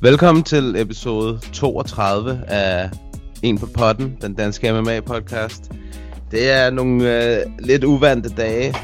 Velkommen 0.00 0.44
til 0.44 0.76
episode 0.76 1.40
32 1.52 2.44
af 2.48 2.90
En 3.42 3.58
på 3.58 3.66
potten, 3.66 4.16
den 4.22 4.34
danske 4.34 4.70
MMA-podcast. 4.70 5.70
Det 6.30 6.50
er 6.50 6.70
nogle 6.70 7.24
øh, 7.24 7.42
lidt 7.58 7.84
uvante 7.84 8.28
dage, 8.28 8.74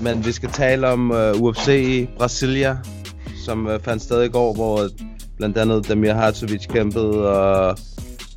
men 0.00 0.24
vi 0.24 0.32
skal 0.32 0.48
tale 0.48 0.88
om 0.88 1.12
øh, 1.12 1.42
UFC 1.42 2.08
Brasilia, 2.18 2.76
som 3.44 3.66
øh, 3.66 3.80
fandt 3.80 4.02
sted 4.02 4.22
i 4.22 4.28
går, 4.28 4.54
hvor 4.54 4.88
blandt 5.36 5.58
andet 5.58 5.88
Damir 5.88 6.12
Hartovic 6.12 6.66
kæmpede, 6.66 7.28
og 7.28 7.78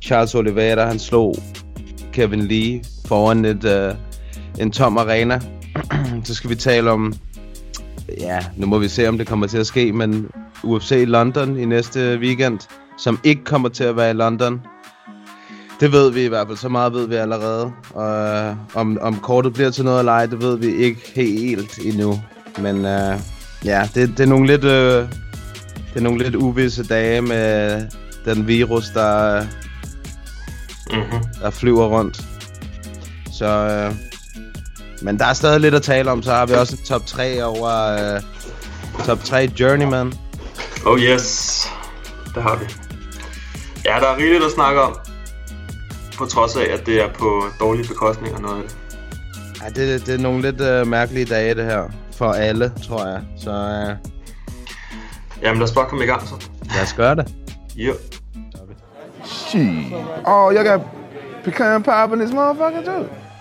Charles 0.02 0.34
Oliveira, 0.34 0.86
han 0.86 0.98
slog 0.98 1.36
Kevin 2.12 2.42
Lee 2.42 2.82
foran 3.06 3.44
et, 3.44 3.64
øh, 3.64 3.94
en 4.58 4.70
tom 4.70 4.98
arena. 4.98 5.40
Så 6.24 6.34
skal 6.34 6.50
vi 6.50 6.54
tale 6.54 6.90
om, 6.90 7.14
ja, 8.20 8.38
nu 8.56 8.66
må 8.66 8.78
vi 8.78 8.88
se, 8.88 9.08
om 9.08 9.18
det 9.18 9.26
kommer 9.26 9.46
til 9.46 9.58
at 9.58 9.66
ske, 9.66 9.92
men 9.92 10.30
UFC 10.62 10.90
i 10.90 11.04
London 11.04 11.58
i 11.58 11.64
næste 11.64 12.18
weekend, 12.18 12.58
som 12.98 13.20
ikke 13.24 13.44
kommer 13.44 13.68
til 13.68 13.84
at 13.84 13.96
være 13.96 14.10
i 14.10 14.12
London. 14.12 14.60
Det 15.80 15.92
ved 15.92 16.12
vi 16.12 16.24
i 16.24 16.28
hvert 16.28 16.46
fald, 16.46 16.58
så 16.58 16.68
meget 16.68 16.92
ved 16.92 17.08
vi 17.08 17.14
allerede. 17.14 17.72
Og 17.94 18.26
øh, 18.26 18.56
om, 18.74 18.98
om 19.00 19.18
kortet 19.18 19.52
bliver 19.52 19.70
til 19.70 19.84
noget 19.84 19.98
eller 19.98 20.12
ej, 20.12 20.26
det 20.26 20.42
ved 20.42 20.58
vi 20.58 20.66
ikke 20.66 21.00
helt 21.14 21.78
endnu. 21.78 22.22
Men 22.58 22.76
øh, 22.84 23.20
ja, 23.64 23.88
det, 23.94 24.08
det 24.08 24.20
er 24.20 24.26
nogle 24.26 24.46
lidt... 24.46 24.64
Øh, 24.64 25.08
det 25.94 26.02
er 26.02 26.04
nogle 26.04 26.24
lidt 26.24 26.34
uvisse 26.34 26.84
dage 26.84 27.22
med 27.22 27.82
den 28.24 28.46
virus, 28.46 28.88
der, 28.88 29.42
Mm-hmm. 30.92 31.24
der 31.42 31.50
flyver 31.50 31.86
rundt. 31.86 32.24
Så, 33.32 33.46
øh, 33.46 33.94
men 35.02 35.18
der 35.18 35.26
er 35.26 35.32
stadig 35.32 35.60
lidt 35.60 35.74
at 35.74 35.82
tale 35.82 36.10
om. 36.10 36.22
Så 36.22 36.30
har 36.32 36.46
vi 36.46 36.52
også 36.54 36.76
en 36.76 36.84
top 36.84 37.06
3 37.06 37.44
over 37.44 37.70
øh, 38.14 38.20
top 39.06 39.24
3 39.24 39.50
Journeyman. 39.60 40.12
Oh 40.86 40.98
yes, 41.00 41.66
det 42.34 42.42
har 42.42 42.56
vi. 42.56 42.64
Ja, 43.84 43.96
der 44.00 44.06
er 44.08 44.16
rigeligt 44.16 44.44
at 44.44 44.50
snakke 44.50 44.80
om. 44.80 44.96
På 46.18 46.26
trods 46.26 46.56
af, 46.56 46.66
at 46.72 46.86
det 46.86 47.02
er 47.02 47.12
på 47.12 47.44
dårlige 47.60 47.88
bekostninger 47.88 48.38
noget 48.40 48.56
af 48.56 48.62
det. 48.68 48.76
Ja, 49.62 49.68
det, 49.82 50.06
det 50.06 50.14
er 50.14 50.18
nogle 50.18 50.42
lidt 50.42 50.60
øh, 50.60 50.86
mærkelige 50.86 51.24
dage, 51.24 51.54
det 51.54 51.64
her. 51.64 51.82
For 52.16 52.32
alle, 52.32 52.72
tror 52.88 53.06
jeg. 53.06 53.20
Så 53.38 53.50
øh, 53.50 53.96
Jamen 55.42 55.58
lad 55.58 55.68
os 55.68 55.74
bare 55.74 55.86
komme 55.88 56.04
i 56.04 56.06
gang 56.06 56.28
så. 56.28 56.34
lad 56.74 56.82
os 56.82 56.92
gøre 56.92 57.14
det. 57.14 57.28
Ja. 57.76 57.92
Shit. 59.24 59.68
Oh, 60.26 60.52
y'all 60.54 60.64
got 60.68 60.80
pecan 61.44 61.82
pie 61.82 62.12
in 62.12 62.18
this 62.18 62.32
motherfucker 62.34 62.82
too. 62.84 63.04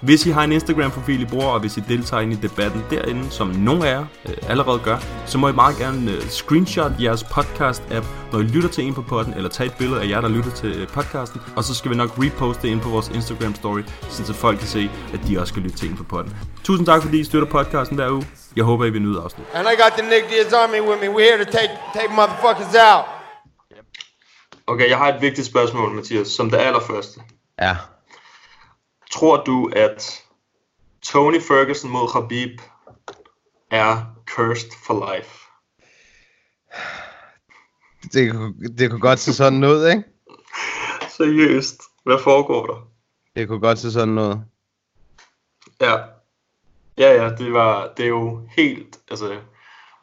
Hvis 0.00 0.26
I 0.26 0.30
har 0.30 0.44
en 0.44 0.52
Instagram-profil, 0.52 1.20
I 1.20 1.24
bruger, 1.24 1.46
og 1.46 1.60
hvis 1.60 1.76
I 1.76 1.80
deltager 1.80 2.20
ind 2.20 2.32
i 2.32 2.36
debatten 2.36 2.84
derinde, 2.90 3.30
som 3.30 3.48
nogle 3.48 3.88
af 3.88 3.92
jer 3.92 4.04
øh, 4.28 4.34
allerede 4.48 4.78
gør, 4.78 4.98
så 5.26 5.38
må 5.38 5.48
I 5.48 5.52
meget 5.52 5.76
gerne 5.76 6.10
øh, 6.10 6.22
screenshot 6.28 6.92
jeres 7.00 7.22
podcast-app, 7.22 8.06
når 8.32 8.38
I 8.38 8.42
lytter 8.42 8.68
til 8.68 8.84
en 8.84 8.94
på 8.94 9.02
podden, 9.02 9.34
eller 9.34 9.48
tage 9.50 9.66
et 9.66 9.74
billede 9.78 10.02
af 10.02 10.08
jer, 10.08 10.20
der 10.20 10.28
lytter 10.28 10.50
til 10.50 10.80
øh, 10.80 10.88
podcasten, 10.88 11.40
og 11.56 11.64
så 11.64 11.74
skal 11.74 11.90
vi 11.90 11.96
nok 11.96 12.10
reposte 12.18 12.62
det 12.62 12.68
ind 12.68 12.80
på 12.80 12.88
vores 12.88 13.08
Instagram-story, 13.08 13.82
så 14.10 14.32
folk 14.32 14.58
kan 14.58 14.68
se, 14.68 14.90
at 15.14 15.20
de 15.28 15.40
også 15.40 15.52
skal 15.52 15.62
lytte 15.62 15.78
til 15.78 15.90
en 15.90 15.96
på 15.96 16.04
podden. 16.04 16.36
Tusind 16.64 16.86
tak, 16.86 17.02
fordi 17.02 17.20
I 17.20 17.24
støtter 17.24 17.48
podcasten 17.48 17.96
hver 17.96 18.10
uge. 18.10 18.26
Jeg 18.56 18.64
håber, 18.64 18.84
I 18.84 18.90
vil 18.90 19.02
nyde 19.02 19.20
afsnit. 19.20 19.46
And 19.54 19.68
I 19.68 19.82
got 19.82 19.92
the 19.98 20.08
Nick 20.10 20.24
Diaz 20.30 20.52
Army 20.52 20.80
with 20.88 21.00
me. 21.00 21.08
We're 21.08 21.28
here 21.30 21.44
to 21.44 21.50
take 21.50 21.70
take 21.94 22.08
motherfuckers 22.08 22.74
out. 22.92 23.04
Okay, 24.66 24.90
jeg 24.90 24.98
har 24.98 25.08
et 25.14 25.20
vigtigt 25.20 25.46
spørgsmål, 25.46 25.94
Mathias, 25.94 26.28
som 26.28 26.50
det 26.50 26.58
allerførste. 26.58 27.20
Ja. 27.60 27.76
Tror 29.16 29.44
du, 29.44 29.70
at 29.76 30.24
Tony 31.02 31.40
Ferguson 31.40 31.90
mod 31.90 32.08
Khabib 32.12 32.60
er 33.70 34.14
cursed 34.26 34.70
for 34.86 35.14
life? 35.14 35.40
Det, 38.12 38.32
kunne- 38.32 38.54
det 38.78 38.90
kunne 38.90 39.00
godt 39.00 39.18
se 39.18 39.34
sådan 39.34 39.64
ud, 39.64 39.88
ikke? 39.88 40.02
Seriøst, 41.08 41.82
hvad 42.04 42.18
foregår 42.24 42.66
der? 42.66 42.88
Det 43.36 43.48
kunne 43.48 43.60
godt 43.60 43.78
se 43.78 43.92
sådan 43.92 44.18
ud. 44.18 44.36
Ja. 45.80 45.96
Ja, 46.98 47.22
ja, 47.24 47.34
det 47.34 47.52
var, 47.52 47.92
det 47.96 48.04
er 48.04 48.08
jo 48.08 48.48
helt, 48.56 48.98
altså, 49.10 49.40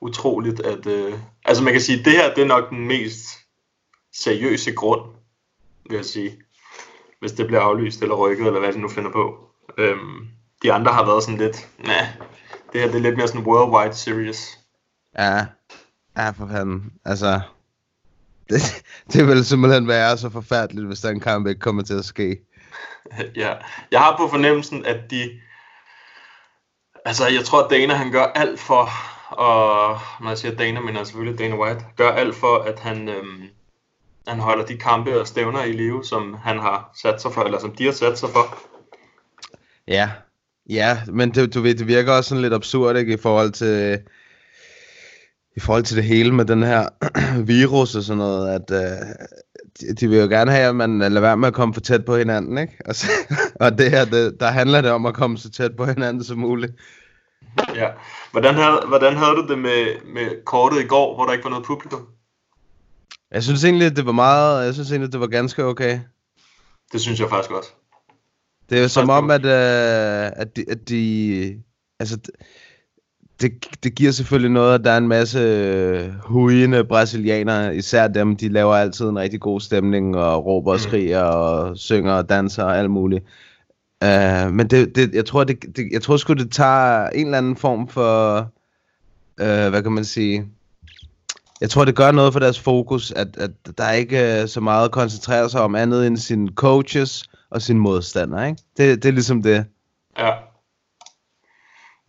utroligt, 0.02 0.60
at, 0.60 0.86
øh, 0.86 1.14
altså 1.46 1.64
man 1.64 1.74
kan 1.74 1.82
sige, 1.82 2.04
det 2.04 2.12
her, 2.14 2.34
det 2.34 2.42
er 2.44 2.48
nok 2.48 2.70
den 2.70 2.88
mest 2.88 3.26
seriøse 4.14 4.74
grund, 4.74 5.12
vil 5.90 5.96
jeg 5.96 6.06
sige, 6.06 6.43
hvis 7.24 7.32
det 7.32 7.48
bliver 7.48 7.62
aflyst 7.62 8.02
eller 8.02 8.16
rykket, 8.16 8.48
eller 8.48 8.60
hvad 8.60 8.74
de 8.74 8.80
nu 8.80 8.90
finder 8.90 9.12
på. 9.12 9.50
Øhm, 9.78 10.28
de 10.64 10.74
andre 10.74 10.92
har 10.92 11.06
været 11.06 11.24
sådan 11.24 11.40
lidt, 11.40 11.68
nej, 11.80 12.08
det 12.74 12.82
her, 12.82 12.88
det 12.88 12.96
er 12.96 13.02
lidt 13.02 13.18
mere 13.18 13.28
sådan 13.28 13.46
worldwide 13.46 13.96
series. 13.96 14.60
Ja. 15.18 15.46
Ja, 16.18 16.30
for 16.30 16.48
fanden. 16.48 16.92
Altså... 17.06 17.42
Det, 18.50 18.84
det 19.14 19.28
vil 19.28 19.46
simpelthen 19.46 19.88
være 19.88 20.18
så 20.18 20.30
forfærdeligt, 20.30 20.88
hvis 20.88 21.00
den 21.00 21.20
kamp 21.20 21.48
ikke 21.48 21.60
kommer 21.60 21.84
til 21.84 21.94
at 21.94 22.06
ske. 22.06 22.38
ja, 23.44 23.54
jeg 23.92 24.00
har 24.00 24.18
på 24.18 24.28
fornemmelsen, 24.28 24.86
at 24.86 25.12
de, 25.12 25.32
altså 27.06 27.28
jeg 27.28 27.46
tror, 27.46 27.64
at 27.64 27.70
Dana 27.70 27.94
han 27.94 28.12
gør 28.12 28.26
alt 28.26 28.60
for, 28.60 28.90
og 29.30 30.00
når 30.22 30.30
jeg 30.30 30.38
siger 30.38 30.56
Dana, 30.56 30.80
mener 30.80 31.00
jeg 31.00 31.08
selvfølgelig 31.08 31.40
Dana 31.40 31.56
White, 31.56 31.86
gør 31.96 32.12
alt 32.12 32.36
for, 32.36 32.58
at 32.58 32.80
han, 32.80 33.10
øhm, 33.10 33.44
han 34.28 34.40
holder 34.40 34.66
de 34.66 34.78
kampe 34.78 35.20
og 35.20 35.28
stævner 35.28 35.64
i 35.64 35.72
live, 35.72 36.04
som 36.04 36.34
han 36.44 36.60
har 36.60 36.92
sat 37.02 37.22
sig 37.22 37.34
for, 37.34 37.42
eller 37.42 37.60
som 37.60 37.76
de 37.76 37.86
har 37.86 37.92
sat 37.92 38.20
sig 38.20 38.30
for. 38.30 38.58
Ja. 39.88 40.10
Ja, 40.70 41.02
men 41.08 41.32
det, 41.32 41.54
du 41.54 41.62
ved, 41.62 41.76
det 41.76 41.88
virker 41.88 42.12
også 42.12 42.30
sådan 42.30 42.42
lidt 42.42 42.54
absurd, 42.54 42.98
ikke? 42.98 43.14
I 43.14 43.18
forhold 43.18 43.52
til... 43.52 44.00
I 45.56 45.60
forhold 45.60 45.84
til 45.84 45.98
det 45.98 46.04
hele 46.04 46.32
med 46.32 46.46
den 46.46 46.64
her 46.64 46.90
virus 47.54 47.96
og 47.96 48.04
sådan 48.04 48.18
noget, 48.18 48.50
at 48.50 48.72
øh, 48.72 49.08
de, 49.80 49.96
de 49.96 50.08
vil 50.08 50.20
jo 50.20 50.28
gerne 50.28 50.52
have, 50.52 50.70
at 50.70 50.76
man 50.76 51.00
lader 51.00 51.22
være 51.22 51.38
med 51.38 51.48
at 51.48 51.54
komme 51.54 51.74
for 51.74 51.82
tæt 51.82 52.06
på 52.06 52.18
hinanden, 52.18 52.58
ikke? 52.58 52.78
Og, 52.86 52.96
så, 52.96 53.08
og 53.62 53.78
det 53.78 53.92
her, 53.92 54.06
det, 54.06 54.40
der 54.40 54.48
handler 54.48 54.82
det 54.82 54.92
om 54.92 55.06
at 55.06 55.14
komme 55.14 55.38
så 55.38 55.52
tæt 55.52 55.76
på 55.76 55.86
hinanden 55.86 56.24
som 56.24 56.38
muligt. 56.38 56.74
Ja. 57.76 57.88
Hvordan 58.32 58.56
havde, 58.56 58.84
hvordan 58.88 59.16
havde 59.16 59.32
du 59.32 59.48
det 59.48 59.60
med, 59.60 59.86
med 60.14 60.46
kortet 60.46 60.84
i 60.84 60.88
går, 60.88 61.16
hvor 61.16 61.26
der 61.26 61.32
ikke 61.34 61.44
var 61.44 61.50
noget 61.50 61.66
publikum? 61.66 62.08
Jeg 63.34 63.44
synes 63.44 63.64
egentlig, 63.64 63.96
det 63.96 64.06
var 64.06 64.12
meget, 64.12 64.66
jeg 64.66 64.74
synes 64.74 64.92
egentlig, 64.92 65.12
det 65.12 65.20
var 65.20 65.28
ganske 65.28 65.66
okay. 65.66 66.00
Det 66.92 67.02
synes 67.02 67.20
jeg 67.20 67.30
faktisk 67.30 67.52
også. 67.52 67.70
Det 68.70 68.78
er 68.78 68.82
jo 68.82 68.88
som 68.88 69.10
om, 69.10 69.32
at, 69.32 69.46
øh, 69.46 70.32
at, 70.36 70.56
de, 70.56 70.66
at 70.70 70.90
de... 70.90 71.64
Altså, 72.00 72.18
det, 73.42 73.68
det 73.84 73.96
giver 73.96 74.12
selvfølgelig 74.12 74.52
noget, 74.52 74.74
at 74.74 74.86
der 74.86 74.92
er 74.92 74.98
en 74.98 75.08
masse 75.08 75.40
øh, 75.40 76.10
hujende 76.24 76.84
brasilianere, 76.84 77.76
især 77.76 78.08
dem, 78.08 78.36
de 78.36 78.50
laver 78.50 78.76
altid 78.76 79.06
en 79.06 79.20
rigtig 79.20 79.40
god 79.40 79.60
stemning, 79.60 80.18
og 80.18 80.46
råber 80.46 80.72
og 80.72 80.80
skriger, 80.80 81.22
og 81.22 81.78
synger 81.78 82.14
og 82.14 82.30
danser 82.30 82.64
og 82.64 82.78
alt 82.78 82.92
muligt. 82.92 83.26
Uh, 84.06 84.52
men 84.52 84.68
det, 84.68 84.96
det, 84.96 85.14
jeg 85.14 85.26
tror, 85.26 85.44
det, 85.44 85.78
det, 85.78 85.90
jeg 85.92 86.02
tror 86.02 86.18
sgu, 86.18 86.34
det 86.34 86.52
tager 86.52 87.10
en 87.10 87.26
eller 87.26 87.38
anden 87.38 87.56
form 87.56 87.88
for, 87.88 88.40
uh, 89.42 89.70
hvad 89.70 89.84
kan 89.84 89.92
man 89.92 90.06
sige, 90.06 90.46
jeg 91.64 91.70
tror, 91.70 91.86
det 91.86 91.96
gør 91.96 92.12
noget 92.12 92.34
for 92.34 92.40
deres 92.40 92.60
fokus, 92.60 93.12
at, 93.12 93.38
at 93.38 93.52
der 93.78 93.92
ikke 93.92 94.42
øh, 94.42 94.48
så 94.48 94.62
meget 94.62 94.86
at 94.86 94.92
koncentrere 94.92 95.50
sig 95.50 95.62
om 95.62 95.76
andet 95.76 96.08
end 96.08 96.18
sine 96.18 96.50
coaches 96.56 97.30
og 97.52 97.62
sine 97.62 97.80
modstandere, 97.80 98.50
ikke? 98.50 98.62
Det, 98.78 99.04
det 99.04 99.10
er 99.10 99.14
ligesom 99.14 99.44
det. 99.44 99.66
Ja. 100.18 100.32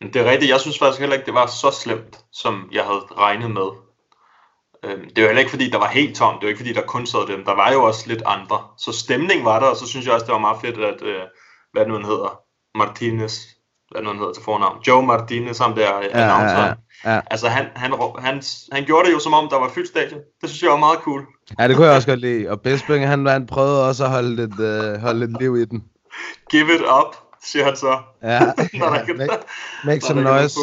Men 0.00 0.12
det 0.12 0.22
er 0.22 0.30
rigtigt, 0.30 0.50
jeg 0.50 0.60
synes 0.60 0.78
faktisk 0.78 1.00
heller 1.00 1.16
ikke, 1.16 1.26
det 1.26 1.34
var 1.34 1.46
så 1.46 1.70
slemt, 1.82 2.18
som 2.32 2.68
jeg 2.72 2.84
havde 2.84 3.04
regnet 3.18 3.50
med. 3.50 3.68
Øhm, 4.84 5.14
det 5.14 5.22
var 5.22 5.28
heller 5.28 5.40
ikke 5.40 5.50
fordi, 5.50 5.70
der 5.70 5.78
var 5.78 5.88
helt 5.88 6.16
tomt. 6.16 6.40
Det 6.40 6.46
var 6.46 6.48
ikke 6.48 6.60
fordi, 6.60 6.72
der 6.72 6.86
kun 6.86 7.06
sad 7.06 7.26
dem. 7.26 7.44
Der 7.44 7.54
var 7.54 7.72
jo 7.72 7.84
også 7.84 8.08
lidt 8.08 8.22
andre. 8.26 8.58
Så 8.78 8.92
stemning 8.92 9.44
var 9.44 9.60
der, 9.60 9.66
og 9.66 9.76
så 9.76 9.86
synes 9.86 10.06
jeg 10.06 10.14
også, 10.14 10.26
det 10.26 10.32
var 10.32 10.38
meget 10.48 10.60
fedt, 10.60 10.78
at, 10.78 11.02
øh, 11.02 11.22
hvad 11.72 11.86
nu 11.86 11.94
han 11.94 12.04
hedder, 12.04 12.40
Martinez, 12.78 13.38
hvad 13.94 14.02
nu 14.02 14.08
han 14.08 14.18
hedder 14.18 14.32
til 14.32 14.42
fornavn, 14.42 14.82
Joe 14.86 15.06
Martinez, 15.06 15.58
ham 15.58 15.74
der 15.74 15.82
ja, 15.82 16.22
announceren. 16.22 16.78
ja, 17.04 17.14
ja. 17.14 17.20
Altså 17.30 17.48
han, 17.48 17.66
han, 17.74 17.92
han, 18.18 18.42
han 18.72 18.84
gjorde 18.84 19.08
det 19.08 19.14
jo 19.14 19.18
som 19.18 19.34
om, 19.34 19.48
der 19.48 19.58
var 19.58 19.68
fyldt 19.68 19.88
stadion. 19.88 20.20
Det 20.40 20.50
synes 20.50 20.62
jeg 20.62 20.70
var 20.70 20.76
meget 20.76 20.98
cool. 20.98 21.26
Ja, 21.58 21.68
det 21.68 21.76
kunne 21.76 21.86
jeg 21.86 21.96
også 21.96 22.08
godt 22.08 22.20
lide. 22.20 22.50
Og 22.50 22.60
Bisping, 22.60 23.08
han, 23.08 23.26
han 23.26 23.46
prøvede 23.46 23.88
også 23.88 24.04
at 24.04 24.10
holde 24.10 24.36
lidt, 24.36 24.60
øh, 24.60 25.00
holde 25.00 25.26
lidt 25.26 25.40
liv 25.40 25.56
i 25.56 25.64
den. 25.64 25.84
Give 26.50 26.74
it 26.74 26.80
up, 26.80 27.16
siger 27.44 27.64
han 27.64 27.76
så. 27.76 27.98
Ja, 28.22 28.40
Når 28.78 28.88
der 28.90 29.04
ja 29.08 29.14
make, 29.14 29.38
make 29.84 30.00
some 30.00 30.22
noise. 30.22 30.60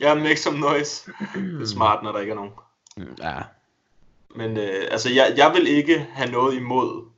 Ja, 0.00 0.14
make 0.14 0.36
some 0.36 0.58
noise. 0.58 1.10
Det 1.34 1.62
er 1.62 1.66
smart, 1.66 2.02
når 2.02 2.12
der 2.12 2.20
ikke 2.20 2.30
er 2.30 2.36
nogen. 2.36 2.52
Ja, 3.22 3.34
Men 4.36 4.56
øh, 4.56 4.84
altså, 4.90 5.10
jeg, 5.12 5.34
jeg 5.36 5.52
vil 5.54 5.66
ikke 5.66 6.06
have 6.12 6.30
noget 6.30 6.54
imod, 6.54 7.08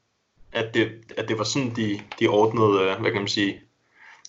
at 0.52 0.74
det, 0.74 0.88
at 1.16 1.28
det 1.28 1.38
var 1.38 1.44
sådan, 1.44 1.72
de, 1.76 2.00
de 2.20 2.26
ordnede, 2.26 2.80
øh, 2.80 3.00
hvad 3.00 3.10
kan 3.10 3.20
man 3.20 3.28
sige, 3.28 3.60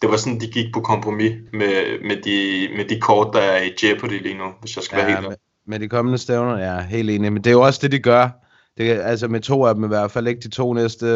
det 0.01 0.09
var 0.09 0.17
sådan, 0.17 0.39
de 0.39 0.47
gik 0.47 0.73
på 0.73 0.81
kompromis 0.81 1.31
med, 1.53 2.01
med, 2.07 2.15
de, 2.23 2.67
med 2.77 2.85
de 2.85 2.99
kort, 2.99 3.29
der 3.33 3.39
er 3.39 3.63
i 3.63 3.71
Jeopardy 3.83 4.21
lige 4.21 4.37
nu, 4.37 4.45
hvis 4.61 4.75
jeg 4.75 4.83
skal 4.83 4.97
være 4.97 5.09
ja 5.09 5.15
helt 5.15 5.27
med, 5.27 5.37
med 5.65 5.79
de 5.79 5.87
kommende 5.87 6.17
stævner, 6.17 6.57
ja, 6.57 6.81
helt 6.81 7.09
enig. 7.09 7.33
Men 7.33 7.43
det 7.43 7.49
er 7.49 7.53
jo 7.53 7.61
også 7.61 7.79
det, 7.81 7.91
de 7.91 7.99
gør. 7.99 8.29
Det, 8.77 8.89
altså 8.89 9.27
med 9.27 9.41
to 9.41 9.65
af 9.65 9.75
dem 9.75 9.83
i 9.83 9.87
hvert 9.87 10.11
fald, 10.11 10.27
ikke 10.27 10.41
de 10.41 10.49
to 10.49 10.73
næste, 10.73 11.07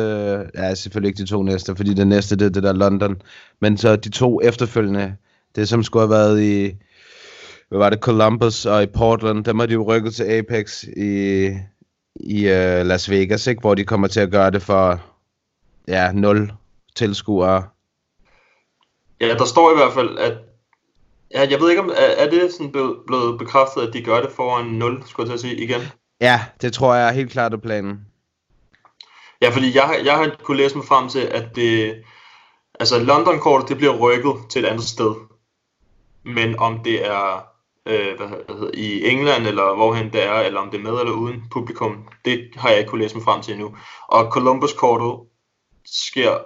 ja 0.55 0.75
selvfølgelig 0.75 1.07
ikke 1.07 1.21
de 1.21 1.27
to 1.27 1.43
næste, 1.43 1.75
fordi 1.75 1.93
det 1.93 2.07
næste, 2.07 2.35
det 2.35 2.45
er 2.45 2.49
det 2.49 2.63
der 2.63 2.73
London. 2.73 3.21
Men 3.61 3.77
så 3.77 3.95
de 3.95 4.09
to 4.09 4.41
efterfølgende, 4.41 5.15
det 5.55 5.69
som 5.69 5.83
skulle 5.83 6.03
have 6.03 6.09
været 6.09 6.41
i, 6.43 6.75
hvad 7.69 7.79
var 7.79 7.89
det, 7.89 7.99
Columbus 7.99 8.65
og 8.65 8.83
i 8.83 8.85
Portland, 8.85 9.43
dem 9.43 9.59
har 9.59 9.65
de 9.65 9.73
jo 9.73 9.83
rykket 9.83 10.13
til 10.13 10.23
Apex 10.23 10.83
i, 10.83 11.47
i 12.15 12.45
uh, 12.45 12.85
Las 12.85 13.09
Vegas, 13.09 13.47
ikke? 13.47 13.61
hvor 13.61 13.75
de 13.75 13.83
kommer 13.83 14.07
til 14.07 14.19
at 14.19 14.31
gøre 14.31 14.51
det 14.51 14.61
for, 14.61 15.01
ja, 15.87 16.11
nul 16.11 16.51
tilskuere. 16.95 17.63
Ja, 19.21 19.33
der 19.33 19.45
står 19.45 19.71
i 19.71 19.75
hvert 19.75 19.93
fald, 19.93 20.17
at 20.17 20.37
ja, 21.33 21.47
jeg 21.49 21.59
ved 21.59 21.69
ikke, 21.69 21.81
om 21.81 21.89
er, 21.89 21.93
er 21.93 22.29
det 22.29 22.53
sådan 22.53 22.71
blevet, 22.71 22.97
blevet 23.07 23.39
bekræftet, 23.39 23.87
at 23.87 23.93
de 23.93 24.01
gør 24.03 24.21
det 24.21 24.31
foran 24.31 24.65
0, 24.65 25.03
skulle 25.05 25.29
jeg 25.31 25.39
til 25.39 25.47
at 25.47 25.51
sige 25.51 25.63
igen? 25.63 25.81
Ja, 26.21 26.41
det 26.61 26.73
tror 26.73 26.95
jeg 26.95 27.07
er 27.07 27.11
helt 27.11 27.31
klart 27.31 27.53
er 27.53 27.57
planen. 27.57 27.99
Ja, 29.41 29.49
fordi 29.49 29.75
jeg, 29.75 29.83
har- 29.83 29.95
jeg 30.05 30.17
har 30.17 30.35
kunne 30.43 30.57
læse 30.57 30.75
mig 30.75 30.85
frem 30.85 31.09
til, 31.09 31.19
at 31.19 31.55
det, 31.55 31.95
altså 32.79 32.99
London-kortet, 32.99 33.69
det 33.69 33.77
bliver 33.77 33.97
rykket 33.97 34.33
til 34.49 34.63
et 34.65 34.67
andet 34.67 34.83
sted. 34.85 35.15
Men 36.25 36.59
om 36.59 36.79
det 36.83 37.05
er 37.07 37.45
øh, 37.85 38.17
hvad, 38.17 38.27
hedder, 38.27 38.71
i 38.73 39.07
England, 39.09 39.47
eller 39.47 39.75
hvorhen 39.75 40.13
det 40.13 40.23
er, 40.23 40.33
eller 40.33 40.59
om 40.59 40.69
det 40.71 40.77
er 40.77 40.83
med 40.83 40.99
eller 40.99 41.13
uden 41.13 41.43
publikum, 41.51 42.07
det 42.25 42.49
har 42.55 42.69
jeg 42.69 42.79
ikke 42.79 42.89
kunne 42.89 43.01
læse 43.01 43.15
mig 43.15 43.23
frem 43.23 43.41
til 43.41 43.53
endnu. 43.53 43.75
Og 44.07 44.31
Columbus-kortet 44.31 45.27
sker, 45.85 46.37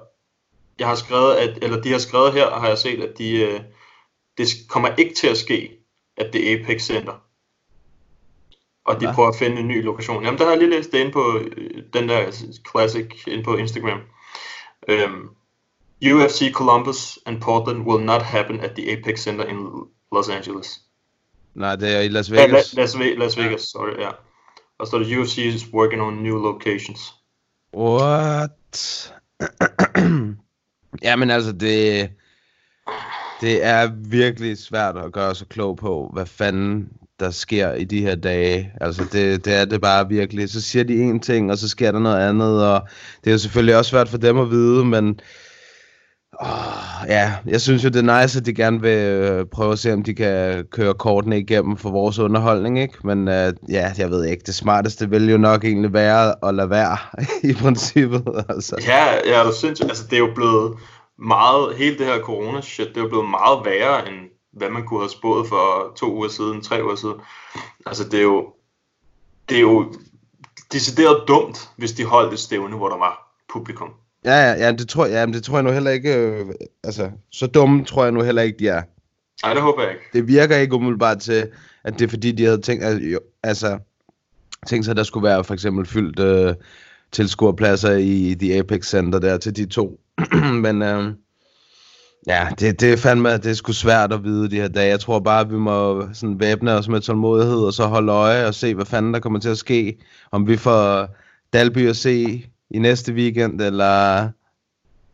jeg 0.79 0.87
har 0.87 0.95
skrevet, 0.95 1.35
at, 1.35 1.57
eller 1.63 1.81
de 1.81 1.91
har 1.91 1.99
skrevet 1.99 2.33
her, 2.33 2.49
har 2.49 2.67
jeg 2.67 2.77
set, 2.77 3.03
at 3.03 3.17
de, 3.17 3.41
øh, 3.41 3.59
det 4.37 4.47
kommer 4.69 4.89
ikke 4.97 5.13
til 5.15 5.27
at 5.27 5.37
ske, 5.37 5.71
at 6.17 6.29
det 6.33 6.51
er 6.51 6.59
Apex 6.63 6.81
Center. 6.81 7.13
Og 8.85 8.99
de 9.01 9.05
Hva? 9.05 9.13
prøver 9.13 9.29
at 9.29 9.35
finde 9.35 9.59
en 9.61 9.67
ny 9.67 9.83
lokation. 9.83 10.23
Jamen, 10.23 10.37
der 10.37 10.43
har 10.43 10.51
jeg 10.51 10.59
lige 10.59 10.69
læst 10.71 10.91
det 10.91 10.97
inde 10.97 11.11
på 11.11 11.37
øh, 11.39 11.83
den 11.93 12.09
der 12.09 12.31
classic 12.71 13.27
inde 13.27 13.43
på 13.43 13.55
Instagram. 13.55 13.99
Um, 14.91 15.29
UFC 16.05 16.51
Columbus 16.53 17.19
and 17.25 17.41
Portland 17.41 17.81
will 17.87 18.05
not 18.05 18.21
happen 18.21 18.59
at 18.59 18.71
the 18.75 18.91
Apex 18.91 19.19
Center 19.19 19.45
in 19.45 19.57
Los 20.11 20.29
Angeles. 20.29 20.81
Nej, 21.53 21.75
det 21.75 21.95
er 21.95 21.99
i 21.99 22.07
Las 22.07 22.29
Ja, 22.29 22.35
La- 22.35 22.41
Vegas. 22.49 22.73
Las, 22.73 22.99
Ve- 22.99 23.15
Las 23.15 23.37
Vegas, 23.37 23.61
sorry, 23.61 24.01
ja. 24.01 24.09
Og 24.79 24.87
så 24.87 24.99
der, 24.99 25.17
UFC 25.19 25.37
is 25.37 25.67
working 25.73 26.01
on 26.01 26.13
new 26.13 26.37
locations. 26.37 27.13
What? 27.77 28.51
Jamen 31.03 31.31
altså, 31.31 31.51
det, 31.51 32.09
det 33.41 33.65
er 33.65 33.91
virkelig 34.09 34.57
svært 34.57 34.97
at 34.97 35.11
gøre 35.11 35.35
sig 35.35 35.47
klog 35.47 35.77
på, 35.77 36.09
hvad 36.13 36.25
fanden 36.25 36.89
der 37.19 37.31
sker 37.31 37.73
i 37.73 37.83
de 37.83 38.01
her 38.01 38.15
dage. 38.15 38.71
Altså, 38.81 39.03
det, 39.11 39.45
det 39.45 39.53
er 39.55 39.65
det 39.65 39.81
bare 39.81 40.09
virkelig. 40.09 40.49
Så 40.49 40.61
siger 40.61 40.83
de 40.83 40.93
en 40.93 41.19
ting, 41.19 41.51
og 41.51 41.57
så 41.57 41.69
sker 41.69 41.91
der 41.91 41.99
noget 41.99 42.29
andet, 42.29 42.67
og 42.67 42.87
det 43.23 43.29
er 43.29 43.31
jo 43.31 43.37
selvfølgelig 43.37 43.77
også 43.77 43.89
svært 43.89 44.09
for 44.09 44.17
dem 44.17 44.37
at 44.37 44.49
vide, 44.49 44.85
men 44.85 45.19
Oh, 46.39 47.07
ja, 47.07 47.33
jeg 47.45 47.61
synes 47.61 47.83
jo, 47.83 47.89
det 47.89 48.09
er 48.09 48.21
nice, 48.21 48.39
at 48.39 48.45
de 48.45 48.53
gerne 48.53 48.81
vil 48.81 48.99
øh, 48.99 49.45
prøve 49.45 49.71
at 49.71 49.79
se, 49.79 49.93
om 49.93 50.03
de 50.03 50.13
kan 50.13 50.65
køre 50.71 50.93
kortene 50.93 51.39
igennem 51.39 51.77
for 51.77 51.91
vores 51.91 52.19
underholdning, 52.19 52.79
ikke? 52.79 52.97
Men 53.03 53.27
øh, 53.27 53.53
ja, 53.69 53.91
jeg 53.97 54.09
ved 54.09 54.25
ikke, 54.25 54.43
det 54.45 54.55
smarteste 54.55 55.09
ville 55.09 55.31
jo 55.31 55.37
nok 55.37 55.63
egentlig 55.63 55.93
være 55.93 56.47
at 56.47 56.55
lade 56.55 56.69
være, 56.69 56.97
i 57.49 57.53
princippet, 57.53 58.45
altså. 58.49 58.75
Ja, 58.87 59.37
ja, 59.37 59.47
det 59.47 59.55
synes 59.55 59.81
altså 59.81 60.03
det 60.09 60.13
er 60.13 60.19
jo 60.19 60.31
blevet 60.35 60.77
meget, 61.19 61.75
hele 61.75 61.97
det 61.97 62.05
her 62.05 62.19
corona 62.19 62.61
shit, 62.61 62.87
det 62.87 62.97
er 62.97 63.01
jo 63.01 63.09
blevet 63.09 63.29
meget 63.29 63.65
værre, 63.65 64.07
end 64.09 64.15
hvad 64.53 64.69
man 64.69 64.85
kunne 64.85 64.99
have 64.99 65.09
spået 65.09 65.47
for 65.47 65.93
to 65.95 66.15
uger 66.15 66.27
siden, 66.27 66.61
tre 66.61 66.83
uger 66.83 66.95
siden. 66.95 67.15
Altså 67.85 68.03
det 68.03 68.19
er 68.19 68.23
jo, 68.23 68.53
det 69.49 69.57
er 69.57 69.61
jo 69.61 69.93
decideret 70.71 71.23
dumt, 71.27 71.69
hvis 71.77 71.91
de 71.91 72.05
holdt 72.05 72.33
et 72.33 72.39
stævne, 72.39 72.75
hvor 72.75 72.89
der 72.89 72.97
var 72.97 73.35
publikum. 73.53 73.89
Ja, 74.25 74.35
ja, 74.35 74.65
ja, 74.65 74.71
det 74.71 74.89
tror, 74.89 75.05
ja, 75.05 75.25
men 75.25 75.33
det 75.33 75.43
tror 75.43 75.57
jeg 75.57 75.63
nu 75.63 75.71
heller 75.71 75.91
ikke, 75.91 76.15
øh, 76.15 76.45
altså, 76.83 77.11
så 77.31 77.47
dumme 77.47 77.85
tror 77.85 78.03
jeg 78.03 78.11
nu 78.11 78.21
heller 78.21 78.41
ikke, 78.41 78.59
de 78.59 78.67
er. 78.67 78.81
Nej, 79.43 79.53
det 79.53 79.61
håber 79.61 79.81
jeg 79.81 79.91
ikke. 79.91 80.03
Det 80.13 80.27
virker 80.27 80.57
ikke 80.57 80.75
umiddelbart 80.75 81.19
til, 81.19 81.47
at 81.83 81.99
det 81.99 82.05
er 82.05 82.09
fordi, 82.09 82.31
de 82.31 82.43
havde 82.45 82.61
tænkt, 82.61 82.83
altså, 82.83 83.07
jo, 83.07 83.19
altså, 83.43 83.79
tænkt 84.67 84.85
sig, 84.85 84.91
at 84.91 84.97
der 84.97 85.03
skulle 85.03 85.23
være 85.23 85.43
for 85.43 85.53
eksempel 85.53 85.85
fyldt 85.85 86.19
øh, 86.19 86.55
tilskuerpladser 87.11 87.91
i 87.91 88.35
The 88.39 88.57
Apex 88.59 88.89
Center 88.89 89.19
der 89.19 89.37
til 89.37 89.55
de 89.55 89.65
to. 89.65 89.99
men 90.65 90.81
øh, 90.81 91.13
ja, 92.27 92.47
det, 92.59 92.81
det 92.81 92.93
er 92.93 92.97
fandme, 92.97 93.33
det 93.33 93.45
er 93.45 93.53
sgu 93.53 93.71
svært 93.71 94.13
at 94.13 94.23
vide 94.23 94.49
de 94.49 94.55
her 94.55 94.67
dage. 94.67 94.89
Jeg 94.89 94.99
tror 94.99 95.19
bare, 95.19 95.41
at 95.41 95.51
vi 95.51 95.57
må 95.57 96.07
sådan 96.13 96.39
væbne 96.39 96.71
os 96.71 96.87
med 96.87 97.01
tålmodighed, 97.01 97.57
og 97.57 97.73
så 97.73 97.85
holde 97.85 98.11
øje 98.11 98.47
og 98.47 98.53
se, 98.53 98.75
hvad 98.75 98.85
fanden 98.85 99.13
der 99.13 99.19
kommer 99.19 99.39
til 99.39 99.49
at 99.49 99.57
ske. 99.57 99.97
Om 100.31 100.47
vi 100.47 100.57
får 100.57 101.09
Dalby 101.53 101.89
at 101.89 101.95
se 101.95 102.45
i 102.71 102.79
næste 102.79 103.13
weekend, 103.13 103.61
eller 103.61 104.29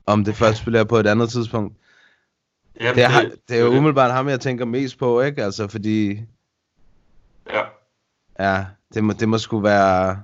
om 0.06 0.24
det 0.26 0.36
først 0.36 0.64
bliver 0.66 0.84
på 0.84 0.98
et 0.98 1.08
andet 1.08 1.30
tidspunkt. 1.30 1.78
Jamen, 2.82 2.96
Det 2.96 3.04
er, 3.04 3.10
det 3.50 3.58
er 3.58 3.62
jo 3.62 3.72
det. 3.72 3.78
umiddelbart 3.78 4.12
ham, 4.12 4.30
jeg 4.30 4.40
tænker 4.40 4.66
mest 4.66 5.00
på, 5.00 5.22
ikke? 5.22 5.44
Altså, 5.44 5.68
fordi, 5.68 6.20
Ja. 7.50 7.62
ja, 8.40 8.66
det 8.94 9.04
må, 9.04 9.14
det 9.14 9.30
må 9.30 9.38
sgu 9.38 9.60
være... 9.60 10.20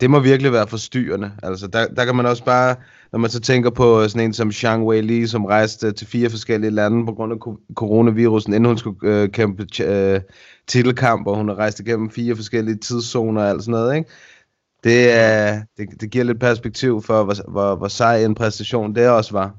Det 0.00 0.10
må 0.10 0.20
virkelig 0.20 0.52
være 0.52 0.66
forstyrrende. 0.66 1.32
Altså, 1.42 1.66
der, 1.66 1.86
der 1.88 2.04
kan 2.04 2.16
man 2.16 2.26
også 2.26 2.44
bare, 2.44 2.76
når 3.12 3.18
man 3.18 3.30
så 3.30 3.40
tænker 3.40 3.70
på 3.70 4.08
sådan 4.08 4.26
en 4.26 4.32
som 4.32 4.52
Zhang 4.52 4.84
Wei 4.86 5.00
Li, 5.00 5.26
som 5.26 5.44
rejste 5.44 5.92
til 5.92 6.06
fire 6.06 6.30
forskellige 6.30 6.70
lande 6.70 7.06
på 7.06 7.12
grund 7.12 7.32
af 7.32 7.40
ko- 7.40 7.60
coronavirusen, 7.74 8.52
inden 8.52 8.64
hun 8.68 8.78
skulle 8.78 8.98
øh, 9.22 9.28
kæmpe 9.28 9.66
øh, 9.84 10.20
titelkamp, 10.66 11.26
og 11.26 11.36
hun 11.36 11.48
har 11.48 11.54
rejst 11.54 11.80
igennem 11.80 12.10
fire 12.10 12.36
forskellige 12.36 12.76
tidszoner 12.76 13.42
og 13.42 13.48
alt 13.48 13.62
sådan 13.62 13.72
noget, 13.72 13.96
ikke? 13.96 14.10
Det, 14.84 15.12
er, 15.12 15.62
det, 15.76 16.00
det 16.00 16.10
giver 16.10 16.24
lidt 16.24 16.40
perspektiv 16.40 17.02
for, 17.02 17.24
hvor, 17.24 17.50
hvor, 17.50 17.74
hvor 17.74 17.88
sej 17.88 18.24
en 18.24 18.34
præstation 18.34 18.94
det 18.94 19.08
også 19.08 19.32
var. 19.32 19.50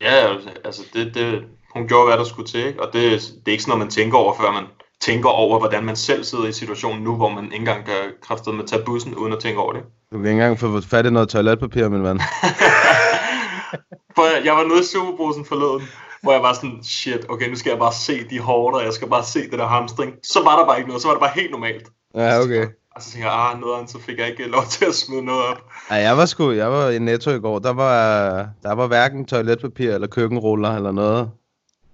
Ja, 0.00 0.34
altså 0.64 0.82
det, 0.92 1.14
det, 1.14 1.44
hun 1.74 1.88
gjorde, 1.88 2.06
hvad 2.06 2.18
der 2.18 2.24
skulle 2.24 2.48
til, 2.48 2.66
ikke? 2.66 2.82
og 2.82 2.92
det, 2.92 3.02
det 3.02 3.48
er 3.48 3.52
ikke 3.52 3.62
sådan 3.62 3.70
noget, 3.70 3.84
man 3.84 3.90
tænker 3.90 4.18
over, 4.18 4.34
før 4.40 4.52
man 4.52 4.64
tænker 5.00 5.28
over, 5.28 5.58
hvordan 5.58 5.84
man 5.84 5.96
selv 5.96 6.24
sidder 6.24 6.46
i 6.46 6.52
situationen 6.52 7.04
nu, 7.04 7.16
hvor 7.16 7.28
man 7.28 7.44
ikke 7.44 7.56
engang 7.56 7.84
kan 7.84 7.94
kræfte 8.22 8.52
med 8.52 8.62
at 8.62 8.68
tage 8.68 8.82
bussen, 8.84 9.14
uden 9.14 9.32
at 9.32 9.38
tænke 9.38 9.60
over 9.60 9.72
det. 9.72 9.82
Du 10.12 10.16
kan 10.16 10.26
ikke 10.26 10.30
engang 10.30 10.58
få 10.58 10.80
fat 10.80 11.06
i 11.06 11.10
noget 11.10 11.28
toiletpapir, 11.28 11.88
min 11.88 12.02
ven. 12.02 12.20
For 14.16 14.44
jeg, 14.44 14.54
var 14.54 14.64
nede 14.64 14.80
i 14.80 14.84
Superbrusen 14.84 15.44
forleden, 15.44 15.88
hvor 16.22 16.32
jeg 16.32 16.42
var 16.42 16.52
sådan, 16.52 16.78
shit, 16.82 17.26
okay, 17.28 17.48
nu 17.48 17.56
skal 17.56 17.70
jeg 17.70 17.78
bare 17.78 17.92
se 17.92 18.28
de 18.30 18.40
hårde, 18.40 18.84
jeg 18.84 18.92
skal 18.92 19.08
bare 19.08 19.24
se 19.24 19.50
det 19.50 19.58
der 19.58 19.66
hamstring. 19.66 20.12
Så 20.22 20.42
var 20.44 20.58
der 20.58 20.66
bare 20.66 20.78
ikke 20.78 20.88
noget, 20.88 21.02
så 21.02 21.08
var 21.08 21.14
det 21.14 21.20
bare 21.20 21.32
helt 21.34 21.50
normalt. 21.50 21.86
Ja, 22.14 22.40
okay. 22.40 22.66
Og 22.98 23.04
så 23.04 23.10
tænker 23.10 23.28
jeg, 23.28 23.50
ah, 23.50 23.60
noget 23.60 23.90
så 23.90 23.98
fik 24.00 24.18
jeg 24.18 24.28
ikke 24.28 24.46
lov 24.46 24.64
til 24.70 24.84
at 24.84 24.94
smide 24.94 25.24
noget 25.24 25.44
op. 25.44 25.70
Ej, 25.90 25.96
jeg 25.96 26.16
var 26.16 26.26
sgu, 26.26 26.52
jeg 26.52 26.70
var 26.70 26.90
i 26.90 26.98
Netto 26.98 27.30
i 27.30 27.40
går, 27.40 27.58
der 27.58 27.72
var, 27.72 28.48
der 28.62 28.72
var 28.72 28.86
hverken 28.86 29.26
toiletpapir 29.26 29.94
eller 29.94 30.06
køkkenruller 30.06 30.76
eller 30.76 30.92
noget. 30.92 31.30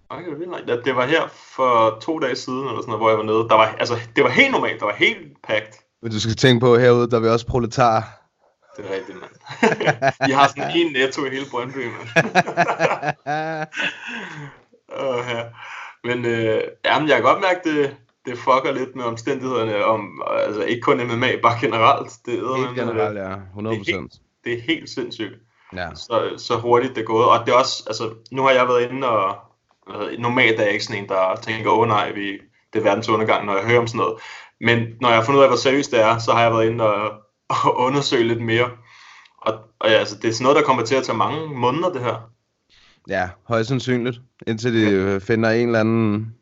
Okay. 0.09 0.25
Ja, 0.69 0.77
det 0.85 0.97
var 0.97 1.07
her 1.07 1.23
for 1.57 1.99
to 2.03 2.19
dage 2.19 2.37
siden, 2.37 2.69
eller 2.69 2.81
sådan 2.81 2.87
noget, 2.87 3.01
hvor 3.01 3.09
jeg 3.09 3.19
var 3.19 3.25
nede. 3.25 3.49
Der 3.49 3.55
var, 3.55 3.77
altså, 3.79 3.95
det 4.17 4.25
var 4.25 4.31
helt 4.31 4.53
normalt, 4.53 4.81
der 4.81 4.87
var 4.87 4.95
helt 4.95 5.43
packed. 5.49 5.73
Men 6.03 6.13
du 6.13 6.21
skal 6.21 6.37
tænke 6.37 6.61
på, 6.61 6.77
herude, 6.77 7.11
der 7.11 7.17
er 7.17 7.21
vi 7.21 7.29
også 7.29 7.47
proletar. 7.47 8.21
Det 8.77 8.85
er 8.91 8.95
rigtigt, 8.95 9.19
mand. 9.21 9.33
I 10.31 10.33
har 10.33 10.49
sådan 10.49 10.77
en 10.77 10.93
netto 10.93 11.25
i 11.25 11.31
hele 11.31 11.47
Brøndby, 11.51 11.87
mand. 11.87 12.09
uh, 15.01 15.25
ja. 15.29 15.43
Men 16.05 16.25
øh, 16.25 16.61
jamen, 16.85 17.09
jeg 17.09 17.17
kan 17.17 17.25
godt 17.25 17.41
mærke, 17.41 17.61
det, 17.65 17.97
det 18.27 18.39
fucker 18.39 18.73
lidt 18.73 18.97
med 18.97 19.05
omstændighederne 19.05 19.85
om, 19.85 20.23
altså 20.47 20.63
ikke 20.63 20.81
kun 20.81 20.97
MMA, 20.97 21.37
bare 21.43 21.59
generelt. 21.61 22.13
Det 22.27 22.35
er, 22.35 22.67
Helt 22.67 22.79
generelt, 22.79 23.19
ja. 23.19 23.35
100 23.35 23.77
Det 23.77 23.89
er 23.89 24.01
helt, 24.01 24.13
det 24.45 24.53
er 24.53 24.61
helt 24.61 24.91
sindssygt, 24.91 25.35
Ja. 25.73 25.95
så, 25.95 26.35
så 26.37 26.57
hurtigt 26.57 26.95
det 26.95 27.01
er 27.01 27.07
gået. 27.07 27.25
Og 27.25 27.47
det 27.47 27.53
er 27.53 27.59
også, 27.59 27.85
altså, 27.87 28.11
nu 28.33 28.43
har 28.43 28.51
jeg 28.51 28.69
været 28.69 28.91
inde 28.91 29.09
og, 29.09 29.37
det, 29.87 30.21
normalt 30.21 30.61
er 30.61 30.65
jeg 30.65 30.73
ikke 30.73 30.85
sådan 30.85 31.03
en, 31.03 31.09
der 31.09 31.37
tænker, 31.43 31.71
åh 31.71 31.79
oh, 31.79 31.89
nej, 31.89 32.13
vi, 32.13 32.33
det 32.73 32.79
er 32.79 32.83
verdens 32.83 33.09
undergang, 33.09 33.47
når 33.47 33.57
jeg 33.57 33.65
hører 33.65 33.81
om 33.81 33.87
sådan 33.87 33.99
noget. 33.99 34.15
Men 34.61 34.79
når 35.01 35.09
jeg 35.09 35.19
har 35.19 35.25
fundet 35.25 35.39
ud 35.39 35.45
af, 35.45 35.51
hvor 35.51 35.57
seriøst 35.57 35.91
det 35.91 36.01
er, 36.01 36.19
så 36.19 36.33
har 36.33 36.43
jeg 36.43 36.53
været 36.53 36.71
inde 36.71 36.85
og, 36.85 37.13
og 37.65 37.79
undersøge 37.79 38.25
lidt 38.25 38.43
mere. 38.43 38.71
Og, 39.41 39.55
og 39.79 39.91
ja, 39.91 39.95
altså, 39.95 40.17
det 40.23 40.29
er 40.29 40.33
sådan 40.33 40.43
noget, 40.43 40.57
der 40.57 40.63
kommer 40.63 40.85
til 40.85 40.95
at 40.95 41.05
tage 41.05 41.19
mange 41.19 41.47
måneder, 41.47 41.93
det 41.93 42.01
her. 42.03 42.31
Ja, 43.09 43.29
højst 43.49 43.69
sandsynligt. 43.69 44.21
Indtil 44.47 44.75
de 44.75 45.21
finder 45.21 45.51
en 45.51 45.67
eller 45.67 45.81
anden 45.81 46.35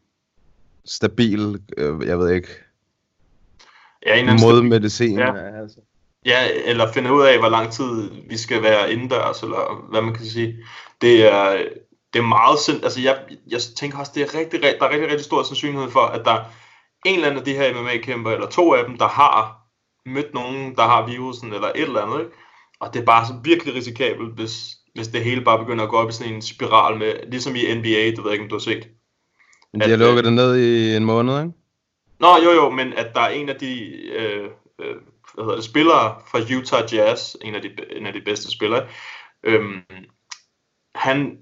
stabil, 0.85 1.61
øh, 1.77 2.07
jeg 2.07 2.19
ved 2.19 2.35
ikke, 2.35 2.49
Ja, 4.07 4.21
en 4.21 4.41
modmedicin. 4.41 5.19
Ja. 5.19 5.61
Altså. 5.61 5.81
Ja, 6.27 6.49
eller 6.65 6.93
finde 6.93 7.13
ud 7.13 7.23
af, 7.23 7.39
hvor 7.39 7.49
lang 7.49 7.73
tid 7.73 8.11
vi 8.29 8.37
skal 8.37 8.63
være 8.63 8.93
indendørs, 8.93 9.43
eller 9.43 9.87
hvad 9.91 10.03
man 10.03 10.15
kan 10.15 10.27
sige. 10.27 10.57
Det 11.01 11.33
er, 11.33 11.65
det 12.13 12.19
er 12.19 12.23
meget 12.23 12.59
sind... 12.59 12.85
Altså, 12.85 13.01
jeg, 13.01 13.19
jeg 13.49 13.61
tænker 13.77 13.99
også, 13.99 14.13
det 14.15 14.23
er 14.23 14.39
rigtig, 14.39 14.63
der 14.63 14.69
er 14.69 14.91
rigtig, 14.91 15.09
rigtig 15.09 15.25
stor 15.25 15.43
sandsynlighed 15.43 15.91
for, 15.91 16.01
at 16.01 16.25
der 16.25 16.31
er 16.33 16.45
en 17.07 17.15
eller 17.15 17.27
anden 17.27 17.39
af 17.39 17.45
de 17.45 17.55
her 17.55 17.83
MMA-kæmper, 17.83 18.31
eller 18.31 18.47
to 18.47 18.75
af 18.75 18.85
dem, 18.85 18.99
der 18.99 19.09
har 19.09 19.59
mødt 20.07 20.35
nogen, 20.35 20.77
der 20.77 20.83
har 20.83 21.07
virusen, 21.07 21.53
eller 21.53 21.69
et 21.69 21.83
eller 21.83 22.03
andet, 22.03 22.21
ikke? 22.21 22.33
Og 22.81 22.95
det 22.95 23.01
er 23.01 23.05
bare 23.05 23.27
så 23.27 23.35
virkelig 23.45 23.75
risikabelt, 23.75 24.35
hvis, 24.35 24.77
hvis 24.95 25.09
det 25.09 25.25
hele 25.25 25.45
bare 25.45 25.59
begynder 25.59 25.85
at 25.85 25.91
gå 25.91 25.97
op 25.97 26.09
i 26.09 26.13
sådan 26.13 26.35
en 26.35 26.43
spiral 26.43 26.99
med, 26.99 27.15
ligesom 27.27 27.55
i 27.57 27.75
NBA, 27.75 28.07
det 28.07 28.19
ved 28.19 28.25
jeg 28.25 28.33
ikke, 28.33 28.43
om 28.43 28.49
du 28.49 28.55
har 28.55 28.61
set. 28.61 28.89
Men 29.73 29.81
de 29.81 29.91
har 29.91 29.97
lukket 29.97 30.19
øh, 30.19 30.25
det 30.25 30.33
ned 30.33 30.57
i 30.57 30.97
en 30.97 31.05
måned, 31.05 31.39
ikke? 31.39 31.53
Nå, 32.21 32.37
jo 32.45 32.51
jo, 32.51 32.71
men 32.71 32.93
at 32.93 33.15
der 33.15 33.21
er 33.21 33.29
en 33.29 33.49
af 33.49 33.57
de 33.57 33.97
øh, 34.07 34.49
øh, 34.79 34.97
hvad 35.35 35.45
hedder 35.45 35.57
det, 35.57 35.65
spillere 35.65 36.17
fra 36.31 36.57
Utah 36.57 36.95
Jazz, 36.95 37.37
en 37.43 37.55
af 37.55 37.63
de, 37.63 37.71
en 37.97 38.07
af 38.07 38.13
de 38.13 38.21
bedste 38.21 38.51
spillere, 38.51 38.87
øhm, 39.45 39.81
han 40.95 41.39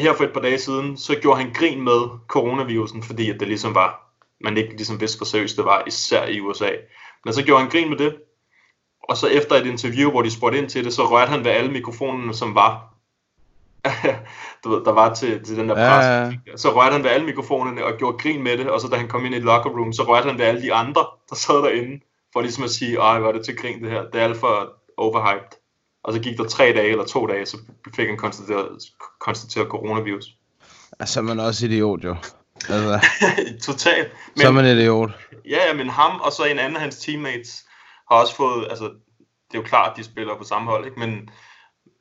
her 0.00 0.14
for 0.14 0.24
et 0.24 0.32
par 0.32 0.40
dage 0.40 0.58
siden, 0.58 0.96
så 0.96 1.16
gjorde 1.20 1.40
han 1.40 1.52
grin 1.52 1.82
med 1.82 2.00
coronavirusen, 2.28 3.02
fordi 3.02 3.30
at 3.30 3.40
det 3.40 3.48
ligesom 3.48 3.74
var, 3.74 4.14
man 4.40 4.56
ikke 4.56 4.70
ligesom 4.70 5.00
vidste, 5.00 5.18
hvor 5.18 5.24
seriøst 5.24 5.56
det 5.56 5.64
var, 5.64 5.82
især 5.86 6.26
i 6.26 6.40
USA. 6.40 6.70
Men 7.24 7.34
så 7.34 7.42
gjorde 7.42 7.62
han 7.62 7.70
grin 7.70 7.88
med 7.88 7.98
det, 7.98 8.16
og 9.08 9.16
så 9.16 9.26
efter 9.26 9.54
et 9.54 9.66
interview, 9.66 10.10
hvor 10.10 10.22
de 10.22 10.30
spurgte 10.30 10.58
ind 10.58 10.68
til 10.68 10.84
det, 10.84 10.92
så 10.92 11.04
rørte 11.04 11.30
han 11.30 11.44
ved 11.44 11.50
alle 11.50 11.72
mikrofonerne, 11.72 12.34
som 12.34 12.54
var 12.54 12.91
du 14.64 14.70
ved, 14.70 14.84
der 14.84 14.92
var 14.92 15.14
til, 15.14 15.44
til 15.44 15.56
den 15.56 15.68
der 15.68 15.74
pres. 15.74 16.04
ja, 16.06 16.24
ja. 16.24 16.56
Så 16.56 16.70
rørte 16.70 16.92
han 16.92 17.04
ved 17.04 17.10
alle 17.10 17.26
mikrofonerne 17.26 17.84
og 17.84 17.92
gjorde 17.98 18.18
grin 18.18 18.42
med 18.42 18.58
det, 18.58 18.70
og 18.70 18.80
så 18.80 18.88
da 18.88 18.96
han 18.96 19.08
kom 19.08 19.24
ind 19.24 19.34
i 19.34 19.38
locker 19.38 19.70
room, 19.70 19.92
så 19.92 20.02
rørte 20.02 20.28
han 20.28 20.38
ved 20.38 20.44
alle 20.44 20.62
de 20.62 20.74
andre, 20.74 21.06
der 21.30 21.36
sad 21.36 21.62
derinde, 21.62 22.04
for 22.32 22.40
ligesom 22.40 22.64
at 22.64 22.70
sige, 22.70 22.96
ej, 22.98 23.18
hvor 23.18 23.28
er 23.28 23.32
det 23.32 23.44
til 23.44 23.56
grin 23.56 23.82
det 23.82 23.90
her, 23.90 24.02
det 24.02 24.20
er 24.20 24.24
alt 24.24 24.36
for 24.36 24.72
overhyped. 24.96 25.58
Og 26.04 26.12
så 26.12 26.20
gik 26.20 26.38
der 26.38 26.44
tre 26.44 26.64
dage 26.64 26.90
eller 26.90 27.04
to 27.04 27.26
dage, 27.26 27.46
så 27.46 27.56
fik 27.96 28.08
han 28.08 28.16
konstateret, 28.16 28.68
konstateret 29.20 29.68
coronavirus. 29.68 30.24
Altså, 31.00 31.12
så 31.12 31.20
er 31.20 31.24
man 31.24 31.40
også 31.40 31.66
idiot, 31.66 32.04
jo. 32.04 32.16
Altså, 32.68 33.08
Totalt. 33.72 34.12
så 34.36 34.46
er 34.46 34.50
man 34.50 34.78
idiot. 34.78 35.10
Ja, 35.48 35.66
ja, 35.66 35.74
men 35.74 35.88
ham 35.88 36.20
og 36.20 36.32
så 36.32 36.44
en 36.44 36.58
anden 36.58 36.76
af 36.76 36.82
hans 36.82 36.98
teammates 36.98 37.64
har 38.10 38.20
også 38.20 38.36
fået, 38.36 38.66
altså, 38.70 38.84
det 38.84 39.54
er 39.54 39.58
jo 39.58 39.62
klart, 39.62 39.90
at 39.90 39.96
de 39.96 40.04
spiller 40.04 40.36
på 40.36 40.44
samme 40.44 40.70
hold, 40.70 40.84
ikke? 40.84 40.98
Men, 41.00 41.28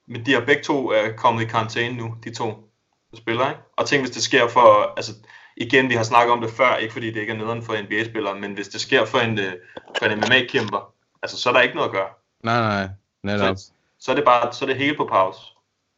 men 0.07 0.25
de 0.25 0.33
har 0.33 0.45
begge 0.45 0.63
to 0.63 0.91
er 0.91 1.11
kommet 1.17 1.41
i 1.41 1.45
karantæne 1.45 1.97
nu, 1.97 2.15
de 2.23 2.33
to 2.33 2.71
spillere, 3.15 3.49
ikke? 3.49 3.61
Og 3.77 3.87
tænk, 3.87 4.01
hvis 4.01 4.15
det 4.15 4.23
sker 4.23 4.47
for, 4.47 4.93
altså, 4.97 5.11
igen, 5.57 5.89
vi 5.89 5.93
har 5.93 6.03
snakket 6.03 6.33
om 6.33 6.41
det 6.41 6.49
før, 6.49 6.75
ikke 6.75 6.93
fordi 6.93 7.07
det 7.07 7.19
ikke 7.19 7.33
er 7.33 7.37
nederen 7.37 7.63
for 7.63 7.73
NBA-spillere, 7.83 8.39
men 8.39 8.53
hvis 8.53 8.67
det 8.67 8.81
sker 8.81 9.05
for 9.05 9.19
en, 9.19 9.39
øh, 9.39 9.53
for 9.99 10.05
en 10.05 10.17
MMA-kæmper, 10.17 10.93
altså, 11.23 11.37
så 11.37 11.49
er 11.49 11.53
der 11.53 11.61
ikke 11.61 11.75
noget 11.75 11.89
at 11.89 11.93
gøre. 11.93 12.09
Nej, 12.43 12.59
nej, 12.59 12.89
netop. 13.23 13.57
Så, 13.57 13.71
så 13.99 14.11
er 14.11 14.15
det 14.15 14.25
bare, 14.25 14.53
så 14.53 14.65
er 14.65 14.69
det 14.69 14.77
hele 14.77 14.97
på 14.97 15.07
pause. 15.11 15.39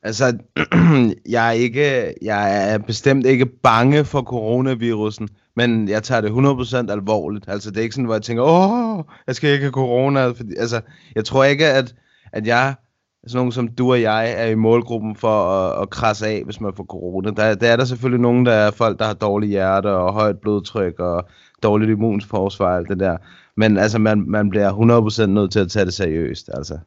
Altså, 0.04 0.38
jeg 1.36 1.48
er, 1.48 1.52
ikke, 1.52 2.14
jeg 2.22 2.74
er 2.74 2.78
bestemt 2.78 3.26
ikke 3.26 3.46
bange 3.46 4.06
for 4.06 4.22
coronavirusen, 4.22 5.30
men 5.56 5.90
jeg 5.90 6.04
tager 6.04 6.22
det 6.22 6.88
100% 6.88 6.92
alvorligt. 6.92 7.46
Altså, 7.48 7.70
det 7.70 7.78
er 7.78 7.82
ikke 7.82 7.96
sådan, 7.96 8.06
hvor 8.06 8.16
jeg 8.16 8.22
tænker, 8.22 8.44
åh, 8.44 9.04
jeg 9.28 9.36
skal 9.36 9.50
ikke 9.50 9.64
have 9.64 9.72
corona. 9.72 10.28
Fordi, 10.28 10.56
altså, 10.58 10.82
jeg 11.16 11.26
tror 11.26 11.44
ikke, 11.44 11.68
at, 11.68 11.96
at 12.32 12.48
jeg, 12.48 12.76
sådan 13.27 13.38
nogen 13.38 13.51
som 13.51 13.68
du 13.68 13.92
og 13.92 14.01
jeg, 14.01 14.34
er 14.38 14.46
i 14.46 14.56
målgruppen 14.56 15.15
for 15.15 15.44
at, 15.44 15.82
at 15.82 15.89
krasse 15.89 16.27
af, 16.27 16.42
hvis 16.46 16.62
man 16.62 16.74
får 16.75 16.84
corona. 16.84 17.32
Der, 17.32 17.56
der 17.56 17.72
er 17.72 17.75
der 17.75 17.86
selvfølgelig 17.86 18.22
nogen, 18.22 18.46
der 18.46 18.53
er 18.53 18.72
folk, 18.72 19.00
der 19.00 19.06
har 19.06 19.13
dårlige 19.13 19.50
hjerte 19.50 19.89
og 19.89 20.13
højt 20.13 20.39
blodtryk 20.39 21.00
og 21.00 21.27
dårligt 21.63 21.92
immunforsvar 21.92 22.68
og 22.68 22.77
alt 22.77 22.89
det 22.89 23.00
der. 23.00 23.18
Men 23.58 23.77
altså, 23.77 24.00
man, 24.00 24.24
man 24.27 24.50
bliver 24.50 24.72
100% 25.24 25.25
nødt 25.25 25.51
til 25.51 25.60
at 25.60 25.72
tage 25.72 25.86
det 25.86 25.94
seriøst, 25.94 26.50
altså. 26.53 26.80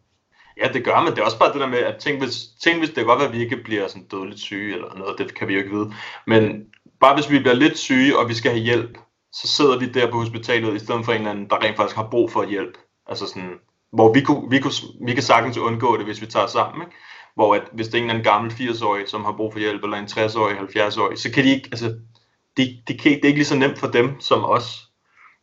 Ja, 0.62 0.68
det 0.72 0.84
gør 0.84 1.02
man. 1.02 1.12
Det 1.12 1.18
er 1.18 1.24
også 1.24 1.38
bare 1.38 1.52
det 1.52 1.60
der 1.60 1.68
med, 1.68 1.78
at 1.78 1.96
tænk 1.96 2.22
hvis, 2.22 2.46
tænk 2.62 2.78
hvis 2.78 2.88
det 2.88 2.96
kan 2.96 3.06
godt 3.06 3.18
være, 3.18 3.28
at 3.28 3.34
vi 3.34 3.40
ikke 3.40 3.56
bliver 3.64 3.88
sådan 3.88 4.06
dødeligt 4.06 4.40
syge 4.40 4.74
eller 4.74 4.98
noget, 4.98 5.18
det 5.18 5.34
kan 5.34 5.48
vi 5.48 5.52
jo 5.52 5.58
ikke 5.58 5.76
vide. 5.76 5.92
Men 6.26 6.64
bare 7.00 7.14
hvis 7.14 7.30
vi 7.30 7.38
bliver 7.38 7.54
lidt 7.54 7.78
syge, 7.78 8.18
og 8.18 8.28
vi 8.28 8.34
skal 8.34 8.50
have 8.50 8.64
hjælp, 8.64 8.98
så 9.32 9.48
sidder 9.48 9.78
vi 9.78 9.86
der 9.86 10.10
på 10.10 10.18
hospitalet, 10.18 10.74
i 10.74 10.78
stedet 10.78 11.04
for 11.04 11.12
en 11.12 11.18
eller 11.18 11.30
anden, 11.30 11.50
der 11.50 11.64
rent 11.64 11.76
faktisk 11.76 11.96
har 11.96 12.08
brug 12.10 12.30
for 12.30 12.44
hjælp. 12.44 12.78
Altså 13.06 13.26
sådan, 13.26 13.52
hvor 13.92 14.12
vi, 14.12 14.20
kunne, 14.20 14.50
vi, 14.50 14.58
kunne, 14.58 14.72
vi 15.06 15.14
kan 15.14 15.22
sagtens 15.22 15.56
undgå 15.56 15.96
det, 15.96 16.04
hvis 16.04 16.20
vi 16.20 16.26
tager 16.26 16.46
sammen. 16.46 16.82
Ikke? 16.82 16.96
Hvor 17.34 17.54
at, 17.54 17.62
hvis 17.72 17.86
det 17.86 17.94
er 17.94 17.98
en 17.98 18.04
eller 18.04 18.14
anden 18.14 18.32
gammel 18.32 18.52
80-årig, 18.52 19.08
som 19.08 19.24
har 19.24 19.32
brug 19.32 19.52
for 19.52 19.60
hjælp, 19.60 19.84
eller 19.84 19.96
en 19.96 20.04
60-årig, 20.04 20.56
70-årig, 20.56 21.18
så 21.18 21.30
kan 21.30 21.44
de 21.44 21.50
ikke, 21.50 21.68
altså, 21.72 21.94
de, 22.56 22.82
de 22.88 22.98
kan, 22.98 23.12
det 23.12 23.24
er 23.24 23.28
ikke 23.28 23.38
lige 23.38 23.44
så 23.44 23.56
nemt 23.56 23.78
for 23.78 23.86
dem 23.86 24.20
som 24.20 24.44
os. 24.44 24.90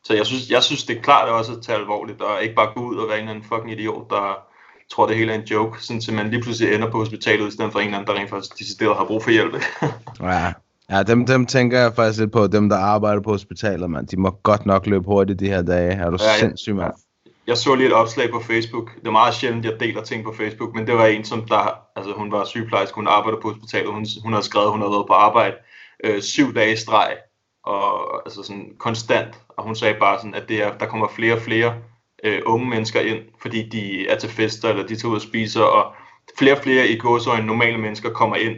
Så 0.03 0.13
jeg 0.13 0.25
synes, 0.25 0.49
jeg 0.49 0.63
synes 0.63 0.83
det 0.83 0.97
er 0.97 1.01
klart 1.01 1.29
også 1.29 1.51
at 1.51 1.63
tage 1.63 1.77
alvorligt, 1.77 2.21
og 2.21 2.43
ikke 2.43 2.55
bare 2.55 2.73
gå 2.75 2.81
ud 2.81 2.97
og 2.97 3.07
være 3.07 3.17
en 3.17 3.23
eller 3.23 3.33
anden 3.33 3.49
fucking 3.49 3.71
idiot, 3.71 4.09
der 4.09 4.53
tror, 4.91 5.07
det 5.07 5.17
hele 5.17 5.33
er 5.33 5.39
en 5.39 5.45
joke, 5.45 5.83
sådan 5.83 6.01
at 6.07 6.13
man 6.13 6.29
lige 6.29 6.41
pludselig 6.41 6.75
ender 6.75 6.91
på 6.91 6.97
hospitalet, 6.97 7.47
i 7.47 7.51
stedet 7.51 7.71
for 7.71 7.79
en 7.79 7.85
eller 7.85 7.97
anden, 7.97 8.15
der 8.15 8.19
rent 8.19 8.29
faktisk 8.29 8.59
decideret 8.59 8.97
har 8.97 9.05
brug 9.05 9.23
for 9.23 9.31
hjælp. 9.31 9.53
Ja, 10.21 10.53
ja 10.89 11.03
dem, 11.03 11.25
dem 11.25 11.45
tænker 11.45 11.79
jeg 11.79 11.93
faktisk 11.95 12.19
lidt 12.19 12.31
på, 12.31 12.47
dem 12.47 12.69
der 12.69 12.77
arbejder 12.77 13.21
på 13.21 13.31
hospitalet, 13.31 13.89
mand. 13.89 14.07
De 14.07 14.19
må 14.19 14.29
godt 14.43 14.65
nok 14.65 14.85
løbe 14.85 15.05
hurtigt 15.05 15.39
de 15.39 15.47
her 15.47 15.61
dage. 15.61 15.91
Er 15.91 16.09
du 16.09 16.17
ja. 16.21 16.39
sindssyg, 16.39 16.75
mand? 16.75 16.93
Jeg 17.47 17.57
så 17.57 17.75
lige 17.75 17.87
et 17.87 17.93
opslag 17.93 18.31
på 18.31 18.39
Facebook. 18.39 18.95
Det 18.95 19.07
er 19.07 19.11
meget 19.11 19.33
sjældent, 19.33 19.65
jeg 19.65 19.79
deler 19.79 20.03
ting 20.03 20.23
på 20.23 20.33
Facebook, 20.33 20.75
men 20.75 20.87
det 20.87 20.95
var 20.95 21.05
en, 21.05 21.25
som 21.25 21.45
der, 21.45 21.79
altså 21.95 22.13
hun 22.13 22.31
var 22.31 22.45
sygeplejerske, 22.45 22.95
hun 22.95 23.07
arbejder 23.07 23.39
på 23.39 23.49
hospitalet, 23.49 23.93
hun, 23.93 24.05
hun 24.23 24.33
havde 24.33 24.45
skrevet, 24.45 24.71
hun 24.71 24.79
havde 24.79 24.91
været 24.91 25.07
på 25.07 25.13
arbejde 25.13 25.55
øh, 26.03 26.21
syv 26.21 26.55
dage 26.55 26.73
i 26.73 26.75
streg, 26.75 27.17
og 27.63 28.15
altså 28.25 28.43
sådan 28.43 28.75
konstant, 28.79 29.35
og 29.49 29.63
hun 29.63 29.75
sagde 29.75 29.99
bare 29.99 30.17
sådan, 30.17 30.35
at 30.35 30.49
det 30.49 30.63
er, 30.63 30.77
der 30.77 30.85
kommer 30.85 31.07
flere 31.07 31.33
og 31.33 31.41
flere 31.41 31.75
øh, 32.23 32.41
unge 32.45 32.69
mennesker 32.69 32.99
ind, 32.99 33.19
fordi 33.41 33.69
de 33.69 34.07
er 34.07 34.17
til 34.17 34.29
fester, 34.29 34.69
eller 34.69 34.87
de 34.87 34.95
tager 34.95 35.11
ud 35.11 35.15
og 35.15 35.21
spiser, 35.21 35.63
og 35.63 35.93
flere 36.37 36.57
og 36.57 36.63
flere 36.63 36.87
i 36.87 36.97
gåsøjne 36.97 37.45
normale 37.45 37.77
mennesker 37.77 38.09
kommer 38.09 38.35
ind 38.35 38.55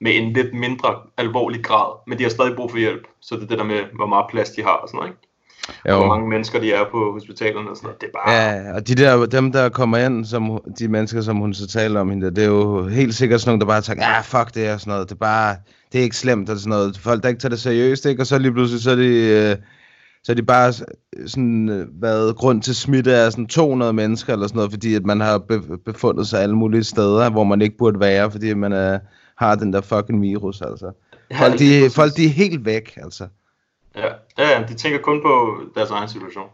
med 0.00 0.16
en 0.16 0.32
lidt 0.32 0.54
mindre 0.54 1.02
alvorlig 1.16 1.64
grad, 1.64 1.98
men 2.06 2.18
de 2.18 2.22
har 2.22 2.30
stadig 2.30 2.56
brug 2.56 2.70
for 2.70 2.78
hjælp, 2.78 3.08
så 3.20 3.34
det 3.34 3.42
er 3.42 3.46
det 3.46 3.58
der 3.58 3.64
med, 3.64 3.84
hvor 3.94 4.06
meget 4.06 4.26
plads 4.30 4.50
de 4.50 4.62
har 4.62 4.76
og 4.76 4.88
sådan 4.88 4.98
noget, 4.98 5.10
ikke? 5.10 5.25
Jo. 5.88 5.96
Hvor 5.96 6.06
mange 6.06 6.28
mennesker 6.28 6.60
de 6.60 6.72
er 6.72 6.84
på 6.90 7.12
hospitalerne 7.12 7.70
og 7.70 7.76
sådan 7.76 7.86
noget. 7.86 8.00
Det 8.00 8.06
er 8.06 8.18
bare... 8.26 8.34
Ja, 8.34 8.74
og 8.74 8.88
de 8.88 8.94
der, 8.94 9.26
dem 9.26 9.52
der 9.52 9.68
kommer 9.68 9.98
ind, 9.98 10.24
som, 10.24 10.60
de 10.78 10.88
mennesker, 10.88 11.20
som 11.20 11.36
hun 11.36 11.54
så 11.54 11.66
taler 11.66 12.00
om 12.00 12.10
hende, 12.10 12.30
det 12.30 12.44
er 12.44 12.48
jo 12.48 12.86
helt 12.86 13.14
sikkert 13.14 13.40
sådan 13.40 13.50
nogle, 13.50 13.60
der 13.60 13.66
bare 13.66 13.80
tænker, 13.80 14.04
ja, 14.04 14.20
fuck 14.20 14.54
det 14.54 14.72
og 14.72 14.80
sådan 14.80 14.90
noget. 14.90 15.08
Det 15.08 15.14
er 15.14 15.18
bare, 15.18 15.56
det 15.92 15.98
er 15.98 16.02
ikke 16.02 16.16
slemt 16.16 16.50
og 16.50 16.58
sådan 16.58 16.70
noget. 16.70 16.98
Folk, 16.98 17.22
der 17.22 17.28
ikke 17.28 17.40
tager 17.40 17.50
det 17.50 17.60
seriøst, 17.60 18.06
ikke? 18.06 18.22
Og 18.22 18.26
så 18.26 18.38
lige 18.38 18.52
pludselig, 18.52 18.82
så 18.82 18.90
er 18.90 18.96
de, 18.96 19.06
øh, 19.06 19.56
så 20.24 20.32
er 20.32 20.36
de 20.36 20.42
bare 20.42 20.72
sådan, 21.26 21.68
øh, 21.68 21.86
været 22.02 22.36
grund 22.36 22.62
til 22.62 22.74
smitte 22.74 23.14
af 23.14 23.32
sådan 23.32 23.46
200 23.46 23.92
mennesker 23.92 24.32
eller 24.32 24.46
sådan 24.46 24.56
noget, 24.56 24.72
fordi 24.72 24.94
at 24.94 25.06
man 25.06 25.20
har 25.20 25.38
be- 25.38 25.78
befundet 25.84 26.26
sig 26.26 26.42
alle 26.42 26.56
mulige 26.56 26.84
steder, 26.84 27.30
hvor 27.30 27.44
man 27.44 27.62
ikke 27.62 27.76
burde 27.78 28.00
være, 28.00 28.30
fordi 28.30 28.54
man 28.54 28.72
er, 28.72 28.98
har 29.38 29.54
den 29.54 29.72
der 29.72 29.80
fucking 29.80 30.22
virus, 30.22 30.60
altså. 30.60 30.90
Folk, 31.38 31.58
de, 31.58 31.90
folk, 31.90 32.16
de 32.16 32.24
er 32.24 32.28
helt 32.28 32.64
væk, 32.64 32.98
altså. 33.02 33.26
Ja, 33.96 34.08
ja, 34.38 34.62
de 34.68 34.74
tænker 34.74 34.98
kun 34.98 35.22
på 35.22 35.60
deres 35.74 35.90
egen 35.90 36.08
situation. 36.08 36.48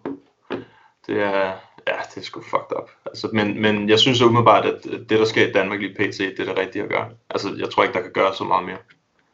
Det 1.07 1.23
er, 1.23 1.53
ja, 1.87 1.97
det 2.15 2.17
er 2.17 2.23
sgu 2.23 2.41
fucked 2.41 2.77
up. 2.77 2.91
Altså, 3.07 3.29
men, 3.33 3.63
men 3.63 3.89
jeg 3.89 3.99
synes 3.99 4.23
umiddelbart, 4.23 4.65
at 4.65 4.85
det, 4.85 5.11
der 5.11 5.25
sker 5.25 5.49
i 5.49 5.53
Danmark 5.53 5.81
lige 5.81 5.95
pt, 5.95 6.19
det 6.19 6.41
er 6.41 6.45
det 6.45 6.59
rigtige 6.59 6.83
at 6.83 6.89
gøre. 6.89 7.09
Altså, 7.31 7.55
jeg 7.59 7.71
tror 7.71 7.83
ikke, 7.83 7.95
der 7.95 8.03
kan 8.03 8.13
gøre 8.13 8.35
så 8.35 8.45
meget 8.45 8.67
mere. 8.67 8.79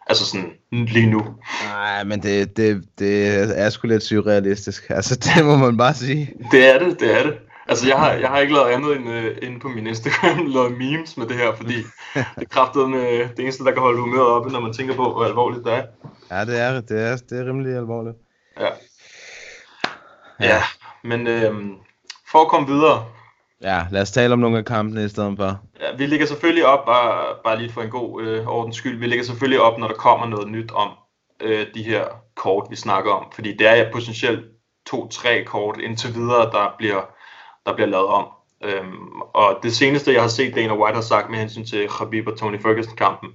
Altså 0.07 0.27
sådan, 0.27 0.53
lige 0.71 1.11
nu. 1.11 1.23
Nej, 1.65 2.05
men 2.05 2.23
det, 2.23 2.57
det, 2.57 2.85
det 2.99 3.27
er 3.59 3.71
sgu 3.71 3.89
lidt 3.89 4.03
surrealistisk. 4.03 4.91
Altså, 4.91 5.17
det 5.25 5.45
må 5.45 5.57
man 5.57 5.77
bare 5.77 5.95
sige. 5.95 6.33
Det 6.53 6.75
er 6.75 6.79
det, 6.79 7.01
det 7.01 7.19
er 7.19 7.23
det. 7.23 7.39
Altså, 7.69 7.89
jeg 7.89 7.99
har, 7.99 8.13
jeg 8.13 8.29
har 8.29 8.39
ikke 8.39 8.55
lavet 8.55 8.69
andet 8.69 8.97
end 8.97 9.09
uh, 9.09 9.49
inde 9.49 9.61
på 9.61 9.69
min 9.69 9.87
Instagram, 9.87 10.47
lavet 10.57 10.79
memes 10.79 11.17
med 11.17 11.27
det 11.27 11.37
her, 11.37 11.55
fordi 11.55 11.77
det 12.39 12.51
kraftet 12.51 12.91
med 12.91 13.29
det 13.29 13.39
eneste, 13.39 13.65
der 13.65 13.71
kan 13.71 13.83
holde 13.83 14.01
humøret 14.01 14.27
oppe, 14.27 14.51
når 14.51 14.61
man 14.61 14.73
tænker 14.73 14.95
på, 14.95 15.13
hvor 15.13 15.25
alvorligt 15.25 15.65
det 15.65 15.73
er. 15.73 15.85
Ja, 16.31 16.45
det 16.45 16.61
er, 16.61 16.81
det 16.81 17.03
er, 17.03 17.17
det 17.17 17.39
er 17.41 17.49
rimelig 17.49 17.77
alvorligt. 17.77 18.17
Ja. 18.61 18.69
Ja, 20.41 20.63
men 21.05 21.27
øhm, 21.27 21.75
for 22.31 22.39
at 22.39 22.49
komme 22.49 22.67
videre, 22.69 23.05
Ja, 23.63 23.87
lad 23.91 24.03
os 24.03 24.11
tale 24.11 24.33
om 24.33 24.39
nogle 24.39 24.59
af 24.59 24.65
kampene 24.65 25.05
i 25.05 25.09
stedet 25.09 25.37
for. 25.37 25.61
Ja, 25.81 25.97
vi 25.97 26.07
ligger 26.07 26.27
selvfølgelig 26.27 26.67
op, 26.67 26.87
bare, 26.87 27.37
bare 27.45 27.59
lige 27.59 27.73
for 27.73 27.83
en 27.83 27.91
god 27.91 28.23
øh, 28.23 28.47
ordens 28.47 28.77
skyld, 28.77 28.99
vi 28.99 29.07
ligger 29.07 29.25
selvfølgelig 29.25 29.61
op, 29.61 29.79
når 29.79 29.89
der 29.89 29.95
kommer 29.95 30.27
noget 30.27 30.49
nyt 30.49 30.73
om 30.73 30.91
øh, 31.41 31.67
de 31.75 31.83
her 31.83 32.05
kort, 32.37 32.67
vi 32.71 32.77
snakker 32.77 33.13
om. 33.13 33.33
Fordi 33.33 33.57
det 33.57 33.67
er 33.67 33.75
ja 33.75 33.91
potentielt 33.93 34.45
to-tre 34.87 35.45
kort 35.45 35.81
indtil 35.81 36.15
videre, 36.15 36.51
der 36.51 36.75
bliver, 36.79 37.03
der 37.69 37.75
bliver 37.75 37.89
lavet 37.89 38.07
om. 38.07 38.27
Øhm, 38.65 39.21
og 39.21 39.59
det 39.63 39.77
seneste, 39.77 40.13
jeg 40.13 40.23
har 40.23 40.29
set 40.29 40.55
Dana 40.55 40.77
White 40.77 40.95
har 40.95 41.03
sagt 41.03 41.31
med 41.31 41.39
hensyn 41.39 41.65
til 41.65 41.89
Khabib 41.89 42.27
og 42.27 42.39
Tony 42.39 42.63
Ferguson-kampen, 42.63 43.29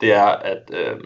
det 0.00 0.12
er, 0.12 0.26
at 0.26 0.70
øh, 0.72 0.96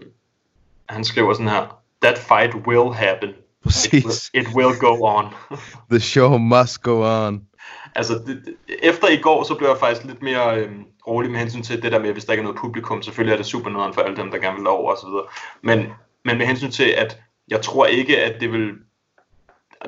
han 0.88 1.04
skriver 1.04 1.32
sådan 1.32 1.48
her, 1.48 1.78
That 2.02 2.18
fight 2.18 2.54
will 2.66 2.94
happen. 2.94 3.30
Præcis. 3.62 4.30
It 4.34 4.48
will 4.54 4.78
go 4.78 5.06
on. 5.06 5.26
The 5.90 6.00
show 6.00 6.38
must 6.38 6.82
go 6.82 7.26
on. 7.26 7.46
altså, 7.94 8.14
det, 8.26 8.54
efter 8.82 9.08
i 9.08 9.16
går, 9.16 9.44
så 9.44 9.54
blev 9.54 9.68
jeg 9.68 9.78
faktisk 9.78 10.06
lidt 10.06 10.22
mere 10.22 10.58
øhm, 10.58 10.84
rolig 11.06 11.30
med 11.30 11.38
hensyn 11.38 11.62
til 11.62 11.82
det 11.82 11.92
der 11.92 11.98
med, 11.98 12.12
hvis 12.12 12.24
der 12.24 12.32
ikke 12.32 12.40
er 12.40 12.44
noget 12.44 12.58
publikum. 12.58 13.02
Selvfølgelig 13.02 13.32
er 13.32 13.36
det 13.36 13.46
super 13.46 13.70
nederen 13.70 13.94
for 13.94 14.00
alle 14.00 14.16
dem, 14.16 14.30
der 14.30 14.38
gerne 14.38 14.56
vil 14.56 14.66
over 14.66 14.92
og 14.92 14.98
så 14.98 15.06
videre. 15.06 15.24
Men, 15.62 15.92
men 16.24 16.38
med 16.38 16.46
hensyn 16.46 16.70
til, 16.70 16.84
at 16.84 17.20
jeg 17.48 17.62
tror 17.62 17.86
ikke, 17.86 18.18
at 18.18 18.40
det 18.40 18.52
vil 18.52 18.72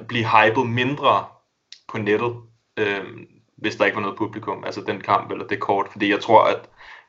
blive 0.08 0.26
hypet 0.26 0.66
mindre 0.66 1.24
på 1.88 1.98
nettet, 1.98 2.34
øhm, 2.76 3.26
hvis 3.56 3.76
der 3.76 3.84
ikke 3.84 3.96
var 3.96 4.02
noget 4.02 4.18
publikum. 4.18 4.64
Altså 4.66 4.80
den 4.86 5.00
kamp 5.00 5.30
eller 5.30 5.46
det 5.46 5.60
kort. 5.60 5.86
Fordi 5.92 6.10
jeg 6.10 6.20
tror, 6.20 6.44
at 6.44 6.60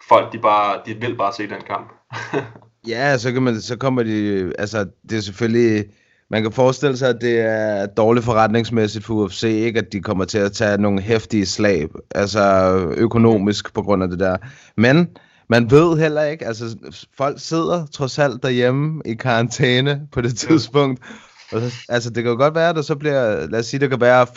folk, 0.09 0.33
de, 0.33 0.39
bare, 0.39 0.81
de 0.85 0.93
vil 0.93 1.17
bare 1.17 1.33
se 1.33 1.49
den 1.49 1.61
kamp. 1.67 1.91
Ja, 2.87 3.17
så, 3.17 3.31
kan 3.31 3.41
man, 3.41 3.61
så 3.61 3.77
kommer 3.77 4.03
de... 4.03 4.53
Altså, 4.59 4.85
det 5.09 5.17
er 5.17 5.21
selvfølgelig... 5.21 5.85
Man 6.29 6.41
kan 6.41 6.51
forestille 6.51 6.97
sig, 6.97 7.09
at 7.09 7.17
det 7.21 7.39
er 7.39 7.85
dårligt 7.85 8.25
forretningsmæssigt 8.25 9.05
for 9.05 9.13
UFC, 9.13 9.43
ikke? 9.43 9.79
At 9.79 9.93
de 9.93 10.01
kommer 10.01 10.25
til 10.25 10.37
at 10.37 10.51
tage 10.51 10.77
nogle 10.77 11.01
hæftige 11.01 11.45
slag, 11.45 11.87
altså 12.15 12.73
økonomisk 12.97 13.73
på 13.73 13.81
grund 13.81 14.03
af 14.03 14.09
det 14.09 14.19
der. 14.19 14.37
Men 14.77 15.07
man 15.49 15.71
ved 15.71 15.97
heller 15.97 16.23
ikke, 16.23 16.45
altså 16.45 16.77
folk 17.17 17.39
sidder 17.39 17.85
trods 17.85 18.19
alt 18.19 18.43
derhjemme 18.43 19.01
i 19.05 19.13
karantæne 19.13 20.01
på 20.11 20.21
det 20.21 20.37
tidspunkt. 20.37 21.03
Og 21.51 21.61
så, 21.61 21.85
altså 21.89 22.09
det 22.09 22.23
kan 22.23 22.31
jo 22.31 22.37
godt 22.37 22.55
være, 22.55 22.69
at 22.69 22.75
der 22.75 22.81
så 22.81 22.95
bliver, 22.95 23.47
lad 23.47 23.59
os 23.59 23.65
sige, 23.65 23.79
der 23.79 23.87
kan 23.87 24.01
være 24.01 24.27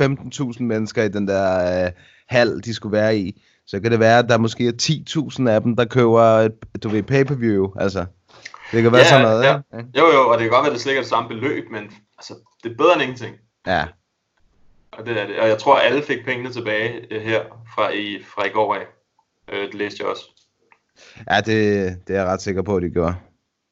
15.000 0.55 0.63
mennesker 0.63 1.03
i 1.03 1.09
den 1.09 1.29
der 1.29 1.85
øh, 1.87 1.93
hal, 2.29 2.61
de 2.65 2.75
skulle 2.75 2.93
være 2.93 3.19
i. 3.19 3.43
Så 3.67 3.81
kan 3.81 3.91
det 3.91 4.01
være, 4.01 4.19
at 4.19 4.29
der 4.29 4.39
måske 4.39 4.69
er 4.69 5.33
10.000 5.43 5.49
af 5.49 5.63
dem, 5.63 5.77
der 5.77 5.85
køber 5.85 6.23
et, 6.23 6.83
du 6.83 6.89
ved, 6.89 7.03
pay-per-view, 7.03 7.73
altså. 7.81 8.07
Det 8.73 8.83
kan 8.83 8.93
være 8.93 9.05
sådan 9.05 9.23
noget, 9.23 9.45
ja. 9.45 9.79
ikke? 9.79 9.91
Jo, 9.99 10.07
jo, 10.07 10.29
og 10.29 10.39
det 10.39 10.45
kan 10.45 10.51
godt 10.51 10.63
være, 10.63 10.71
at 10.71 10.73
det 10.73 10.81
slet 10.81 10.93
ikke 10.93 10.99
er 10.99 11.03
det 11.03 11.11
samme 11.11 11.29
beløb, 11.29 11.71
men 11.71 11.83
altså, 12.19 12.35
det 12.63 12.73
er 12.73 12.77
bedre 12.77 12.93
end 12.93 13.03
ingenting. 13.03 13.37
Ja. 13.67 13.87
Og 14.93 15.07
det 15.07 15.19
er 15.21 15.27
det. 15.27 15.41
Og 15.41 15.49
jeg 15.49 15.59
tror, 15.59 15.79
alle 15.79 16.03
fik 16.03 16.25
pengene 16.25 16.53
tilbage 16.53 17.07
øh, 17.11 17.23
her 17.23 17.43
fra 17.75 17.91
i, 17.91 18.23
fra 18.35 18.47
i 18.47 18.49
går 18.49 18.75
af. 18.75 18.87
Øh, 19.53 19.67
det 19.67 19.75
læste 19.75 19.97
jeg 20.01 20.09
også. 20.09 20.23
Ja, 21.31 21.37
det, 21.37 21.47
det 22.09 22.17
er 22.17 22.21
jeg 22.21 22.27
ret 22.27 22.43
sikker 22.43 22.63
på, 22.63 22.77
at 22.77 22.83
de 22.83 22.89
gjorde. 22.91 23.15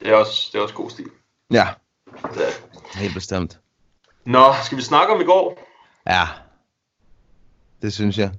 Det 0.01 0.09
er 0.09 0.15
også, 0.15 0.49
det 0.53 0.59
er 0.59 0.63
også 0.63 0.75
god 0.75 0.91
stil. 0.91 1.07
Ja, 1.53 1.67
Det 2.23 2.23
er. 2.23 2.29
det. 2.33 2.66
Helt 2.95 3.15
bestemt. 3.15 3.59
Nå, 4.25 4.55
skal 4.65 4.79
vi 4.79 4.83
snakke 4.83 5.15
om 5.15 5.21
i 5.21 5.25
går? 5.25 5.59
Ja, 6.07 6.27
det 7.83 7.93
synes 7.93 8.19
jeg. 8.19 8.31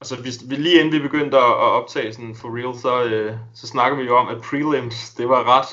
Altså, 0.00 0.16
hvis, 0.16 0.38
vi, 0.46 0.54
lige 0.54 0.80
inden 0.80 0.92
vi 0.92 0.98
begyndte 0.98 1.36
at, 1.36 1.44
at 1.44 1.70
optage 1.78 2.12
sådan 2.12 2.34
for 2.34 2.56
real, 2.58 2.78
så, 2.78 3.04
øh, 3.04 3.36
så 3.54 3.66
snakker 3.66 3.98
vi 3.98 4.04
jo 4.04 4.16
om, 4.16 4.28
at 4.28 4.42
prelims, 4.42 5.10
det 5.10 5.28
var 5.28 5.58
ret, 5.58 5.68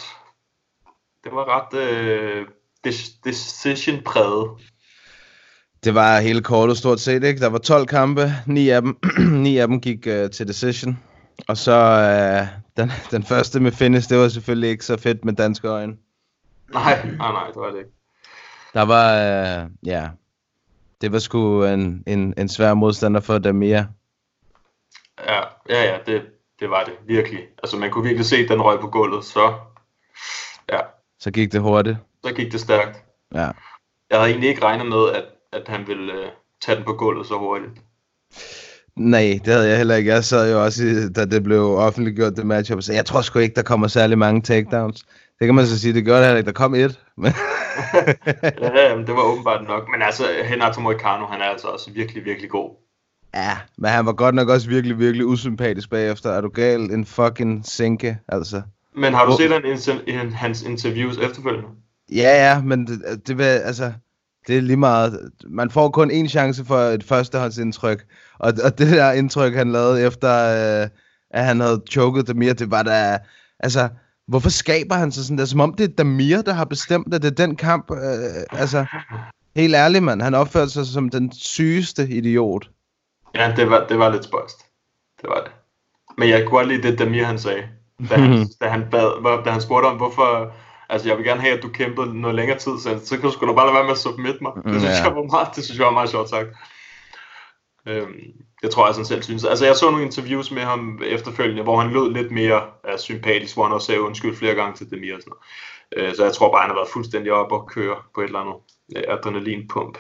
det 1.24 1.32
var 1.32 1.46
ret 1.56 1.80
øh, 1.80 2.46
decision-præget. 3.24 4.50
Det 5.84 5.96
var 5.96 6.20
hele 6.20 6.42
kortet 6.42 6.78
stort 6.78 7.00
set, 7.00 7.24
ikke? 7.24 7.40
Der 7.40 7.48
var 7.48 7.58
12 7.58 7.88
kampe, 7.88 8.34
9 8.48 8.70
af 8.70 8.82
dem, 8.82 8.98
9 9.44 9.58
af 9.58 9.68
dem 9.68 9.82
gik 9.82 10.08
uh, 10.08 10.30
til 10.30 10.48
decision. 10.48 11.00
Og 11.48 11.58
så 11.58 11.76
uh, 12.42 12.48
den, 12.78 12.92
den 13.12 13.24
første 13.24 13.60
med 13.60 13.72
finish, 13.72 14.10
det 14.10 14.18
var 14.18 14.28
selvfølgelig 14.28 14.70
ikke 14.70 14.86
så 14.86 14.98
fedt 14.98 15.26
med 15.26 15.34
danske 15.34 15.68
øjne. 15.68 15.94
Nej, 16.74 17.06
nej, 17.18 17.32
nej, 17.32 17.48
det 17.48 17.56
var 17.56 17.72
det 17.72 17.78
ikke. 17.78 17.92
Der 18.74 18.82
var, 18.82 19.14
uh, 19.64 19.70
ja, 19.88 20.10
det 21.02 21.12
var 21.12 21.20
sgu 21.20 21.64
en, 21.64 22.04
en, 22.08 22.34
en 22.38 22.50
svær 22.50 22.74
modstander 22.74 23.20
for 23.20 23.38
Damir. 23.38 23.84
Ja, 25.28 25.42
ja, 25.70 25.84
ja 25.84 25.98
det, 26.06 26.22
det 26.60 26.70
var 26.70 26.84
det, 26.84 26.94
virkelig. 27.08 27.40
Altså, 27.64 27.78
man 27.78 27.92
kunne 27.92 28.04
virkelig 28.04 28.26
se, 28.26 28.36
at 28.36 28.50
den 28.50 28.62
røg 28.62 28.80
på 28.80 28.88
gulvet, 28.88 29.26
så, 29.26 29.54
ja, 30.72 30.80
Så 31.20 31.32
gik 31.32 31.52
det 31.52 31.62
hurtigt. 31.62 31.98
så 32.24 32.34
gik 32.34 32.52
det 32.52 32.60
stærkt. 32.60 33.04
Ja. 33.34 33.50
Jeg 34.10 34.20
havde 34.20 34.30
egentlig 34.30 34.50
ikke 34.50 34.64
regnet 34.64 34.88
med, 34.88 35.10
at, 35.16 35.26
at 35.52 35.68
han 35.68 35.88
ville 35.88 36.14
øh, 36.14 36.28
tage 36.62 36.76
den 36.76 36.86
på 36.86 36.94
gulvet 36.94 37.28
så 37.28 37.38
hurtigt. 37.38 37.72
Nej, 38.96 39.40
det 39.46 39.54
havde 39.54 39.68
jeg 39.70 39.78
heller 39.78 39.96
ikke. 39.96 40.12
Jeg 40.12 40.24
sad 40.24 40.52
jo 40.52 40.64
også, 40.64 40.84
i, 40.84 41.10
da 41.10 41.26
det 41.26 41.44
blev 41.44 41.62
offentliggjort, 41.62 42.36
det 42.36 42.46
matchup, 42.46 42.82
så 42.82 42.94
jeg 42.94 43.06
tror 43.06 43.22
sgu 43.22 43.40
ikke, 43.40 43.56
der 43.56 43.64
kommer 43.64 43.88
særlig 43.88 44.18
mange 44.18 44.42
takedowns. 44.42 45.06
Det 45.39 45.46
kan 45.48 45.55
man 45.55 45.65
så 45.67 45.80
sige, 45.80 45.93
det 45.93 46.06
gør 46.06 46.15
det 46.17 46.25
heller 46.25 46.38
ikke. 46.38 46.47
Der 46.47 46.54
kom 46.54 46.75
et, 46.75 46.99
men 47.17 47.34
ja, 48.62 48.89
jamen, 48.89 49.08
det 49.08 49.15
var 49.15 49.21
åbenbart 49.21 49.67
nok. 49.67 49.89
Men 49.91 50.02
altså, 50.02 50.23
Renato 50.52 50.82
Moicano, 50.82 51.25
han 51.25 51.41
er 51.41 51.45
altså 51.45 51.67
også 51.67 51.91
virkelig, 51.91 52.25
virkelig 52.25 52.49
god. 52.49 52.69
ja, 53.34 53.58
men 53.78 53.91
han 53.91 54.06
var 54.06 54.13
godt 54.13 54.36
nok 54.36 54.49
også 54.49 54.69
virkelig, 54.69 54.99
virkelig 54.99 55.25
usympatisk 55.25 55.89
bagefter. 55.89 56.30
Er 56.32 56.41
du 56.41 56.49
gal? 56.49 56.82
En 56.82 57.06
fucking 57.06 57.65
sinke, 57.65 58.17
altså. 58.28 58.62
Men 58.95 59.13
har 59.13 59.25
du 59.25 59.32
set 59.39 59.52
han, 59.52 59.65
inter- 59.65 60.17
han, 60.17 60.34
hans 60.34 60.63
interviews 60.63 61.17
efterfølgende? 61.17 61.67
Ja, 62.12 62.49
ja, 62.52 62.62
men 62.62 62.88
det, 62.88 63.28
det 63.28 63.38
vil, 63.38 63.43
altså, 63.43 63.93
det 64.47 64.58
er 64.58 64.62
lige 64.62 64.78
meget. 64.78 65.32
Man 65.47 65.71
får 65.71 65.89
kun 65.89 66.12
én 66.12 66.28
chance 66.28 66.65
for 66.65 66.78
et 66.78 67.04
førstehåndsindtryk. 67.04 68.06
Og, 68.39 68.54
og 68.63 68.78
det 68.80 68.91
der 68.91 69.12
indtryk, 69.12 69.54
han 69.54 69.71
lavede 69.71 70.02
efter, 70.08 70.30
øh, 70.84 70.89
at 71.32 71.45
han 71.45 71.60
havde 71.60 71.82
choket 71.91 72.28
Damir, 72.28 72.54
det 72.54 72.71
var 72.71 72.84
da, 72.84 73.17
altså, 73.60 73.89
hvorfor 74.30 74.50
skaber 74.50 74.96
han 74.96 75.12
sig 75.12 75.24
sådan 75.24 75.38
der, 75.38 75.46
som 75.46 75.60
om 75.60 75.74
det 75.74 75.84
er 75.84 75.96
Damir, 75.96 76.42
der 76.42 76.54
har 76.54 76.65
bestemt, 76.65 77.13
at 77.13 77.22
det 77.22 77.32
er 77.32 77.46
den 77.46 77.56
kamp, 77.56 77.92
øh, 77.92 77.98
altså, 78.62 78.86
helt 79.56 79.76
ærligt, 79.76 80.04
mand, 80.04 80.22
han 80.22 80.36
opførte 80.36 80.70
sig 80.70 80.86
som 80.86 81.10
den 81.10 81.32
sygeste 81.32 82.10
idiot. 82.10 82.70
Ja, 83.36 83.54
det 83.56 83.70
var, 83.70 83.86
det 83.89 84.00
var 84.00 84.10
lidt 84.10 84.24
spøjst. 84.26 84.58
Det 85.22 85.30
var 85.30 85.42
det. 85.44 85.52
Men 86.18 86.30
jeg 86.30 86.39
kunne 86.44 86.58
godt 86.58 86.68
lide 86.68 86.84
det, 86.92 87.00
Damir 87.00 87.24
han 87.24 87.39
sagde. 87.39 87.63
Da 88.10 88.15
han, 88.15 88.48
da 88.62 88.68
han, 88.70 88.84
bad, 88.92 89.44
da 89.46 89.52
han 89.52 89.62
spurgte 89.62 89.88
om, 89.88 89.98
hvorfor... 89.98 90.52
Altså, 90.92 91.08
jeg 91.08 91.18
vil 91.18 91.26
gerne 91.26 91.42
have, 91.42 91.58
at 91.58 91.63
du 91.63 91.70
kæmpede 91.70 92.22
noget 92.22 92.36
længere 92.36 92.58
tid, 92.58 92.72
så, 92.84 93.00
så 93.06 93.18
kan 93.39 93.48
du 93.48 93.56
bare 93.56 93.65
lade 93.65 93.76
være 93.76 93.84
med 93.84 93.92
at 93.92 93.98
submit 93.98 94.42
mig. 94.42 94.52
Det 94.56 94.82
synes, 94.82 94.84
Ja. 94.84 95.04
jeg, 95.04 95.15
var 95.15 95.24
meget, 95.24 95.48
det 95.56 95.63
synes 95.63 95.78
jeg 95.80 95.86
var 95.86 95.92
meget 95.92 96.10
sjovt 96.10 96.30
sagt. 96.30 96.48
Øhm, 97.89 98.34
det 98.62 98.71
tror 98.71 98.88
jeg, 98.88 98.95
sådan 98.95 99.06
selv 99.06 99.23
synes. 99.23 99.45
Altså, 99.45 99.65
jeg 99.65 99.75
så 99.75 99.91
nogle 99.91 100.06
interviews 100.06 100.52
med 100.52 100.62
ham 100.62 101.02
efterfølgende, 101.06 101.63
hvor 101.63 101.82
han 101.82 101.91
lød 101.91 102.13
lidt 102.13 102.32
mere 102.32 102.62
uh, 102.84 102.99
sympatisk, 102.99 103.56
hvor 103.56 103.63
han 103.63 103.73
også 103.73 103.88
sagde 103.88 104.02
undskyld 104.02 104.36
flere 104.36 104.56
gange 104.56 104.78
til 104.78 104.91
Demir 104.91 105.15
og 105.15 105.21
sådan 105.21 105.34
noget. 105.97 106.10
Uh, 106.10 106.15
så 106.15 106.23
jeg 106.23 106.34
tror 106.34 106.52
bare, 106.52 106.62
han 106.62 106.69
har 106.69 106.78
været 106.78 106.93
fuldstændig 106.93 107.32
op 107.32 107.52
og 107.52 107.67
køre 107.67 107.95
på 108.15 108.21
et 108.21 108.25
eller 108.25 108.39
andet 108.39 108.56
øh, 108.95 109.04
uh, 109.08 109.13
adrenalinpump. 109.13 109.97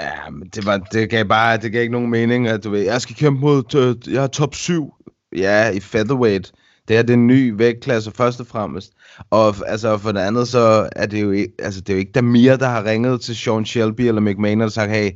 Ja, 0.00 0.30
men 0.30 0.48
det, 0.48 0.66
var, 0.66 0.76
det 0.76 1.10
gav 1.10 1.24
bare, 1.24 1.56
det 1.56 1.72
gav 1.72 1.80
ikke 1.80 1.92
nogen 1.92 2.10
mening, 2.10 2.48
at 2.48 2.64
du 2.64 2.70
ved, 2.70 2.80
jeg 2.80 3.00
skal 3.00 3.16
kæmpe 3.16 3.40
mod, 3.40 3.96
jeg 4.10 4.22
er 4.22 4.26
top 4.26 4.54
7. 4.54 4.94
Ja, 5.36 5.70
i 5.70 5.80
featherweight. 5.80 6.52
Det 6.88 6.96
er 6.96 7.02
den 7.02 7.26
ny 7.26 7.52
vægtklasse 7.56 8.10
først 8.10 8.40
og 8.40 8.46
fremmest. 8.46 8.92
Og 9.30 9.54
altså 9.66 9.98
for 9.98 10.12
det 10.12 10.20
andet, 10.20 10.48
så 10.48 10.88
er 10.96 11.06
det 11.06 11.22
jo 11.22 11.30
ikke, 11.30 11.52
altså 11.58 11.80
det 11.80 11.88
er 11.88 11.94
jo 11.94 11.98
ikke 11.98 12.12
Damir, 12.12 12.56
der 12.56 12.66
har 12.66 12.84
ringet 12.84 13.20
til 13.20 13.36
Sean 13.36 13.66
Shelby 13.66 14.00
eller 14.00 14.20
McMahon 14.20 14.60
og 14.60 14.72
sagt, 14.72 14.90
hey, 14.90 15.10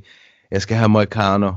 jeg 0.51 0.63
skal 0.63 0.77
have 0.77 0.89
Moicano. 0.89 1.53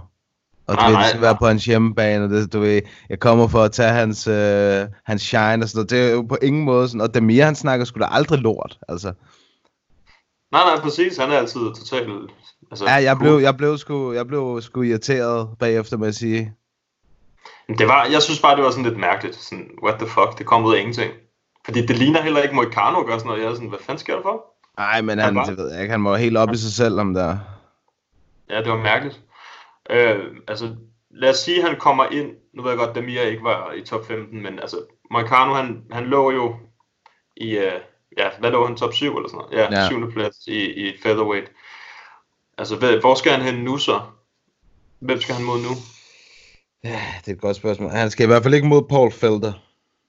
Og 0.68 0.76
du 0.76 0.80
Nej, 0.82 0.88
ved, 0.88 0.94
nej, 0.94 1.02
det 1.02 1.10
skal 1.10 1.20
nej. 1.22 1.28
være 1.28 1.38
på 1.40 1.48
hans 1.48 1.66
hjemmebane, 1.66 2.24
og 2.24 2.30
det, 2.30 2.54
du 2.54 2.60
ved, 2.60 2.82
jeg 3.10 3.20
kommer 3.20 3.48
for 3.48 3.64
at 3.64 3.72
tage 3.72 3.90
hans, 3.94 4.28
øh, 4.28 4.86
hans 5.06 5.22
shine 5.22 5.64
og 5.64 5.70
sådan 5.70 5.78
noget. 5.78 5.90
Det 5.90 6.00
er 6.08 6.12
jo 6.12 6.22
på 6.22 6.38
ingen 6.42 6.64
måde 6.64 6.88
sådan, 6.88 7.02
og 7.02 7.14
Damir, 7.14 7.46
han 7.46 7.56
snakker 7.56 7.86
sgu 7.86 8.00
da 8.00 8.08
aldrig 8.12 8.40
lort, 8.40 8.78
altså. 8.90 9.14
Nej, 10.52 10.62
nej, 10.64 10.80
præcis. 10.84 11.18
Han 11.18 11.32
er 11.32 11.38
altid 11.38 11.60
totalt... 11.60 12.10
Altså, 12.72 12.86
Ja, 12.86 12.94
jeg 12.94 13.18
blev, 13.18 13.38
jeg 13.38 13.58
blev 13.58 13.78
sgu, 13.78 14.14
jeg 14.14 14.28
blev 14.28 14.62
sgu 14.62 14.82
irriteret 14.82 15.50
bagefter, 15.60 15.98
må 15.98 16.06
jeg 16.06 16.14
sige. 16.14 16.54
Det 17.78 17.88
var, 17.88 18.06
jeg 18.12 18.22
synes 18.22 18.42
bare, 18.42 18.56
det 18.56 18.64
var 18.64 18.72
sådan 18.72 18.84
lidt 18.86 19.00
mærkeligt. 19.00 19.36
Sådan, 19.36 19.70
what 19.84 20.00
the 20.00 20.08
fuck, 20.08 20.38
det 20.38 20.46
kom 20.46 20.66
ud 20.66 20.76
af 20.76 20.80
ingenting. 20.80 21.12
Fordi 21.66 21.86
det 21.86 21.98
ligner 21.98 22.22
heller 22.22 22.42
ikke 22.42 22.56
Moicano 22.56 23.02
gør 23.06 23.18
sådan 23.18 23.28
noget. 23.28 23.42
Jeg 23.42 23.50
er 23.50 23.54
sådan, 23.54 23.70
hvad 23.70 23.80
fanden 23.82 24.00
sker 24.00 24.16
der 24.16 24.22
for? 24.22 24.46
Nej, 24.78 25.02
men 25.02 25.10
Han 25.18 25.26
han, 25.26 25.36
var- 25.36 25.46
det 25.46 25.58
ved 25.58 25.72
jeg 25.74 25.82
ikke, 25.82 25.92
han 25.92 26.04
var 26.04 26.16
helt 26.18 26.38
op 26.38 26.52
i 26.54 26.58
sig 26.58 26.72
selv 26.74 27.00
om 27.00 27.14
der. 27.14 27.38
Ja, 28.50 28.58
det 28.62 28.72
var 28.72 28.78
mærkeligt. 28.78 29.20
Øh, 29.90 30.26
altså, 30.48 30.76
lad 31.10 31.30
os 31.30 31.38
sige, 31.38 31.62
at 31.64 31.70
han 31.70 31.80
kommer 31.80 32.06
ind. 32.06 32.32
Nu 32.54 32.62
ved 32.64 32.72
jeg 32.72 32.78
godt, 32.78 32.96
Damir 32.96 33.22
ikke 33.22 33.44
var 33.44 33.72
i 33.74 33.82
top 33.86 34.06
15, 34.08 34.42
men 34.44 34.60
altså, 34.60 34.78
Moicano, 35.12 35.54
han, 35.54 35.84
han 35.92 36.06
lå 36.06 36.32
jo 36.32 36.56
i, 37.38 37.50
øh, 37.58 37.80
ja, 38.18 38.30
hvad 38.40 38.52
lå 38.52 38.68
han, 38.68 38.76
top 38.76 38.94
7 38.94 39.16
eller 39.18 39.30
sådan 39.30 39.38
noget? 39.38 39.54
Ja, 39.58 39.72
Ja. 39.72 39.82
ja. 39.82 39.88
7. 39.88 40.12
plads 40.12 40.36
i, 40.48 40.88
i 40.88 40.94
featherweight. 41.04 41.52
Altså, 42.58 42.76
hvad, 42.76 42.98
hvor 43.00 43.16
skal 43.16 43.32
han 43.32 43.42
hen 43.42 43.64
nu 43.64 43.78
så? 43.78 44.02
Hvem 45.00 45.22
skal 45.22 45.36
han 45.36 45.46
mod 45.46 45.58
nu? 45.60 45.70
Ja, 46.84 47.02
det 47.26 47.28
er 47.32 47.36
et 47.36 47.42
godt 47.42 47.56
spørgsmål. 47.56 47.90
Han 47.90 48.12
skal 48.12 48.24
i 48.24 48.28
hvert 48.28 48.44
fald 48.44 48.54
ikke 48.54 48.68
mod 48.68 48.84
Paul 48.90 49.12
Felder, 49.12 49.54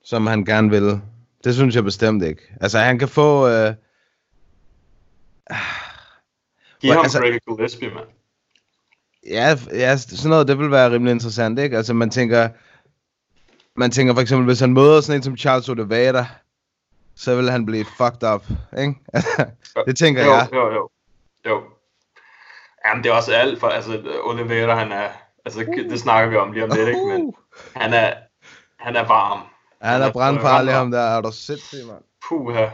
som 0.05 0.27
han 0.27 0.45
gerne 0.45 0.71
vil. 0.71 1.01
Det 1.45 1.55
synes 1.55 1.75
jeg 1.75 1.85
bestemt 1.85 2.23
ikke. 2.25 2.43
Altså, 2.61 2.79
han 2.79 2.99
kan 2.99 3.09
få... 3.09 3.49
Øh... 3.49 3.75
Giv 6.81 6.89
Hvor- 6.89 6.93
ham 6.95 7.03
altså, 7.05 7.19
Gregor 7.21 7.57
Gillespie, 7.57 7.89
mand. 7.95 8.07
Ja, 9.27 9.57
ja, 9.73 9.97
sådan 9.97 10.31
noget, 10.31 10.49
det 10.49 10.59
vil 10.59 10.71
være 10.71 10.91
rimelig 10.91 11.13
interessant, 11.13 11.59
ikke? 11.59 11.77
Altså, 11.77 11.95
man 11.95 12.11
tænker... 12.11 12.49
Man 13.77 13.91
tænker 13.91 14.15
for 14.15 14.21
eksempel, 14.21 14.47
hvis 14.47 14.61
han 14.61 14.73
møder 14.73 15.01
sådan 15.01 15.19
en 15.19 15.23
som 15.23 15.37
Charles 15.37 15.69
Oliveira, 15.69 16.27
så 17.17 17.37
vil 17.37 17.51
han 17.51 17.67
blive 17.67 17.85
fucked 17.85 18.29
up, 18.35 18.47
ikke? 18.79 18.95
det 19.87 19.97
tænker 19.97 20.25
jo, 20.25 20.31
jeg. 20.33 20.49
Jo, 20.53 20.73
jo, 20.73 20.89
jo. 21.47 21.63
Jamen, 22.87 23.05
det 23.05 23.11
er 23.11 23.15
også 23.15 23.33
alt 23.33 23.61
for, 23.61 23.69
altså, 23.69 24.21
Oliveira, 24.25 24.75
han 24.75 24.93
er, 24.93 25.09
altså, 25.45 25.61
Uh. 25.61 25.91
det 25.91 26.01
snakker 26.01 26.31
vi 26.31 26.37
om 26.37 26.53
lige 26.53 26.65
om 26.65 26.71
lidt, 26.77 26.89
ikke? 26.89 27.07
Men 27.07 27.35
han 27.77 27.95
er, 27.95 28.13
han 28.79 28.97
er 28.97 29.07
varm. 29.07 29.41
Han 29.83 30.03
er 30.03 30.13
brandfarlig, 30.13 30.75
ham 30.75 30.91
der. 30.91 31.01
Er 31.01 31.21
du 31.21 31.33
sindssyg, 31.33 31.87
mand? 31.87 32.05
Puha, 32.29 32.67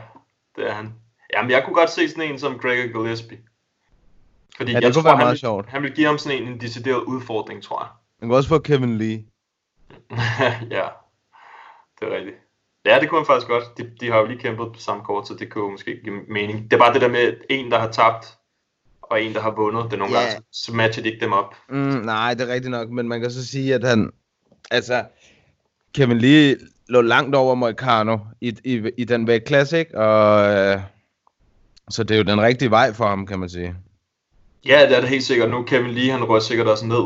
det 0.56 0.68
er 0.70 0.72
han. 0.72 0.94
Jamen, 1.34 1.50
jeg 1.50 1.64
kunne 1.64 1.74
godt 1.74 1.90
se 1.90 2.08
sådan 2.08 2.32
en 2.32 2.38
som 2.38 2.58
Gregor 2.58 3.02
Gillespie. 3.02 3.38
Fordi 4.60 4.72
Ja, 4.72 4.76
det 4.76 4.84
jeg 4.84 4.94
kunne 4.94 5.02
tror, 5.02 5.10
være 5.10 5.16
han 5.16 5.24
meget 5.24 5.32
vil, 5.32 5.38
sjovt. 5.38 5.68
han 5.68 5.82
vil 5.82 5.92
give 5.92 6.06
ham 6.06 6.18
sådan 6.18 6.42
en, 6.42 6.48
en 6.48 6.60
decideret 6.60 7.02
udfordring, 7.02 7.62
tror 7.62 7.82
jeg. 7.82 7.88
Man 8.20 8.28
kan 8.30 8.36
også 8.36 8.48
få 8.48 8.58
Kevin 8.58 8.98
Lee. 8.98 9.24
ja, 10.76 10.86
det 12.00 12.08
er 12.08 12.16
rigtigt. 12.16 12.36
Ja, 12.86 12.98
det 13.00 13.08
kunne 13.08 13.20
han 13.20 13.26
faktisk 13.26 13.48
godt. 13.48 13.64
De, 13.78 13.90
de 14.00 14.10
har 14.10 14.18
jo 14.18 14.26
lige 14.26 14.38
kæmpet 14.38 14.66
på 14.74 14.80
samme 14.80 15.04
kort, 15.04 15.28
så 15.28 15.34
det 15.34 15.50
kunne 15.52 15.64
jo 15.64 15.70
måske 15.70 16.00
give 16.04 16.14
mening. 16.28 16.62
Det 16.70 16.72
er 16.72 16.78
bare 16.78 16.92
det 16.92 17.00
der 17.00 17.08
med 17.08 17.32
en, 17.50 17.70
der 17.70 17.78
har 17.78 17.90
tabt, 17.90 18.26
og 19.02 19.22
en, 19.22 19.34
der 19.34 19.40
har 19.40 19.50
vundet. 19.50 19.84
Det 19.84 19.92
er 19.92 19.96
nogle 19.96 20.14
Ja. 20.14 20.20
gange, 20.20 20.32
så- 20.52 20.64
så 20.64 20.74
matcher 20.74 21.02
de 21.02 21.10
ikke 21.12 21.24
dem 21.24 21.32
op. 21.32 21.54
Mm, 21.68 21.76
nej, 22.04 22.34
det 22.34 22.48
er 22.48 22.52
rigtigt 22.54 22.70
nok, 22.70 22.90
men 22.90 23.08
man 23.08 23.20
kan 23.20 23.30
så 23.30 23.46
sige, 23.46 23.74
at 23.74 23.84
han... 23.84 24.10
Altså, 24.70 25.04
Kevin 25.94 26.18
Lee 26.18 26.56
lå 26.88 27.00
langt 27.00 27.34
over 27.36 27.54
Moicano 27.54 28.18
i, 28.40 28.56
i, 28.64 28.90
i 28.98 29.04
den 29.04 29.26
vægtklasse, 29.26 29.78
ikke? 29.78 29.98
Og, 29.98 30.54
øh, 30.56 30.80
så 31.90 32.02
det 32.04 32.14
er 32.14 32.18
jo 32.18 32.24
den 32.24 32.40
rigtige 32.40 32.70
vej 32.70 32.92
for 32.92 33.06
ham, 33.06 33.26
kan 33.26 33.38
man 33.38 33.48
sige. 33.48 33.74
Ja, 34.66 34.86
det 34.88 34.96
er 34.96 35.00
det 35.00 35.08
helt 35.08 35.24
sikkert. 35.24 35.50
Nu 35.50 35.62
Kevin 35.62 35.90
Lee, 35.90 36.10
han 36.10 36.24
rører 36.24 36.40
sikkert 36.40 36.66
også 36.66 36.86
ned. 36.86 37.04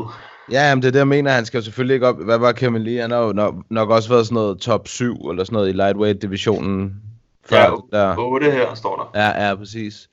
Ja, 0.50 0.68
jamen 0.68 0.82
det 0.82 0.88
er 0.88 0.92
det, 0.92 0.98
jeg 0.98 1.08
mener. 1.08 1.30
Han 1.30 1.46
skal 1.46 1.58
jo 1.58 1.64
selvfølgelig 1.64 1.94
ikke 1.94 2.08
op... 2.08 2.24
Hvad 2.24 2.38
var 2.38 2.52
Kevin 2.52 2.82
Lee? 2.82 3.00
Han 3.00 3.10
har 3.10 3.18
jo 3.18 3.32
nok, 3.32 3.54
nok 3.70 3.90
også 3.90 4.08
været 4.08 4.26
sådan 4.26 4.34
noget 4.34 4.58
top 4.58 4.88
7 4.88 5.30
eller 5.30 5.44
sådan 5.44 5.54
noget 5.54 5.68
i 5.68 5.72
lightweight-divisionen. 5.72 6.92
Ja, 7.50 7.70
det 7.70 7.82
der. 7.92 8.14
8 8.18 8.50
her 8.50 8.74
står 8.74 9.10
der. 9.14 9.20
Ja, 9.20 9.48
ja, 9.48 9.54
præcis. 9.54 10.08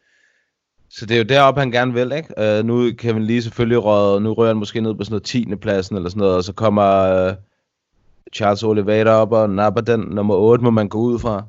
Så 0.89 1.05
det 1.05 1.15
er 1.15 1.17
jo 1.17 1.23
deroppe, 1.23 1.59
han 1.59 1.71
gerne 1.71 1.93
vil, 1.93 2.11
ikke? 2.11 2.59
Uh, 2.59 2.65
nu 2.65 2.91
Kevin 2.97 3.23
Lee 3.23 3.41
selvfølgelig 3.41 3.83
røget, 3.83 4.21
nu 4.21 4.33
rører 4.33 4.47
han 4.47 4.57
måske 4.57 4.81
ned 4.81 4.95
på 4.95 5.03
sådan 5.03 5.13
noget 5.13 5.23
10. 5.23 5.55
pladsen 5.55 5.95
eller 5.95 6.09
sådan 6.09 6.19
noget, 6.19 6.35
og 6.35 6.43
så 6.43 6.53
kommer 6.53 7.27
uh, 7.27 7.33
Charles 8.33 8.63
Oliveira 8.63 9.09
op 9.09 9.31
og 9.31 9.49
napper 9.49 9.81
den 9.81 9.99
nummer 9.99 10.35
8, 10.35 10.63
må 10.63 10.69
man 10.69 10.89
gå 10.89 10.97
ud 10.97 11.19
fra. 11.19 11.43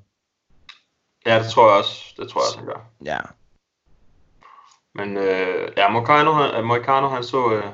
Ja, 1.26 1.38
det 1.38 1.46
tror 1.46 1.70
jeg 1.70 1.78
også. 1.78 2.14
Det 2.16 2.28
tror 2.28 2.40
jeg 2.40 2.46
også, 2.46 2.58
han 2.58 2.66
gør. 2.66 2.90
Ja. 3.04 3.18
Men 4.94 5.16
øh, 5.16 5.68
ja, 5.76 5.88
Moicano, 5.88 6.32
han, 6.32 6.54
øh, 6.54 6.64
Moicano, 6.64 7.08
han 7.08 7.22
så, 7.22 7.52
øh, 7.54 7.64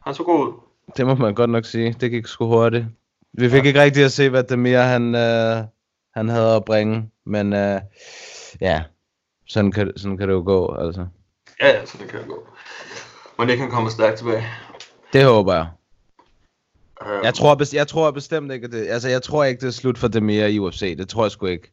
han 0.00 0.14
så 0.14 0.22
god 0.22 0.46
ud. 0.46 0.52
Det 0.96 1.06
må 1.06 1.14
man 1.14 1.34
godt 1.34 1.50
nok 1.50 1.64
sige. 1.64 1.96
Det 2.00 2.10
gik 2.10 2.26
sgu 2.26 2.46
hurtigt. 2.46 2.84
Vi 3.32 3.50
fik 3.50 3.62
ja. 3.62 3.68
ikke 3.68 3.82
rigtig 3.82 4.04
at 4.04 4.12
se, 4.12 4.30
hvad 4.30 4.42
Demir 4.42 4.78
han, 4.78 5.14
uh, 5.14 5.64
han 6.14 6.28
havde 6.28 6.56
at 6.56 6.64
bringe, 6.64 7.10
men 7.24 7.52
uh, 7.52 7.80
ja, 8.60 8.82
sådan 9.46 9.72
kan, 9.72 9.92
sådan 9.96 10.16
kan 10.16 10.28
det 10.28 10.34
jo 10.34 10.42
gå, 10.46 10.74
altså. 10.74 11.06
Ja, 11.60 11.68
ja, 11.68 11.86
så 11.86 11.98
det 11.98 12.08
kan 12.08 12.20
gå. 12.28 12.48
Men 13.38 13.50
ikke 13.50 13.62
han 13.62 13.70
kommer 13.70 13.90
stærkt 13.90 14.18
tilbage. 14.18 14.46
Det 15.12 15.24
håber 15.24 15.54
jeg. 15.54 15.66
Øh, 17.06 17.24
Jeg 17.24 17.34
tror, 17.34 17.74
jeg 17.74 17.88
tror 17.88 18.10
bestemt 18.10 18.52
ikke, 18.52 18.64
at 18.64 18.72
det... 18.72 18.88
Altså, 18.88 19.08
jeg 19.08 19.22
tror 19.22 19.44
ikke, 19.44 19.60
det 19.60 19.66
er 19.66 19.70
slut 19.70 19.98
for 19.98 20.08
Demir 20.08 20.44
i 20.44 20.58
UFC. 20.58 20.96
Det 20.98 21.08
tror 21.08 21.24
jeg 21.24 21.30
sgu 21.30 21.46
ikke. 21.46 21.72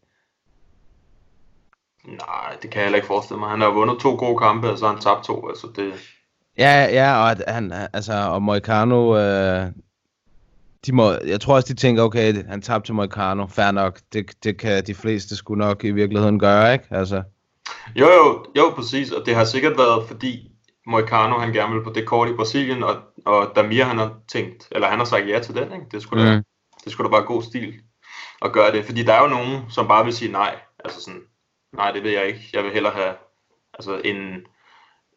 Nej, 2.08 2.58
det 2.62 2.70
kan 2.70 2.80
jeg 2.80 2.84
heller 2.86 2.96
ikke 2.96 3.08
forestille 3.08 3.40
mig. 3.40 3.50
Han 3.50 3.62
har 3.62 3.70
vundet 3.72 4.00
to 4.00 4.16
gode 4.16 4.38
kampe, 4.38 4.70
og 4.72 4.78
så 4.78 4.86
har 4.86 4.94
han 4.94 5.02
tabt 5.02 5.24
to. 5.24 5.48
Altså, 5.50 5.68
det, 5.76 5.94
Ja, 6.58 6.88
ja, 6.92 7.18
og 7.18 7.32
at 7.32 7.44
han, 7.48 7.74
altså, 7.94 8.14
og 8.14 8.42
Moicano, 8.42 9.18
øh, 9.18 9.66
de 10.86 10.92
må, 10.92 11.12
jeg 11.12 11.42
tror 11.42 11.56
også, 11.56 11.68
de 11.74 11.80
tænker, 11.80 12.04
okay, 12.04 12.46
han 12.48 12.62
tabte 12.62 12.88
til 12.88 12.96
Moicano, 12.96 13.48
fair 13.48 13.72
nok, 13.72 14.00
det, 14.14 14.44
det 14.44 14.58
kan 14.58 14.84
de 14.88 14.96
fleste 14.96 15.36
sgu 15.36 15.56
nok 15.56 15.84
i 15.84 15.92
virkeligheden 15.92 16.40
gøre, 16.40 16.74
ikke? 16.74 16.86
Altså, 16.92 17.24
Jo, 17.96 18.08
jo, 18.08 18.46
jo, 18.58 18.70
præcis. 18.76 19.12
Og 19.12 19.26
det 19.26 19.36
har 19.36 19.44
sikkert 19.44 19.78
været, 19.78 20.08
fordi 20.08 20.52
Moicano, 20.88 21.40
han 21.40 21.54
gerne 21.54 21.74
vil 21.76 21.84
på 21.84 21.92
det 21.96 22.06
kort 22.06 22.30
i 22.30 22.34
Brasilien, 22.34 22.84
og, 22.84 22.96
og 23.26 23.52
Damir, 23.56 23.84
han 23.84 23.98
har 23.98 24.14
tænkt, 24.28 24.68
eller 24.72 24.88
han 24.88 24.98
har 25.00 25.06
sagt 25.06 25.28
ja 25.30 25.40
til 25.40 25.56
den, 25.56 25.64
ikke? 25.64 25.86
Det 25.92 26.02
skulle, 26.02 26.30
da, 26.30 26.36
Mm. 26.38 26.44
det 26.84 26.92
skulle 26.92 27.10
da 27.10 27.12
bare 27.12 27.26
god 27.26 27.44
stil 27.44 27.74
at 28.42 28.52
gøre 28.52 28.72
det. 28.72 28.86
Fordi 28.86 29.04
der 29.04 29.14
er 29.14 29.22
jo 29.22 29.28
nogen, 29.28 29.62
som 29.70 29.88
bare 29.88 30.04
vil 30.06 30.14
sige 30.14 30.32
nej. 30.32 30.56
Altså 30.86 31.02
sådan, 31.02 31.22
nej, 31.74 31.92
det 31.92 32.04
vil 32.04 32.12
jeg 32.12 32.26
ikke. 32.28 32.50
Jeg 32.54 32.64
vil 32.64 32.72
hellere 32.72 32.94
have, 32.94 33.16
altså 33.74 34.02
en, 34.06 34.48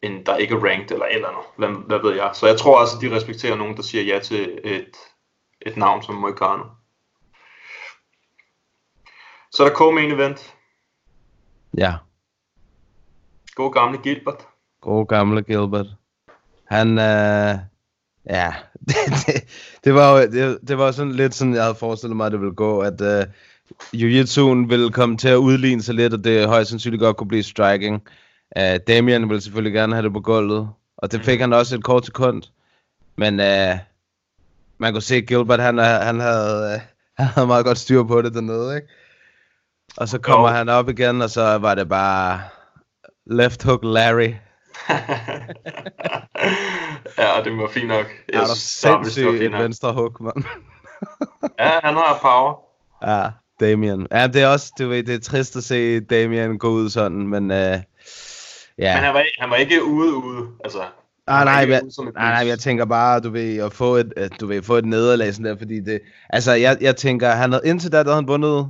en 0.01 0.25
der 0.25 0.37
ikke 0.37 0.55
er 0.55 0.59
ranked, 0.59 0.91
eller 0.91 1.05
eller 1.05 1.27
andet. 1.27 1.43
Hvad, 1.57 1.69
hvad 1.69 1.99
ved 1.99 2.15
jeg. 2.15 2.31
Så 2.33 2.47
jeg 2.47 2.57
tror 2.57 2.81
også, 2.81 2.97
at 2.97 3.01
de 3.01 3.15
respekterer 3.15 3.55
nogen, 3.55 3.77
der 3.77 3.83
siger 3.83 4.03
ja 4.03 4.19
til 4.19 4.59
et, 4.63 4.97
et 5.61 5.77
navn 5.77 6.03
som 6.03 6.15
Moicano. 6.15 6.63
Så 9.51 9.63
er 9.63 9.69
der 9.69 9.75
co-main 9.75 10.13
event. 10.13 10.55
ja, 11.77 11.93
God 13.57 13.73
gamle 13.73 13.97
Gilbert. 13.97 14.47
gode 14.81 15.05
gamle 15.05 15.41
Gilbert. 15.41 15.87
Han, 16.63 16.87
øh, 16.87 17.55
ja, 18.29 18.53
det, 18.87 18.95
det, 19.25 19.43
det, 19.83 19.93
var 19.93 20.11
jo, 20.11 20.31
det, 20.31 20.59
det 20.67 20.77
var 20.77 20.91
sådan 20.91 21.11
lidt 21.11 21.35
sådan, 21.35 21.53
jeg 21.53 21.63
havde 21.63 21.75
forestillet 21.75 22.17
mig, 22.17 22.25
at 22.25 22.31
det 22.31 22.39
ville 22.39 22.55
gå, 22.55 22.79
at 22.79 23.01
øh, 23.01 23.25
Jiu-Jitsu'en 23.95 24.67
ville 24.67 24.91
komme 24.91 25.17
til 25.17 25.29
at 25.29 25.35
udligne 25.35 25.81
sig 25.81 25.95
lidt, 25.95 26.13
og 26.13 26.23
det 26.23 26.47
højst 26.47 26.69
sandsynligt 26.69 27.01
godt 27.01 27.17
kunne 27.17 27.27
blive 27.27 27.43
striking. 27.43 28.07
Uh, 28.59 28.75
Damien 28.87 29.29
ville 29.29 29.41
selvfølgelig 29.41 29.73
gerne 29.73 29.95
have 29.95 30.03
det 30.03 30.13
på 30.13 30.19
gulvet, 30.21 30.69
og 30.97 31.11
det 31.11 31.21
fik 31.21 31.39
han 31.39 31.53
også 31.53 31.75
et 31.75 31.83
kort 31.83 32.05
sekund. 32.05 32.43
Men 33.15 33.33
uh, 33.39 33.77
man 34.77 34.93
kunne 34.93 35.01
se, 35.01 35.15
at 35.15 35.25
Gilbert, 35.25 35.59
han, 35.59 35.79
er- 35.79 36.03
han, 36.03 36.19
havde, 36.19 36.75
uh, 36.75 36.81
han 37.25 37.25
havde 37.25 37.47
meget 37.47 37.65
godt 37.65 37.77
styr 37.77 38.03
på 38.03 38.21
det 38.21 38.33
dernede, 38.33 38.75
ikke? 38.75 38.87
Og 39.97 40.07
så 40.07 40.19
kommer 40.19 40.49
Jo. 40.49 40.55
han 40.55 40.69
op 40.69 40.89
igen, 40.89 41.21
og 41.21 41.29
så 41.29 41.57
var 41.57 41.75
det 41.75 41.89
bare 41.89 42.41
left 43.25 43.63
hook 43.63 43.79
Larry. 43.83 44.33
ja, 47.17 47.41
det 47.43 47.57
var 47.57 47.67
fint 47.73 47.87
nok. 47.87 48.05
Er 48.05 48.39
hvis 48.47 48.81
det 48.83 48.91
var 48.91 49.03
sindssygt 49.03 49.41
et 49.41 49.51
venstre 49.51 49.93
hook, 49.93 50.19
mand. 50.21 50.43
Ja, 51.59 51.79
han 51.83 51.93
har 51.93 52.19
power. 52.21 52.55
Ja, 53.07 53.29
Damien. 53.59 54.07
Ja, 54.11 54.27
det 54.27 54.41
er 54.41 54.47
også, 54.47 54.73
du 54.79 54.87
ved, 54.87 55.03
det 55.03 55.15
er 55.15 55.19
trist 55.19 55.55
at 55.55 55.63
se 55.63 55.99
Damien 55.99 56.57
gå 56.57 56.69
ud 56.69 56.89
sådan, 56.89 57.27
men 57.27 57.43
uh, 57.43 57.57
ja. 57.57 57.81
Men 58.77 58.87
han 58.87 59.13
var, 59.13 59.23
han 59.39 59.49
var 59.49 59.55
ikke 59.55 59.83
ude 59.83 60.15
ude. 60.15 60.47
Altså, 60.63 60.79
Ah, 61.29 61.45
nej, 61.45 61.61
ikke 61.61 61.73
jeg, 61.73 61.81
nej, 62.13 62.31
nej, 62.31 62.47
jeg 62.47 62.59
tænker 62.59 62.85
bare, 62.85 63.19
du 63.19 63.29
ved, 63.29 63.57
at 63.57 63.73
få 63.73 63.95
et, 63.95 64.13
at, 64.17 64.31
du 64.41 64.47
ved, 64.47 64.61
få 64.61 64.75
et 64.75 64.85
nederlag 64.85 65.33
sådan 65.33 65.45
der, 65.45 65.57
fordi 65.57 65.79
det, 65.79 66.01
altså, 66.29 66.51
jeg, 66.51 66.77
jeg 66.81 66.95
tænker, 66.95 67.29
han 67.29 67.51
havde, 67.51 67.61
indtil 67.65 67.91
da, 67.91 67.97
der 67.97 68.03
havde 68.03 68.15
han 68.15 68.27
vundet, 68.27 68.67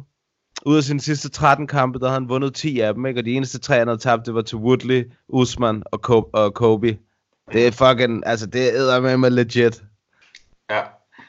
ud 0.65 0.77
af 0.77 0.83
sine 0.83 1.01
sidste 1.01 1.29
13 1.29 1.67
kampe, 1.67 1.99
der 1.99 2.05
havde 2.05 2.19
han 2.19 2.29
vundet 2.29 2.53
10 2.53 2.79
af 2.79 2.93
dem, 2.93 3.05
ikke? 3.05 3.19
Og 3.19 3.25
de 3.25 3.33
eneste 3.33 3.59
tre, 3.59 3.75
han 3.77 3.87
havde 3.87 3.99
tabt, 3.99 4.25
det 4.25 4.33
var 4.33 4.41
til 4.41 4.57
Woodley, 4.57 5.11
Usman 5.27 5.83
og, 5.85 6.01
Ko- 6.01 6.29
og 6.33 6.53
Kobe. 6.53 6.97
Det 7.53 7.67
er 7.67 7.71
fucking, 7.71 8.23
altså, 8.25 8.45
det 8.45 8.77
er 8.79 8.99
med 8.99 9.17
med 9.17 9.29
legit. 9.29 9.83
Ja. 10.69 10.81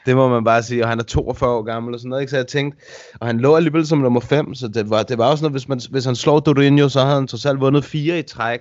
Det 0.05 0.15
må 0.15 0.29
man 0.29 0.43
bare 0.43 0.63
sige, 0.63 0.83
og 0.83 0.89
han 0.89 0.99
er 0.99 1.03
42 1.03 1.49
år 1.49 1.61
gammel 1.61 1.93
og 1.93 1.99
sådan 1.99 2.09
noget, 2.09 2.21
ikke? 2.21 2.31
Så 2.31 2.37
jeg 2.37 2.47
tænkte, 2.47 2.83
og 3.19 3.27
han 3.27 3.39
lå 3.39 3.55
alligevel 3.55 3.87
som 3.87 3.99
nummer 3.99 4.19
5, 4.19 4.55
så 4.55 4.67
det 4.67 4.89
var, 4.89 5.03
det 5.03 5.17
var 5.17 5.29
også 5.29 5.43
noget, 5.43 5.53
hvis, 5.53 5.67
man, 5.67 5.81
hvis 5.91 6.05
han 6.05 6.15
slår 6.15 6.39
Dorinho, 6.39 6.89
så 6.89 6.99
havde 6.99 7.15
han 7.15 7.27
trods 7.27 7.45
alt 7.45 7.59
vundet 7.59 7.85
fire 7.85 8.19
i 8.19 8.21
træk. 8.21 8.59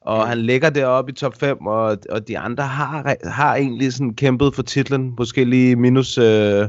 Og 0.00 0.18
mm. 0.18 0.28
han 0.28 0.38
ligger 0.38 0.70
deroppe 0.70 1.12
i 1.12 1.14
top 1.14 1.34
5, 1.40 1.66
og, 1.66 1.98
og 2.10 2.28
de 2.28 2.38
andre 2.38 2.64
har, 2.64 3.16
har 3.24 3.54
egentlig 3.54 3.92
sådan 3.92 4.14
kæmpet 4.14 4.54
for 4.54 4.62
titlen, 4.62 5.14
måske 5.18 5.44
lige 5.44 5.76
minus 5.76 6.18
øh, 6.18 6.68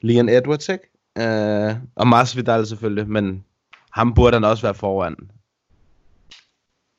Leon 0.00 0.28
Edwards, 0.28 0.68
ikke? 0.68 0.84
Øh, 1.18 1.74
og 1.96 2.08
Masvidal 2.08 2.66
selvfølgelig, 2.66 3.08
men 3.08 3.44
ham 3.92 4.14
burde 4.14 4.34
han 4.34 4.44
også 4.44 4.62
være 4.62 4.74
foran. 4.74 5.16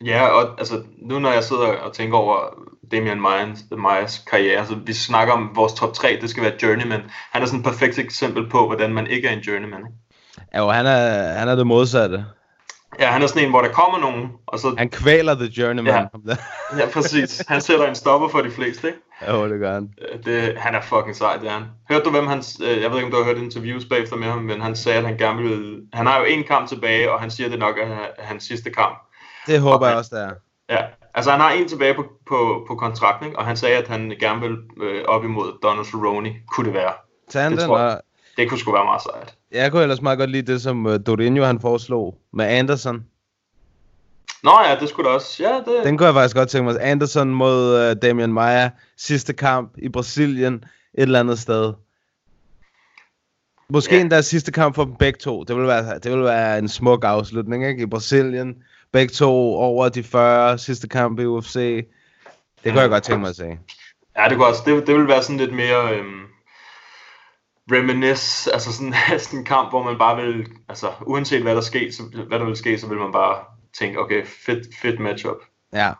Ja, 0.05 0.27
og 0.27 0.59
altså, 0.59 0.83
nu 0.97 1.19
når 1.19 1.31
jeg 1.31 1.43
sidder 1.43 1.67
og 1.67 1.93
tænker 1.93 2.17
over 2.17 2.35
Damian 2.91 3.21
Myers, 3.21 3.59
Myers 3.71 4.23
karriere, 4.31 4.65
så 4.65 4.75
vi 4.85 4.93
snakker 4.93 5.33
om 5.33 5.51
vores 5.55 5.73
top 5.73 5.93
3, 5.93 6.17
det 6.21 6.29
skal 6.29 6.43
være 6.43 6.53
journeyman. 6.63 7.01
Han 7.31 7.41
er 7.41 7.45
sådan 7.45 7.59
et 7.59 7.65
perfekt 7.65 7.99
eksempel 7.99 8.49
på, 8.49 8.65
hvordan 8.65 8.93
man 8.93 9.07
ikke 9.07 9.27
er 9.27 9.33
en 9.33 9.39
journeyman. 9.39 9.79
Ikke? 9.79 10.47
Ja, 10.53 10.61
og 10.61 10.73
han 10.73 10.85
er, 10.85 11.33
han 11.33 11.47
er 11.47 11.55
det 11.55 11.67
modsatte. 11.67 12.25
Ja, 12.99 13.07
han 13.07 13.21
er 13.21 13.27
sådan 13.27 13.43
en, 13.43 13.49
hvor 13.49 13.61
der 13.61 13.69
kommer 13.69 13.99
nogen, 13.99 14.29
og 14.47 14.59
så... 14.59 14.75
Han 14.77 14.89
kvæler 14.89 15.35
The 15.35 15.45
Journeyman. 15.57 15.93
Ja. 16.27 16.35
Ja, 16.77 16.85
præcis. 16.93 17.43
Han 17.47 17.61
sætter 17.61 17.87
en 17.87 17.95
stopper 17.95 18.27
for 18.27 18.41
de 18.41 18.51
fleste, 18.51 18.87
ikke? 18.87 18.99
Jo, 19.29 19.49
det 19.49 19.59
gør 19.59 19.73
han. 19.73 19.89
Øh, 20.11 20.23
Det, 20.25 20.57
han 20.57 20.75
er 20.75 20.81
fucking 20.81 21.15
sej, 21.15 21.37
det 21.37 21.47
er 21.47 21.51
han. 21.53 21.63
Hørte 21.89 22.05
du, 22.05 22.09
hvem 22.09 22.27
han... 22.27 22.43
øh, 22.63 22.81
Jeg 22.81 22.89
ved 22.89 22.97
ikke, 22.97 23.05
om 23.05 23.11
du 23.11 23.17
har 23.17 23.23
hørt 23.23 23.37
interviews 23.37 23.85
bagefter 23.85 24.15
med 24.15 24.27
ham, 24.27 24.37
men 24.43 24.61
han 24.61 24.75
sagde, 24.75 24.97
at 24.97 25.05
han 25.05 25.17
gerne 25.17 25.41
ville... 25.41 25.81
Han 25.93 26.05
har 26.05 26.19
jo 26.19 26.23
en 26.25 26.43
kamp 26.43 26.69
tilbage, 26.69 27.11
og 27.11 27.19
han 27.19 27.31
siger, 27.31 27.47
at 27.47 27.51
det 27.51 27.59
nok 27.59 27.75
er 27.77 27.97
hans 28.19 28.43
sidste 28.43 28.69
kamp. 28.69 28.97
Det 29.47 29.59
håber 29.59 29.75
Okay. 29.75 29.87
jeg 29.87 29.97
også, 29.97 30.15
det 30.15 30.23
er. 30.23 30.31
Ja, 30.69 30.81
altså 31.15 31.31
han 31.31 31.39
har 31.39 31.51
en 31.51 31.67
tilbage 31.67 31.93
på, 31.93 32.05
på, 32.25 32.65
på 32.67 32.75
kontrakten, 32.75 33.25
ikke? 33.27 33.39
og 33.39 33.45
han 33.45 33.57
sagde, 33.57 33.77
at 33.77 33.87
han 33.87 34.13
gerne 34.19 34.41
vil 34.41 34.57
øh, 34.83 35.03
op 35.07 35.23
imod 35.23 35.59
Donald 35.63 35.85
Cerrone, 35.85 36.35
kunne 36.47 36.65
det 36.65 36.73
være. 36.73 36.93
Tag 37.29 37.51
Det 37.51 37.59
tror 37.59 37.79
jeg. 37.79 37.99
Det 38.37 38.49
kunne 38.49 38.59
sgu 38.59 38.71
være 38.71 38.85
meget 38.85 39.01
sejt. 39.01 39.35
jeg 39.51 39.71
kunne 39.71 39.81
ellers 39.81 40.01
meget 40.01 40.19
godt 40.19 40.29
lide 40.29 40.51
det, 40.51 40.61
som 40.61 40.85
uh, 40.85 40.95
Dorinho 41.07 41.43
han 41.43 41.59
foreslog 41.59 42.17
med 42.33 42.45
Anderson. 42.45 43.05
Nå 44.43 44.51
ja, 44.69 44.75
det 44.79 44.89
skulle 44.89 45.09
da 45.09 45.15
også. 45.15 45.43
Ja, 45.43 45.55
det... 45.55 45.83
Den 45.83 45.97
kunne 45.97 46.07
jeg 46.07 46.13
faktisk 46.13 46.35
godt 46.35 46.49
tænke 46.49 46.71
mig. 46.71 46.81
Anderson 46.81 47.29
mod 47.29 47.89
uh, 47.89 47.95
Damian 48.01 48.33
Maia. 48.33 48.69
Sidste 48.97 49.33
kamp 49.33 49.73
i 49.77 49.89
Brasilien. 49.89 50.53
Et 50.53 51.01
eller 51.01 51.19
andet 51.19 51.39
sted. 51.39 51.73
Måske 53.69 53.95
ja. 53.95 54.01
endda 54.01 54.21
sidste 54.21 54.51
kamp 54.51 54.75
for 54.75 54.85
dem 54.85 54.95
begge 54.95 55.17
to. 55.17 55.43
Det 55.43 55.55
ville 55.55 55.67
være, 55.67 55.99
det 55.99 56.11
ville 56.11 56.23
være 56.23 56.59
en 56.59 56.67
smuk 56.67 57.03
afslutning, 57.03 57.67
ikke? 57.67 57.83
I 57.83 57.85
Brasilien. 57.85 58.55
Begge 58.95 59.13
to 59.13 59.55
over 59.55 59.89
de 59.89 60.03
40. 60.03 60.57
Sidste 60.57 60.87
kamp 60.87 61.19
i 61.19 61.25
UFC. 61.25 61.85
Det 62.63 62.71
kunne 62.71 62.81
jeg 62.81 62.89
godt 62.89 63.03
tænke 63.03 63.21
mig 63.21 63.29
at 63.29 63.35
se. 63.35 63.57
Ja, 64.17 64.29
det 64.29 64.37
kunne 64.37 64.47
også. 64.47 64.61
Det, 64.65 64.87
det 64.87 64.95
ville 64.95 65.07
være 65.07 65.23
sådan 65.23 65.37
lidt 65.37 65.53
mere... 65.53 65.97
Øhm, 65.97 66.21
reminisce, 67.71 68.53
altså 68.53 68.73
sådan, 68.73 68.93
sådan 69.19 69.39
en 69.39 69.45
kamp, 69.45 69.69
hvor 69.69 69.83
man 69.83 69.97
bare 69.97 70.21
vil, 70.21 70.47
altså 70.69 70.91
uanset 71.01 71.41
hvad 71.41 71.55
der 71.55 71.61
sker, 71.61 71.91
så, 71.91 72.03
hvad 72.27 72.39
der 72.39 72.45
vil 72.45 72.55
ske, 72.55 72.79
så 72.79 72.87
vil 72.87 72.97
man 72.97 73.11
bare 73.11 73.43
tænke, 73.79 73.99
okay, 73.99 74.25
fedt, 74.45 74.67
fedt 74.81 74.99
matchup. 74.99 75.37
Ja. 75.73 75.91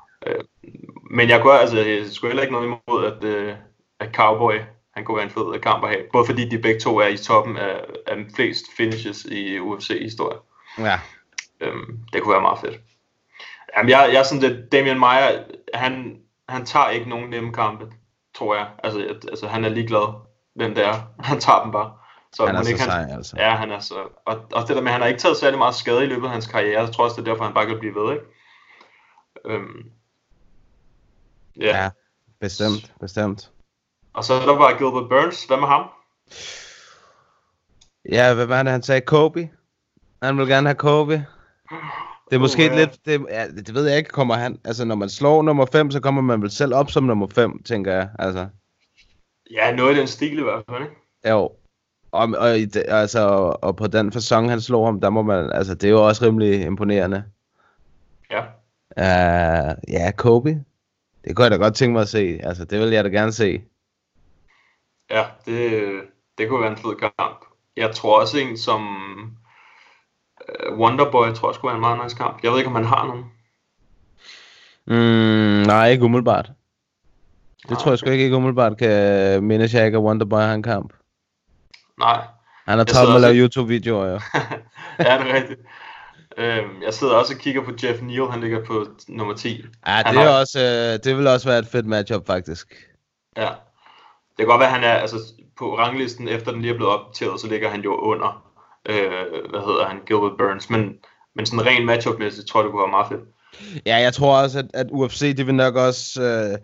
Men 1.12 1.30
jeg, 1.30 1.42
kunne, 1.42 1.60
altså, 1.60 1.78
jeg 1.78 2.06
skulle 2.12 2.32
heller 2.32 2.44
ikke 2.44 2.54
noget 2.54 2.66
imod, 2.66 3.06
at, 3.06 3.24
øh, 3.24 3.56
at 4.00 4.16
Cowboy 4.16 4.60
han 4.94 5.06
kunne 5.06 5.18
være 5.18 5.26
en 5.26 5.32
fed 5.32 5.62
kamp 5.62 5.84
at 5.84 5.90
have. 5.90 6.04
Både 6.14 6.26
fordi 6.26 6.50
de 6.50 6.60
begge 6.60 6.80
to 6.80 7.00
er 7.00 7.08
i 7.08 7.18
toppen 7.18 7.58
af, 7.58 7.86
af 8.08 8.18
flest 8.36 8.66
finishes 8.78 9.26
i 9.26 9.60
UFC-historien. 9.60 10.40
Ja. 10.80 11.00
Øhm, 11.62 12.00
det 12.14 12.22
kunne 12.22 12.34
være 12.34 12.42
meget 12.42 12.60
fedt. 12.60 12.80
Jamen, 13.78 13.90
jeg, 13.90 14.10
jeg 14.14 14.20
er 14.20 14.24
sådan 14.24 14.42
lidt, 14.42 14.72
Damian 14.72 15.00
Meyer, 15.00 15.44
han, 15.74 16.22
han 16.50 16.66
tager 16.66 16.90
ikke 16.90 17.10
nogen 17.10 17.30
nemme 17.30 17.54
kampe, 17.54 17.92
tror 18.36 18.56
jeg. 18.56 18.68
Altså, 18.84 19.00
jeg, 19.00 19.10
altså 19.10 19.48
han 19.48 19.66
er 19.66 19.70
ligeglad, 19.70 20.14
hvem 20.54 20.76
det 20.76 20.86
er. 20.86 20.94
Han 21.30 21.40
tager 21.40 21.64
dem 21.64 21.72
bare. 21.72 21.94
Så 22.34 22.46
Han 22.46 22.56
er 22.56 22.64
så 22.64 22.70
ikke 22.70 22.84
sej, 22.84 23.08
altså. 23.12 23.36
Ja, 23.40 23.56
han 23.56 23.72
er 23.72 23.80
så... 23.80 23.96
Og, 24.26 24.46
og 24.54 24.68
det 24.68 24.76
der 24.76 24.82
med, 24.82 24.88
at 24.88 24.94
han 24.94 25.02
har 25.02 25.08
ikke 25.08 25.20
taget 25.20 25.38
særlig 25.38 25.58
meget 25.58 25.76
skade 25.76 26.04
i 26.04 26.08
løbet 26.08 26.26
af 26.26 26.32
hans 26.32 26.48
karriere, 26.48 26.88
så 26.88 26.94
tror 26.94 27.04
jeg 27.04 27.10
også, 27.10 27.22
det 27.22 27.28
er 27.28 27.32
derfor, 27.32 27.44
han 27.44 27.54
bare 27.54 27.66
kan 27.66 27.80
blive 27.80 27.96
ved, 27.96 28.14
ikke? 28.14 28.26
Øhm, 29.46 29.92
ja. 31.60 31.84
Ja, 31.84 31.90
bestemt, 32.40 32.94
bestemt. 33.00 33.52
Og 34.14 34.24
så 34.24 34.34
er 34.34 34.46
der 34.46 34.58
bare 34.58 34.78
Gilbert 34.78 35.10
Burns. 35.10 35.46
Hvad 35.46 35.58
med 35.58 35.68
ham? 35.68 35.90
Ja, 38.12 38.34
hvad 38.34 38.46
var 38.46 38.64
det, 38.64 38.72
han 38.72 38.84
sagde? 38.84 39.02
Kobe? 39.02 39.50
Han 40.24 40.38
vil 40.38 40.48
gerne 40.48 40.68
have 40.68 40.76
Kobe. 40.76 41.26
Det 42.30 42.36
er 42.36 42.40
måske 42.40 42.66
Uha. 42.66 42.76
lidt, 42.76 43.06
det, 43.06 43.26
ja, 43.30 43.48
det 43.48 43.74
ved 43.74 43.88
jeg 43.88 43.98
ikke, 43.98 44.10
kommer 44.10 44.36
han, 44.36 44.60
altså 44.66 44.86
når 44.86 44.96
man 44.96 45.10
slår 45.10 45.42
nummer 45.42 45.66
5, 45.66 45.92
så 45.92 46.00
kommer 46.00 46.22
man 46.22 46.42
vel 46.42 46.52
selv 46.52 46.74
op 46.74 46.92
som 46.92 47.04
nummer 47.04 47.28
5, 47.28 47.64
tænker 47.64 47.94
jeg, 47.94 48.10
altså. 48.20 48.48
Ja, 49.52 49.76
noget 49.76 49.96
i 49.96 50.00
den 50.00 50.08
stil 50.08 50.40
i 50.40 50.44
hvert 50.44 50.64
fald, 50.70 50.84
ikke? 50.84 50.96
Jo. 51.30 51.52
Og, 52.12 52.30
og, 52.38 52.60
i 52.60 52.68
altså, 52.88 53.28
og, 53.28 53.64
og 53.64 53.76
på 53.76 53.88
den 53.88 54.12
fasong, 54.12 54.50
han 54.50 54.62
slog 54.62 54.86
ham, 54.86 55.02
der 55.02 55.10
må 55.10 55.22
man, 55.22 55.52
altså, 55.52 55.76
det 55.76 55.84
er 55.84 55.92
jo 55.92 56.08
også 56.08 56.26
rimelig 56.26 56.62
imponerende. 56.62 57.24
Ja. 58.32 58.42
Uh, 58.98 59.76
ja, 59.88 60.12
Kobe. 60.18 60.64
Det 61.26 61.36
kunne 61.36 61.44
jeg 61.44 61.52
da 61.52 61.58
godt 61.58 61.76
tænke 61.76 61.94
mig 61.94 62.02
at 62.02 62.10
se. 62.10 62.40
Altså, 62.44 62.66
det 62.66 62.80
vil 62.80 62.90
jeg 62.90 63.04
da 63.04 63.10
gerne 63.10 63.32
se. 63.32 63.62
Ja, 65.10 65.26
det, 65.46 65.82
det 66.38 66.50
kunne 66.50 66.62
være 66.62 66.72
en 66.72 66.78
fed 66.78 66.96
kamp. 66.96 67.46
Jeg 67.78 67.96
tror 67.96 68.22
også 68.22 68.38
en 68.38 68.58
som 68.58 68.82
Wonderboy, 70.78 71.26
jeg 71.28 71.36
tror 71.36 71.48
også 71.48 71.60
kunne 71.60 71.68
være 71.68 71.76
en 71.76 71.82
meget 71.82 72.00
nice 72.04 72.16
kamp. 72.16 72.44
Jeg 72.44 72.52
ved 72.52 72.58
ikke, 72.58 72.68
om 72.70 72.76
han 72.76 72.86
har 72.86 73.06
nogen. 73.08 73.26
Mm, 74.88 75.64
nej, 75.68 75.90
ikke 75.90 76.04
umiddelbart. 76.06 76.52
Det 77.62 77.70
Nej, 77.72 77.80
tror 77.80 77.92
jeg 77.92 78.00
sgu 78.00 78.10
ikke, 78.10 78.24
ikke 78.24 78.36
umiddelbart 78.36 78.78
kan 78.78 79.44
minde 79.44 79.70
Shaq 79.70 79.94
og 79.94 80.04
Wonderboy 80.04 80.40
har 80.40 80.54
en 80.54 80.64
kamp. 80.64 80.94
Nej, 82.00 82.16
Han 82.66 82.78
har 82.78 82.78
Jeg 82.78 82.88
travlt 82.88 83.10
med 83.10 83.16
at 83.16 83.22
lave 83.22 83.36
YouTube-videoer, 83.36 84.06
jo. 84.06 84.20
ja, 85.00 85.18
det 85.18 85.30
er 85.32 85.34
rigtigt. 85.34 85.60
Øhm, 86.38 86.82
jeg 86.86 86.94
sidder 86.94 87.16
også 87.16 87.34
og 87.34 87.40
kigger 87.40 87.64
på 87.64 87.72
Jeff 87.84 88.02
Neal, 88.02 88.28
han 88.32 88.42
ligger 88.42 88.66
på 88.66 88.86
nummer 89.08 89.34
10. 89.34 89.50
Ja, 89.88 89.98
det, 89.98 90.18
er 90.18 90.20
har- 90.22 90.40
også, 90.40 90.60
øh, 90.60 91.04
det 91.04 91.18
vil 91.18 91.28
også 91.28 91.50
være 91.50 91.60
et 91.60 91.68
fedt 91.68 91.86
matchup, 91.86 92.28
faktisk. 92.28 92.74
Ja. 93.38 93.50
Det 94.30 94.38
kan 94.40 94.48
godt 94.48 94.60
være, 94.60 94.68
at 94.70 94.74
han 94.76 94.84
er 94.84 94.94
altså, 94.94 95.18
på 95.58 95.78
ranglisten, 95.78 96.28
efter 96.28 96.52
den 96.52 96.62
lige 96.62 96.74
er 96.74 96.78
blevet 96.78 96.94
opdateret, 96.94 97.40
så 97.40 97.48
ligger 97.48 97.70
han 97.70 97.82
jo 97.82 97.96
under, 97.96 98.44
øh, 98.90 99.50
hvad 99.50 99.60
hedder 99.68 99.86
han, 99.86 99.98
Gilbert 100.08 100.32
Burns. 100.38 100.70
Men, 100.70 100.94
men 101.36 101.46
sådan 101.46 101.66
rent 101.66 101.86
matchup-mæssigt, 101.86 102.48
tror 102.48 102.60
jeg, 102.60 102.64
det 102.64 102.72
kunne 102.72 102.82
være 102.82 102.92
meget 102.92 103.08
fedt. 103.12 103.22
Ja, 103.86 103.98
jeg 103.98 104.14
tror 104.14 104.42
også, 104.42 104.60
at, 104.60 104.66
at 104.74 104.88
UFC, 104.92 105.36
det 105.38 105.48
vil 105.48 105.56
nok 105.56 105.76
også... 105.76 106.22
Øh, 106.24 106.58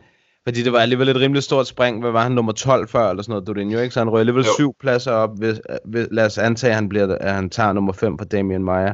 fordi 0.44 0.64
det 0.64 0.74
var 0.74 0.80
alligevel 0.80 1.10
et 1.10 1.16
rimelig 1.16 1.44
stort 1.44 1.68
spring. 1.68 2.00
Hvad 2.00 2.12
var 2.12 2.24
han, 2.24 2.32
nummer 2.32 2.52
12 2.52 2.88
før, 2.88 3.10
eller 3.10 3.24
sådan 3.24 3.32
noget, 3.32 3.48
Dodinho, 3.48 3.80
ikke? 3.80 3.94
Så 3.94 4.00
han 4.00 4.10
røg 4.10 4.20
alligevel 4.20 4.46
Jo. 4.46 4.54
syv 4.58 4.76
pladser 4.80 5.12
op. 5.12 5.30
Hvis, 5.38 5.62
hvis, 5.86 6.08
lad 6.12 6.26
os 6.26 6.38
antage, 6.38 6.70
at 6.72 6.76
han, 6.76 6.90
bliver, 6.90 7.16
at 7.16 7.34
han 7.34 7.50
tager 7.50 7.74
nummer 7.74 7.94
5 7.94 8.18
på 8.18 8.26
Damian 8.26 8.64
Maia. 8.64 8.94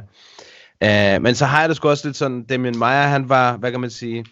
Uh, 0.86 1.22
men 1.24 1.36
så 1.36 1.46
har 1.46 1.60
jeg 1.60 1.70
det 1.70 1.78
sgu 1.78 1.90
også 1.90 2.08
lidt 2.08 2.18
sådan, 2.18 2.44
Damian 2.44 2.78
Maia, 2.78 3.02
han 3.02 3.30
var, 3.30 3.58
hvad 3.58 3.72
kan 3.72 3.82
man 3.82 3.90
sige, 3.90 4.26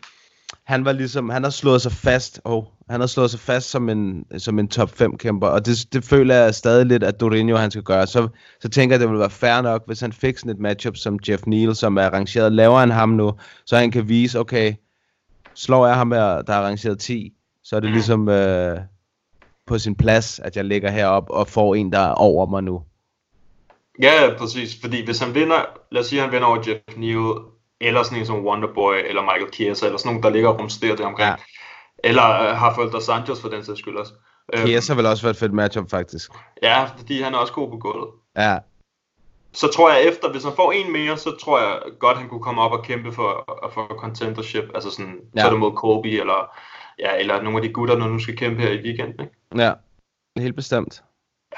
han 0.66 0.86
var 0.86 0.92
ligesom, 0.92 1.30
han 1.30 1.44
har 1.44 1.50
slået 1.50 1.82
sig 1.82 1.92
fast, 1.92 2.42
oh, 2.44 2.64
han 2.90 3.00
har 3.00 3.08
slået 3.08 3.32
sig 3.32 3.40
fast 3.40 3.70
som 3.70 3.90
en, 3.90 4.26
som 4.38 4.60
en 4.60 4.68
top 4.68 4.90
5 4.90 5.18
kæmper, 5.18 5.48
og 5.48 5.66
det, 5.66 5.94
det 5.94 6.04
føler 6.04 6.36
jeg 6.36 6.56
stadig 6.56 6.86
lidt, 6.86 7.04
at 7.04 7.24
Doriño 7.24 7.56
han 7.56 7.72
skal 7.72 7.84
gøre. 7.84 8.08
Så, 8.08 8.28
så 8.60 8.70
tænker 8.70 8.94
jeg, 8.94 9.00
det 9.00 9.10
ville 9.10 9.20
være 9.20 9.30
fair 9.30 9.62
nok, 9.62 9.84
hvis 9.88 10.00
han 10.00 10.14
fik 10.14 10.38
sådan 10.38 10.52
et 10.52 10.60
matchup 10.60 10.98
som 10.98 11.20
Jeff 11.30 11.44
Neal, 11.46 11.76
som 11.76 11.98
er 11.98 12.10
rangeret 12.10 12.52
lavere 12.52 12.84
end 12.84 12.92
ham 12.92 13.10
nu, 13.10 13.34
så 13.66 13.78
han 13.78 13.92
kan 13.92 14.10
vise, 14.10 14.40
okay, 14.40 14.74
slår 15.54 15.88
jeg 15.88 15.96
ham, 15.96 16.12
her, 16.12 16.42
der 16.42 16.54
er 16.54 16.62
rangeret 16.62 17.00
10, 17.00 17.34
så 17.64 17.76
er 17.76 17.80
det 17.80 17.92
ligesom 17.92 18.30
øh, 18.30 18.80
på 19.68 19.78
sin 19.78 19.96
plads, 19.96 20.40
at 20.40 20.56
jeg 20.56 20.66
ligger 20.66 20.92
heroppe 20.92 21.34
og 21.34 21.48
får 21.48 21.76
en, 21.76 21.92
der 21.92 22.00
er 22.00 22.14
over 22.14 22.46
mig 22.46 22.64
nu. 22.64 22.82
Ja, 24.02 24.38
præcis. 24.38 24.82
Fordi 24.82 25.06
hvis 25.06 25.20
han 25.20 25.36
vinder, 25.36 25.66
lad 25.92 26.02
os 26.02 26.08
sige, 26.08 26.20
at 26.20 26.26
han 26.26 26.34
vinder 26.34 26.48
over 26.48 26.58
Jeff 26.68 26.98
Neal, 26.98 27.55
eller 27.82 28.04
sådan 28.04 28.18
en 28.20 28.26
som 28.26 28.46
Wonderboy, 28.46 28.96
eller 28.96 29.22
Michael 29.22 29.54
Chiesa, 29.54 29.86
eller 29.86 29.98
sådan 29.98 30.10
nogen, 30.10 30.24
der 30.24 30.30
ligger 30.30 30.50
og 30.50 30.60
rumsterer 30.60 30.96
det 30.96 31.06
omkring. 31.06 31.30
Ja. 31.30 31.36
Eller 32.04 32.52
uh, 32.52 32.58
har 32.58 32.76
Folder 32.76 33.00
Sanchez 33.00 33.42
for 33.42 33.50
den 33.50 33.64
sags 33.66 33.80
skyld 33.80 33.96
også. 33.98 34.14
Øhm, 34.54 34.66
Chiesa 34.66 34.94
vil 34.94 35.06
også 35.06 35.24
være 35.24 35.32
et 35.32 35.38
fedt 35.38 35.54
matchup, 35.54 35.90
faktisk. 35.90 36.32
Ja, 36.64 36.84
fordi 36.98 37.22
han 37.22 37.34
er 37.34 37.38
også 37.38 37.54
god 37.54 37.70
på 37.70 37.78
gulvet. 37.78 38.10
Ja, 38.38 38.58
Så 39.54 39.68
tror 39.68 39.92
jeg 39.94 40.04
efter, 40.04 40.32
hvis 40.32 40.44
han 40.44 40.54
får 40.56 40.72
en 40.72 40.92
mere, 40.92 41.18
så 41.18 41.36
tror 41.42 41.60
jeg 41.60 41.80
godt, 42.00 42.18
han 42.18 42.30
kunne 42.30 42.42
komme 42.44 42.62
op 42.62 42.72
og 42.72 42.84
kæmpe 42.84 43.12
for, 43.12 43.60
for 43.74 43.96
contendership. 44.00 44.64
Altså 44.76 44.90
sådan, 44.92 45.20
ja. 45.36 45.42
Så 45.42 45.46
er 45.48 45.52
det 45.52 45.60
mod 45.60 45.72
Kobe, 45.72 46.10
eller, 46.10 46.56
ja, 47.00 47.20
eller 47.20 47.42
nogle 47.42 47.58
af 47.58 47.62
de 47.62 47.74
gutter, 47.74 47.96
der 47.96 48.08
nu 48.08 48.20
skal 48.20 48.38
kæmpe 48.38 48.62
her 48.62 48.70
i 48.72 48.82
weekenden. 48.84 49.20
Ikke? 49.22 49.34
ja, 49.64 49.74
helt 50.38 50.56
bestemt. 50.56 51.04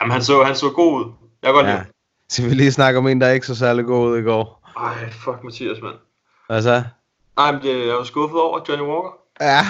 Jamen, 0.01 0.11
han 0.11 0.21
så, 0.23 0.43
han 0.43 0.55
så 0.55 0.69
god 0.71 0.93
ud. 1.05 1.11
Jeg 1.41 1.47
kan 1.47 1.53
godt 1.53 1.65
Ja. 1.67 1.73
lide. 1.77 1.85
Så 2.29 2.43
vi 2.43 2.49
lige 2.49 2.71
snakke 2.71 2.97
om 2.99 3.07
en, 3.07 3.21
der 3.21 3.29
ikke 3.29 3.47
så 3.47 3.55
særlig 3.55 3.85
god 3.85 4.11
ud 4.11 4.17
i 4.17 4.21
går. 4.21 4.69
Ej, 4.77 5.09
fuck 5.11 5.43
Mathias, 5.43 5.81
mand. 5.81 5.95
Hvad 6.47 6.61
så? 6.61 6.83
Nej, 7.37 7.51
men 7.51 7.61
det, 7.61 7.87
jeg 7.87 7.95
var 7.95 8.03
skuffet 8.03 8.41
over 8.41 8.59
Johnny 8.69 8.85
Walker. 8.85 9.17
Ja, 9.41 9.61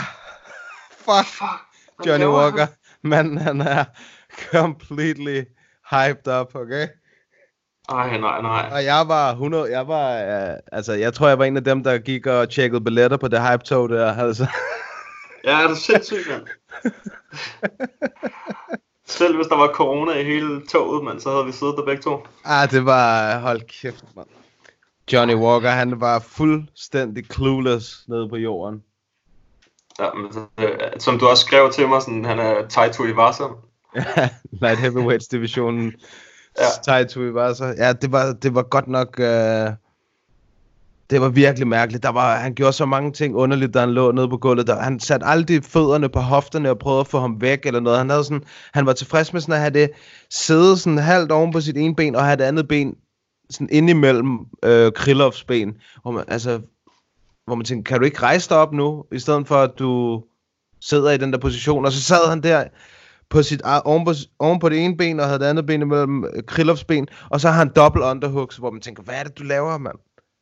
fuck 1.06 1.28
Fuck. 1.28 2.08
Johnny? 2.08 2.26
Walker. 2.26 2.68
Manden, 3.02 3.38
han 3.38 3.62
er 3.62 3.84
completely 4.52 5.44
hyped 5.92 6.28
up, 6.42 6.56
okay? 6.56 6.88
Ej, 7.90 8.18
nej, 8.18 8.42
nej. 8.42 8.70
Og 8.72 8.84
jeg 8.84 9.08
var 9.08 9.32
100, 9.32 9.72
jeg 9.72 9.88
var, 9.88 10.12
uh, 10.13 10.58
altså 10.72 10.94
jeg 10.94 11.13
tror 11.13 11.28
jeg 11.28 11.40
var 11.40 11.46
en 11.46 11.58
af 11.58 11.63
dem, 11.63 11.84
der 11.84 11.98
gik 11.98 12.26
og 12.26 12.50
tjekkede 12.50 12.82
billetter 12.82 13.18
på 13.18 13.28
det 13.28 13.42
hype 13.42 13.63
tog 13.63 13.90
der, 13.90 14.13
altså. 14.16 14.48
Ja, 15.44 15.63
er 15.63 15.68
du 15.68 15.76
sindssygt, 15.76 16.28
mand. 16.30 16.46
Selv 19.06 19.36
hvis 19.36 19.48
der 19.48 19.56
var 19.56 19.68
corona 19.74 20.12
i 20.12 20.24
hele 20.24 20.66
toget, 20.68 21.04
mand, 21.04 21.20
så 21.20 21.32
havde 21.32 21.46
vi 21.46 21.52
siddet 21.52 21.76
der 21.78 21.86
begge 21.86 22.02
to. 22.02 22.28
Ah, 22.46 22.72
det 22.72 22.86
var, 22.86 23.38
hold 23.40 23.62
kæft, 23.82 24.06
mand. 24.16 24.28
Johnny 25.13 25.36
Walker, 25.36 25.70
han 25.70 26.02
var 26.02 26.20
fuldstændig 26.20 27.26
clueless 27.34 28.04
nede 28.08 28.30
på 28.30 28.36
jorden. 28.36 28.84
Ja, 30.00 30.10
men, 30.13 30.48
øh, 30.60 30.78
som 31.00 31.20
du 31.20 31.28
også 31.28 31.46
skrev 31.46 31.72
til 31.72 31.88
mig, 31.88 32.02
sådan, 32.02 32.26
han 32.26 32.39
er 32.39 32.67
Taito 32.67 33.06
Iwasa. 33.06 33.43
Light 34.62 34.80
heavyweights 34.80 35.28
divisionen. 35.28 35.93
Ja. 36.58 36.63
Ja. 36.63 36.67
Taito 36.84 37.54
så. 37.54 37.76
Ja, 37.78 37.93
det 37.93 38.12
var, 38.12 38.34
det 38.34 38.56
var 38.56 38.63
godt 38.63 38.88
nok... 38.88 39.20
Øh, 39.20 39.70
det 41.10 41.22
var 41.22 41.30
virkelig 41.30 41.67
mærkeligt. 41.67 42.04
Der 42.04 42.10
var, 42.10 42.36
han 42.36 42.54
gjorde 42.54 42.74
så 42.74 42.86
mange 42.86 43.12
ting 43.12 43.36
underligt, 43.36 43.74
da 43.74 43.80
han 43.80 43.91
lå 43.91 44.12
nede 44.12 44.30
på 44.30 44.38
gulvet. 44.38 44.67
Der, 44.67 44.82
han 44.82 45.00
satte 45.00 45.26
aldrig 45.26 45.63
fødderne 45.63 46.10
på 46.10 46.20
hofterne 46.20 46.70
og 46.70 46.80
prøvede 46.80 47.00
at 47.00 47.08
få 47.08 47.20
ham 47.20 47.41
væk 47.41 47.65
eller 47.65 47.80
noget. 47.80 47.98
Han, 47.98 48.10
havde 48.10 48.24
sådan, 48.24 48.43
han 48.74 48.86
var 48.86 48.93
tilfreds 48.93 49.34
med 49.34 49.41
sådan 49.41 49.54
at 49.54 49.60
have 49.60 49.74
det 49.74 49.89
sidde 50.30 50.78
sådan 50.78 50.98
halvt 50.98 51.32
oven 51.32 51.52
på 51.52 51.62
sit 51.62 51.78
ene 51.78 51.96
ben 51.96 52.15
og 52.15 52.26
have 52.26 52.38
det 52.38 52.43
andet 52.43 52.67
ben 52.67 52.96
sådan 53.50 53.70
ind 53.72 53.90
imellem 53.90 54.40
øh, 54.64 54.92
Krilovs 54.92 55.44
ben. 55.44 55.74
Hvor 56.02 56.12
man, 56.12 56.24
altså, 56.28 56.62
hvor 57.46 57.56
man 57.56 57.66
tænkte, 57.66 57.90
kan 57.90 58.00
du 58.00 58.06
ikke 58.06 58.22
rejse 58.22 58.50
dig 58.50 58.58
op 58.58 58.74
nu, 58.74 59.06
i 59.12 59.20
stedet 59.20 59.48
for 59.48 59.56
at 59.56 59.72
du 59.80 60.24
sidder 60.82 61.12
i 61.12 61.18
den 61.18 61.34
der 61.34 61.40
position. 61.40 61.86
Og 61.86 61.92
så 61.92 62.04
sad 62.04 62.30
han 62.30 62.44
der 62.44 62.64
på 63.30 63.44
sit, 63.44 63.62
eget- 63.62 63.84
oven, 63.84 64.06
på, 64.06 64.14
oven 64.40 64.60
på 64.60 64.70
det 64.70 64.86
ene 64.86 64.98
ben, 64.98 65.20
og 65.20 65.26
havde 65.26 65.40
det 65.40 65.46
andet 65.46 65.66
ben 65.66 65.82
imellem 65.82 66.26
øh, 66.26 66.44
Krilovs 66.48 66.84
ben, 66.84 67.08
og 67.30 67.42
så 67.42 67.50
har 67.50 67.58
han 67.58 67.72
dobbelt 67.76 68.06
underhooks, 68.06 68.58
hvor 68.58 68.72
man 68.72 68.82
tænker, 68.82 69.04
hvad 69.04 69.16
er 69.16 69.24
det, 69.24 69.38
du 69.38 69.44
laver, 69.44 69.78
mand? 69.78 69.96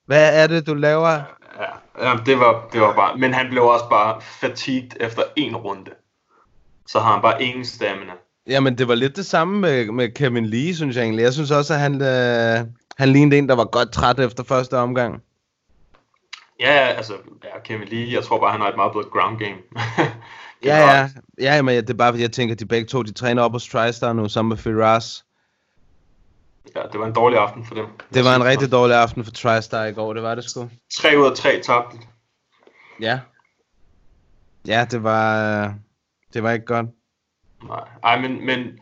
Hvad 0.06 0.44
er 0.44 0.48
det, 0.48 0.68
du 0.68 0.74
laver? 0.74 1.10
Ja, 1.10 2.08
ja 2.08 2.14
det, 2.26 2.40
var, 2.40 2.70
det 2.74 2.82
var 2.82 2.96
bare... 2.96 3.18
Men 3.18 3.34
han 3.34 3.50
blev 3.50 3.64
også 3.64 3.90
bare 3.90 4.22
fatigued 4.42 4.92
efter 5.00 5.22
en 5.36 5.56
runde. 5.56 5.92
Så 6.88 7.00
har 7.00 7.14
han 7.14 7.22
bare 7.22 7.44
ingen 7.44 7.66
stamina. 7.66 8.12
Jamen, 8.48 8.78
det 8.78 8.88
var 8.88 8.96
lidt 8.96 9.16
det 9.16 9.26
samme 9.26 9.60
med, 9.60 9.86
med 9.86 10.10
Kevin 10.10 10.46
Lee, 10.46 10.76
synes 10.76 10.96
jeg 10.96 11.04
egentlig. 11.04 11.24
Jeg 11.24 11.34
synes 11.34 11.52
også, 11.52 11.74
at 11.74 11.80
han, 11.80 11.94
øh, 12.02 12.66
han 12.98 13.10
lignede 13.10 13.38
en, 13.38 13.50
der 13.50 13.56
var 13.56 13.66
godt 13.66 13.92
træt 13.92 14.20
efter 14.20 14.44
første 14.44 14.78
omgang. 14.78 15.24
Ja, 16.60 16.94
altså, 16.98 17.14
ja, 17.44 17.60
Kevin 17.64 17.88
Lee, 17.88 18.14
jeg 18.14 18.24
tror 18.24 18.40
bare, 18.40 18.52
han 18.52 18.62
har 18.62 18.70
et 18.70 18.76
meget 18.76 18.92
bedre 18.94 19.10
ground 19.12 19.40
game. 19.40 19.58
Ja, 20.64 20.78
ja. 20.78 21.10
Ja, 21.40 21.62
men 21.62 21.76
det 21.76 21.90
er 21.90 21.94
bare, 21.94 22.12
fordi 22.12 22.22
jeg 22.22 22.32
tænker, 22.32 22.56
at 22.56 22.60
de 22.60 22.66
begge 22.66 22.88
to, 22.88 23.04
de 23.04 23.14
træner 23.14 23.44
op 23.44 23.52
hos 23.52 23.70
TriStar 23.70 24.14
nu, 24.14 24.30
sammen 24.30 24.50
med 24.50 24.58
Firas. 24.58 25.26
Ja, 26.76 26.82
det 26.92 27.00
var 27.00 27.06
en 27.06 27.14
dårlig 27.14 27.40
aften 27.40 27.66
for 27.66 27.76
dem. 27.76 27.86
Det 28.14 28.24
var 28.24 28.36
en 28.36 28.44
rigtig 28.44 28.72
dårlig 28.72 28.96
aften 28.96 29.24
for 29.24 29.32
TriStar 29.32 29.86
i 29.86 29.92
går, 29.92 30.14
det 30.14 30.24
var 30.24 30.36
det 30.36 30.44
sgu. 30.44 30.70
3 30.94 31.20
ud 31.20 31.26
af 31.26 31.38
3 31.38 31.62
tabte. 31.64 31.98
Ja. 33.00 33.20
Ja, 34.68 34.86
det 34.92 35.04
var, 35.04 35.64
øh, 35.64 35.72
det 36.34 36.44
var 36.44 36.52
ikke 36.52 36.66
godt. 36.66 36.88
Nej, 37.64 37.84
Ej, 38.04 38.22
men, 38.22 38.46
men 38.46 38.80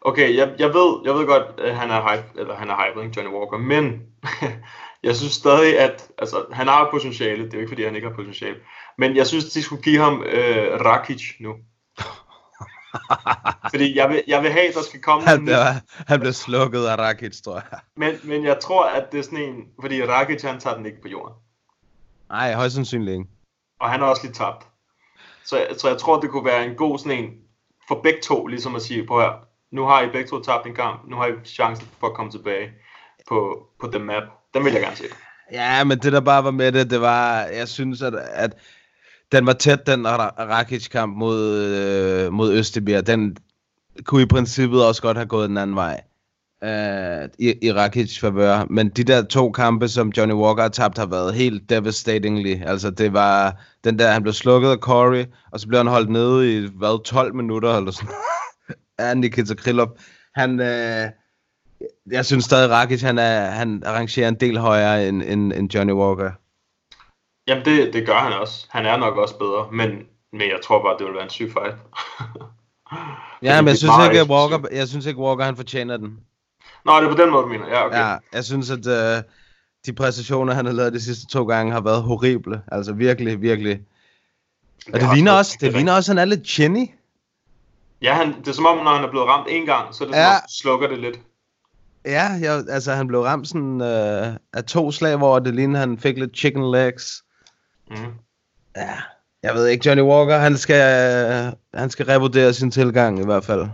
Okay, 0.00 0.36
jeg, 0.36 0.54
jeg, 0.58 0.68
ved, 0.68 1.00
jeg 1.04 1.14
ved 1.14 1.26
godt, 1.26 1.60
at 1.60 1.76
han 1.76 1.90
er 1.90 2.10
hype, 2.10 2.40
eller 2.40 2.54
han 2.56 2.70
er 2.70 2.76
hype, 2.84 3.04
ikke, 3.04 3.20
Johnny 3.20 3.34
Walker, 3.38 3.58
men 3.58 4.02
jeg 5.08 5.16
synes 5.16 5.32
stadig, 5.32 5.78
at 5.78 6.08
altså, 6.18 6.46
han 6.52 6.68
har 6.68 6.88
potentiale. 6.90 7.44
Det 7.44 7.54
er 7.54 7.58
jo 7.58 7.60
ikke, 7.60 7.70
fordi 7.70 7.84
han 7.84 7.94
ikke 7.94 8.08
har 8.08 8.14
potentiale. 8.14 8.56
Men 8.98 9.16
jeg 9.16 9.26
synes, 9.26 9.44
de 9.44 9.62
skulle 9.62 9.82
give 9.82 10.00
ham 10.00 10.22
øh, 10.22 10.80
Rakic 10.80 11.22
nu. 11.40 11.54
fordi 13.72 13.96
jeg 13.96 14.08
vil, 14.08 14.22
jeg 14.26 14.42
vil 14.42 14.50
have, 14.50 14.68
at 14.68 14.74
der 14.74 14.82
skal 14.82 15.00
komme 15.00 15.28
Han 15.28 15.44
bliver, 15.44 15.74
han 16.06 16.20
bliver 16.20 16.32
slukket 16.32 16.84
af 16.84 16.98
Rakic, 16.98 17.40
tror 17.42 17.54
jeg. 17.54 17.78
men, 17.96 18.14
men 18.24 18.44
jeg 18.44 18.58
tror, 18.62 18.84
at 18.84 19.12
det 19.12 19.18
er 19.18 19.22
sådan 19.22 19.38
en... 19.38 19.64
Fordi 19.80 20.04
Rakic, 20.04 20.42
han 20.42 20.60
tager 20.60 20.76
den 20.76 20.86
ikke 20.86 21.02
på 21.02 21.08
jorden. 21.08 21.34
Nej, 22.28 22.54
højst 22.54 22.74
sandsynligt 22.74 23.12
ikke. 23.12 23.30
Og 23.80 23.90
han 23.90 24.00
har 24.00 24.06
også 24.06 24.22
lige 24.22 24.32
tabt. 24.32 24.66
Så, 25.44 25.66
så 25.78 25.88
jeg 25.88 25.98
tror, 25.98 26.20
det 26.20 26.30
kunne 26.30 26.44
være 26.44 26.66
en 26.66 26.74
god 26.74 26.98
sådan 26.98 27.24
en 27.24 27.30
for 27.88 28.00
begge 28.02 28.20
to, 28.20 28.46
ligesom 28.46 28.74
at 28.76 28.82
sige, 28.82 29.06
på 29.06 29.20
her, 29.20 29.47
nu 29.72 29.84
har 29.84 30.02
I 30.02 30.08
begge 30.12 30.28
to 30.28 30.42
tabt 30.42 30.66
en 30.66 30.74
kamp, 30.74 31.08
nu 31.08 31.16
har 31.16 31.26
I 31.26 31.32
chancen 31.44 31.88
for 32.00 32.06
at 32.06 32.14
komme 32.14 32.32
tilbage 32.32 32.68
på, 33.28 33.66
på 33.80 33.90
the 33.92 33.98
map. 33.98 34.22
Den 34.54 34.64
vil 34.64 34.72
jeg 34.72 34.82
gerne 34.82 34.96
se. 34.96 35.04
Ja, 35.52 35.84
men 35.84 35.98
det 35.98 36.12
der 36.12 36.20
bare 36.20 36.44
var 36.44 36.50
med 36.50 36.72
det, 36.72 36.90
det 36.90 37.00
var, 37.00 37.42
jeg 37.42 37.68
synes, 37.68 38.02
at, 38.02 38.14
at 38.14 38.56
den 39.32 39.46
var 39.46 39.52
tæt, 39.52 39.86
den 39.86 40.06
Rakic-kamp 40.38 41.16
mod, 41.16 41.58
øh, 41.58 42.32
mod 42.32 42.52
Østebjerg. 42.52 43.06
Den 43.06 43.36
kunne 44.04 44.22
i 44.22 44.26
princippet 44.26 44.86
også 44.86 45.02
godt 45.02 45.16
have 45.16 45.26
gået 45.26 45.48
den 45.48 45.56
anden 45.56 45.76
vej 45.76 46.00
øh, 46.64 47.28
i, 47.38 47.54
i 47.62 47.72
Rakic 47.72 48.20
favør. 48.20 48.66
Men 48.70 48.88
de 48.88 49.04
der 49.04 49.22
to 49.22 49.50
kampe, 49.52 49.88
som 49.88 50.08
Johnny 50.16 50.34
Walker 50.34 50.62
har 50.62 50.68
tabt, 50.68 50.98
har 50.98 51.06
været 51.06 51.34
helt 51.34 51.70
devastatingly. 51.70 52.62
Altså 52.66 52.90
det 52.90 53.12
var 53.12 53.56
den 53.84 53.98
der, 53.98 54.12
han 54.12 54.22
blev 54.22 54.32
slukket 54.32 54.70
af 54.70 54.78
Corey, 54.78 55.24
og 55.52 55.60
så 55.60 55.68
blev 55.68 55.78
han 55.78 55.86
holdt 55.86 56.10
nede 56.10 56.56
i, 56.56 56.68
hvad, 56.76 57.04
12 57.04 57.34
minutter 57.34 57.76
eller 57.76 57.90
sådan 57.90 58.14
af 58.98 59.16
Nikita 59.16 59.54
Krylov. 59.54 59.98
Han, 60.34 60.60
øh, 60.60 61.06
jeg 62.10 62.26
synes 62.26 62.44
stadig, 62.44 62.70
Rakic, 62.70 63.00
han, 63.00 63.18
er, 63.18 63.50
han 63.50 63.82
arrangerer 63.86 64.28
en 64.28 64.40
del 64.40 64.58
højere 64.58 65.08
end, 65.08 65.22
end, 65.22 65.52
end 65.52 65.74
Johnny 65.74 65.92
Walker. 65.92 66.30
Jamen, 67.48 67.64
det, 67.64 67.92
det 67.92 68.06
gør 68.06 68.18
han 68.18 68.32
også. 68.32 68.66
Han 68.70 68.86
er 68.86 68.96
nok 68.96 69.16
også 69.16 69.38
bedre, 69.38 69.68
men, 69.72 69.88
men 70.32 70.40
jeg 70.40 70.60
tror 70.64 70.82
bare, 70.82 70.98
det 70.98 71.06
vil 71.06 71.14
være 71.14 71.24
en 71.24 71.30
syg 71.30 71.52
fight. 71.52 71.76
Ja, 73.42 73.60
men 73.62 73.66
det 73.66 73.70
jeg 73.70 73.78
synes, 73.78 74.06
ikke, 74.08 74.20
at. 74.20 74.28
Walker, 74.28 74.68
jeg 74.72 74.88
synes 74.88 75.06
ikke, 75.06 75.20
Walker 75.20 75.44
han 75.44 75.56
fortjener 75.56 75.96
den. 75.96 76.18
Nå, 76.84 76.96
det 76.96 77.04
er 77.04 77.16
på 77.16 77.22
den 77.22 77.30
måde, 77.30 77.42
du 77.42 77.48
mener. 77.48 77.68
Ja, 77.68 77.86
okay. 77.86 77.98
Ja, 77.98 78.16
jeg 78.32 78.44
synes, 78.44 78.70
at 78.70 78.86
uh, 78.86 79.22
de 79.86 79.92
præstationer, 79.92 80.54
han 80.54 80.66
har 80.66 80.72
lavet 80.72 80.92
de 80.92 81.00
sidste 81.00 81.26
to 81.26 81.44
gange, 81.44 81.72
har 81.72 81.80
været 81.80 82.02
horrible. 82.02 82.62
Altså 82.72 82.92
virkelig, 82.92 83.42
virkelig. 83.42 83.80
Og 84.86 84.92
det, 84.92 85.02
har 85.02 85.14
ligner 85.14 85.32
også 85.32 85.58
det 85.60 85.72
ligner 85.72 85.92
også, 85.92 86.10
han 86.10 86.18
er 86.18 86.24
lidt 86.24 86.48
chinny. 86.48 86.86
Ja, 88.02 88.14
han, 88.14 88.40
det 88.40 88.48
er 88.48 88.52
som 88.52 88.66
om, 88.66 88.76
når 88.76 88.90
han 88.90 89.04
er 89.04 89.10
blevet 89.10 89.28
ramt 89.28 89.46
en 89.50 89.66
gang, 89.66 89.94
så 89.94 90.04
er 90.04 90.08
det 90.08 90.14
som 90.14 90.20
Ja. 90.22 90.34
om, 90.34 90.42
slukker 90.48 90.88
det 90.88 90.98
lidt. 90.98 91.20
Ja, 92.04 92.24
jeg, 92.40 92.64
altså 92.68 92.92
han 92.92 93.06
blev 93.08 93.20
ramt 93.20 93.48
sådan 93.48 93.80
uh, 93.80 94.36
af 94.52 94.64
to 94.66 94.92
slag, 94.92 95.16
hvor 95.16 95.38
det 95.38 95.54
ligner, 95.54 95.80
han 95.80 95.98
fik 95.98 96.18
lidt 96.18 96.36
chicken 96.36 96.70
legs. 96.70 97.24
Mm. 97.90 97.96
Ja, 98.76 98.94
jeg 99.42 99.54
ved 99.54 99.66
ikke, 99.66 99.88
Johnny 99.88 100.02
Walker, 100.02 100.38
han 100.38 100.56
skal, 100.56 101.46
uh, 101.46 101.52
han 101.80 101.90
skal 101.90 102.06
revurdere 102.06 102.52
sin 102.54 102.70
tilgang 102.70 103.18
i 103.20 103.24
hvert 103.24 103.44
fald. 103.44 103.68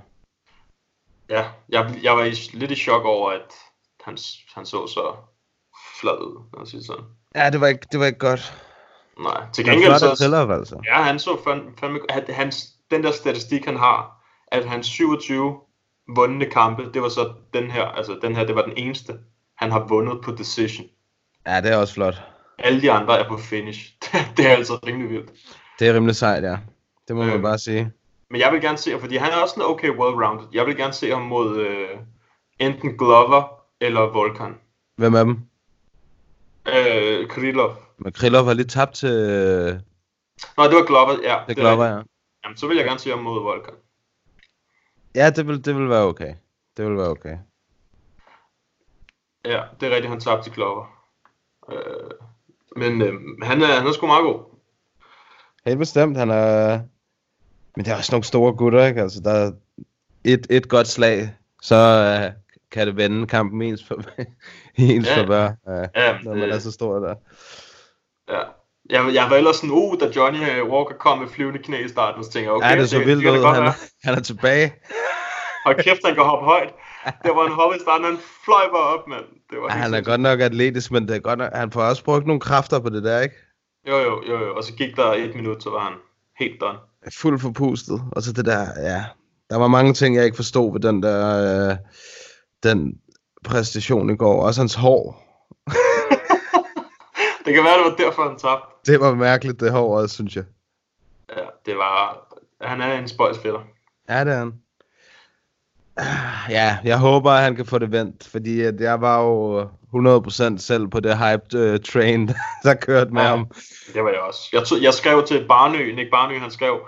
Ja, 1.28 1.44
jeg, 1.68 1.98
jeg 2.02 2.16
var 2.16 2.24
i, 2.24 2.34
lidt 2.52 2.70
i 2.70 2.74
chok 2.76 3.04
over, 3.04 3.30
at 3.30 3.52
han, 4.04 4.18
han 4.54 4.66
så 4.66 4.87
så 4.87 5.14
flad 6.00 6.22
ud, 6.22 6.44
lad 6.54 6.62
os 6.62 6.68
sige 6.68 6.84
sådan. 6.84 7.04
Ja, 7.34 7.50
det 7.50 7.60
var 7.60 7.66
ikke, 7.66 7.87
det 7.92 8.00
var 8.00 8.06
ikke 8.06 8.18
godt. 8.18 8.62
Nej, 9.18 9.44
til 9.52 9.64
gengæld 9.64 9.98
så... 9.98 10.16
Tillov, 10.16 10.50
altså. 10.50 10.80
Ja, 10.87 11.02
han 11.02 11.18
så 11.18 11.38
fandme, 11.44 11.70
fandme 11.80 11.98
at 12.08 12.34
hans, 12.34 12.66
den 12.90 13.02
der 13.04 13.12
statistik, 13.12 13.64
han 13.64 13.76
har, 13.76 14.13
at 14.48 14.64
hans 14.68 14.87
27 14.87 15.61
vundne 16.16 16.46
kampe, 16.50 16.90
det 16.94 17.02
var 17.02 17.09
så 17.09 17.33
den 17.54 17.70
her, 17.70 17.85
altså 17.85 18.18
den 18.22 18.37
her, 18.37 18.44
det 18.46 18.54
var 18.54 18.62
den 18.62 18.72
eneste, 18.76 19.18
han 19.57 19.70
har 19.72 19.87
vundet 19.88 20.20
på 20.24 20.30
decision. 20.33 20.87
Ja, 21.46 21.61
det 21.61 21.72
er 21.72 21.76
også 21.76 21.94
flot. 21.94 22.14
Alle 22.59 22.80
de 22.83 22.92
andre 22.92 23.18
er 23.18 23.28
på 23.28 23.37
finish. 23.37 23.92
det 24.37 24.46
er 24.46 24.50
altså 24.50 24.78
rimelig 24.87 25.11
vildt. 25.11 25.30
Det 25.78 25.88
er 25.88 25.94
rimelig 25.94 26.16
sejt, 26.16 26.44
ja. 26.44 26.57
Det 27.09 27.16
må 27.16 27.22
man 27.24 27.33
Øhm. 27.35 27.42
bare 27.42 27.59
sige. 27.59 27.92
Men 28.30 28.40
jeg 28.40 28.52
vil 28.52 28.61
gerne 28.61 28.78
se 28.78 29.00
fordi 29.00 29.16
han 29.16 29.33
er 29.33 29.37
også 29.37 29.54
en 29.57 29.62
okay 29.62 29.88
well-rounded. 29.88 30.48
Jeg 30.52 30.66
vil 30.66 30.76
gerne 30.76 30.92
se 30.92 31.11
ham 31.11 31.22
mod 31.22 31.57
øh, 31.61 31.88
enten 32.59 32.98
Glover 32.98 33.61
eller 33.80 34.00
Volkan. 34.00 34.54
Hvem 34.96 35.14
af 35.14 35.24
dem? 35.24 35.38
Øh, 36.68 37.28
Krylov. 37.28 37.76
Men 37.98 38.12
Krylov 38.12 38.44
har 38.44 38.52
lige 38.52 38.66
tabt 38.66 38.94
til... 38.94 39.09
øh, 39.09 39.74
Nå, 40.57 40.64
det 40.64 40.74
var 40.76 40.87
Glover, 40.87 41.12
ja. 41.22 41.38
Det 41.48 41.59
er 41.59 41.61
Glover, 41.61 41.85
ja. 41.85 42.00
Jamen, 42.44 42.57
så 42.57 42.66
vil 42.66 42.76
jeg 42.76 42.85
gerne 42.87 42.98
se 43.00 43.11
ham 43.11 43.18
mod 43.18 43.42
Volkan. 43.42 43.74
Ja, 45.14 45.31
det 45.31 45.46
vil, 45.46 45.64
det 45.64 45.77
vil 45.77 45.88
være 45.88 46.03
okay. 46.05 46.35
Det 46.77 46.85
vil 46.87 46.96
være 46.96 47.09
okay. 47.09 47.37
Ja, 49.44 49.62
det 49.81 49.87
er 49.87 49.94
rigtigt, 49.94 50.09
han 50.11 50.20
tabte 50.20 50.44
til 50.44 50.53
Glover. 50.53 50.87
Øh, 51.72 52.11
men 52.77 53.03
øh, 53.03 53.14
han, 53.42 53.62
er, 53.62 53.66
han 53.66 53.87
er 53.87 53.92
sgu 53.92 54.07
meget 54.07 54.22
god. 54.24 54.44
Helt 55.66 55.79
bestemt, 55.79 56.16
han 56.16 56.31
er... 56.31 56.81
Men 57.77 57.85
det 57.85 57.92
er 57.92 57.96
også 57.96 58.12
nogle 58.12 58.24
store 58.24 58.53
gutter, 58.57 58.87
ikke? 58.87 59.03
Altså, 59.03 59.20
der 59.20 59.31
er 59.31 59.53
et, 60.24 60.46
et 60.50 60.68
godt 60.68 60.87
slag, 60.88 61.35
så 61.62 61.77
uh, 61.77 62.42
kan 62.70 62.87
det 62.87 62.96
vende 62.96 63.27
kampen 63.27 63.62
i 63.62 63.68
ens, 63.68 63.85
for, 63.85 64.03
i 64.77 64.83
ens 64.94 65.07
Ja. 65.09 65.16
favør, 65.22 65.48
uh, 65.66 65.88
Ja, 65.96 66.18
når 66.22 66.35
man 66.35 66.42
det- 66.42 66.55
er 66.55 66.59
så 66.59 66.72
stor 66.72 66.98
der. 66.98 67.14
Ja. 68.29 68.42
Jeg, 68.90 69.14
jeg 69.14 69.27
var 69.31 69.37
ellers 69.37 69.57
sådan, 69.57 69.70
uh, 69.70 70.01
da 70.01 70.07
Johnny 70.16 70.38
øh, 70.51 70.64
Walker 70.70 70.94
kom 70.94 71.18
med 71.18 71.29
flyvende 71.29 71.59
knæ 71.62 71.85
i 71.85 71.88
starten, 71.88 72.25
så 72.25 72.31
tænkte 72.31 72.47
jeg, 72.49 72.53
okay, 72.53 72.70
ja, 72.77 72.81
det 72.81 72.90
så 72.90 72.99
vildt 72.99 73.25
da 73.25 73.31
ud. 73.33 73.42
godt 73.42 73.55
Han, 73.55 73.62
være. 73.64 73.73
han 74.05 74.14
er 74.14 74.20
tilbage. 74.20 74.75
Og 75.66 75.75
kæft, 75.77 76.01
han 76.05 76.14
kan 76.14 76.25
hoppe 76.25 76.44
højt. 76.44 76.73
Det 77.23 77.31
var 77.37 77.47
en 77.47 77.53
hoppe 77.53 77.77
i 77.77 77.81
starten, 77.81 78.05
han 78.07 78.18
fløj 78.44 78.64
bare 78.75 78.83
op, 78.99 79.09
mand. 79.09 79.25
Det 79.51 79.59
var 79.61 79.66
Ja, 79.68 79.73
han 79.73 79.81
er 79.83 79.85
sindssygt. 79.97 80.07
godt 80.07 80.20
nok 80.20 80.40
atletisk, 80.40 80.90
men 80.90 81.09
det 81.09 81.16
er 81.16 81.20
godt 81.20 81.38
nok, 81.38 81.51
han 81.55 81.70
får 81.73 81.83
også 81.83 82.05
brugt 82.05 82.27
nogle 82.27 82.40
kræfter 82.40 82.79
på 82.81 82.88
det 82.88 83.05
der, 83.05 83.20
ikke? 83.20 83.35
Jo, 83.88 83.97
jo, 83.99 84.23
jo, 84.29 84.38
jo. 84.47 84.57
Og 84.57 84.64
så 84.64 84.73
gik 84.75 84.97
der 84.97 85.12
et 85.12 85.35
minut, 85.35 85.62
så 85.62 85.70
var 85.70 85.81
han 85.81 85.92
helt 86.38 86.61
done. 86.61 86.79
Fuld 87.12 87.38
forpustet. 87.40 88.03
Og 88.12 88.23
så 88.23 88.33
det 88.33 88.44
der, 88.44 88.66
ja. 88.83 89.05
Der 89.51 89.57
var 89.59 89.68
mange 89.68 89.92
ting, 89.94 90.16
jeg 90.16 90.25
ikke 90.25 90.37
forstod 90.37 90.73
ved 90.73 90.81
den 90.81 91.03
der, 91.03 91.20
øh, 91.70 91.77
den 92.62 92.94
præstation 93.44 94.11
i 94.11 94.16
går. 94.16 94.47
Også 94.47 94.61
hans 94.61 94.75
hår. 94.75 95.23
Det 97.44 97.54
kan 97.54 97.64
være, 97.64 97.78
det 97.78 97.85
var 97.90 97.96
derfor, 97.96 98.28
han 98.28 98.38
tabte. 98.38 98.66
Det 98.92 99.00
var 99.00 99.14
mærkeligt, 99.14 99.61
det 99.61 99.72
hår 99.72 99.98
også, 100.00 100.14
synes 100.14 100.37
jeg. 100.37 100.44
Ja, 101.37 101.42
det 101.66 101.76
var... 101.76 102.20
Han 102.61 102.80
er 102.80 102.98
en 102.98 103.09
spøjsfætter. 103.09 103.61
Ja, 104.09 104.24
det 104.24 104.33
er 104.33 104.38
han. 104.38 104.52
Ja, 106.50 106.78
jeg 106.85 106.98
håber, 106.98 107.30
at 107.30 107.42
han 107.42 107.57
kan 107.57 107.66
få 107.66 107.78
det 107.78 107.92
vendt, 107.92 108.28
fordi 108.30 108.61
at 108.61 108.80
jeg 108.80 109.00
var 109.00 109.20
jo 109.22 109.61
100% 109.94 110.59
selv 110.59 110.88
på 110.88 111.00
det 111.00 111.18
hyped 111.18 111.74
uh, 111.74 111.80
train, 111.80 112.28
der 112.64 112.74
kørte 112.74 113.11
med 113.11 113.22
Ja. 113.22 113.28
ham. 113.28 113.46
Det 113.94 114.04
var 114.04 114.11
jeg 114.11 114.20
også. 114.20 114.40
Jeg, 114.52 114.62
tog, 114.64 114.83
jeg 114.83 114.94
skrev 114.94 115.26
til 115.26 115.46
Barnø, 115.48 115.92
Nick 115.94 116.11
Barnø, 116.11 116.38
han 116.38 116.50
skrev, 116.50 116.80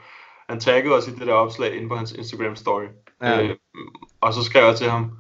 han 0.49 0.61
taggede 0.61 0.95
os 0.95 1.09
i 1.09 1.11
det 1.11 1.27
der 1.27 1.33
opslag 1.33 1.77
inde 1.77 1.89
på 1.89 1.97
hans 1.97 2.13
Instagram 2.13 2.57
story. 2.57 2.85
Ja. 3.23 3.43
Øh, 3.43 3.57
og 4.21 4.35
så 4.35 4.45
skrev 4.45 4.65
jeg 4.65 4.77
til 4.77 4.91
ham, 4.91 5.11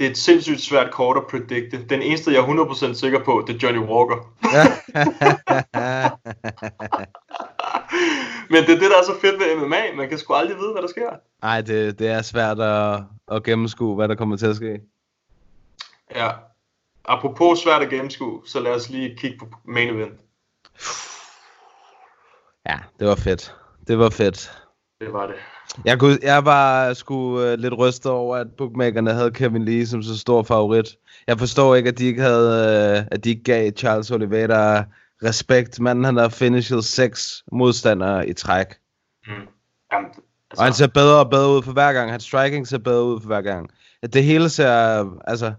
det 0.00 0.06
er 0.06 0.10
et 0.10 0.18
sindssygt 0.18 0.60
svært 0.60 0.90
kort 0.90 1.16
at 1.16 1.26
predikte. 1.26 1.84
Den 1.84 2.02
eneste, 2.02 2.32
jeg 2.32 2.38
er 2.38 2.90
100% 2.90 2.94
sikker 2.94 3.24
på, 3.24 3.44
det 3.46 3.54
er 3.54 3.58
Johnny 3.62 3.80
Walker. 3.80 4.16
Men 8.50 8.62
det 8.62 8.74
er 8.74 8.78
det, 8.78 8.90
der 8.90 8.98
er 8.98 9.04
så 9.04 9.20
fedt 9.20 9.38
ved 9.38 9.56
MMA. 9.56 9.82
Man 9.96 10.08
kan 10.08 10.18
sgu 10.18 10.34
aldrig 10.34 10.56
vide, 10.56 10.72
hvad 10.72 10.82
der 10.82 10.88
sker. 10.88 11.10
Ej, 11.42 11.60
det, 11.60 11.98
det 11.98 12.08
er 12.08 12.22
svært 12.22 12.60
at, 12.60 13.02
at 13.32 13.44
gennemskue, 13.44 13.94
hvad 13.94 14.08
der 14.08 14.14
kommer 14.14 14.36
til 14.36 14.46
at 14.46 14.56
ske. 14.56 14.80
Ja. 16.14 16.30
Apropos 17.04 17.58
svært 17.58 17.82
at 17.82 17.90
gennemskue, 17.90 18.42
så 18.46 18.60
lad 18.60 18.72
os 18.72 18.88
lige 18.88 19.16
kigge 19.16 19.38
på 19.38 19.46
main 19.64 19.88
event. 19.88 20.20
Ja, 22.66 22.78
det 23.00 23.08
var 23.08 23.14
fedt. 23.14 23.54
Det 23.88 23.98
var 23.98 24.10
fedt. 24.10 24.52
Det 25.00 25.12
var 25.12 25.26
det. 25.26 25.36
Jeg, 25.84 25.98
kunne, 25.98 26.18
jeg 26.22 26.44
var 26.44 26.94
sgu 26.94 27.14
uh, 27.14 27.52
lidt 27.58 27.78
rystet 27.78 28.12
over, 28.12 28.36
at 28.36 28.46
bookmakerne 28.58 29.12
havde 29.12 29.30
Kevin 29.30 29.64
Lee 29.64 29.86
som 29.86 30.02
så 30.02 30.18
stor 30.18 30.42
favorit. 30.42 30.96
Jeg 31.26 31.38
forstår 31.38 31.74
ikke, 31.74 31.88
at 31.88 31.98
de 31.98 32.04
ikke 32.04 32.22
havde, 32.22 32.98
uh, 33.00 33.06
at 33.10 33.24
de 33.24 33.30
ikke 33.30 33.42
gav 33.42 33.72
Charles 33.76 34.10
Oliveira 34.10 34.84
respekt. 35.24 35.80
Manden 35.80 36.04
han 36.04 36.16
har 36.16 36.28
finished 36.28 36.82
seks 36.82 37.44
modstandere 37.52 38.28
i 38.28 38.32
træk. 38.32 38.66
Mm. 39.26 39.32
Jamen, 39.92 40.10
Og 40.58 40.64
han 40.64 40.72
ser 40.72 40.86
bedre 40.86 41.18
og 41.18 41.30
bedre 41.30 41.50
ud 41.56 41.62
for 41.62 41.72
hver 41.72 41.92
gang. 41.92 42.10
Hans 42.10 42.24
striking 42.24 42.68
ser 42.68 42.78
bedre 42.78 43.04
ud 43.04 43.20
for 43.20 43.26
hver 43.26 43.42
gang. 43.42 43.70
Det 44.12 44.24
hele 44.24 44.48
ser, 44.48 45.04
altså, 45.28 45.52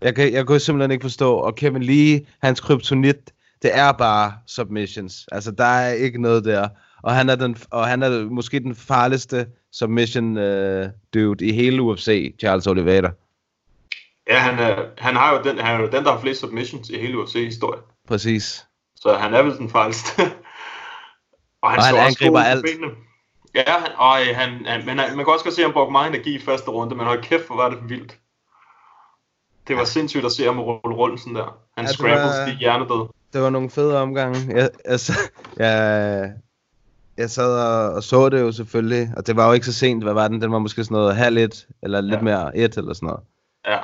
jeg 0.00 0.14
kan, 0.14 0.32
jeg 0.32 0.46
kunne 0.46 0.60
simpelthen 0.60 0.90
ikke 0.90 1.04
forstå. 1.04 1.34
Og 1.34 1.54
Kevin 1.54 1.82
Lee, 1.82 2.26
hans 2.42 2.60
kryptonit, 2.60 3.32
det 3.62 3.70
er 3.78 3.92
bare 3.92 4.32
submissions. 4.46 5.28
Altså, 5.32 5.50
der 5.50 5.64
er 5.64 5.92
ikke 5.92 6.22
noget 6.22 6.44
der. 6.44 6.68
Og 7.04 7.14
han 7.14 7.28
er, 7.28 7.34
den, 7.34 7.56
og 7.70 7.86
han 7.86 8.02
er 8.02 8.24
måske 8.30 8.60
den 8.60 8.74
farligste 8.74 9.46
submission 9.72 10.36
uh, 10.36 10.84
dude 11.14 11.46
i 11.46 11.52
hele 11.52 11.82
UFC, 11.82 12.34
Charles 12.40 12.66
Oliveira. 12.66 13.10
Ja, 14.28 14.38
han, 14.38 14.58
er, 14.58 14.84
han, 14.98 15.16
har 15.16 15.32
jo 15.36 15.42
den, 15.42 15.58
han 15.58 15.76
er 15.76 15.80
jo 15.84 15.90
den, 15.90 16.04
der 16.04 16.12
har 16.12 16.20
flest 16.20 16.40
submissions 16.40 16.88
i 16.90 16.98
hele 16.98 17.18
UFC-historien. 17.18 17.82
Præcis. 18.08 18.66
Så 18.96 19.14
han 19.14 19.34
er 19.34 19.42
vel 19.42 19.58
den 19.58 19.70
farligste. 19.70 20.22
og 21.62 21.70
han, 21.70 21.78
Og 21.78 21.84
han 21.84 21.96
angriber 21.96 22.40
alt. 22.40 22.64
benene. 22.64 22.92
Ja, 23.54 23.62
han, 23.66 23.90
øj, 23.98 24.32
han, 24.34 24.66
han, 24.66 24.86
men 24.86 24.98
han, 24.98 25.16
man 25.16 25.24
kan 25.24 25.32
også 25.32 25.44
godt 25.44 25.54
se, 25.54 25.62
at 25.62 25.66
han 25.68 25.72
brugte 25.72 25.92
meget 25.92 26.08
energi 26.08 26.34
i 26.36 26.40
første 26.40 26.70
runde, 26.70 26.94
men 26.94 27.06
hold 27.06 27.22
kæft, 27.22 27.46
hvor 27.46 27.56
var 27.56 27.70
det 27.70 27.78
vildt. 27.88 28.18
Det 29.68 29.76
var 29.76 29.84
sindssygt 29.84 30.24
at 30.24 30.32
se 30.32 30.44
ham 30.44 30.60
rulle 30.60 30.96
rundt 30.96 31.20
sådan 31.20 31.34
der. 31.34 31.42
Han 31.44 31.50
Ja, 31.76 31.82
ja, 31.82 31.86
det 31.86 31.94
scrambled 31.94 32.20
var- 32.22 32.50
var... 32.50 32.58
hjernedød. 32.58 33.08
Det 33.32 33.42
var 33.42 33.50
nogle 33.50 33.70
fede 33.70 33.98
omgange. 34.02 34.38
Jeg, 34.88 35.00
sad- 35.00 35.30
jeg, 35.56 36.32
jeg 37.18 37.30
sad 37.30 37.58
og, 37.58 37.92
og 37.94 38.02
så 38.02 38.28
det 38.28 38.40
jo 38.40 38.52
selvfølgelig, 38.52 39.12
og 39.16 39.26
det 39.26 39.36
var 39.36 39.46
jo 39.46 39.52
ikke 39.52 39.66
så 39.66 39.72
sent. 39.72 40.02
Hvad 40.02 40.12
var 40.14 40.28
den? 40.28 40.40
Den 40.42 40.52
var 40.52 40.58
måske 40.58 40.84
sådan 40.84 40.94
noget 40.94 41.16
halv 41.16 41.36
et, 41.36 41.66
eller 41.82 42.00
lidt 42.00 42.14
Ja. 42.14 42.20
mere 42.22 42.56
et, 42.56 42.76
eller 42.76 42.92
sådan 42.94 43.06
noget. 43.06 43.20
Ja. 43.66 43.78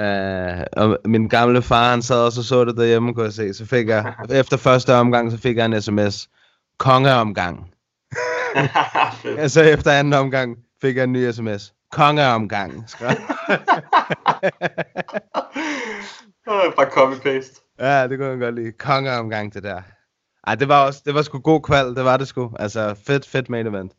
Uh, 0.00 0.64
og 0.76 0.98
min 1.04 1.28
gamle 1.28 1.62
far, 1.62 1.90
han 1.90 2.02
sad 2.02 2.16
også 2.16 2.40
og 2.40 2.44
så 2.44 2.64
det 2.64 2.76
derhjemme, 2.76 3.14
kunne 3.14 3.24
jeg 3.24 3.32
se. 3.32 3.54
Så 3.54 3.66
fik 3.66 3.88
jeg, 3.88 4.14
efter 4.30 4.56
første 4.56 4.94
omgang, 4.94 5.30
så 5.32 5.38
fik 5.38 5.56
jeg 5.56 5.64
en 5.66 5.82
sms. 5.82 6.28
Kongeomgang. 6.78 7.70
Fedt. 9.22 9.38
Ja, 9.38 9.48
så 9.48 9.62
efter 9.62 9.90
anden 9.92 10.12
omgang, 10.12 10.56
fik 10.82 10.96
jeg 10.96 11.04
en 11.04 11.12
ny 11.12 11.30
sms. 11.30 11.72
Kongeomgang. 11.92 12.84
skrev- 12.90 13.16
Bare 16.76 16.86
copy-paste. 16.96 17.76
ja, 17.80 18.08
det 18.08 18.18
kunne 18.18 18.28
jeg 18.30 18.38
godt 18.38 18.54
lide. 18.54 18.72
Kongeomgang, 18.72 19.54
det 19.54 19.62
der. 19.62 19.82
Ej, 20.46 20.54
det 20.54 20.68
var 20.68 20.86
også, 20.86 21.02
det 21.04 21.14
var 21.14 21.22
sgu 21.22 21.38
god 21.38 21.60
kval, 21.62 21.94
det 21.94 22.04
var 22.04 22.16
det 22.16 22.28
sgu. 22.28 22.52
Altså, 22.58 22.94
fedt, 23.06 23.26
fedt 23.28 23.50
main 23.50 23.66
event. 23.66 23.92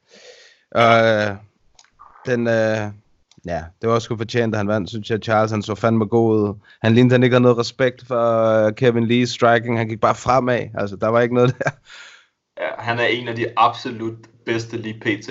Og 0.71 1.05
øh, 1.05 1.35
den, 2.25 2.47
øh, 2.47 2.77
ja, 3.45 3.63
det 3.81 3.89
var 3.89 3.99
sgu 3.99 4.17
fortjent, 4.17 4.55
at 4.55 4.57
han 4.59 4.67
vandt, 4.67 4.89
synes 4.89 5.09
jeg. 5.09 5.19
Charles, 5.23 5.51
han 5.51 5.61
så 5.63 5.75
fandme 5.75 6.05
god 6.05 6.39
ud. 6.39 6.53
Han 6.83 6.93
lignede, 6.93 7.13
han 7.13 7.23
ikke 7.23 7.33
havde 7.33 7.43
noget 7.43 7.57
respekt 7.57 8.07
for 8.07 8.45
øh, 8.65 8.73
Kevin 8.73 9.11
Lee's 9.11 9.25
striking. 9.25 9.77
Han 9.77 9.87
gik 9.87 9.99
bare 10.01 10.15
fremad. 10.15 10.67
Altså, 10.77 10.95
der 10.95 11.07
var 11.07 11.21
ikke 11.21 11.35
noget 11.35 11.55
der. 11.59 11.69
Ja, 12.61 12.67
han 12.83 12.99
er 12.99 13.05
en 13.05 13.27
af 13.27 13.35
de 13.35 13.47
absolut 13.57 14.13
bedste 14.45 14.77
lige 14.77 14.99
pt. 14.99 15.29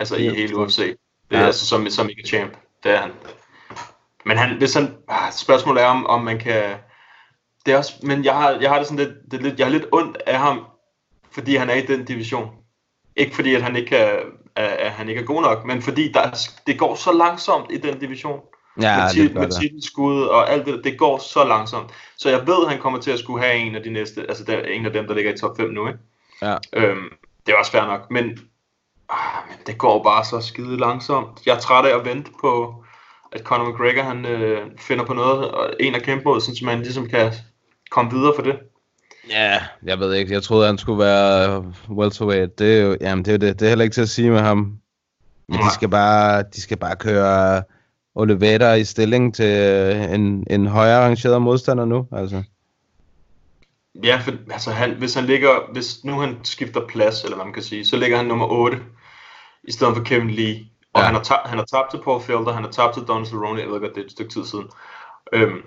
Altså 0.00 0.16
i 0.16 0.24
Ja, 0.24 0.32
hele. 0.34 0.56
UFC. 0.56 0.76
Det 0.76 0.96
Ja. 1.36 1.40
er 1.42 1.46
altså 1.46 1.66
som, 1.66 1.90
som 1.90 2.08
ikke 2.08 2.28
champ. 2.28 2.52
Det 2.84 2.92
er 2.94 2.96
han. 2.98 3.10
Men 4.26 4.38
han, 4.38 4.58
hvis 4.58 4.74
han, 4.74 4.94
ah, 5.08 5.32
spørgsmålet 5.32 5.82
er 5.82 5.86
om, 5.86 6.06
om 6.06 6.24
man 6.24 6.38
kan, 6.38 6.62
det 7.66 7.74
er 7.74 7.78
også, 7.78 7.92
men 8.02 8.24
jeg 8.24 8.34
har, 8.34 8.50
jeg 8.50 8.70
har 8.70 8.78
det 8.78 8.86
sådan 8.86 9.06
lidt, 9.06 9.30
det 9.30 9.38
er 9.38 9.42
lidt, 9.42 9.58
jeg 9.58 9.66
har 9.66 9.72
lidt 9.72 9.86
ondt 9.92 10.16
af 10.26 10.38
ham, 10.38 10.64
fordi 11.30 11.56
han 11.56 11.70
er 11.70 11.74
i 11.74 11.86
den 11.86 12.04
division. 12.04 12.50
Ikke 13.16 13.34
fordi, 13.34 13.54
at 13.54 13.62
han 13.62 13.76
ikke 13.76 13.96
er, 13.96 14.20
at, 14.56 14.64
at 14.66 14.90
han 14.90 15.08
ikke 15.08 15.20
er 15.20 15.24
god 15.24 15.42
nok, 15.42 15.64
men 15.64 15.82
fordi 15.82 16.12
der, 16.12 16.20
er- 16.20 16.50
det 16.66 16.78
går 16.78 16.94
så 16.94 17.12
langsomt 17.12 17.66
i 17.70 17.76
den 17.76 17.98
division. 17.98 18.40
Ja, 18.80 18.96
med, 19.02 19.10
tit, 19.12 19.34
med 19.34 19.48
titelskud 19.60 20.22
og 20.22 20.50
alt 20.50 20.66
det, 20.66 20.80
det 20.84 20.98
går 20.98 21.18
så 21.18 21.44
langsomt. 21.44 21.90
Så 22.16 22.30
jeg 22.30 22.46
ved, 22.46 22.64
at 22.64 22.70
han 22.70 22.80
kommer 22.80 23.00
til 23.00 23.10
at 23.10 23.18
skulle 23.18 23.44
have 23.44 23.56
en 23.56 23.74
af 23.74 23.82
de 23.82 23.90
næste, 23.90 24.20
altså 24.28 24.44
der, 24.44 24.60
en 24.62 24.86
af 24.86 24.92
dem, 24.92 25.06
der 25.06 25.14
ligger 25.14 25.34
i 25.34 25.38
top 25.38 25.56
5 25.56 25.70
nu, 25.70 25.86
ikke? 25.88 25.98
Ja. 26.42 26.56
Øhm, 26.72 27.08
det 27.46 27.52
er 27.52 27.56
også 27.58 27.72
fair 27.72 27.82
nok, 27.86 28.10
men, 28.10 28.24
ah, 29.08 29.48
men 29.48 29.56
det 29.66 29.78
går 29.78 30.02
bare 30.02 30.24
så 30.24 30.40
skide 30.40 30.76
langsomt. 30.76 31.46
Jeg 31.46 31.56
er 31.56 31.60
træt 31.60 31.84
af 31.86 31.98
at 31.98 32.04
vente 32.04 32.30
på, 32.40 32.84
at 33.32 33.40
Conor 33.40 33.70
McGregor 33.70 34.02
han 34.02 34.26
øh, 34.26 34.66
finder 34.78 35.04
på 35.04 35.14
noget, 35.14 35.50
og 35.50 35.70
en 35.80 35.94
at 35.94 36.02
kæmpe 36.02 36.24
mod, 36.24 36.40
så 36.40 36.60
man 36.64 36.78
ligesom 36.78 37.08
kan 37.08 37.32
komme 37.90 38.10
videre 38.10 38.32
for 38.36 38.42
det. 38.42 38.58
Ja, 39.30 39.60
jeg 39.84 39.98
ved 39.98 40.14
ikke. 40.14 40.32
Jeg 40.32 40.42
troede, 40.42 40.66
han 40.66 40.78
skulle 40.78 40.98
være 40.98 41.72
welterweight. 41.90 42.58
Det 42.58 42.78
er 42.78 42.82
jo, 42.82 42.96
jamen, 43.00 43.24
det 43.24 43.30
er 43.30 43.34
jo 43.34 43.38
det. 43.38 43.60
Det 43.60 43.66
er 43.66 43.68
heller 43.68 43.82
ikke 43.82 43.94
til 43.94 44.02
at 44.02 44.08
sige 44.08 44.30
med 44.30 44.40
ham. 44.40 44.78
Men 45.48 45.58
de 45.58 45.74
skal 45.74 45.88
bare, 45.88 46.42
de 46.42 46.60
skal 46.60 46.76
bare 46.76 46.96
køre 46.96 47.62
Oliveira 48.14 48.74
i 48.74 48.84
stilling 48.84 49.34
til 49.34 49.58
øh, 49.58 50.14
en, 50.14 50.46
en 50.50 50.66
højere 50.66 51.04
rangeret 51.04 51.42
modstander 51.42 51.84
nu. 51.84 52.06
Altså. 52.12 52.42
Ja, 54.04 54.20
for 54.24 54.32
altså 54.50 54.70
han, 54.70 54.94
hvis 54.98 55.14
han 55.14 55.24
ligger, 55.24 55.72
hvis 55.72 56.04
nu 56.04 56.20
han 56.20 56.36
skifter 56.42 56.86
plads, 56.88 57.24
eller 57.24 57.36
hvad 57.36 57.44
man 57.44 57.54
kan 57.54 57.62
sige, 57.62 57.84
så 57.84 57.96
ligger 57.96 58.16
han 58.16 58.26
nummer 58.26 58.46
8, 58.46 58.78
i 59.64 59.72
stedet 59.72 59.96
for 59.96 60.04
Kevin 60.04 60.30
Lee. 60.30 60.66
Og 60.98 61.02
Ja. 61.02 61.06
han, 61.06 61.14
har 61.14 61.22
tabt, 61.22 61.48
han 61.48 61.58
har 61.58 61.64
tabt 61.64 61.90
til 61.90 62.00
Paul 62.04 62.22
Felder, 62.22 62.52
han 62.52 62.64
har 62.64 62.70
tabt 62.70 62.94
til 62.94 63.02
Don 63.02 63.26
Cerrone, 63.26 63.60
jeg 63.60 63.68
ved 63.70 63.80
godt, 63.80 63.94
det 63.94 64.00
er 64.00 64.04
et 64.04 64.10
stykke 64.10 64.32
tid 64.32 64.44
siden. 64.44 64.70
Øhm, 65.32 65.62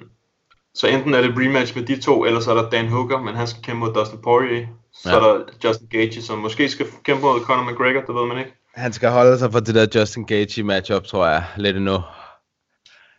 så 0.76 0.88
enten 0.88 1.14
er 1.14 1.22
det 1.22 1.34
rematch 1.38 1.78
med 1.78 1.86
de 1.86 2.02
to, 2.02 2.26
eller 2.26 2.40
så 2.40 2.52
er 2.52 2.62
der 2.62 2.70
Dan 2.70 2.88
Hooker, 2.88 3.20
men 3.22 3.36
han 3.36 3.48
skal 3.48 3.64
kæmpe 3.64 3.80
mod 3.80 3.94
Dustin 3.94 4.22
Poirier. 4.22 4.68
Så 4.94 5.10
Ja. 5.10 5.16
er 5.16 5.20
der 5.20 5.44
Justin 5.64 5.88
Gaethje, 5.88 6.22
som 6.22 6.38
måske 6.38 6.70
skal 6.70 6.86
kæmpe 7.04 7.22
mod 7.22 7.42
Conor 7.42 7.72
McGregor, 7.72 8.02
det 8.02 8.16
ved 8.16 8.26
man 8.26 8.38
ikke. 8.38 8.54
Han 8.76 8.94
skal 8.94 9.10
holde 9.10 9.38
sig 9.40 9.52
for 9.52 9.60
det 9.60 9.76
der 9.76 10.00
Justin 10.00 10.26
Gaethje 10.26 10.64
matchup, 10.64 11.04
tror 11.04 11.28
jeg, 11.28 11.44
lidt 11.58 11.78
endnu. 11.78 11.98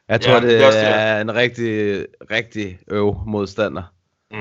Jeg 0.09 0.21
tror, 0.21 0.33
Ja, 0.33 0.41
det, 0.41 0.49
det 0.51 0.65
er 0.65 0.71
det. 0.71 0.85
er 0.85 1.21
en 1.21 1.35
rigtig, 1.35 2.07
rigtig 2.31 2.79
øv 2.89 3.17
modstander. 3.27 3.83
Mm. 4.31 4.37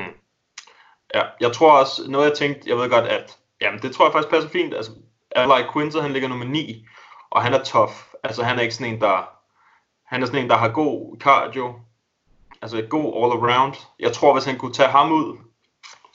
Ja, 1.15 1.21
jeg 1.41 1.51
tror 1.51 1.71
også, 1.79 2.01
noget 2.07 2.25
jeg 2.29 2.37
tænkte, 2.37 2.69
jeg 2.69 2.77
ved 2.77 2.89
godt, 2.89 3.05
at 3.05 3.37
jamen, 3.61 3.79
det 3.81 3.91
tror 3.95 4.05
jeg 4.05 4.13
faktisk 4.13 4.29
passer 4.33 4.49
fint. 4.49 4.73
Altså, 4.73 4.91
Ally 5.35 5.61
Quinter, 5.73 6.01
han 6.01 6.11
ligger 6.13 6.29
nummer 6.29 6.45
9, 6.45 6.85
og 7.31 7.43
han 7.43 7.53
er 7.53 7.63
tough. 7.63 7.93
Altså, 8.23 8.43
han 8.43 8.57
er 8.57 8.61
ikke 8.61 8.75
sådan 8.75 8.93
en, 8.93 9.01
der, 9.01 9.29
han 10.05 10.21
er 10.21 10.25
sådan 10.25 10.43
en, 10.43 10.49
der 10.49 10.57
har 10.57 10.69
god 10.69 11.17
cardio, 11.19 11.73
altså 12.61 12.81
god 12.89 13.05
all 13.05 13.51
around. 13.51 13.73
Jeg 13.99 14.13
tror, 14.13 14.33
hvis 14.33 14.45
han 14.45 14.57
kunne 14.57 14.73
tage 14.73 14.89
ham 14.89 15.11
ud, 15.11 15.37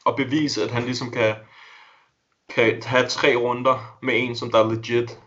og 0.04 0.16
bevise, 0.16 0.64
at 0.64 0.70
han 0.70 0.82
ligesom 0.82 1.10
kan, 1.10 1.34
kan 2.54 2.82
have 2.86 3.08
tre 3.08 3.36
runder 3.36 3.98
med 4.02 4.14
en, 4.16 4.36
som 4.36 4.50
der 4.50 4.58
er 4.58 4.70
legit, 4.70 5.18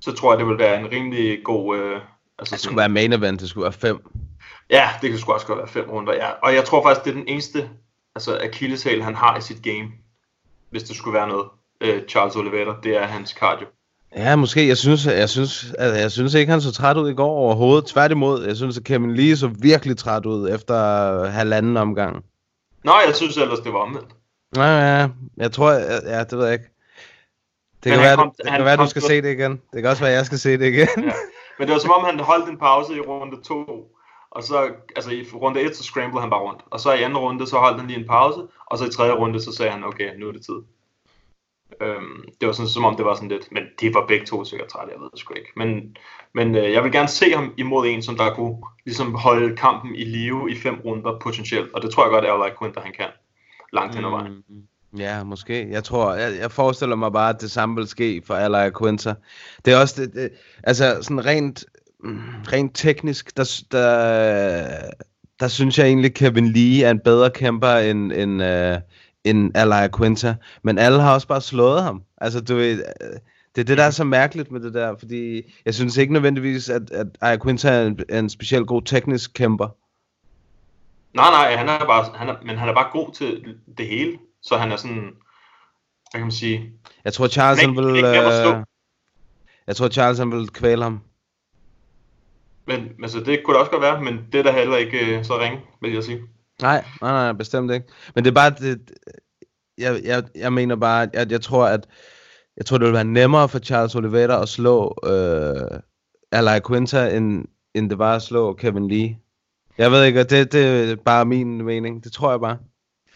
så 0.00 0.12
tror 0.12 0.32
jeg, 0.32 0.38
det 0.38 0.46
vil 0.46 0.58
være 0.58 0.80
en 0.80 0.90
rimelig 0.90 1.44
god... 1.44 1.76
Øh, 1.76 2.00
altså 2.38 2.54
Det 2.54 2.60
skulle 2.60 2.76
være 2.76 2.88
main 2.88 3.12
event, 3.12 3.40
det 3.40 3.48
skulle 3.48 3.62
være 3.62 3.72
fem. 3.72 3.98
Ja, 4.70 4.90
det 5.02 5.10
kan 5.10 5.18
sgu 5.18 5.32
også 5.32 5.46
godt 5.46 5.58
være 5.58 5.68
fem 5.68 5.90
runder, 5.90 6.14
ja. 6.14 6.30
Og 6.30 6.54
jeg 6.54 6.64
tror 6.64 6.82
faktisk, 6.82 7.04
det 7.04 7.10
er 7.10 7.14
den 7.14 7.28
eneste 7.28 7.70
altså 8.14 8.38
akilleshæl, 8.42 9.02
han 9.02 9.14
har 9.14 9.36
i 9.36 9.40
sit 9.40 9.62
game, 9.62 9.92
hvis 10.70 10.82
det 10.82 10.96
skulle 10.96 11.18
være 11.18 11.28
noget. 11.28 11.48
Øh, 11.80 12.02
Charles 12.08 12.36
Oliveira, 12.36 12.76
det 12.82 12.96
er 12.96 13.06
hans 13.06 13.30
cardio. 13.30 13.66
Ja, 14.16 14.36
måske. 14.36 14.68
Jeg 14.68 14.76
synes, 14.76 15.06
jeg 15.06 15.28
synes, 15.28 15.72
altså, 15.78 16.00
jeg 16.00 16.12
synes 16.12 16.34
ikke, 16.34 16.52
han 16.52 16.60
så 16.60 16.72
træt 16.72 16.96
ud 16.96 17.10
i 17.10 17.14
går 17.14 17.28
overhovedet. 17.30 17.86
Tværtimod, 17.86 18.44
jeg 18.46 18.56
synes, 18.56 18.78
at 18.78 18.84
Kevin 18.84 19.14
Lee 19.14 19.36
så 19.36 19.50
virkelig 19.58 19.96
træt 19.96 20.26
ud 20.26 20.50
efter 20.50 20.76
halvanden 21.26 21.76
omgang. 21.76 22.24
Nå, 22.84 22.92
jeg 23.06 23.14
synes 23.16 23.36
ellers, 23.36 23.58
det 23.58 23.72
var 23.72 23.78
omvendt. 23.78 24.08
Ja, 24.56 24.62
ja, 24.62 25.08
jeg 25.36 25.52
tror, 25.52 25.70
ja, 26.10 26.24
det 26.24 26.38
ved 26.38 26.44
jeg 26.44 26.52
ikke. 26.52 26.64
Det 27.84 27.90
Men 27.90 27.92
kan 27.92 28.00
være, 28.00 28.16
kom- 28.16 28.34
det, 28.44 28.50
kan 28.50 28.64
være, 28.64 28.76
du 28.76 28.86
skal 28.86 29.02
se 29.02 29.22
det 29.22 29.32
igen. 29.32 29.52
Det 29.72 29.82
kan 29.82 29.90
også 29.90 30.02
være, 30.02 30.12
jeg 30.12 30.26
skal 30.26 30.38
se 30.38 30.58
det 30.58 30.66
igen. 30.66 30.88
Ja. 30.96 31.12
Men 31.58 31.68
det 31.68 31.72
var 31.72 31.78
som 31.78 31.90
om, 31.90 32.04
han 32.04 32.20
holdt 32.20 32.48
en 32.48 32.58
pause 32.58 32.96
i 32.96 33.00
runde 33.00 33.36
2, 33.42 33.90
og 34.30 34.42
så, 34.42 34.70
altså 34.96 35.10
i 35.10 35.24
runde 35.34 35.60
1, 35.60 35.76
så 35.76 35.82
scramblede 35.82 36.20
han 36.20 36.30
bare 36.30 36.40
rundt. 36.40 36.60
Og 36.70 36.80
så 36.80 36.92
i 36.92 37.02
anden 37.02 37.18
runde, 37.18 37.46
så 37.46 37.56
holdt 37.56 37.78
han 37.78 37.86
lige 37.88 38.00
en 38.00 38.06
pause, 38.06 38.40
og 38.66 38.78
så 38.78 38.84
i 38.84 38.90
tredje 38.90 39.12
runde, 39.12 39.42
så 39.42 39.52
sagde 39.52 39.72
han, 39.72 39.84
okay, 39.84 40.08
nu 40.18 40.28
er 40.28 40.32
det 40.32 40.44
tid. 40.46 40.60
Øhm, 41.80 42.24
det 42.40 42.46
var 42.46 42.52
sådan, 42.52 42.68
som 42.68 42.84
om 42.84 42.96
det 42.96 43.04
var 43.04 43.14
sådan 43.14 43.28
lidt, 43.28 43.52
men 43.52 43.62
det 43.80 43.94
var 43.94 44.06
begge 44.06 44.26
to 44.26 44.44
sikkert 44.44 44.68
trætte, 44.68 44.92
jeg 44.92 45.00
ved 45.00 45.10
det 45.10 45.18
sgu 45.18 45.34
ikke. 45.34 45.52
Men, 45.56 45.96
men 46.34 46.54
øh, 46.54 46.72
jeg 46.72 46.84
vil 46.84 46.92
gerne 46.92 47.08
se 47.08 47.32
ham 47.32 47.54
imod 47.56 47.86
en, 47.86 48.02
som 48.02 48.16
der 48.16 48.34
kunne 48.34 48.56
ligesom 48.84 49.14
holde 49.14 49.56
kampen 49.56 49.94
i 49.94 50.04
live 50.04 50.50
i 50.50 50.56
fem 50.56 50.80
runder 50.84 51.18
potentielt, 51.22 51.72
og 51.74 51.82
det 51.82 51.90
tror 51.90 52.04
jeg 52.04 52.10
godt, 52.10 52.24
at 52.24 52.30
Ally 52.30 52.50
Quinter 52.58 52.80
han 52.80 52.92
kan, 52.92 53.08
langt 53.72 53.94
hen 53.94 54.04
ad 54.04 54.10
vejen. 54.10 54.32
Mm, 54.48 54.62
Ja, 54.98 55.24
måske. 55.24 55.70
Jeg 55.70 55.84
tror, 55.84 56.14
jeg, 56.14 56.38
jeg 56.40 56.50
forestiller 56.50 56.96
mig 56.96 57.12
bare, 57.12 57.34
at 57.34 57.40
det 57.40 57.50
samme 57.50 57.76
vil 57.76 57.88
ske 57.88 58.22
for 58.26 58.34
Ally 58.34 58.70
Quinter. 58.80 59.14
Det 59.64 59.72
er 59.72 59.76
også, 59.76 60.02
det, 60.02 60.14
det, 60.14 60.30
altså 60.62 60.98
sådan 61.02 61.26
rent, 61.26 61.64
mm, 62.04 62.18
rent 62.52 62.74
teknisk, 62.74 63.36
der, 63.36 63.62
der, 63.72 64.66
der 65.40 65.48
synes 65.48 65.78
jeg 65.78 65.86
egentlig, 65.86 66.14
Kevin 66.14 66.48
Lee 66.52 66.84
er 66.84 66.90
en 66.90 67.00
bedre 67.00 67.30
kæmper 67.30 67.68
end, 67.76 68.12
end, 68.12 68.42
øh, 68.42 68.78
end 69.24 69.56
Ally 69.56 69.88
Quinter. 69.98 70.34
Men 70.62 70.78
alle 70.78 71.00
har 71.00 71.14
også 71.14 71.28
bare 71.28 71.40
slået 71.40 71.82
ham. 71.82 72.02
Altså, 72.18 72.40
du 72.40 72.54
ved, 72.54 72.84
det 73.54 73.60
er 73.60 73.64
det, 73.64 73.78
der 73.78 73.84
er 73.84 73.90
så 73.90 74.04
mærkeligt 74.04 74.50
med 74.50 74.60
det 74.60 74.74
der, 74.74 74.96
fordi 74.98 75.52
jeg 75.64 75.74
synes 75.74 75.96
ikke 75.96 76.12
nødvendigvis, 76.12 76.68
at, 76.68 76.90
at 76.90 77.06
Ally 77.20 77.38
Quinter 77.42 77.70
er 77.70 77.86
en, 77.86 78.00
er 78.08 78.18
en 78.18 78.30
specielt 78.30 78.66
god 78.66 78.82
teknisk 78.82 79.34
kæmper. 79.34 79.68
Nej, 81.14 81.30
nej, 81.30 81.56
han 81.56 81.68
er 81.68 81.86
bare, 81.86 82.04
han 82.14 82.28
er, 82.28 82.34
men 82.44 82.58
han 82.58 82.68
er 82.68 82.74
bare 82.74 82.90
god 82.92 83.12
til 83.12 83.56
det 83.78 83.86
hele, 83.86 84.18
så 84.42 84.56
han 84.56 84.72
er 84.72 84.76
sådan, 84.76 85.02
hvad 86.10 86.20
kan 86.20 86.20
man 86.20 86.32
sige, 86.32 86.72
Jeg 87.04 87.12
tror, 87.12 87.28
Charles 87.28 87.60
Han 87.60 87.76
vil... 87.76 88.04
Øh, 88.04 88.64
jeg 89.66 89.76
tror, 89.76 89.88
Charles 89.88 90.18
han 90.18 90.32
vil 90.32 90.48
kvæle 90.48 90.82
ham. 90.82 91.00
men 92.66 92.88
altså, 93.02 93.20
det 93.20 93.42
kunne 93.44 93.54
det 93.54 93.60
også 93.60 93.70
godt 93.70 93.82
være, 93.82 94.02
men 94.02 94.26
det 94.32 94.38
er 94.38 94.42
da 94.42 94.52
heller 94.52 94.76
ikke 94.76 95.18
øh, 95.18 95.24
så 95.24 95.38
ringe, 95.38 95.60
vil 95.80 95.92
jeg 95.92 96.04
sige. 96.04 96.22
Nej, 96.62 96.84
nej, 97.00 97.10
nej, 97.12 97.32
bestemt 97.32 97.72
ikke. 97.72 97.86
Men 98.14 98.24
det 98.24 98.30
er 98.30 98.34
bare, 98.34 98.50
det, 98.50 98.90
jeg, 99.78 100.00
jeg, 100.04 100.24
jeg 100.34 100.52
mener 100.52 100.76
bare, 100.76 101.08
at 101.12 101.32
jeg 101.32 101.40
tror, 101.40 101.66
at 101.66 101.86
jeg 102.56 102.66
tror, 102.66 102.78
det 102.78 102.86
vil 102.86 102.94
være 102.94 103.04
nemmere 103.04 103.48
for 103.48 103.58
Charles 103.58 103.94
Oliveira 103.94 104.42
at 104.42 104.48
slå 104.48 104.94
øh, 105.06 105.80
Ally 106.32 106.60
Quinter, 106.66 107.06
end, 107.06 107.44
end 107.74 107.90
det 107.90 107.98
var 107.98 108.16
at 108.16 108.22
slå 108.22 108.52
Kevin 108.54 108.88
Lee. 108.88 109.16
Jeg 109.78 109.90
ved 109.90 110.04
ikke, 110.04 110.20
og 110.20 110.30
det, 110.30 110.52
det 110.52 110.90
er 110.90 110.96
bare 110.96 111.24
min 111.24 111.64
mening. 111.64 112.04
Det 112.04 112.12
tror 112.12 112.30
jeg 112.30 112.40
bare. 112.40 112.58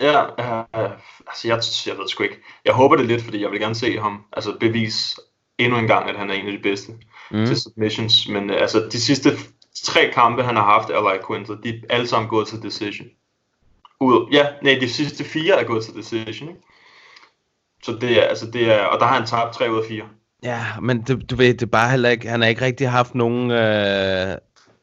Ja, 0.00 0.22
øh, 0.24 0.90
altså 1.26 1.48
jeg, 1.48 1.62
jeg 1.86 1.98
ved 1.98 2.08
sgu 2.08 2.22
ikke. 2.22 2.38
Jeg 2.64 2.74
håber 2.74 2.96
det 2.96 3.06
lidt, 3.06 3.22
fordi 3.22 3.42
jeg 3.42 3.50
vil 3.50 3.60
gerne 3.60 3.74
se 3.74 3.98
ham 3.98 4.24
altså 4.32 4.56
bevise 4.60 5.20
endnu 5.58 5.78
en 5.78 5.86
gang, 5.86 6.10
at 6.10 6.16
han 6.16 6.30
er 6.30 6.34
en 6.34 6.46
af 6.46 6.52
de 6.52 6.62
bedste 6.62 6.92
Mm. 7.30 7.46
til 7.46 7.60
submissions. 7.60 8.28
Men 8.28 8.50
øh, 8.50 8.60
altså 8.60 8.88
de 8.92 9.00
sidste 9.00 9.30
tre 9.84 10.10
kampe, 10.14 10.42
han 10.42 10.56
har 10.56 10.64
haft, 10.64 10.90
Ally 10.90 11.18
Quinter, 11.28 11.54
de 11.54 11.68
er 11.68 11.94
alle 11.94 12.06
sammen 12.06 12.28
gået 12.28 12.48
til 12.48 12.62
decision. 12.62 13.08
Ud, 14.00 14.28
ja, 14.32 14.46
nej, 14.62 14.78
de 14.80 14.88
sidste 14.88 15.24
fire 15.24 15.60
er 15.60 15.64
gået 15.64 15.84
til 15.84 15.94
decision. 15.94 16.48
Ikke? 16.48 16.60
Så 17.82 17.92
det 18.00 18.18
er, 18.18 18.22
altså 18.22 18.50
det 18.50 18.72
er, 18.72 18.84
og 18.84 19.00
der 19.00 19.06
har 19.06 19.14
han 19.14 19.26
tabt 19.26 19.54
3 19.54 19.72
ud 19.72 19.78
af 19.78 19.84
4. 19.88 20.04
Ja, 20.42 20.64
men 20.82 21.02
du, 21.02 21.18
du 21.30 21.36
ved, 21.36 21.54
det 21.54 21.62
er 21.62 21.66
bare 21.66 21.90
heller 21.90 22.08
ikke, 22.08 22.28
han 22.28 22.40
har 22.40 22.48
ikke 22.48 22.64
rigtig 22.64 22.90
haft 22.90 23.14
nogen, 23.14 23.50
øh, 23.50 24.36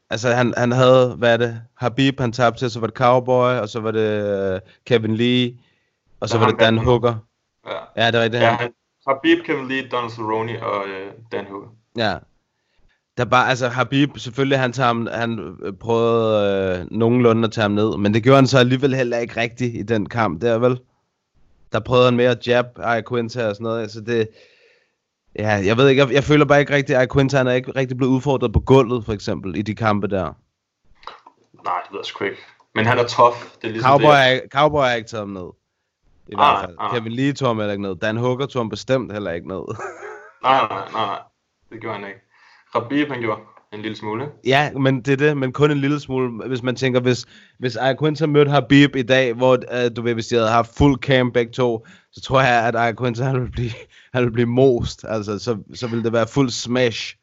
altså 0.10 0.30
han, 0.30 0.54
han 0.58 0.72
havde, 0.72 1.16
hvad 1.18 1.34
er 1.34 1.38
det, 1.38 1.62
Habib 1.78 2.20
han 2.20 2.32
tabte 2.32 2.60
til, 2.60 2.72
så 2.72 2.80
var 2.80 2.88
det 2.88 2.96
Cowboy, 2.96 3.54
og 3.54 3.70
så 3.70 3.80
var 3.80 3.92
det 3.92 4.54
øh, 4.54 4.60
Kevin 4.86 5.16
Lee, 5.16 5.58
og 6.20 6.30
så 6.30 6.38
var 6.38 6.48
det 6.48 6.60
Dan. 6.60 6.78
Hooker. 6.78 7.16
Ja. 7.66 8.04
Ja, 8.04 8.08
det 8.12 8.16
er 8.16 8.24
rigtigt. 8.24 8.44
Ja, 8.44 8.50
han, 8.50 8.74
Habib, 9.08 9.46
Kevin 9.46 9.68
Lee, 9.68 9.90
Donald 9.90 10.12
Cerrone 10.12 10.64
og 10.66 10.88
øh, 10.88 11.12
Dan 11.32 11.46
Hooker. 11.46 11.68
Ja. 11.98 12.18
Der 13.18 13.26
bare, 13.26 13.50
altså 13.50 13.68
Habib, 13.68 14.18
selvfølgelig 14.18 14.60
han, 14.60 14.72
tager 14.74 14.88
ham, 14.88 15.08
han 15.12 15.56
øh, 15.64 15.74
prøvede 15.74 16.80
øh, 16.80 16.88
nogenlunde 16.92 17.44
at 17.46 17.52
tage 17.52 17.62
ham 17.64 17.72
ned, 17.72 17.98
men 17.98 18.14
det 18.14 18.24
gjorde 18.24 18.36
han 18.38 18.48
så 18.48 18.60
alligevel 18.60 18.96
heller 18.96 19.18
ikke 19.18 19.42
rigtigt 19.42 19.76
i 19.76 19.82
den 19.82 20.10
kamp 20.10 20.42
der, 20.42 20.58
vel? 20.58 20.80
Der 21.72 21.80
prøvede 21.80 22.06
han 22.08 22.16
mere 22.18 22.30
at 22.32 22.48
jab 22.48 22.66
Iaquinta 22.80 23.48
og 23.50 23.56
sådan 23.56 23.64
noget, 23.64 23.92
så 23.92 24.02
det... 24.02 24.28
Ja, 25.40 25.50
jeg 25.66 25.78
ved 25.78 25.88
ikke, 25.90 26.02
jeg, 26.02 26.14
jeg 26.14 26.24
føler 26.24 26.46
bare 26.46 26.60
ikke 26.60 26.74
rigtigt, 26.74 26.98
at 26.98 27.02
Iaquinta 27.02 27.38
han 27.38 27.48
er 27.48 27.52
ikke 27.52 27.72
rigtig 27.76 27.98
blevet 27.98 28.12
udfordret 28.12 28.54
på 28.54 28.60
gulvet, 28.60 29.06
for 29.06 29.14
eksempel, 29.14 29.56
i 29.58 29.62
de 29.62 29.76
kampe 29.76 30.08
der. 30.08 30.24
Nej, 31.64 31.82
det 31.84 31.92
ved 31.92 32.00
jeg 32.00 32.06
sgu 32.06 32.24
ikke. 32.24 32.38
Men 32.76 32.86
han 32.86 32.98
er 33.00 33.08
tough. 33.08 33.36
Det 33.62 33.68
er 33.68 33.72
ligesom 33.72 33.90
Cowboy 33.90 34.12
det. 34.12 34.34
er, 34.36 34.40
Cowboy 34.52 34.84
er 34.84 34.94
ikke 34.94 35.10
taget 35.10 35.22
ham 35.22 35.30
ned. 35.30 35.50
I 36.28 36.34
Ah, 36.34 36.38
hvert 36.38 36.66
fald. 36.66 36.76
ah. 36.80 36.94
Kevin 36.94 37.12
Lee 37.12 37.34
tog 37.34 37.48
ham 37.50 37.58
heller 37.58 37.72
ikke 37.72 37.82
ned. 37.82 37.96
Dan 37.96 38.18
Hooker 38.18 38.46
tog 38.46 38.60
ham 38.60 38.70
bestemt 38.70 39.14
heller 39.14 39.32
ikke 39.32 39.48
ned. 39.48 39.62
Nej, 40.44 40.68
nej, 40.68 40.68
nej, 40.70 41.06
nej. 41.06 41.20
Det 41.72 41.82
gjorde 41.82 41.98
han 42.00 42.08
ikke. 42.08 42.20
Habib, 42.74 43.10
han 43.10 43.20
gjorde 43.22 43.42
en 43.74 43.82
lille 43.82 43.98
smule. 43.98 44.30
Ja, 44.46 44.72
men 44.72 45.02
det 45.02 45.12
er 45.12 45.18
det, 45.18 45.38
men 45.38 45.54
kun 45.54 45.72
en 45.72 45.78
lille 45.78 46.00
smule, 46.00 46.48
hvis 46.48 46.64
man 46.64 46.76
tænker, 46.76 47.00
hvis, 47.00 47.26
hvis 47.60 47.76
Iaquinta 47.76 48.26
mødte 48.26 48.52
Habib 48.52 48.96
i 48.96 49.02
dag, 49.02 49.34
hvor 49.34 49.54
uh, 49.56 49.96
du 49.96 50.02
ved, 50.02 50.14
hvis 50.14 50.28
de 50.28 50.36
havde 50.36 50.50
haft 50.50 50.78
fuld 50.78 51.00
camp 51.00 51.34
begge 51.34 51.52
to, 51.52 51.86
så 52.12 52.22
tror 52.22 52.42
jeg, 52.42 52.66
at 52.66 52.74
Iaquinta 52.74 53.24
han 53.24 53.36
ville 53.36 53.52
blive, 53.52 53.72
han 54.14 54.22
ville 54.22 54.34
blive 54.34 54.48
most, 54.48 55.06
altså 55.08 55.40
så, 55.40 55.58
så 55.74 55.88
ville 55.88 56.04
det 56.04 56.14
være 56.14 56.28
fuld 56.28 56.50
smash. 56.50 57.16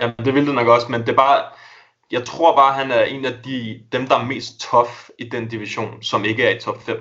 Ja, 0.00 0.12
det 0.24 0.34
ville 0.34 0.46
det 0.46 0.54
nok 0.54 0.68
også, 0.68 0.86
men 0.90 1.00
det 1.00 1.08
er 1.08 1.16
bare... 1.16 1.44
Jeg 2.10 2.24
tror 2.24 2.56
bare, 2.56 2.74
han 2.74 2.90
er 2.90 3.02
en 3.02 3.24
af 3.24 3.32
de, 3.44 3.80
dem, 3.92 4.06
der 4.06 4.18
er 4.18 4.24
mest 4.24 4.60
tough 4.70 4.90
i 5.18 5.28
den 5.28 5.48
division, 5.48 6.02
som 6.02 6.24
ikke 6.24 6.42
er 6.42 6.56
i 6.56 6.60
top 6.60 6.82
5. 6.82 6.96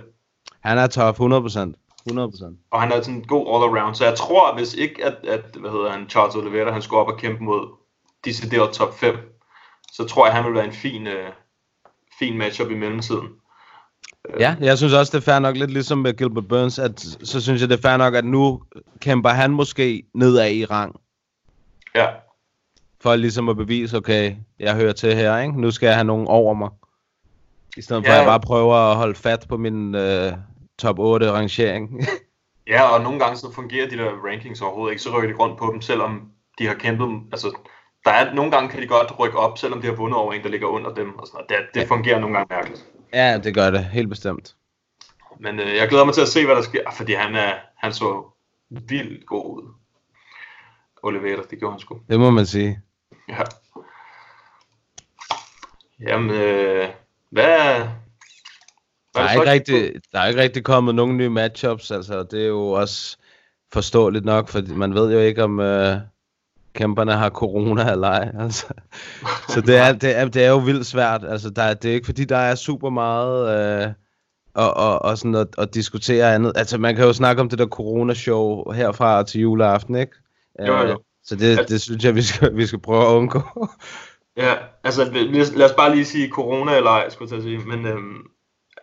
Han 0.63 0.77
er 0.77 0.87
tough, 0.87 1.19
100%. 1.19 1.84
100%. 2.11 2.67
Og 2.71 2.81
han 2.81 2.91
er 2.91 3.01
sådan 3.01 3.21
god 3.21 3.47
all-around. 3.47 3.93
Så 3.93 4.05
jeg 4.05 4.15
tror, 4.15 4.55
hvis 4.55 4.73
ikke, 4.73 5.05
at, 5.05 5.15
at 5.27 5.55
hvad 5.59 5.71
hedder 5.71 5.91
han, 5.91 6.09
Charles 6.09 6.35
Oliveira, 6.35 6.71
han 6.71 6.81
skulle 6.81 6.99
op 6.99 7.07
og 7.07 7.17
kæmpe 7.17 7.43
mod 7.43 7.67
decideret 8.25 8.73
top 8.73 8.97
5, 8.97 9.15
så 9.91 10.03
tror 10.05 10.25
jeg, 10.25 10.35
han 10.35 10.45
vil 10.45 10.53
være 10.53 10.65
en 10.65 10.73
fin, 10.73 11.07
øh, 11.07 11.29
fin 12.19 12.37
matchup 12.37 12.71
i 12.71 12.75
mellemtiden. 12.75 13.27
Ja, 14.39 14.55
jeg 14.59 14.77
synes 14.77 14.93
også, 14.93 15.17
det 15.17 15.27
er 15.27 15.31
fair 15.31 15.39
nok, 15.39 15.57
lidt 15.57 15.71
ligesom 15.71 15.97
med 15.97 16.13
Gilbert 16.17 16.47
Burns, 16.47 16.79
at 16.79 16.99
så 17.23 17.41
synes 17.41 17.61
jeg, 17.61 17.69
det 17.69 17.77
er 17.77 17.81
fair 17.89 17.97
nok, 17.97 18.15
at 18.15 18.25
nu 18.25 18.61
kæmper 18.99 19.29
han 19.29 19.51
måske 19.51 20.03
nedad 20.13 20.51
i 20.51 20.65
rang, 20.65 20.95
Ja, 21.95 22.07
for 23.01 23.15
ligesom 23.15 23.49
at 23.49 23.57
bevise, 23.57 23.97
okay, 23.97 24.35
jeg 24.59 24.75
hører 24.75 24.93
til 24.93 25.15
her, 25.15 25.37
ikke? 25.37 25.61
Nu 25.61 25.71
skal 25.71 25.87
jeg 25.87 25.95
have 25.95 26.05
nogen 26.05 26.27
over 26.27 26.53
mig. 26.53 26.69
I 27.77 27.81
stedet 27.81 28.05
for, 28.05 28.11
Ja. 28.11 28.17
at 28.17 28.23
jeg 28.23 28.27
bare 28.29 28.39
prøver 28.39 28.75
at 28.75 28.95
holde 28.95 29.15
fat 29.15 29.45
på 29.49 29.57
min 29.57 29.95
øh, 29.95 30.33
top 30.77 30.99
8 30.99 31.31
rangering. 31.31 31.89
Ja, 32.67 32.81
og 32.83 33.01
nogle 33.01 33.19
gange 33.19 33.37
så 33.37 33.51
fungerer 33.51 33.89
de 33.89 33.97
der 33.97 34.11
rankings 34.11 34.61
overhovedet 34.61 34.91
ikke, 34.91 35.03
så 35.03 35.17
rykker 35.17 35.29
de 35.29 35.43
rundt 35.43 35.59
på 35.59 35.69
dem, 35.71 35.81
selvom 35.81 36.31
de 36.59 36.67
har 36.67 36.73
kæmpet, 36.73 37.21
altså 37.31 37.57
der 38.05 38.11
er, 38.11 38.33
nogle 38.33 38.51
gange 38.51 38.69
kan 38.69 38.81
de 38.81 38.87
godt 38.87 39.19
rykke 39.19 39.37
op, 39.37 39.57
selvom 39.57 39.81
de 39.81 39.87
har 39.87 39.93
vundet 39.93 40.17
over 40.19 40.33
en, 40.33 40.43
der 40.43 40.49
ligger 40.49 40.67
under 40.67 40.93
dem, 40.93 41.15
og 41.15 41.27
sådan 41.27 41.45
noget. 41.49 41.65
Det, 41.73 41.81
det 41.81 41.87
fungerer 41.87 42.19
nogle 42.19 42.37
gange 42.37 42.55
mærkeligt. 42.55 42.85
ja, 43.13 43.37
det 43.43 43.53
gør 43.53 43.69
det, 43.69 43.85
helt 43.85 44.09
bestemt. 44.09 44.55
Men 45.39 45.59
øh, 45.59 45.75
jeg 45.75 45.89
glæder 45.89 46.05
mig 46.05 46.13
til 46.13 46.21
at 46.21 46.27
se, 46.27 46.45
hvad 46.45 46.55
der 46.55 46.61
sker, 46.61 46.91
fordi 46.91 47.13
han, 47.13 47.35
er, 47.35 47.53
han 47.77 47.93
så 47.93 48.23
vildt 48.69 49.25
god 49.25 49.57
ud. 49.57 49.73
Oliveira, 51.03 51.41
det 51.49 51.59
gjorde 51.59 51.73
han 51.73 51.79
sgu. 51.79 51.99
Det 52.09 52.19
må 52.19 52.29
man 52.29 52.45
sige. 52.45 52.81
Ja. 53.29 53.41
Jamen, 55.99 56.29
øh, 56.29 56.89
hvad, 57.29 57.87
Der 59.15 59.21
er, 59.21 59.33
ikke 59.33 59.51
rigtig, 59.51 59.91
der 60.11 60.19
er 60.19 60.27
ikke 60.27 60.41
rigtig 60.41 60.63
kommet 60.63 60.95
nogen 60.95 61.17
nye 61.17 61.29
matchups, 61.29 61.91
altså 61.91 62.23
det 62.23 62.41
er 62.43 62.47
jo 62.47 62.71
også 62.71 63.17
forståeligt 63.73 64.25
nok, 64.25 64.49
for 64.49 64.61
man 64.75 64.93
ved 64.93 65.11
jo 65.13 65.19
ikke, 65.19 65.43
om 65.43 65.59
øh, 65.59 65.97
kæmperne 66.73 67.13
har 67.13 67.29
corona 67.29 67.91
eller 67.91 68.07
ej. 68.07 68.31
Altså. 68.39 68.65
Så 69.53 69.61
det 69.61 69.77
er, 69.77 69.93
det, 69.93 70.17
er, 70.17 70.25
det 70.27 70.45
er 70.45 70.49
jo 70.49 70.57
vildt 70.57 70.85
svært. 70.85 71.23
Altså, 71.27 71.49
der, 71.49 71.63
er- 71.63 71.73
det 71.73 71.89
er 71.91 71.95
ikke 71.95 72.05
fordi, 72.05 72.25
der 72.25 72.37
er 72.37 72.55
super 72.55 72.89
meget 72.89 73.59
øh, 73.85 73.93
og, 74.55 74.73
og, 74.77 75.01
og 75.01 75.17
sådan 75.17 75.35
at, 75.35 75.47
at 75.57 75.73
diskutere 75.73 76.35
andet. 76.35 76.51
Altså, 76.55 76.77
man 76.77 76.95
kan 76.95 77.05
jo 77.05 77.13
snakke 77.13 77.41
om 77.41 77.49
det 77.49 77.59
der 77.59 77.65
corona-show 77.67 78.71
herfra 78.71 79.23
til 79.23 79.41
juleaften, 79.41 79.95
ikke? 79.95 80.11
Jo, 80.67 80.73
jo. 80.77 80.83
Øh, 80.83 80.95
Så 81.23 81.35
det, 81.35 81.69
det 81.69 81.81
synes 81.81 82.03
jeg, 82.05 82.15
vi 82.15 82.21
skal, 82.21 82.55
vi 82.57 82.65
skal 82.65 82.79
prøve 82.79 83.03
at 83.07 83.13
undgå. 83.15 83.67
Ja, 84.37 84.53
altså 84.83 85.03
lad, 85.55 85.65
os 85.69 85.73
bare 85.77 85.91
lige 85.95 86.05
sige 86.05 86.29
corona 86.29 86.77
eller 86.77 86.89
ej, 86.89 87.09
skulle 87.09 87.35
jeg 87.35 87.43
sige. 87.43 87.57
Men 87.57 87.85
øhm, 87.85 88.17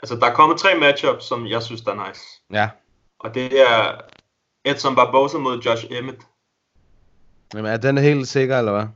altså, 0.03 0.17
der 0.17 0.27
er 0.27 0.35
kommet 0.35 0.59
tre 0.59 0.75
matchups, 0.81 1.25
som 1.25 1.47
jeg 1.47 1.63
synes, 1.63 1.81
der 1.81 1.93
er 1.95 2.09
nice. 2.09 2.23
ja. 2.53 2.69
Og 3.21 3.35
det 3.35 3.61
er 3.61 4.01
Edson 4.65 4.95
Barbosa 4.95 5.39
mod 5.39 5.61
Josh 5.61 5.87
Emmett. 5.91 6.19
Jamen, 7.55 7.73
er 7.73 7.77
den 7.77 7.99
helt 7.99 8.29
sikker, 8.29 8.59
eller 8.59 8.73
hvad? 8.73 8.87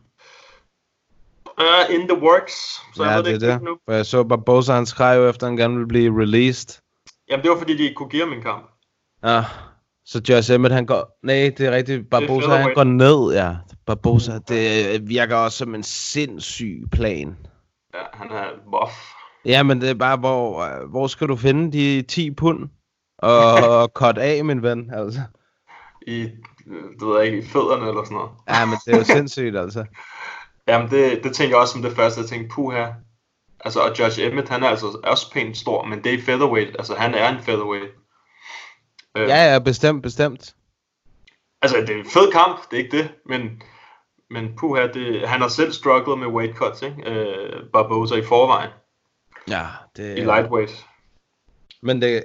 Uh, 1.60 1.94
in 1.94 2.08
the 2.08 2.18
works. 2.22 2.80
Så 2.94 3.04
jeg 3.04 3.10
ja, 3.10 3.16
ved 3.16 3.24
det 3.24 3.30
er 3.30 3.34
ikke 3.34 3.46
det. 3.46 3.62
nu. 3.62 3.78
For 3.84 3.92
jeg 3.92 4.06
så 4.06 4.24
Barbosa, 4.24 4.72
han 4.72 4.86
skrev 4.86 5.22
jo 5.22 5.28
efter, 5.28 5.46
han 5.46 5.56
gerne 5.56 5.74
ville 5.74 5.88
blive 5.88 6.20
released. 6.22 6.82
Jamen, 7.28 7.42
det 7.42 7.50
var 7.50 7.58
fordi, 7.58 7.76
de 7.76 7.82
ikke 7.82 7.94
kunne 7.94 8.08
give 8.08 8.34
en 8.36 8.42
kamp. 8.42 8.70
Ja, 9.24 9.44
så 10.04 10.22
Josh 10.28 10.52
Emmett, 10.52 10.74
han 10.74 10.86
går... 10.86 11.18
Nej, 11.22 11.54
det 11.58 11.60
er 11.60 11.70
rigtigt. 11.70 12.10
Barbosa, 12.10 12.32
han 12.32 12.40
featherweight. 12.42 12.74
går 12.74 12.84
ned, 12.84 13.34
ja. 13.34 13.56
Barbosa, 13.86 14.38
det 14.48 15.08
virker 15.08 15.36
også 15.36 15.58
som 15.58 15.74
en 15.74 15.82
sindssyg 15.82 16.84
plan. 16.92 17.36
Ja, 17.94 18.02
han 18.12 18.30
er 18.30 18.46
buff. 18.70 18.94
Ja, 19.46 19.62
men 19.62 19.80
det 19.80 19.90
er 19.90 19.94
bare, 19.94 20.16
hvor, 20.16 20.60
øh, 20.60 20.90
hvor 20.90 21.06
skal 21.06 21.28
du 21.28 21.36
finde 21.36 21.72
de 21.72 22.02
10 22.02 22.30
pund? 22.30 22.68
Og, 23.18 23.52
og 23.52 23.88
cut 24.00 24.18
af, 24.18 24.44
min 24.44 24.62
ven, 24.62 24.90
altså. 24.94 25.20
I, 26.06 26.20
øh, 26.66 26.82
det 27.00 27.06
ved 27.08 27.22
ikke, 27.22 27.38
i 27.38 27.46
fødderne 27.46 27.88
eller 27.88 28.04
sådan 28.04 28.16
noget. 28.16 28.30
Ja, 28.48 28.66
men 28.66 28.78
det 28.86 28.94
er 28.94 28.98
jo 28.98 29.04
sindssygt, 29.16 29.56
altså. 29.56 29.84
Jamen, 30.68 30.90
det, 30.90 31.24
det 31.24 31.34
tænker 31.34 31.56
jeg 31.56 31.60
også 31.60 31.72
som 31.72 31.82
det 31.82 31.96
første. 31.96 32.20
Jeg 32.20 32.28
tænkte, 32.28 32.54
puha. 32.54 32.86
Altså, 33.60 33.80
og 33.80 33.98
Josh 33.98 34.20
Emmett, 34.20 34.48
han 34.48 34.62
er 34.62 34.68
altså 34.68 34.98
også 35.04 35.32
pænt 35.32 35.56
stor, 35.56 35.84
men 35.84 36.04
det 36.04 36.14
er 36.14 36.22
featherweight. 36.22 36.76
Altså, 36.78 36.94
han 36.94 37.14
er 37.14 37.28
en 37.28 37.42
featherweight. 37.42 37.90
Øh, 39.16 39.28
Ja, 39.28 39.52
ja, 39.52 39.58
bestemt, 39.58 40.02
bestemt. 40.02 40.54
Altså, 41.62 41.76
det 41.80 41.90
er 41.90 41.98
en 41.98 42.10
fed 42.10 42.32
kamp, 42.32 42.70
det 42.70 42.78
er 42.78 42.84
ikke 42.84 42.96
det, 42.96 43.10
men, 43.26 43.62
men 44.30 44.56
puha, 44.58 44.86
det, 44.86 45.28
han 45.28 45.40
har 45.40 45.48
selv 45.48 45.72
strugglet 45.72 46.18
med 46.18 46.26
weight 46.26 46.56
cuts, 46.56 46.82
ikke? 46.82 47.10
Øh, 47.10 47.62
Barbosa 47.72 48.14
i 48.14 48.24
forvejen, 48.24 48.70
Ja, 49.48 49.66
det 49.96 50.18
i 50.18 50.20
lightweight. 50.20 50.86
Men 51.82 52.02
det, 52.02 52.24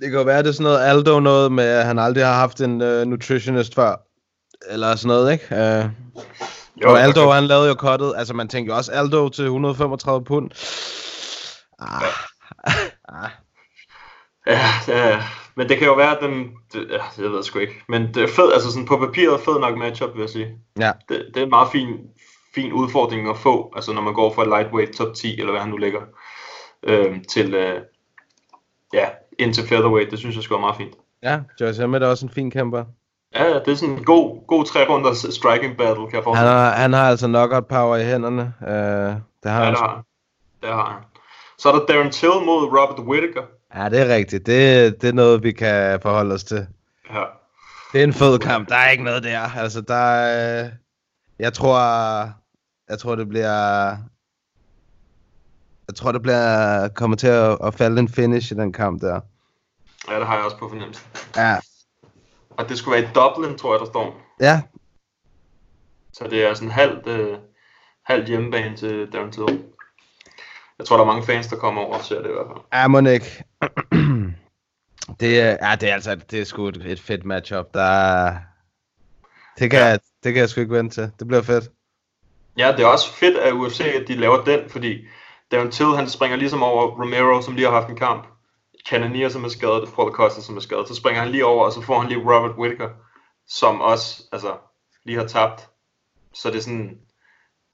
det 0.00 0.10
kan 0.10 0.18
jo 0.18 0.22
være, 0.22 0.42
det 0.42 0.48
er 0.48 0.52
sådan 0.52 0.64
noget 0.64 0.80
Aldo 0.80 1.20
noget 1.20 1.52
med, 1.52 1.64
at 1.64 1.84
han 1.84 1.98
aldrig 1.98 2.26
har 2.26 2.34
haft 2.34 2.60
en 2.60 2.82
uh, 2.82 3.02
nutritionist 3.02 3.74
før. 3.74 3.96
Eller 4.70 4.96
sådan 4.96 5.08
noget, 5.08 5.32
ikke? 5.32 5.44
Uh, 5.50 5.90
Jo, 6.82 6.90
og 6.90 7.00
Aldo, 7.00 7.22
okay. 7.22 7.34
han 7.34 7.44
lavede 7.44 7.68
jo 7.68 7.74
cuttet. 7.74 8.14
Altså, 8.16 8.34
man 8.34 8.48
tænker 8.48 8.72
jo 8.72 8.76
også 8.76 8.92
Aldo 8.92 9.28
til 9.28 9.44
135 9.44 10.24
pund. 10.24 10.50
Ah, 11.78 13.30
Ja, 14.46 14.60
ja, 14.88 15.22
men 15.56 15.68
det 15.68 15.78
kan 15.78 15.86
jo 15.86 15.94
være, 15.94 16.16
at 16.16 16.22
den, 16.22 16.50
det, 16.72 16.86
ja, 16.90 17.22
jeg 17.22 17.30
ved 17.32 17.42
sgu 17.42 17.58
ikke, 17.58 17.82
men 17.88 18.14
det 18.14 18.22
er 18.22 18.28
fed, 18.28 18.52
altså 18.52 18.70
sådan 18.72 18.86
på 18.86 18.96
papiret 18.96 19.40
fed 19.40 19.60
nok 19.60 19.78
matchup, 19.78 20.14
vil 20.14 20.20
jeg 20.20 20.30
sige. 20.30 20.58
ja, 20.78 20.92
Det, 21.08 21.26
det 21.34 21.40
er 21.40 21.44
en 21.44 21.50
meget 21.50 21.68
fin, 21.72 21.88
fin 22.54 22.72
udfordring 22.72 23.28
at 23.28 23.38
få, 23.38 23.72
altså 23.76 23.92
når 23.92 24.02
man 24.02 24.14
går 24.14 24.34
fra 24.34 24.44
lightweight 24.44 24.96
top 24.96 25.14
10, 25.14 25.38
eller 25.38 25.50
hvad 25.50 25.60
han 25.60 25.70
nu 25.70 25.76
ligger, 25.76 26.00
øh, 26.82 27.24
til, 27.24 27.54
øh, 27.54 27.80
ja, 28.92 29.06
ind 29.38 29.54
til 29.54 29.68
featherweight, 29.68 30.10
det 30.10 30.18
synes 30.18 30.34
jeg 30.36 30.42
sgu 30.44 30.54
er 30.54 30.60
meget 30.60 30.76
fint. 30.76 30.94
ja, 31.22 31.40
Josh 31.60 31.80
Emmett 31.82 32.04
er 32.04 32.08
også 32.08 32.26
en 32.26 32.32
fin 32.32 32.50
kæmper. 32.50 32.84
Ja, 33.34 33.54
det 33.58 33.68
er 33.68 33.74
sådan 33.74 33.94
en 33.94 34.04
god, 34.04 34.46
god 34.46 34.64
tre 34.64 34.88
runders 34.88 35.26
striking 35.34 35.76
battle, 35.76 36.06
kan 36.06 36.12
jeg 36.12 36.18
Han 36.18 36.22
forestille 36.24 36.50
mig. 36.50 36.60
har, 36.62 36.70
han 36.70 36.92
har 36.92 37.08
altså 37.08 37.26
knockout 37.26 37.66
power 37.66 37.96
i 37.96 38.04
hænderne. 38.04 38.54
Uh, 38.60 38.68
det 39.42 39.50
har 39.50 39.58
Ja, 39.58 39.64
han 39.64 39.72
det 39.74 39.80
har 39.80 39.94
han. 39.94 40.02
Det 40.62 40.68
har 40.70 40.92
han. 40.92 41.02
Så 41.58 41.68
er 41.68 41.72
der 41.78 41.86
Darren 41.86 42.10
Till 42.12 42.28
mod 42.46 42.64
Robert 42.64 42.98
Whittaker. 43.06 43.42
Ja, 43.74 43.88
det 43.88 44.00
er 44.00 44.14
rigtigt. 44.14 44.46
Det, 44.46 45.02
det 45.02 45.08
er 45.08 45.12
noget, 45.12 45.42
vi 45.42 45.52
kan 45.52 46.00
forholde 46.02 46.34
os 46.34 46.44
til. 46.44 46.66
Ja. 47.14 47.22
Det 47.92 48.00
er 48.00 48.04
en 48.04 48.12
fed 48.12 48.38
kamp. 48.38 48.68
Der 48.68 48.76
er 48.76 48.90
ikke 48.90 49.04
noget 49.04 49.22
der. 49.22 49.40
Altså, 49.56 49.80
der 49.80 49.94
er... 49.94 50.70
Jeg 51.38 51.52
tror... 51.52 51.78
Jeg 52.90 52.98
tror, 52.98 53.14
det 53.14 53.28
bliver... 53.28 53.90
Jeg 55.88 55.94
tror, 55.96 56.12
det 56.12 56.22
bliver 56.22 56.88
kommer 56.88 57.16
til 57.16 57.26
at, 57.26 57.58
at 57.64 57.74
falde 57.74 58.00
en 58.00 58.08
finish 58.08 58.52
i 58.52 58.54
den 58.54 58.72
kamp 58.72 59.00
der. 59.02 59.20
ja, 60.10 60.18
det 60.18 60.26
har 60.26 60.34
jeg 60.36 60.44
også 60.44 60.58
på 60.58 60.68
fornemmelse. 60.68 61.02
Ja. 61.36 61.56
Og 62.50 62.68
det 62.68 62.78
skulle 62.78 63.00
være 63.02 63.10
i 63.10 63.14
Dublin, 63.14 63.58
tror 63.58 63.74
jeg, 63.74 63.80
der 63.80 63.86
står. 63.86 64.20
Ja, 64.40 64.62
Så 66.12 66.24
det 66.30 66.44
er 66.44 66.54
sådan 66.54 66.70
halvt, 66.70 67.06
øh, 67.06 67.38
halvt 68.06 68.28
hjemmebane 68.28 68.76
til 68.76 69.08
Darren. 69.12 69.32
Jeg 70.78 70.86
tror, 70.86 70.96
der 70.96 71.02
er 71.04 71.06
mange 71.06 71.26
fans, 71.26 71.46
der 71.46 71.56
kommer 71.56 71.82
over 71.82 71.94
og 71.98 72.04
ser 72.04 72.22
det 72.22 72.30
i 72.30 72.32
hvert 72.32 72.46
fald. 72.46 72.64
ja 72.82 72.88
Monik. 72.88 73.22
det 75.20 75.40
er, 75.40 75.56
ja, 75.68 75.76
det 75.76 75.88
er 75.90 75.94
altså 75.94 76.14
det 76.30 76.40
er 76.40 76.44
sgu 76.44 76.68
et, 76.68 76.76
et 76.86 77.00
fedt 77.00 77.24
matchup. 77.24 77.66
Der 77.74 77.82
er, 77.82 78.36
Det 79.58 79.70
kan, 79.70 79.80
jeg, 79.80 79.98
det 80.24 80.32
kan 80.32 80.40
jeg 80.40 80.48
sgu 80.48 80.60
ikke 80.60 80.74
vente 80.74 80.94
til. 81.02 81.10
Det 81.18 81.26
bliver 81.26 81.42
fedt. 81.42 81.64
Ja, 82.58 82.72
det 82.76 82.80
er 82.80 82.86
også 82.86 83.12
fedt 83.12 83.36
af 83.36 83.52
UFC, 83.52 83.80
at 83.80 84.08
de 84.08 84.14
laver 84.14 84.44
den, 84.44 84.70
fordi 84.70 85.06
Darren 85.50 85.70
Till, 85.70 85.86
han 85.86 86.08
springer 86.08 86.36
ligesom 86.36 86.62
over 86.62 86.86
Romero, 86.86 87.42
som 87.42 87.54
lige 87.54 87.66
har 87.66 87.74
haft 87.74 87.88
en 87.88 87.96
kamp. 87.96 88.26
Cannonier, 88.88 89.28
som 89.28 89.44
er 89.44 89.48
skadet, 89.48 89.88
Paul 89.94 90.12
Costa, 90.12 90.40
som 90.40 90.56
er 90.56 90.60
skadet. 90.60 90.88
Så 90.88 90.94
springer 90.94 91.22
han 91.22 91.30
lige 91.30 91.46
over, 91.46 91.64
og 91.64 91.72
så 91.72 91.82
får 91.82 92.00
han 92.00 92.08
lige 92.08 92.20
Robert 92.20 92.58
Whittaker, 92.58 92.88
som 93.48 93.80
også 93.80 94.22
altså, 94.32 94.54
lige 95.04 95.18
har 95.18 95.26
tabt. 95.26 95.68
Så 96.34 96.50
det 96.50 96.56
er 96.56 96.62
sådan, 96.62 96.98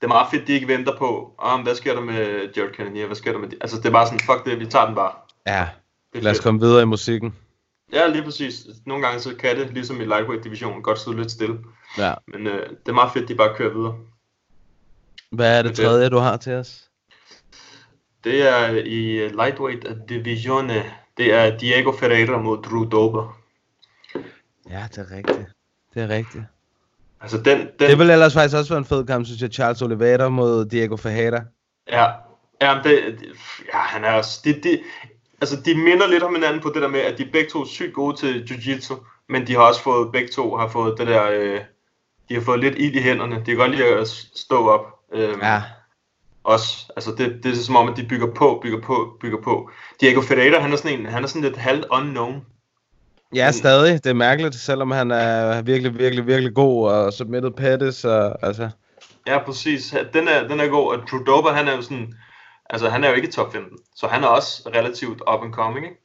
det 0.01 0.03
er 0.03 0.07
meget 0.07 0.27
fedt, 0.31 0.47
de 0.47 0.53
ikke 0.53 0.67
venter 0.67 0.97
på, 0.97 1.35
ah, 1.39 1.63
hvad 1.63 1.75
sker 1.75 1.93
der 1.93 2.01
med 2.01 2.49
Jared 2.57 2.73
Cannonier, 2.73 3.05
hvad 3.05 3.15
sker 3.15 3.31
der 3.31 3.39
med 3.39 3.49
de? 3.49 3.57
Altså 3.61 3.77
det 3.77 3.85
er 3.85 3.91
bare 3.91 4.05
sådan, 4.05 4.19
fuck 4.19 4.45
det, 4.45 4.59
vi 4.59 4.65
tager 4.65 4.85
den 4.85 4.95
bare. 4.95 5.11
Ja, 5.47 5.67
lad 6.13 6.31
os 6.31 6.39
komme 6.39 6.59
videre 6.59 6.81
i 6.81 6.85
musikken. 6.85 7.35
Ja, 7.93 8.07
lige 8.07 8.23
præcis. 8.23 8.65
Nogle 8.85 9.05
gange 9.05 9.19
så 9.19 9.35
kan 9.35 9.57
det, 9.57 9.73
ligesom 9.73 10.01
i 10.01 10.05
lightweight-divisionen, 10.05 10.83
godt 10.83 10.99
sidde 10.99 11.17
lidt 11.17 11.31
stille. 11.31 11.59
Ja. 11.97 12.13
Men 12.27 12.47
øh, 12.47 12.69
det 12.69 12.87
er 12.87 12.93
meget 12.93 13.11
fedt, 13.13 13.27
de 13.27 13.35
bare 13.35 13.55
kører 13.55 13.73
videre. 13.73 13.95
Hvad 15.31 15.57
er 15.57 15.61
det 15.61 15.77
Det 15.77 15.85
tredje, 15.85 16.09
du 16.09 16.17
har 16.17 16.37
til 16.37 16.53
os? 16.53 16.89
Det 18.25 18.41
er 18.49 18.67
i 18.69 19.29
lightweight 19.29 19.87
divisione. 20.09 20.83
Det 21.17 21.33
er 21.33 21.57
Diego 21.57 21.91
Ferreira 21.91 22.37
mod 22.41 22.63
Drew 22.63 22.83
Dober. 22.89 23.37
Ja, 24.69 24.87
det 24.95 24.97
er 24.97 25.15
rigtigt. 25.17 25.47
Det 25.93 26.03
er 26.03 26.09
rigtigt. 26.09 26.43
Altså 27.21 27.37
den, 27.37 27.57
den 27.79 27.89
Det 27.89 27.99
vil 27.99 28.09
ellers 28.09 28.33
faktisk 28.33 28.57
også 28.57 28.73
være 28.73 28.77
en 28.79 28.85
fed 28.85 29.05
kamp, 29.05 29.25
synes 29.25 29.41
jeg. 29.41 29.49
Charles 29.49 29.81
Oliveira 29.81 30.29
mod 30.29 30.65
Diego 30.65 30.95
Ferreira. 30.95 31.41
Ja, 31.91 32.05
ja, 32.61 32.79
det, 32.83 33.19
det, 33.19 33.27
ja 33.73 33.77
han 33.77 34.03
er 34.03 34.11
også, 34.11 34.41
det, 34.43 34.63
det, 34.63 34.81
altså 35.41 35.61
de 35.65 35.75
minder 35.75 36.07
lidt 36.07 36.23
om 36.23 36.35
hinanden 36.35 36.61
på 36.61 36.71
det 36.73 36.81
der 36.81 36.87
med, 36.87 36.99
at 36.99 37.17
de 37.17 37.25
begge 37.25 37.49
to 37.49 37.61
er 37.61 37.65
sygt 37.65 37.93
gode 37.93 38.17
til 38.17 38.47
jiu-jitsu, 38.51 38.95
men 39.29 39.47
de 39.47 39.53
har 39.53 39.61
også 39.61 39.83
fået, 39.83 40.11
begge 40.11 40.27
to 40.27 40.57
har 40.57 40.67
fået 40.67 40.97
det 40.97 41.07
der, 41.07 41.29
øh, 41.31 41.61
de 42.29 42.33
har 42.33 42.41
fået 42.41 42.59
lidt 42.59 42.75
ild 42.77 42.95
i 42.95 43.01
hænderne, 43.01 43.35
de 43.35 43.45
kan 43.45 43.57
godt 43.57 43.71
lide 43.71 43.85
at 43.85 44.07
stå 44.35 44.69
op. 44.69 44.99
Øhm, 45.13 45.41
Ja. 45.41 45.61
Også, 46.45 46.91
altså 46.95 47.11
det, 47.17 47.43
det 47.43 47.51
er 47.51 47.55
som 47.55 47.75
om, 47.75 47.89
at 47.89 47.97
de 47.97 48.03
bygger 48.03 48.33
på, 48.33 48.59
bygger 48.63 48.81
på, 48.81 49.17
bygger 49.21 49.41
på. 49.43 49.69
Diego 50.01 50.21
Ferreira, 50.21 50.59
han 50.59 50.73
er 50.73 50.77
sådan 50.77 50.99
en, 50.99 51.05
han 51.05 51.23
er 51.23 51.27
sådan 51.27 51.41
lidt 51.41 51.57
halvt 51.57 51.85
unknown. 51.91 52.45
Ja, 53.35 53.51
stadig. 53.51 54.03
Det 54.03 54.09
er 54.09 54.13
mærkeligt, 54.13 54.55
selvom 54.55 54.91
han 54.91 55.11
er 55.11 55.61
virkelig, 55.61 55.99
virkelig, 55.99 56.27
virkelig 56.27 56.53
god 56.53 56.91
og 56.91 57.13
submitted 57.13 57.51
Pettis 57.51 58.05
og 58.05 58.45
altså... 58.45 58.69
Ja, 59.27 59.43
præcis. 59.45 59.95
Den 60.13 60.27
er, 60.27 60.47
den 60.47 60.59
er 60.59 60.67
god, 60.67 60.95
og 60.95 61.25
Dober, 61.27 61.51
han 61.51 61.67
er 61.67 61.75
jo 61.75 61.81
sådan, 61.81 62.13
altså 62.69 62.89
han 62.89 63.03
er 63.03 63.09
jo 63.09 63.15
ikke 63.15 63.31
top 63.31 63.53
15, 63.53 63.77
så 63.95 64.07
han 64.07 64.23
er 64.23 64.27
også 64.27 64.69
relativt 64.75 65.21
up 65.33 65.43
and 65.43 65.53
coming, 65.53 65.85
ikke? 65.85 66.01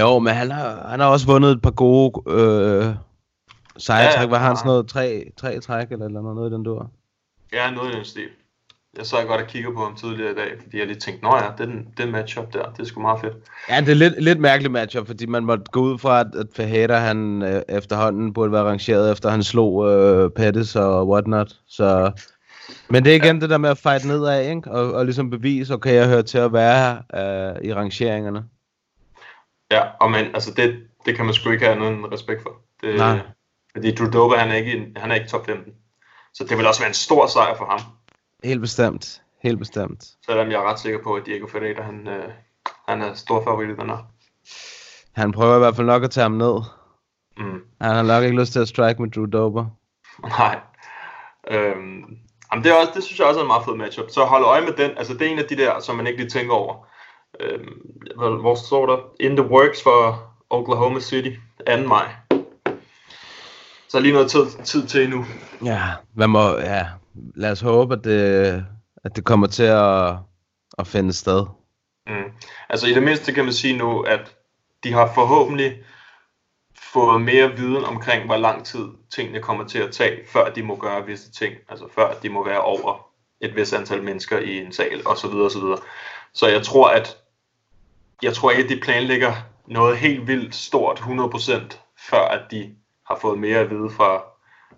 Jo, 0.00 0.18
men 0.18 0.34
han 0.34 0.50
har, 0.50 0.86
han 0.88 1.00
har 1.00 1.06
også 1.06 1.26
vundet 1.26 1.50
et 1.50 1.62
par 1.62 1.70
gode 1.70 2.22
øh, 2.26 2.94
sejrtræk. 3.76 4.16
Ja, 4.16 4.22
ja. 4.22 4.28
Var 4.28 4.38
han 4.38 4.56
sådan 4.56 4.68
noget 4.68 4.88
tre, 4.88 5.24
tre 5.36 5.60
træk 5.60 5.92
eller, 5.92 6.06
eller 6.06 6.20
noget, 6.20 6.36
noget 6.36 6.50
i 6.50 6.54
den 6.54 6.62
dur? 6.62 6.90
Ja, 7.52 7.70
noget 7.70 7.92
i 7.92 7.96
den 7.96 8.04
stil. 8.04 8.28
Jeg 8.98 9.06
så 9.06 9.16
godt 9.26 9.40
og 9.40 9.46
kigger 9.46 9.72
på 9.72 9.84
ham 9.84 9.96
tidligere 9.96 10.32
i 10.32 10.34
dag, 10.34 10.52
fordi 10.62 10.78
jeg 10.78 10.86
lige 10.86 10.98
tænkte, 10.98 11.24
nå 11.24 11.36
ja, 11.36 11.50
det 11.58 11.68
den, 11.68 11.88
det 11.96 12.08
matchup 12.08 12.52
der, 12.52 12.72
det 12.72 12.80
er 12.80 12.84
sgu 12.84 13.00
meget 13.00 13.20
fedt. 13.20 13.34
Ja, 13.68 13.80
det 13.80 13.88
er 13.88 13.94
lidt, 13.94 14.22
lidt 14.22 14.40
mærkeligt 14.40 14.72
matchup, 14.72 15.06
fordi 15.06 15.26
man 15.26 15.44
måtte 15.44 15.64
gå 15.72 15.80
ud 15.80 15.98
fra, 15.98 16.20
at, 16.20 16.26
at 16.34 16.46
Fajeda, 16.56 16.96
han 16.96 17.42
øh, 17.42 17.62
efterhånden 17.68 18.32
burde 18.32 18.52
være 18.52 18.64
rangeret, 18.64 19.12
efter 19.12 19.30
han 19.30 19.42
slog 19.42 19.90
øh, 19.90 20.30
Pettis 20.30 20.76
og 20.76 21.08
whatnot. 21.08 21.52
Så... 21.66 22.12
Men 22.88 23.04
det 23.04 23.12
er 23.12 23.16
igen 23.16 23.36
ja. 23.36 23.40
det 23.40 23.50
der 23.50 23.58
med 23.58 23.70
at 23.70 23.78
fight 23.78 24.04
nedad, 24.04 24.50
ikke? 24.50 24.70
Og, 24.70 24.92
og 24.92 25.04
ligesom 25.04 25.30
bevise, 25.30 25.74
okay, 25.74 25.94
jeg 25.94 26.08
hører 26.08 26.22
til 26.22 26.38
at 26.38 26.52
være 26.52 26.78
her 26.78 26.96
øh, 27.54 27.64
i 27.64 27.74
rangeringerne. 27.74 28.44
Ja, 29.70 29.82
og 30.00 30.10
men, 30.10 30.24
altså 30.34 30.54
det, 30.56 30.80
det 31.06 31.16
kan 31.16 31.24
man 31.24 31.34
sgu 31.34 31.50
ikke 31.50 31.66
have 31.66 31.78
nogen 31.78 32.12
respekt 32.12 32.42
for. 32.42 32.50
Det, 32.80 32.96
Nej. 32.96 33.20
Fordi 33.72 33.94
Drew 33.94 34.10
Dober, 34.10 34.36
han 34.36 34.50
er, 34.50 34.54
ikke, 34.54 34.86
han 34.96 35.10
er 35.10 35.14
ikke 35.14 35.28
top 35.28 35.46
15. 35.46 35.72
Så 36.34 36.44
det 36.44 36.58
vil 36.58 36.66
også 36.66 36.80
være 36.80 36.88
en 36.88 36.94
stor 36.94 37.26
sejr 37.26 37.56
for 37.56 37.64
ham. 37.64 37.80
Helt 38.44 38.60
bestemt. 38.60 39.22
Helt 39.42 39.58
bestemt. 39.58 40.04
Selvom 40.26 40.50
jeg 40.50 40.56
er 40.56 40.70
ret 40.70 40.80
sikker 40.80 41.02
på, 41.02 41.14
at 41.14 41.26
Diego 41.26 41.46
Ferreira, 41.46 41.82
han, 41.82 42.08
øh, 42.08 42.28
han 42.88 43.02
er 43.02 43.14
stor 43.14 43.44
favorit 43.44 43.70
i 43.70 43.74
den 43.74 43.90
her. 43.90 44.08
Han 45.12 45.32
prøver 45.32 45.56
i 45.56 45.58
hvert 45.58 45.76
fald 45.76 45.86
nok 45.86 46.04
at 46.04 46.10
tage 46.10 46.22
ham 46.22 46.32
ned. 46.32 46.60
Mm. 47.36 47.60
Han 47.80 47.94
har 47.94 48.02
nok 48.02 48.24
ikke 48.24 48.40
lyst 48.40 48.52
til 48.52 48.60
at 48.60 48.68
strike 48.68 49.02
med 49.02 49.10
Drew 49.10 49.26
Dober. 49.26 49.66
Nej. 50.38 50.58
Øhm, 51.50 52.04
jamen 52.52 52.64
det, 52.64 52.66
er 52.66 52.74
også, 52.74 52.92
det 52.94 53.04
synes 53.04 53.18
jeg 53.18 53.26
også 53.26 53.40
er 53.40 53.44
en 53.44 53.48
meget 53.48 53.64
fed 53.64 53.76
matchup. 53.76 54.10
Så 54.10 54.24
hold 54.24 54.44
øje 54.44 54.60
med 54.60 54.72
den. 54.72 54.90
Altså 54.98 55.14
det 55.14 55.22
er 55.22 55.30
en 55.30 55.38
af 55.38 55.44
de 55.44 55.56
der, 55.56 55.80
som 55.80 55.96
man 55.96 56.06
ikke 56.06 56.18
lige 56.18 56.30
tænker 56.30 56.54
over. 56.54 56.86
Øhm, 57.40 58.40
hvor, 58.40 58.54
står 58.54 58.86
der? 58.86 58.98
In 59.20 59.36
the 59.36 59.46
works 59.46 59.82
for 59.82 60.22
Oklahoma 60.50 61.00
City 61.00 61.30
2. 61.66 61.76
maj. 61.76 62.08
Så 63.88 64.00
lige 64.00 64.12
noget 64.12 64.30
tid, 64.30 64.46
tid 64.64 64.86
til 64.86 65.04
endnu. 65.04 65.24
Ja, 65.64 65.82
hvad 66.14 66.26
må, 66.26 66.48
ja, 66.48 66.86
lad 67.14 67.50
os 67.50 67.60
håbe, 67.60 67.94
at 67.94 68.04
det, 68.04 68.66
at 69.04 69.16
det 69.16 69.24
kommer 69.24 69.46
til 69.46 69.62
at, 69.62 70.16
at 70.78 70.86
finde 70.86 71.12
sted. 71.12 71.46
Mm. 72.06 72.32
Altså 72.68 72.86
i 72.86 72.94
det 72.94 73.02
mindste 73.02 73.32
kan 73.32 73.44
man 73.44 73.52
sige 73.52 73.78
nu, 73.78 74.00
at 74.00 74.36
de 74.84 74.92
har 74.92 75.12
forhåbentlig 75.14 75.82
fået 76.92 77.22
mere 77.22 77.56
viden 77.56 77.84
omkring, 77.84 78.26
hvor 78.26 78.36
lang 78.36 78.64
tid 78.64 78.88
tingene 79.14 79.40
kommer 79.40 79.64
til 79.64 79.78
at 79.78 79.92
tage, 79.92 80.20
før 80.28 80.52
de 80.52 80.62
må 80.62 80.76
gøre 80.76 81.06
visse 81.06 81.32
ting. 81.32 81.54
Altså 81.68 81.88
før 81.94 82.12
de 82.22 82.28
må 82.28 82.44
være 82.44 82.60
over 82.60 83.06
et 83.40 83.56
vis 83.56 83.72
antal 83.72 84.02
mennesker 84.02 84.38
i 84.38 84.58
en 84.58 84.72
sal, 84.72 85.02
og 85.06 85.16
så 85.16 85.28
videre, 85.28 85.44
og 85.44 85.50
så 85.50 85.60
videre. 85.60 85.78
Så 86.32 86.48
jeg 86.48 86.62
tror, 86.62 86.88
at 86.88 87.16
jeg 88.22 88.34
tror 88.34 88.50
ikke, 88.50 88.62
at 88.62 88.68
de 88.68 88.80
planlægger 88.80 89.32
noget 89.66 89.98
helt 89.98 90.26
vildt 90.26 90.54
stort 90.54 90.98
100%, 90.98 91.76
før 92.10 92.20
at 92.20 92.42
de 92.50 92.74
har 93.06 93.18
fået 93.22 93.38
mere 93.38 93.58
at 93.58 93.70
vide 93.70 93.90
fra 93.90 94.22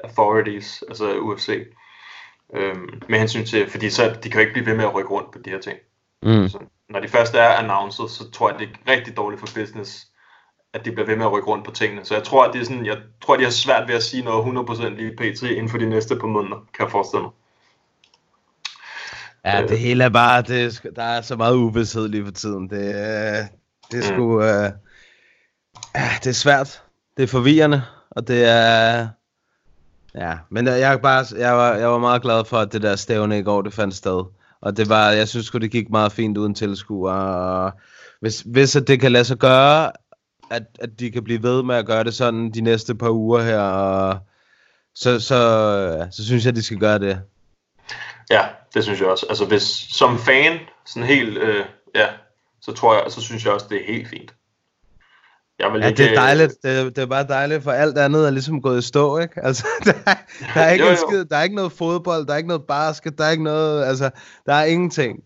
authorities, 0.05 0.85
altså 0.89 1.19
UFC. 1.19 1.49
Øhm, 2.55 3.03
med 3.09 3.19
hensyn 3.19 3.45
til, 3.47 3.71
fordi 3.71 3.91
så, 3.91 4.17
de 4.23 4.31
kan 4.31 4.33
jo 4.33 4.41
ikke 4.41 4.53
blive 4.53 4.67
ved 4.67 4.75
med 4.77 4.85
at 4.85 4.95
rykke 4.95 5.11
rundt 5.11 5.33
på 5.33 5.39
de 5.45 5.51
her 5.51 5.61
ting. 5.61 5.79
Mm. 6.23 6.49
Så 6.49 6.59
når 6.89 7.01
de 7.01 7.09
først 7.09 7.35
er 7.35 7.49
announced, 7.49 8.09
så 8.09 8.31
tror 8.31 8.51
jeg, 8.51 8.59
det 8.59 8.69
er 8.87 8.93
rigtig 8.93 9.17
dårligt 9.17 9.41
for 9.41 9.49
business, 9.55 10.07
at 10.75 10.85
de 10.85 10.93
bliver 10.93 11.07
ved 11.07 11.17
med 11.17 11.25
at 11.27 11.33
rykke 11.33 11.49
rundt 11.49 11.65
på 11.65 11.71
tingene. 11.71 12.05
Så 12.05 12.15
jeg 12.15 12.25
tror, 12.25 12.45
at 12.45 12.53
det 12.55 12.61
er 12.61 12.65
sådan, 12.65 12.87
jeg 12.87 12.97
tror, 13.23 13.37
de 13.37 13.45
har 13.45 13.51
svært 13.51 13.89
ved 13.89 13.95
at 13.95 14.03
sige 14.03 14.25
noget 14.25 14.69
100% 14.69 14.89
lige 14.89 15.17
pt. 15.17 15.43
inden 15.43 15.69
for 15.69 15.79
de 15.79 15.87
næste 15.89 16.17
par 16.17 16.27
måneder, 16.27 16.57
kan 16.57 16.85
jeg 16.85 16.91
forestille 16.91 17.23
mig. 17.23 17.31
Ja, 19.45 19.67
det 19.67 19.79
hele 19.79 20.05
er 20.05 20.09
bare, 20.09 20.43
det, 20.43 20.65
er 20.85 20.91
der 20.91 21.03
er 21.03 21.21
så 21.21 21.37
meget 21.37 21.55
uvidshed 21.55 22.09
lige 22.09 22.25
for 22.25 22.33
tiden. 22.33 22.71
Det, 22.71 22.91
er- 23.01 23.47
det 23.91 23.99
er 23.99 24.03
sgu, 24.03 24.43
øh, 24.43 24.71
ja, 25.95 26.11
det 26.19 26.27
er 26.27 26.33
svært. 26.33 26.83
Det 27.17 27.23
er 27.23 27.27
forvirrende, 27.27 27.83
og 28.11 28.29
det 28.29 28.49
er, 28.49 29.09
ja, 30.15 30.39
men 30.51 30.67
jeg, 30.67 30.81
jeg, 30.81 31.01
bare, 31.01 31.25
jeg, 31.39 31.55
var, 31.55 31.75
jeg 31.75 31.89
var 31.89 31.99
meget 31.99 32.23
glad 32.23 32.45
for, 32.45 32.59
at 32.59 32.73
det 32.73 32.83
der 32.83 32.97
stævne 32.97 33.39
i 33.39 33.43
går, 33.43 33.63
det 33.63 33.73
fandt 33.73 33.95
sted. 33.95 34.25
Og 34.61 34.77
det 34.77 34.89
var, 34.89 35.11
jeg 35.11 35.29
synes 35.29 35.51
det 35.51 35.71
gik 35.71 35.91
meget 35.91 36.13
fint 36.13 36.39
uden 36.39 36.55
tilskuer. 36.55 37.71
Hvis, 38.21 38.41
hvis 38.41 38.77
at 38.77 38.89
det 38.89 39.01
kan 39.01 39.13
lade 39.13 39.25
sig 39.25 39.39
gøre, 39.39 39.93
at, 40.51 40.63
at 40.81 41.01
de 41.01 41.11
kan 41.11 41.25
blive 41.25 41.43
ved 41.43 41.63
med 41.63 41.75
at 41.75 41.87
gøre 41.87 42.05
det 42.05 42.15
sådan 42.15 42.51
de 42.51 42.61
næste 42.61 42.95
par 42.95 43.11
uger 43.11 43.43
her, 43.43 43.61
og 43.61 44.19
så, 44.95 45.21
så, 45.21 46.07
så 46.11 46.25
synes 46.25 46.45
jeg, 46.45 46.51
at 46.51 46.57
de 46.57 46.63
skal 46.63 46.79
gøre 46.79 46.99
det. 46.99 47.21
Ja, 48.31 48.47
det 48.75 48.85
synes 48.85 49.01
jeg 49.01 49.09
også. 49.09 49.27
Altså 49.29 49.45
hvis 49.45 49.63
som 49.91 50.19
fan, 50.19 50.59
sådan 50.87 51.09
helt, 51.09 51.39
øh, 51.39 51.65
ja, 51.95 52.07
så 52.63 52.73
tror 52.73 52.95
jeg, 52.95 53.13
så 53.13 53.21
synes 53.21 53.45
jeg 53.45 53.53
også, 53.53 53.67
det 53.71 53.77
er 53.77 53.93
helt 53.93 54.09
fint. 54.09 54.35
Jeg 55.59 55.73
vil 55.73 55.81
Ja, 55.81 55.87
ikke, 55.89 56.03
det 56.03 56.11
er 56.11 56.15
dejligt. 56.15 56.53
Det, 56.63 56.79
er- 56.79 56.85
det 56.85 56.99
er 56.99 57.07
bare 57.07 57.27
dejligt, 57.27 57.63
for 57.65 57.71
alt 57.73 57.99
andet 57.99 58.27
er 58.27 58.31
ligesom 58.31 58.63
gået 58.63 58.79
i 58.79 58.87
stå, 58.87 59.19
ikke? 59.19 59.35
Altså, 59.47 59.67
der, 59.85 59.93
er- 60.07 60.15
der, 60.55 60.61
er 60.61 60.71
ikke 60.71 60.85
Jo, 60.85 60.91
jo. 60.91 60.97
skid, 61.09 61.25
der 61.25 61.37
er 61.37 61.43
ikke 61.43 61.57
noget 61.57 61.73
fodbold, 61.73 62.27
der 62.27 62.33
er 62.33 62.37
ikke 62.37 62.49
noget 62.49 62.65
basket, 62.69 63.19
der 63.19 63.25
er 63.25 63.31
ikke 63.31 63.45
noget, 63.45 63.85
altså, 63.85 64.11
der 64.47 64.55
er 64.55 64.65
ingenting. 64.65 65.19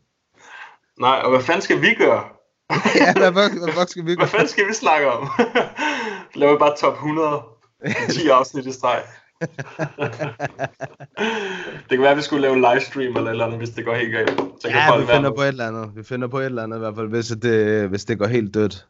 Nej, 1.01 1.21
og 1.25 1.31
hvad 1.31 1.41
fanden 1.41 1.63
skal 1.63 1.81
vi 1.81 1.95
gøre? 1.95 2.25
ja, 3.01 3.13
hvad, 3.13 3.33
hvad, 3.33 3.51
hvad 3.65 3.73
fuck 3.73 3.89
skal 3.91 4.03
vi 4.03 4.07
Hvad 4.07 4.17
gøre? 4.17 4.27
fanden 4.29 4.49
skal 4.49 4.69
vi 4.69 4.75
snakke 4.75 5.11
om? 5.13 5.29
Laver 6.41 6.53
vi 6.53 6.59
bare 6.59 6.77
top 6.81 6.95
100 6.95 7.43
i 7.87 8.13
10 8.13 8.29
afsnit 8.29 8.67
i 8.67 8.73
streg. 8.73 9.03
det 11.81 11.91
kan 11.91 12.01
være, 12.01 12.11
at 12.11 12.17
vi 12.17 12.23
skulle 12.23 12.43
lave 12.43 12.55
en 12.55 12.61
livestream 12.73 13.17
eller 13.17 13.27
et 13.27 13.31
eller 13.31 13.45
andet, 13.45 13.59
hvis 13.59 13.71
det 13.71 13.85
går 13.85 13.95
helt 13.95 14.13
galt. 14.13 14.31
Så 14.61 14.69
kan 14.69 14.77
Ja, 14.77 14.97
vi 15.01 15.07
finder 15.07 15.31
på 15.31 15.43
et 15.43 15.49
eller 15.49 15.69
andet. 15.69 15.91
Vi 15.97 16.03
finder 16.05 16.29
på 16.29 16.39
et 16.39 16.45
eller 16.45 16.63
andet 16.63 16.77
i 16.77 16.81
hvert 16.81 16.95
fald, 16.97 17.09
hvis 17.09 17.27
det, 17.43 17.89
hvis 17.89 18.05
det 18.05 18.19
går 18.19 18.27
helt 18.27 18.55
dødt. 18.55 18.87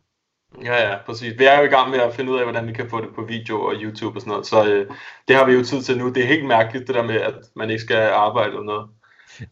Ja, 0.65 0.89
ja, 0.91 0.97
præcis. 1.07 1.39
Vi 1.39 1.45
er 1.45 1.59
jo 1.59 1.65
i 1.65 1.69
gang 1.69 1.91
med 1.91 1.99
at 1.99 2.15
finde 2.15 2.33
ud 2.33 2.39
af, 2.39 2.45
hvordan 2.45 2.69
vi 2.69 2.73
kan 2.73 2.91
få 2.91 3.01
det 3.01 3.15
på 3.15 3.23
video 3.23 3.61
og 3.63 3.75
YouTube 3.75 4.17
og 4.17 4.21
sådan 4.21 4.31
noget. 4.31 4.47
Så 4.47 4.65
øh, 4.67 4.91
det 5.29 5.37
har 5.37 5.45
vi 5.45 5.53
jo 5.53 5.65
tid 5.65 5.83
til 5.83 5.99
nu. 5.99 6.09
Det 6.09 6.23
er 6.23 6.27
helt 6.27 6.47
mærkeligt, 6.47 6.87
det 6.87 6.95
der 6.95 7.03
med, 7.03 7.15
at 7.21 7.35
man 7.57 7.71
ikke 7.71 7.83
skal 7.83 7.97
arbejde 8.11 8.49
eller 8.49 8.63
noget. 8.63 8.89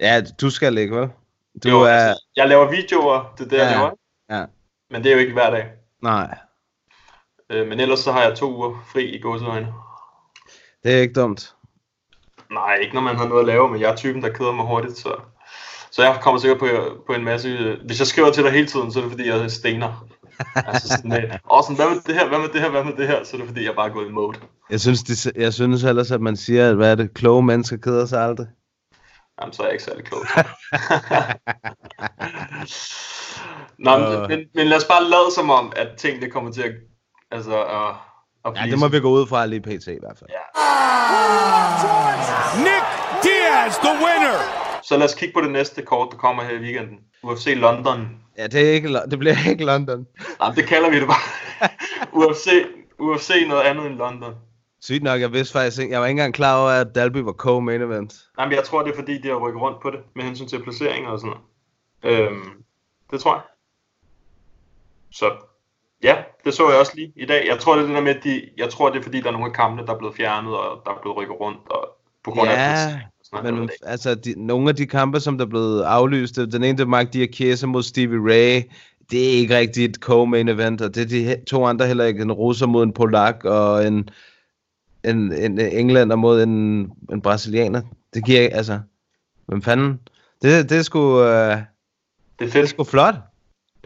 Ja, 0.00 0.22
du 0.40 0.50
skal 0.50 0.78
ikke, 0.78 0.96
vel? 0.96 1.08
Du 1.64 1.68
jo, 1.68 1.80
er... 1.80 1.88
altså, 1.88 2.24
jeg 2.36 2.48
laver 2.48 2.70
videoer, 2.70 3.34
det 3.38 3.44
er 3.44 3.48
det, 3.48 3.56
jeg 3.56 3.70
Ja, 3.70 3.76
laver. 3.76 3.90
ja. 4.30 4.44
Men 4.90 5.02
det 5.04 5.10
er 5.10 5.14
jo 5.14 5.20
ikke 5.20 5.32
hver 5.32 5.50
dag. 5.50 5.66
Nej, 6.02 6.38
Øh, 7.50 7.68
men 7.68 7.80
ellers 7.80 7.98
så 7.98 8.12
har 8.12 8.22
jeg 8.22 8.36
to 8.36 8.56
uger 8.56 8.84
fri 8.92 9.04
i 9.04 9.20
gåseøjne. 9.20 9.72
det 10.84 10.94
er 10.94 10.98
ikke 11.00 11.20
dumt. 11.20 11.54
Nej, 12.50 12.74
ikke 12.74 12.94
når 12.94 13.00
man 13.02 13.16
har 13.16 13.28
noget 13.28 13.40
at 13.40 13.46
lave, 13.46 13.68
men 13.70 13.80
jeg 13.80 13.90
er 13.90 13.96
typen, 13.96 14.22
der 14.22 14.28
keder 14.32 14.52
mig 14.52 14.66
hurtigt, 14.66 14.96
så... 14.98 15.14
Så 15.90 16.02
jeg 16.02 16.18
kommer 16.22 16.40
sikkert 16.40 16.58
på, 16.58 16.66
på 17.06 17.12
en 17.12 17.24
masse... 17.24 17.76
Hvis 17.86 17.98
jeg 17.98 18.06
skriver 18.06 18.30
til 18.32 18.44
dig 18.44 18.52
hele 18.52 18.66
tiden, 18.66 18.92
så 18.92 18.98
er 18.98 19.02
det 19.02 19.10
fordi, 19.12 19.28
jeg 19.28 19.50
stener. 19.50 20.06
Altså 20.54 20.88
sådan 20.88 21.30
og 21.44 21.62
sådan, 21.64 21.76
hvad 21.76 21.88
med 21.88 22.00
det 22.06 22.14
her, 22.14 22.28
hvad 22.28 22.38
med 22.38 22.48
det 22.48 22.60
her, 22.60 22.68
hvad 22.70 22.84
med 22.84 22.92
det 22.92 23.06
her? 23.06 23.24
Så 23.24 23.36
er 23.36 23.40
det 23.40 23.48
fordi, 23.48 23.64
jeg 23.64 23.74
bare 23.76 23.88
er 23.88 23.92
gået 23.92 24.06
i 24.08 24.10
mode. 24.12 24.38
Jeg 24.70 24.80
synes, 24.80 25.02
de, 25.02 25.32
jeg 25.36 25.52
synes 25.54 25.84
ellers, 25.84 26.10
at 26.10 26.20
man 26.20 26.36
siger, 26.36 26.68
at 26.70 26.76
hvad 26.76 26.90
er 26.90 26.94
det, 26.94 27.14
kloge 27.14 27.42
mennesker 27.42 27.76
keder 27.76 28.06
sig 28.06 28.22
aldrig. 28.24 28.46
Jamen, 29.40 29.52
så 29.52 29.62
er 29.62 29.66
jeg 29.66 29.72
ikke 29.72 29.84
særlig 29.84 30.04
klog. 30.04 30.20
Nå, 33.78 33.98
men, 33.98 34.06
Øh. 34.12 34.28
men, 34.28 34.40
men 34.54 34.66
lad 34.66 34.76
os 34.76 34.84
bare 34.84 35.04
lade 35.04 35.30
som 35.34 35.50
om, 35.50 35.72
at 35.76 35.88
tingene 35.98 36.30
kommer 36.30 36.52
til 36.52 36.62
at, 36.62 36.72
altså, 37.30 37.64
at, 37.64 37.94
at 38.44 38.52
Ja, 38.56 38.62
blive 38.62 38.70
det 38.70 38.78
må 38.78 38.88
vi 38.88 39.00
gå 39.00 39.10
ud 39.10 39.26
fra 39.26 39.46
lige 39.46 39.60
pt. 39.60 39.86
i 39.86 39.98
hvert 40.00 40.18
fald. 40.18 40.30
Ja. 40.30 40.44
Nick 42.66 42.86
Diaz, 43.24 43.76
the 43.76 43.92
winner. 44.04 44.38
Så 44.82 44.96
lad 44.96 45.04
os 45.04 45.14
kigge 45.14 45.34
på 45.34 45.40
det 45.40 45.50
næste 45.50 45.82
kort, 45.82 46.08
der 46.12 46.16
kommer 46.18 46.42
her 46.42 46.50
i 46.50 46.58
weekenden. 46.62 46.98
UFC 47.22 47.52
London. 47.56 48.08
Ja, 48.38 48.46
det, 48.46 48.68
er 48.68 48.72
ikke, 48.72 49.00
det 49.10 49.18
bliver 49.18 49.48
ikke 49.50 49.64
London. 49.64 50.06
Nej, 50.40 50.54
det 50.54 50.66
kalder 50.66 50.90
vi 50.90 51.00
det 51.00 51.08
bare. 51.08 51.70
UFC, 52.18 52.48
UFC 52.98 53.30
noget 53.48 53.62
andet 53.62 53.86
end 53.86 53.94
London. 53.94 54.34
Sygt 54.80 55.02
nok, 55.02 55.20
jeg 55.20 55.32
vidste 55.32 55.52
faktisk 55.52 55.82
ikke, 55.82 55.92
jeg 55.92 56.00
var 56.00 56.06
ikke 56.06 56.18
engang 56.18 56.34
klar 56.34 56.60
over, 56.60 56.70
at 56.70 56.94
Dalby 56.94 57.16
var 57.16 57.32
co-main 57.32 57.82
event. 57.82 58.14
Nej, 58.36 58.46
men 58.46 58.56
jeg 58.56 58.64
tror, 58.64 58.82
det 58.82 58.92
er 58.92 58.96
fordi, 58.96 59.18
de 59.18 59.28
har 59.28 59.36
rykket 59.36 59.62
rundt 59.62 59.82
på 59.82 59.90
det, 59.90 60.00
med 60.14 60.24
hensyn 60.24 60.46
til 60.46 60.62
placeringer 60.62 61.10
og 61.10 61.20
sådan 61.20 61.34
noget. 62.02 62.20
Øhm, 62.20 62.62
det 63.10 63.20
tror 63.20 63.34
jeg. 63.34 63.42
Så 65.10 65.30
ja, 66.02 66.16
det 66.44 66.54
så 66.54 66.70
jeg 66.70 66.78
også 66.78 66.92
lige 66.94 67.12
i 67.16 67.26
dag. 67.26 67.46
Jeg 67.48 67.58
tror, 67.58 67.74
det 67.74 67.82
er 67.82 67.86
det 67.86 67.94
der 67.94 68.02
med, 68.02 68.16
at 68.16 68.24
de, 68.24 68.42
jeg 68.56 68.70
tror, 68.70 68.90
det 68.90 68.98
er 68.98 69.02
fordi, 69.02 69.20
der 69.20 69.26
er 69.26 69.32
nogle 69.32 69.46
af 69.46 69.52
kampene, 69.52 69.86
der 69.86 69.94
er 69.94 69.98
blevet 69.98 70.16
fjernet, 70.16 70.56
og 70.56 70.82
der 70.86 70.90
er 70.90 71.00
blevet 71.00 71.16
rykket 71.16 71.40
rundt, 71.40 71.60
og 71.70 71.96
på 72.24 72.30
grund 72.30 72.50
af 72.50 72.54
Ja, 72.54 72.58
placering 72.58 72.92
noget. 72.92 73.15
Men 73.32 73.70
altså, 73.82 74.14
de, 74.14 74.46
nogle 74.46 74.68
af 74.68 74.76
de 74.76 74.86
kampe, 74.86 75.20
som 75.20 75.38
der 75.38 75.44
er 75.44 75.48
blevet 75.48 75.82
aflyst, 75.82 76.36
det- 76.36 76.52
den 76.52 76.64
ene, 76.64 76.78
det 76.78 76.84
er 76.84 76.98
Mike 76.98 77.10
Diakese 77.12 77.66
mod 77.66 77.82
Stevie 77.82 78.18
Ray, 78.32 78.62
det 79.10 79.24
er 79.24 79.30
ikke 79.38 79.56
rigtig 79.56 79.84
et 79.84 79.96
co-main 80.04 80.48
event, 80.50 80.80
og 80.80 80.94
det 80.94 81.02
er 81.02 81.06
de 81.36 81.44
to 81.44 81.64
andre 81.66 81.86
heller 81.86 82.04
ikke, 82.04 82.22
en 82.22 82.32
russer 82.32 82.66
mod 82.66 82.82
en 82.82 82.92
polak, 82.92 83.44
og 83.44 83.86
en, 83.86 84.08
en, 85.04 85.32
en 85.32 85.58
englænder 85.60 86.16
mod 86.16 86.42
en, 86.42 86.50
en 87.12 87.22
brasilianer. 87.22 87.82
Det 88.14 88.24
giver 88.24 88.40
ikke, 88.40 88.56
altså, 88.56 88.80
hvem 89.46 89.62
fanden? 89.62 90.00
Det, 90.42 90.70
det 90.70 90.78
er 90.78 90.82
sgu, 90.82 91.20
øh, 91.22 91.26
Det 91.26 91.28
er 91.28 91.64
det 92.38 92.46
er 92.46 92.50
fedt. 92.50 92.68
sgu 92.68 92.84
flot. 92.84 93.14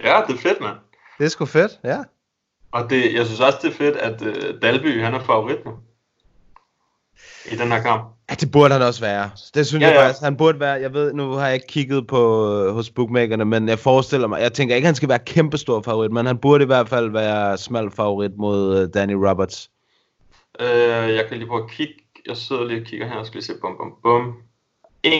Ja, 0.05 0.20
det 0.28 0.34
er 0.34 0.38
fedt, 0.38 0.61
mand. 0.61 0.76
Det 1.18 1.24
er 1.24 1.28
sgu 1.28 1.45
fedt, 1.45 1.72
ja. 1.84 1.99
Og 2.72 2.91
det, 2.91 3.14
jeg 3.14 3.26
synes 3.26 3.41
også, 3.41 3.59
det 3.62 3.70
er 3.70 3.74
fedt, 3.74 3.97
at 3.97 4.22
uh, 4.22 4.61
Dalby, 4.62 5.03
han 5.03 5.14
er 5.14 5.20
favorit 5.20 5.64
nu. 5.64 5.72
I 7.53 7.57
den 7.57 7.68
her 7.72 7.82
kamp. 7.82 8.05
Ja, 8.31 8.35
det 8.35 8.53
burde 8.53 8.72
han 8.74 8.83
også 8.83 9.01
være. 9.01 9.31
Det 9.55 9.66
synes 9.66 9.83
Ja, 9.83 9.89
jeg 9.89 9.97
ja. 9.97 10.07
faktisk, 10.07 10.22
han 10.22 10.37
burde 10.37 10.61
være. 10.61 10.72
Jeg 10.72 10.95
ved, 10.95 11.12
nu 11.12 11.31
har 11.33 11.47
jeg 11.47 11.55
ikke 11.55 11.66
kigget 11.66 12.07
på 12.07 12.53
øh, 12.55 12.74
hos 12.74 12.91
bookmakerne, 12.91 13.45
men 13.45 13.68
jeg 13.68 13.78
forestiller 13.78 14.26
mig, 14.26 14.41
jeg 14.41 14.53
tænker 14.53 14.74
ikke, 14.74 14.87
han 14.87 14.95
skal 14.95 15.09
være 15.09 15.18
kæmpestor 15.18 15.83
favorit, 15.83 16.12
men 16.12 16.26
han 16.26 16.39
burde 16.39 16.64
i 16.64 16.66
hvert 16.66 16.89
fald 16.89 17.11
være 17.11 17.59
smal 17.59 17.91
favorit 17.91 18.37
mod 18.37 18.78
øh, 18.78 18.89
Danny 18.95 19.12
Roberts. 19.12 19.70
Uh, 20.61 20.66
jeg 21.14 21.24
kan 21.28 21.39
lige 21.39 21.49
prøve 21.49 21.64
at 21.64 21.70
kigge. 21.70 21.95
Jeg 22.26 22.37
sidder 22.37 22.64
lige 22.64 22.81
og 22.81 22.87
kigger 22.87 23.07
her, 23.09 23.16
og 23.16 23.26
skal 23.26 23.37
lige 23.37 23.47
se. 23.47 23.55
Bum, 23.61 23.76
bum, 23.76 23.93
bum. 24.03 24.35
1,61 25.07 25.11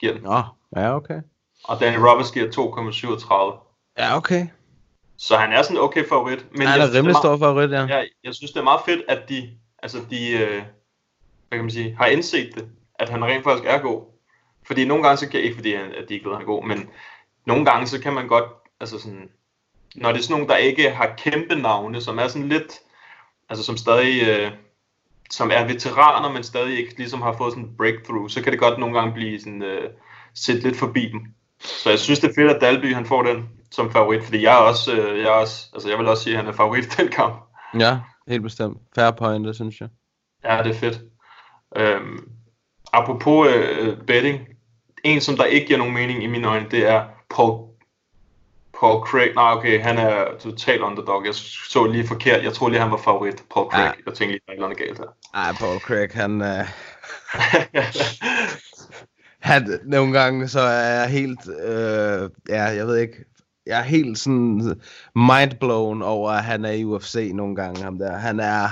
giver 0.00 0.12
den. 0.12 0.22
Nå, 0.22 0.42
ja, 0.76 0.96
okay. 0.96 1.20
Og 1.64 1.80
Danny 1.80 1.96
Roberts 1.96 2.32
giver 2.32 2.46
2,37. 2.46 4.02
Ja, 4.02 4.16
okay. 4.16 4.46
Så 5.18 5.36
han 5.36 5.52
er 5.52 5.62
sådan 5.62 5.76
en 5.76 5.82
okay 5.82 6.08
favorit. 6.08 6.46
Men 6.52 6.66
han 6.66 6.80
er 6.80 6.94
rimelig 6.94 7.16
stor 7.16 7.36
favorit, 7.36 7.70
ja. 7.70 7.86
Ja, 7.86 8.02
jeg 8.24 8.34
synes, 8.34 8.50
det 8.50 8.60
er 8.60 8.64
meget 8.64 8.80
fedt, 8.86 9.00
at 9.08 9.28
de, 9.28 9.50
altså 9.82 9.98
de, 10.10 10.30
øh, 10.30 10.62
hvad 11.48 11.58
kan 11.58 11.64
man 11.64 11.70
sige, 11.70 11.96
har 11.96 12.06
indset 12.06 12.54
det, 12.54 12.68
at 12.94 13.08
han 13.08 13.24
rent 13.24 13.44
faktisk 13.44 13.68
er 13.68 13.78
god. 13.78 14.02
Fordi 14.66 14.84
nogle 14.84 15.02
gange, 15.02 15.16
så 15.16 15.28
kan 15.28 15.40
ikke 15.40 15.56
fordi, 15.56 15.74
han- 15.74 15.92
at 15.92 16.08
de 16.08 16.14
ikke 16.14 16.26
ved, 16.26 16.32
at 16.32 16.38
han 16.38 16.42
er 16.48 16.52
god, 16.52 16.64
men 16.66 16.88
nogle 17.46 17.64
gange, 17.64 17.86
så 17.86 18.00
kan 18.00 18.12
man 18.12 18.28
godt, 18.28 18.44
altså 18.80 18.98
sådan, 18.98 19.28
når 19.94 20.12
det 20.12 20.18
er 20.18 20.22
sådan 20.22 20.34
nogen, 20.34 20.48
der 20.48 20.56
ikke 20.56 20.90
har 20.90 21.14
kæmpe 21.18 21.54
navne, 21.54 22.00
som 22.00 22.18
er 22.18 22.28
sådan 22.28 22.48
lidt, 22.48 22.72
altså 23.48 23.64
som 23.64 23.76
stadig, 23.76 24.28
øh, 24.28 24.52
som 25.30 25.50
er 25.54 25.64
veteraner, 25.66 26.32
men 26.32 26.42
stadig 26.42 26.78
ikke 26.78 26.96
ligesom 26.96 27.22
har 27.22 27.32
fået 27.32 27.52
sådan 27.52 27.64
en 27.64 27.76
breakthrough, 27.76 28.30
så 28.30 28.42
kan 28.42 28.52
det 28.52 28.60
godt 28.60 28.78
nogle 28.78 28.98
gange 28.98 29.14
blive 29.14 29.40
sådan, 29.40 29.62
øh, 29.62 29.90
set 30.34 30.62
lidt 30.62 30.76
forbi 30.76 31.08
dem. 31.08 31.20
Så 31.60 31.90
jeg 31.90 31.98
synes, 31.98 32.18
det 32.18 32.30
er 32.30 32.34
fedt, 32.34 32.50
at 32.50 32.60
Dalby, 32.60 32.94
han 32.94 33.06
får 33.06 33.22
den 33.22 33.48
som 33.70 33.92
favorit, 33.92 34.24
fordi 34.24 34.42
jeg 34.42 34.52
er 34.54 34.58
også, 34.62 34.92
øh, 34.92 35.18
jeg 35.18 35.26
er 35.26 35.30
også, 35.30 35.66
altså 35.72 35.88
jeg 35.88 35.98
vil 35.98 36.08
også 36.08 36.22
sige, 36.22 36.34
at 36.34 36.40
han 36.44 36.52
er 36.52 36.56
favorit 36.56 36.84
i 36.84 37.02
den 37.02 37.08
kamp. 37.08 37.34
Ja, 37.78 37.98
helt 38.28 38.42
bestemt. 38.42 38.78
Fair 38.94 39.10
point, 39.10 39.46
det 39.46 39.54
synes 39.54 39.80
jeg. 39.80 39.88
Ja, 40.44 40.62
det 40.62 40.70
er 40.70 40.78
fedt. 40.78 41.00
Øhm, 41.76 42.30
apropos 42.92 43.48
øh, 43.48 43.96
betting, 44.06 44.48
en 45.04 45.20
som 45.20 45.36
der 45.36 45.44
ikke 45.44 45.66
giver 45.66 45.78
nogen 45.78 45.94
mening 45.94 46.22
i 46.22 46.26
mine 46.26 46.48
øjne, 46.48 46.66
det 46.70 46.88
er 46.88 47.04
Paul, 47.30 47.68
Paul 48.80 49.06
Craig. 49.06 49.34
Nej, 49.34 49.52
okay, 49.52 49.80
han 49.82 49.98
er 49.98 50.24
total 50.40 50.82
underdog. 50.82 51.26
Jeg 51.26 51.34
så 51.34 51.86
lige 51.86 52.06
forkert. 52.06 52.44
Jeg 52.44 52.52
tror 52.52 52.68
lige, 52.68 52.80
han 52.80 52.90
var 52.90 52.96
favorit, 52.96 53.44
Paul 53.54 53.70
Craig. 53.70 53.84
Ja. 53.84 53.92
Jeg 54.06 54.14
tænkte 54.14 54.26
lige, 54.26 54.40
der 54.46 54.52
er 54.52 54.52
et 54.52 54.56
eller 54.56 54.66
andet 54.66 54.78
galt 54.78 54.98
her. 54.98 55.06
Ej, 55.34 55.52
Paul 55.52 55.78
Craig, 55.78 56.08
han... 56.12 56.42
Øh, 56.42 56.66
han 59.50 59.80
nogle 59.84 60.20
gange, 60.20 60.48
så 60.48 60.60
er 60.60 61.00
jeg 61.00 61.08
helt... 61.10 61.48
Øh, 61.48 62.30
ja, 62.48 62.62
jeg 62.62 62.86
ved 62.86 62.96
ikke... 62.96 63.24
Jeg 63.68 63.78
er 63.78 63.82
helt 63.82 64.18
sådan 64.18 64.80
mindblown 65.14 66.02
over, 66.02 66.30
at 66.30 66.44
han 66.44 66.64
er 66.64 66.70
i 66.70 66.84
UFC 66.84 67.30
nogle 67.34 67.56
gange, 67.56 67.82
ham 67.82 67.98
der. 67.98 68.16
Han 68.16 68.40
er 68.40 68.68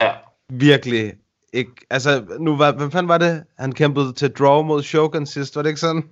ja, 0.00 0.12
virkelig 0.48 1.12
ikke... 1.52 1.72
Altså, 1.90 2.24
nu 2.40 2.56
var... 2.56 2.72
Hvem 2.72 2.90
fanden 2.90 3.08
var 3.08 3.18
det? 3.18 3.44
Han 3.58 3.72
kæmpede 3.72 4.12
til 4.12 4.32
draw 4.32 4.62
mod 4.62 4.82
Shogun 4.82 5.26
sidst, 5.26 5.56
var 5.56 5.62
det 5.62 5.68
ikke 5.68 5.80
sådan? 5.80 6.10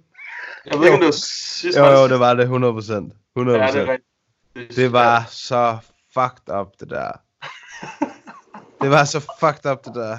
jeg 0.67 0.79
ved 0.79 0.87
ikke, 0.87 0.95
om 0.95 1.01
det 1.01 1.07
var 1.07 1.13
sidst. 1.13 1.79
Jo, 1.79 1.83
var 1.83 1.91
det 1.91 2.03
jo, 2.03 2.09
det 2.09 2.21
var 2.21 2.35
det, 2.35 2.43
100 2.43 2.73
procent. 2.73 3.13
100 3.37 3.59
Ja, 3.59 3.67
det 3.67 3.89
rigtigt. 3.89 4.77
Det 4.77 4.93
var 4.93 5.25
så 5.29 5.79
fucked 6.15 6.55
up, 6.61 6.69
det 6.81 6.91
der. 6.91 7.13
Det 8.83 8.91
var 8.91 9.05
så 9.05 9.21
fucked 9.41 9.71
up, 9.73 9.85
det 9.85 9.95
der. 9.95 10.19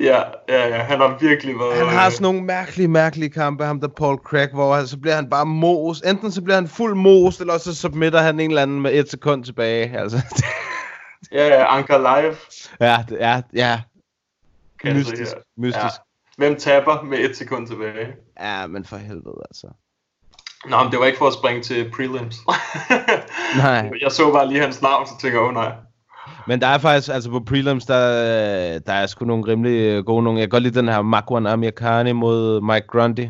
Ja, 0.00 0.22
ja, 0.48 0.68
ja, 0.68 0.76
han 0.82 0.98
har 1.00 1.18
virkelig 1.20 1.54
været... 1.58 1.76
Han 1.76 1.86
har 1.98 2.10
sådan 2.10 2.22
nogle 2.22 2.42
mærkelige, 2.42 2.88
mærkelige 2.88 3.30
kampe, 3.30 3.64
ham 3.64 3.80
der 3.80 3.88
Paul 3.88 4.16
Craig, 4.18 4.48
hvor 4.54 4.74
han, 4.74 4.86
så 4.86 4.98
bliver 4.98 5.14
han 5.14 5.30
bare 5.30 5.46
mos. 5.46 6.00
Enten 6.00 6.32
så 6.32 6.42
bliver 6.42 6.54
han 6.54 6.68
fuld 6.68 6.94
mos, 6.94 7.40
eller 7.40 7.58
så 7.58 7.74
submitter 7.74 8.20
han 8.20 8.40
en 8.40 8.50
eller 8.50 8.62
anden 8.62 8.80
med 8.80 8.92
et 8.94 9.10
sekund 9.10 9.44
tilbage. 9.44 9.98
Altså, 9.98 10.18
Ja, 11.32 11.46
ja, 11.46 11.76
Anker 11.76 11.98
Live. 11.98 12.36
ja, 12.80 13.04
er, 13.18 13.42
ja. 13.54 13.80
Kan 14.82 14.96
Mystisk, 14.96 15.32
her. 15.34 15.42
mystisk. 15.56 15.84
Ja. 15.84 15.88
Hvem 16.36 16.56
taber 16.56 17.02
med 17.02 17.18
et 17.18 17.36
sekund 17.36 17.66
tilbage? 17.66 18.06
Ja, 18.40 18.66
men 18.66 18.84
for 18.84 18.96
helvede, 18.96 19.42
altså. 19.50 19.66
Nå, 20.66 20.82
men 20.82 20.92
det 20.92 21.00
var 21.00 21.06
ikke 21.06 21.18
for 21.18 21.26
at 21.26 21.32
springe 21.34 21.62
til 21.62 21.90
prelims. 21.96 22.36
Nej. 23.64 23.90
Jeg 24.00 24.12
så 24.12 24.32
bare 24.32 24.48
lige 24.48 24.60
hans 24.60 24.82
navn, 24.82 25.06
så 25.06 25.12
tænker 25.20 25.38
jeg, 25.38 25.42
åh 25.42 25.48
oh, 25.48 25.54
nej. 25.54 25.72
Men 26.46 26.60
der 26.60 26.66
er 26.66 26.78
faktisk, 26.78 27.14
altså 27.14 27.30
på 27.30 27.40
prelims, 27.40 27.86
der, 27.86 28.78
der 28.78 28.92
er 28.92 29.06
sgu 29.06 29.24
nogle 29.24 29.46
rimelig 29.46 29.78
øh, 29.80 30.04
gode 30.04 30.22
nogle. 30.22 30.40
Jeg 30.40 30.46
kan 30.46 30.50
godt 30.50 30.62
lide 30.62 30.78
den 30.78 30.88
her 30.88 31.02
Makwan 31.02 31.46
Amirkhani 31.46 32.12
mod 32.12 32.60
Mike 32.60 32.86
Grundy. 32.86 33.26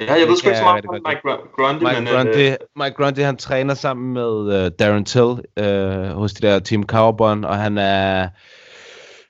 Ja, 0.00 0.14
jeg 0.14 0.28
ved 0.28 0.36
sgu 0.36 0.48
ikke 0.48 0.58
så 0.58 0.64
meget 0.64 0.86
om 0.86 0.94
Mike 0.94 1.20
Gr- 1.24 1.56
Grundy, 1.56 1.82
Mike 1.82 2.00
men... 2.00 2.14
Grundy, 2.14 2.50
Øh, 2.50 2.56
Mike 2.76 2.94
Grundy, 2.96 3.18
han 3.18 3.36
træner 3.36 3.74
sammen 3.74 4.14
med 4.14 4.64
uh, 4.64 4.70
Darren 4.78 5.04
Till 5.04 5.22
uh, 5.22 6.16
hos 6.20 6.32
de 6.32 6.46
der 6.46 6.58
Team 6.58 6.82
Cowbon, 6.86 7.44
og 7.44 7.56
han 7.56 7.78
er 7.78 8.28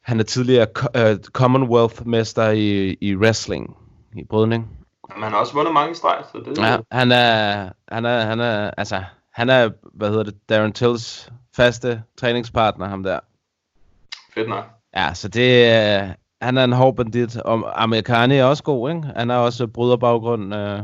han 0.03 0.20
er 0.20 0.24
tidligere 0.24 0.66
uh, 0.95 1.16
Commonwealth-mester 1.32 2.51
i, 2.51 2.97
i 3.01 3.16
wrestling, 3.16 3.76
i 4.16 4.24
brydning. 4.30 4.68
man 5.16 5.30
har 5.30 5.39
også 5.39 5.55
vundet 5.55 5.74
mange 5.74 5.95
streg, 5.95 6.24
så 6.32 6.39
det 6.39 6.59
Ja, 6.59 6.76
han 6.91 7.12
er, 7.12 7.68
han 7.93 8.05
er, 8.05 8.20
han 8.20 8.41
er, 8.41 8.70
altså, 8.76 9.05
han 9.39 9.49
er, 9.49 9.70
hvad 9.95 10.09
hedder 10.09 10.22
det, 10.22 10.49
Darren 10.49 10.72
Tills 10.72 11.32
faste 11.57 12.03
træningspartner, 12.16 12.89
ham 12.89 13.03
der. 13.03 13.20
fedt 14.34 14.49
nok. 14.49 14.64
Ja, 14.97 15.14
så 15.14 15.28
det 15.28 15.68
er, 15.68 16.14
han 16.43 16.57
er 16.57 16.64
en 16.64 16.72
hård 16.72 16.97
bandit, 16.97 17.36
og 17.36 17.82
Amerikani 17.82 18.36
er 18.36 18.45
også 18.45 18.62
god, 18.62 18.91
ikke? 18.91 19.03
Han 19.16 19.28
har 19.28 19.39
også 19.39 19.66
bryderbaggrund, 19.66 20.55
øh, 20.55 20.80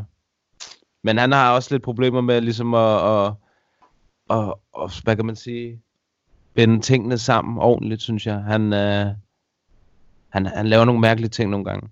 men 1.05 1.19
han 1.19 1.33
har 1.33 1.55
også 1.55 1.75
lidt 1.75 1.83
problemer 1.83 2.21
med 2.21 2.41
ligesom 2.41 2.75
at, 2.75 3.27
at, 3.27 3.33
at, 4.31 4.55
at 4.83 5.01
hvad 5.05 5.17
kan 5.17 5.27
man 5.27 5.37
sige, 5.37 5.83
binde 6.55 6.81
tingene 6.81 7.19
sammen 7.19 7.59
ordentligt, 7.59 8.03
synes 8.03 8.27
jeg. 8.27 8.37
Han, 8.37 8.73
øh, 8.73 9.07
han, 10.29 10.47
han 10.47 10.67
laver 10.67 10.85
nogle 10.85 11.01
mærkelige 11.01 11.31
ting 11.31 11.51
nogle 11.51 11.65
gange. 11.65 11.89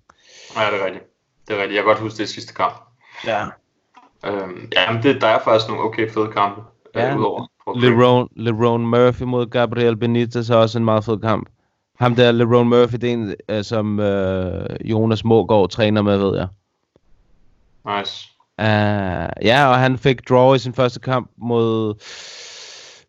Ja, 0.56 0.70
det 0.70 0.80
er 0.80 0.86
rigtigt. 0.86 1.04
Det 1.48 1.56
er 1.56 1.60
rigtigt. 1.62 1.76
Jeg 1.76 1.82
kan 1.82 1.92
godt 1.92 2.00
huske 2.00 2.18
det 2.18 2.28
sidste 2.28 2.54
kamp. 2.54 2.74
Ja. 3.26 3.46
Øhm, 4.26 4.68
ja, 4.72 4.92
men 4.92 5.02
det, 5.02 5.20
der 5.20 5.26
er 5.26 5.38
faktisk 5.44 5.68
nogle 5.68 5.84
okay 5.84 6.10
fede 6.10 6.28
kampe. 6.28 6.62
Ja. 6.94 7.10
Øh, 7.10 7.18
udover. 7.18 7.46
Leron, 7.76 8.28
Leron 8.36 8.86
Murphy 8.86 9.22
mod 9.22 9.46
Gabriel 9.46 9.96
Benitez 9.96 10.50
er 10.50 10.56
også 10.56 10.78
en 10.78 10.84
meget 10.84 11.04
fed 11.04 11.18
kamp. 11.18 11.48
Ham 11.98 12.14
der, 12.14 12.32
Leron 12.32 12.68
Murphy, 12.68 12.94
det 12.94 13.08
er 13.08 13.12
en, 13.12 13.34
øh, 13.48 13.64
som 13.64 14.00
øh, 14.00 14.66
Jonas 14.84 15.24
Mågaard 15.24 15.70
træner 15.70 16.02
med, 16.02 16.18
ved 16.18 16.36
jeg. 16.36 16.48
Nice. 17.98 18.28
Uh, 18.58 19.28
ja, 19.44 19.66
og 19.66 19.78
han 19.78 19.98
fik 19.98 20.28
draw 20.28 20.54
i 20.54 20.58
sin 20.58 20.74
første 20.74 21.00
kamp 21.00 21.30
mod 21.36 21.94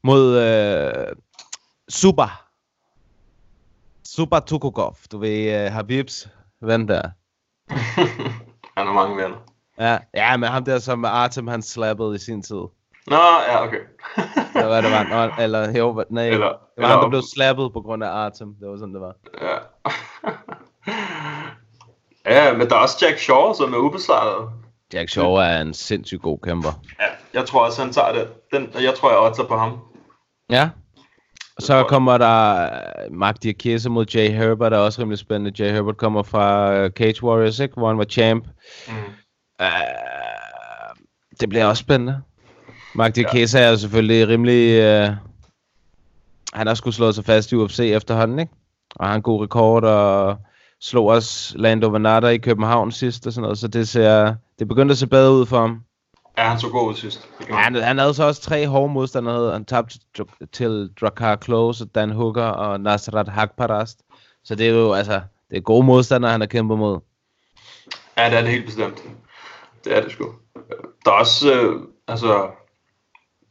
mod 0.03 0.37
uh, 0.37 1.17
Super. 1.89 2.43
Super 4.05 4.39
Tukugov. 4.39 4.97
Du 5.11 5.17
ved, 5.17 5.65
uh, 5.65 5.73
Habibs 5.73 6.29
ven 6.61 6.87
der. 6.87 7.01
Han 8.77 8.87
har 8.87 8.93
mange 8.93 9.17
venner. 9.17 9.37
Ja, 9.79 9.97
ja, 10.13 10.37
men 10.37 10.49
ham 10.49 10.63
der, 10.65 10.79
som 10.79 11.05
Artem 11.05 11.47
han 11.47 11.61
slappede 11.61 12.15
i 12.15 12.17
sin 12.17 12.41
tid. 12.41 12.61
Nå, 13.07 13.15
ja, 13.47 13.63
okay. 13.63 13.77
Eller 14.55 14.67
hvad 14.67 14.81
det 14.81 14.91
var? 14.91 15.03
Nå, 15.27 15.43
eller, 15.43 15.77
jo, 15.77 16.03
nej, 16.09 16.27
Eller- 16.29 16.37
det 16.37 16.45
var 16.45 16.59
eller 16.77 16.87
ham, 16.89 16.99
der 17.01 17.09
blev 17.09 17.21
slappet 17.35 17.73
på 17.73 17.81
grund 17.81 18.03
af 18.03 18.07
Artem. 18.07 18.55
Det 18.59 18.69
var 18.69 18.77
sådan, 18.77 18.93
det 18.93 19.01
var. 19.01 19.15
ja. 19.41 19.57
ja, 22.35 22.57
men 22.57 22.69
der 22.69 22.75
er 22.75 22.79
også 22.79 23.05
Jack 23.05 23.19
Shaw, 23.19 23.53
som 23.53 23.73
er 23.73 23.77
ubesejret. 23.77 24.49
Jack 24.93 25.09
Shaw 25.09 25.33
er 25.33 25.61
en 25.61 25.73
sindssygt 25.73 26.21
god 26.21 26.37
kæmper. 26.43 26.69
Ja, 26.99 27.05
jeg 27.39 27.45
tror 27.47 27.65
også, 27.65 27.81
han 27.83 27.93
tager 27.93 28.11
det. 28.13 28.27
Den, 28.51 28.69
jeg 28.83 28.93
tror, 28.97 29.09
jeg 29.09 29.19
oddser 29.19 29.43
på 29.43 29.57
ham. 29.57 29.79
Ja. 30.49 30.69
Og 31.55 31.61
så 31.61 31.83
kommer 31.83 32.17
der 32.17 32.63
øh, 32.63 33.11
Mark 33.11 33.35
Diakese 33.43 33.89
mod 33.89 34.05
Jay 34.15 34.29
Herbert, 34.31 34.71
der 34.71 34.77
er 34.77 34.81
også 34.81 35.01
rimelig 35.01 35.19
spændende. 35.19 35.63
Jay 35.63 35.71
Herbert 35.73 35.97
kommer 35.97 36.23
fra 36.23 36.73
øh, 36.73 36.91
Cage 36.91 37.23
Warriors, 37.23 37.59
ikke? 37.59 37.73
hvor 37.77 37.87
han 37.87 37.97
var 37.97 38.03
champ. 38.05 38.45
Mm. 38.87 38.93
Uh, 39.61 40.97
det 41.39 41.49
bliver 41.49 41.65
også 41.65 41.81
spændende. 41.81 42.21
Mark 42.95 43.15
Diakese 43.15 43.59
er 43.59 43.69
jo 43.69 43.77
selvfølgelig 43.77 44.27
rimelig... 44.27 44.79
Uh, 44.79 45.15
han 46.53 46.67
har 46.67 46.73
skulle 46.73 46.93
slået 46.95 47.15
sig 47.15 47.25
fast 47.25 47.51
i 47.51 47.55
UFC 47.55 47.79
efterhånden, 47.79 48.39
ikke? 48.39 48.51
Og 48.95 49.07
har 49.07 49.15
en 49.15 49.21
god 49.21 49.43
rekord, 49.43 49.83
og 49.83 50.37
slog 50.81 51.05
også 51.07 51.57
Lando 51.57 51.89
Venata 51.89 52.27
i 52.27 52.37
København 52.37 52.91
sidst 52.91 53.27
og 53.27 53.33
sådan 53.33 53.41
noget, 53.41 53.57
så 53.57 53.67
det 53.67 53.87
ser... 53.87 54.35
Det 54.59 54.67
begyndte 54.67 54.91
at 54.91 54.97
se 54.97 55.07
bedre 55.07 55.31
ud 55.31 55.45
for 55.45 55.59
ham. 55.59 55.83
Ja, 56.37 56.43
han 56.49 56.59
så 56.59 56.69
god 56.69 56.89
ud 56.89 56.95
sidst. 56.95 57.27
Gjorde 57.39 57.61
Han, 57.61 57.75
han 57.75 57.97
havde 57.97 58.13
så 58.13 58.23
også 58.23 58.41
tre 58.41 58.67
hårde 58.67 58.93
modstandere. 58.93 59.51
Han 59.53 59.65
tabte 59.65 59.99
til- 60.15 60.25
til 60.53 60.89
Drakkar 61.01 61.35
Close, 61.43 61.85
Dan 61.85 62.11
Hooker 62.11 62.43
og 62.43 62.79
Nasrat 62.81 63.27
Hakparast. 63.27 63.99
Så 64.43 64.55
det 64.55 64.67
er 64.67 64.71
jo, 64.71 64.93
altså, 64.93 65.21
det 65.49 65.57
er 65.57 65.61
gode 65.61 65.85
modstandere, 65.85 66.31
han 66.31 66.41
har 66.41 66.47
kæmpet 66.47 66.77
mod. 66.77 66.99
Ja, 68.17 68.29
det 68.29 68.37
er 68.37 68.41
det 68.41 68.49
helt 68.51 68.65
bestemt. 68.65 69.03
Det 69.83 69.97
er 69.97 70.01
det 70.01 70.11
sgu. 70.11 70.33
Der 71.05 71.11
er 71.11 71.15
også, 71.15 71.53
øh, 71.53 71.81
altså, 72.07 72.51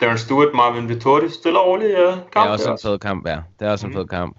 Darren 0.01 0.19
Stewart, 0.19 0.49
Marvin 0.55 0.89
Vittori, 0.89 1.29
stille 1.31 1.61
og 1.61 1.67
roligt 1.67 1.99
øh, 1.99 2.13
kamp. 2.15 2.33
Det 2.33 2.37
er 2.37 2.49
også 2.49 2.71
en 2.73 2.79
fed 2.83 2.99
kamp, 2.99 3.27
ja. 3.27 3.41
Det 3.61 3.67
er 3.69 3.73
også 3.73 3.87
en 3.87 3.93
Mhm. 3.93 3.99
fed 4.01 4.07
kamp. 4.09 4.37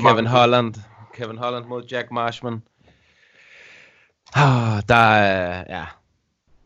Kevin 0.00 0.26
Holland. 0.26 0.74
Kevin 1.14 1.38
Holland 1.38 1.64
mod 1.64 1.82
Jack 1.90 2.10
Marshman. 2.10 2.62
Ah, 4.34 4.82
der 4.88 4.94
er, 4.94 5.64
ja, 5.68 5.84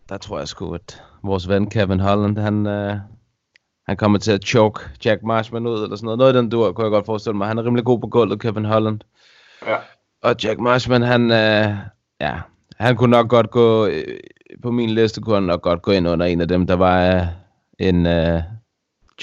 der 0.08 0.16
tror 0.18 0.38
jeg 0.38 0.48
sgu, 0.48 0.74
at 0.74 1.02
vores 1.22 1.48
ven 1.48 1.70
Kevin 1.70 2.00
Holland, 2.00 2.38
han, 2.38 2.66
øh, 2.66 2.96
han 3.88 3.96
kommer 3.96 4.18
til 4.18 4.32
at 4.32 4.44
choke 4.44 4.80
Jack 5.04 5.22
Marshman 5.22 5.66
ud, 5.66 5.82
eller 5.82 5.96
sådan 5.96 6.04
noget. 6.04 6.18
Noget 6.18 6.34
i 6.34 6.36
den 6.36 6.50
dur, 6.50 6.72
kunne 6.72 6.84
jeg 6.84 6.90
godt 6.90 7.06
forestille 7.06 7.36
mig. 7.36 7.48
Han 7.48 7.58
er 7.58 7.64
rimelig 7.64 7.84
god 7.84 8.00
på 8.00 8.06
gulvet, 8.06 8.40
Kevin 8.40 8.64
Holland. 8.64 9.00
Ja. 9.66 9.76
Og 10.22 10.34
Jack 10.44 10.60
Marshman, 10.60 11.02
han, 11.02 11.22
øh, 11.30 11.76
ja, 12.20 12.40
han 12.78 12.96
kunne 12.96 13.10
nok 13.10 13.28
godt 13.28 13.50
gå, 13.50 13.86
øh, 13.86 14.18
på 14.62 14.70
min 14.70 14.90
liste 14.90 15.20
kunne 15.20 15.34
han 15.34 15.42
nok 15.42 15.62
godt 15.62 15.82
gå 15.82 15.90
ind 15.92 16.08
under 16.08 16.26
en 16.26 16.40
af 16.40 16.48
dem, 16.48 16.66
der 16.66 16.74
var 16.74 17.14
øh, 17.14 17.22
en 17.78 18.06
øh, 18.06 18.42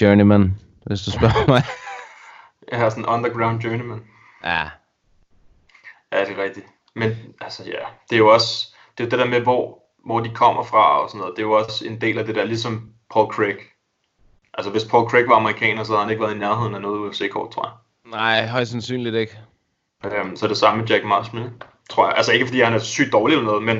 journeyman, 0.00 0.58
hvis 0.86 1.02
du 1.02 1.10
spørger 1.10 1.46
mig. 1.52 1.62
Jeg 2.70 2.78
har 2.78 2.90
sådan 2.90 3.04
en 3.04 3.08
underground 3.08 3.60
journeyman. 3.60 4.02
ja, 4.44 4.68
Ja, 6.12 6.24
det 6.24 6.38
er 6.38 6.42
rigtigt. 6.42 6.66
Men 6.94 7.10
altså 7.40 7.62
ja, 7.66 7.84
det 8.10 8.16
er 8.16 8.18
jo 8.18 8.28
også, 8.28 8.74
det 8.98 9.04
er 9.04 9.06
jo 9.06 9.10
det 9.10 9.18
der 9.18 9.26
med, 9.26 9.40
hvor, 9.40 9.78
hvor 10.06 10.20
de 10.20 10.30
kommer 10.34 10.62
fra 10.62 11.02
og 11.02 11.10
sådan 11.10 11.18
noget. 11.18 11.34
Det 11.36 11.42
er 11.42 11.46
jo 11.46 11.52
også 11.52 11.84
en 11.86 12.00
del 12.00 12.18
af 12.18 12.24
det 12.26 12.34
der, 12.34 12.44
ligesom 12.44 12.90
Paul 13.12 13.32
Craig. 13.32 13.56
Altså 14.54 14.70
hvis 14.70 14.84
Paul 14.84 15.10
Craig 15.10 15.28
var 15.28 15.36
amerikaner, 15.36 15.84
så 15.84 15.92
havde 15.92 16.02
han 16.02 16.10
ikke 16.10 16.22
været 16.22 16.34
i 16.34 16.38
nærheden 16.38 16.74
af 16.74 16.80
noget 16.80 16.98
UFC-kort, 16.98 17.50
tror 17.50 17.64
jeg. 17.66 17.72
nej, 18.10 18.46
højst 18.46 18.70
sandsynligt 18.70 19.14
ikke. 19.14 19.38
Øhm, 20.04 20.36
så 20.36 20.46
er 20.46 20.48
det 20.48 20.56
samme 20.58 20.80
med 20.80 20.88
Jack 20.88 21.04
Marshman, 21.04 21.50
tror 21.90 22.06
jeg. 22.06 22.14
Altså 22.16 22.32
ikke 22.32 22.46
fordi 22.46 22.60
han 22.60 22.72
er 22.74 22.78
sygt 22.78 23.12
dårlig 23.12 23.34
eller 23.34 23.46
noget, 23.46 23.62
men, 23.62 23.76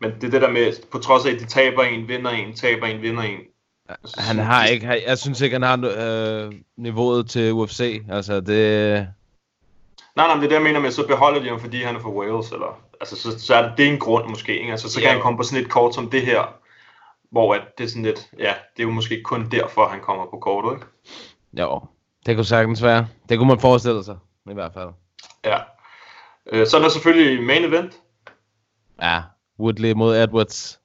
men 0.00 0.10
det 0.14 0.24
er 0.24 0.30
det 0.30 0.42
der 0.42 0.50
med, 0.50 0.72
på 0.92 0.98
trods 0.98 1.26
af, 1.26 1.30
at 1.32 1.40
de 1.40 1.46
taber 1.46 1.82
en, 1.82 2.08
vinder 2.08 2.30
en, 2.30 2.54
taber 2.56 2.86
en, 2.86 3.02
vinder 3.02 3.22
en. 3.22 3.38
Han 4.18 4.38
har 4.38 4.64
ikke, 4.66 4.86
han- 4.86 5.02
jeg 5.06 5.18
synes 5.18 5.40
ikke, 5.40 5.54
han 5.54 5.62
har 5.62 5.94
øh, 5.98 6.52
niveauet 6.76 7.30
til 7.30 7.52
UFC. 7.52 8.02
Altså, 8.10 8.40
det, 8.40 9.08
Nej, 10.16 10.26
nej, 10.26 10.34
men 10.34 10.42
det 10.42 10.46
er 10.46 10.48
det, 10.48 10.54
jeg 10.54 10.62
mener 10.72 10.80
med, 10.80 10.90
så 10.90 11.06
beholder 11.06 11.40
de 11.42 11.48
ham, 11.48 11.60
fordi 11.60 11.82
han 11.82 11.96
er 11.96 12.00
fra 12.00 12.10
Wales, 12.10 12.50
eller, 12.50 12.80
altså, 13.00 13.16
så, 13.16 13.38
så 13.46 13.54
er 13.54 13.62
det, 13.62 13.72
det 13.76 13.86
er 13.88 13.92
en 13.92 13.98
grund 13.98 14.28
måske, 14.28 14.58
ikke? 14.60 14.70
Altså, 14.72 14.88
så 14.88 15.00
kan 15.00 15.06
Ja. 15.08 15.12
han 15.12 15.22
komme 15.22 15.36
på 15.36 15.42
sådan 15.42 15.64
et 15.64 15.70
kort 15.70 15.94
som 15.94 16.10
det 16.10 16.22
her, 16.26 16.54
hvor 17.30 17.54
at 17.54 17.60
det 17.78 17.84
er 17.84 17.88
sådan 17.88 18.02
lidt, 18.02 18.30
ja, 18.38 18.52
det 18.76 18.82
er 18.82 18.86
jo 18.86 18.90
måske 18.90 19.22
kun 19.22 19.48
derfor, 19.50 19.88
han 19.88 20.00
kommer 20.00 20.24
på 20.24 20.38
kortet, 20.40 20.72
ikke? 20.76 20.86
jo, 21.62 21.80
det 22.26 22.36
kunne 22.36 22.44
sagtens 22.44 22.82
være. 22.82 23.06
Det 23.28 23.38
kunne 23.38 23.48
man 23.48 23.60
forestille 23.60 24.04
sig, 24.04 24.16
i 24.50 24.54
hvert 24.54 24.72
fald. 24.74 24.88
Ja. 25.44 25.56
Øh, 26.52 26.66
så 26.66 26.76
er 26.76 26.80
der 26.80 26.88
selvfølgelig 26.88 27.42
main 27.42 27.64
event. 27.64 27.92
Ja, 29.02 29.22
Woodley 29.60 29.92
mod 29.92 30.16
Edwards. 30.16 30.80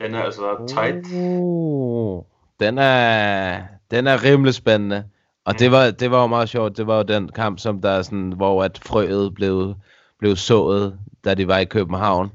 Den 0.00 0.14
er 0.14 0.22
altså 0.22 0.66
tight. 0.68 1.06
Uh, 1.14 2.24
den 2.60 2.78
er, 2.78 3.62
den 3.90 4.06
er 4.06 4.24
rimelig 4.24 4.54
spændende. 4.54 5.04
Og 5.44 5.58
det 5.58 5.70
var, 5.72 5.90
det 5.90 6.10
var 6.10 6.20
jo 6.20 6.26
meget 6.26 6.48
sjovt. 6.48 6.76
Det 6.76 6.86
var 6.86 6.96
jo 6.96 7.02
den 7.02 7.28
kamp, 7.28 7.58
som 7.58 7.80
der 7.80 7.90
er 7.90 8.02
sådan, 8.02 8.32
hvor 8.32 8.64
at 8.64 8.80
frøet 8.82 9.34
blev, 9.34 9.74
blev 10.18 10.36
sået, 10.36 10.98
da 11.24 11.34
de 11.34 11.48
var 11.48 11.58
i 11.58 11.64
København. 11.64 12.32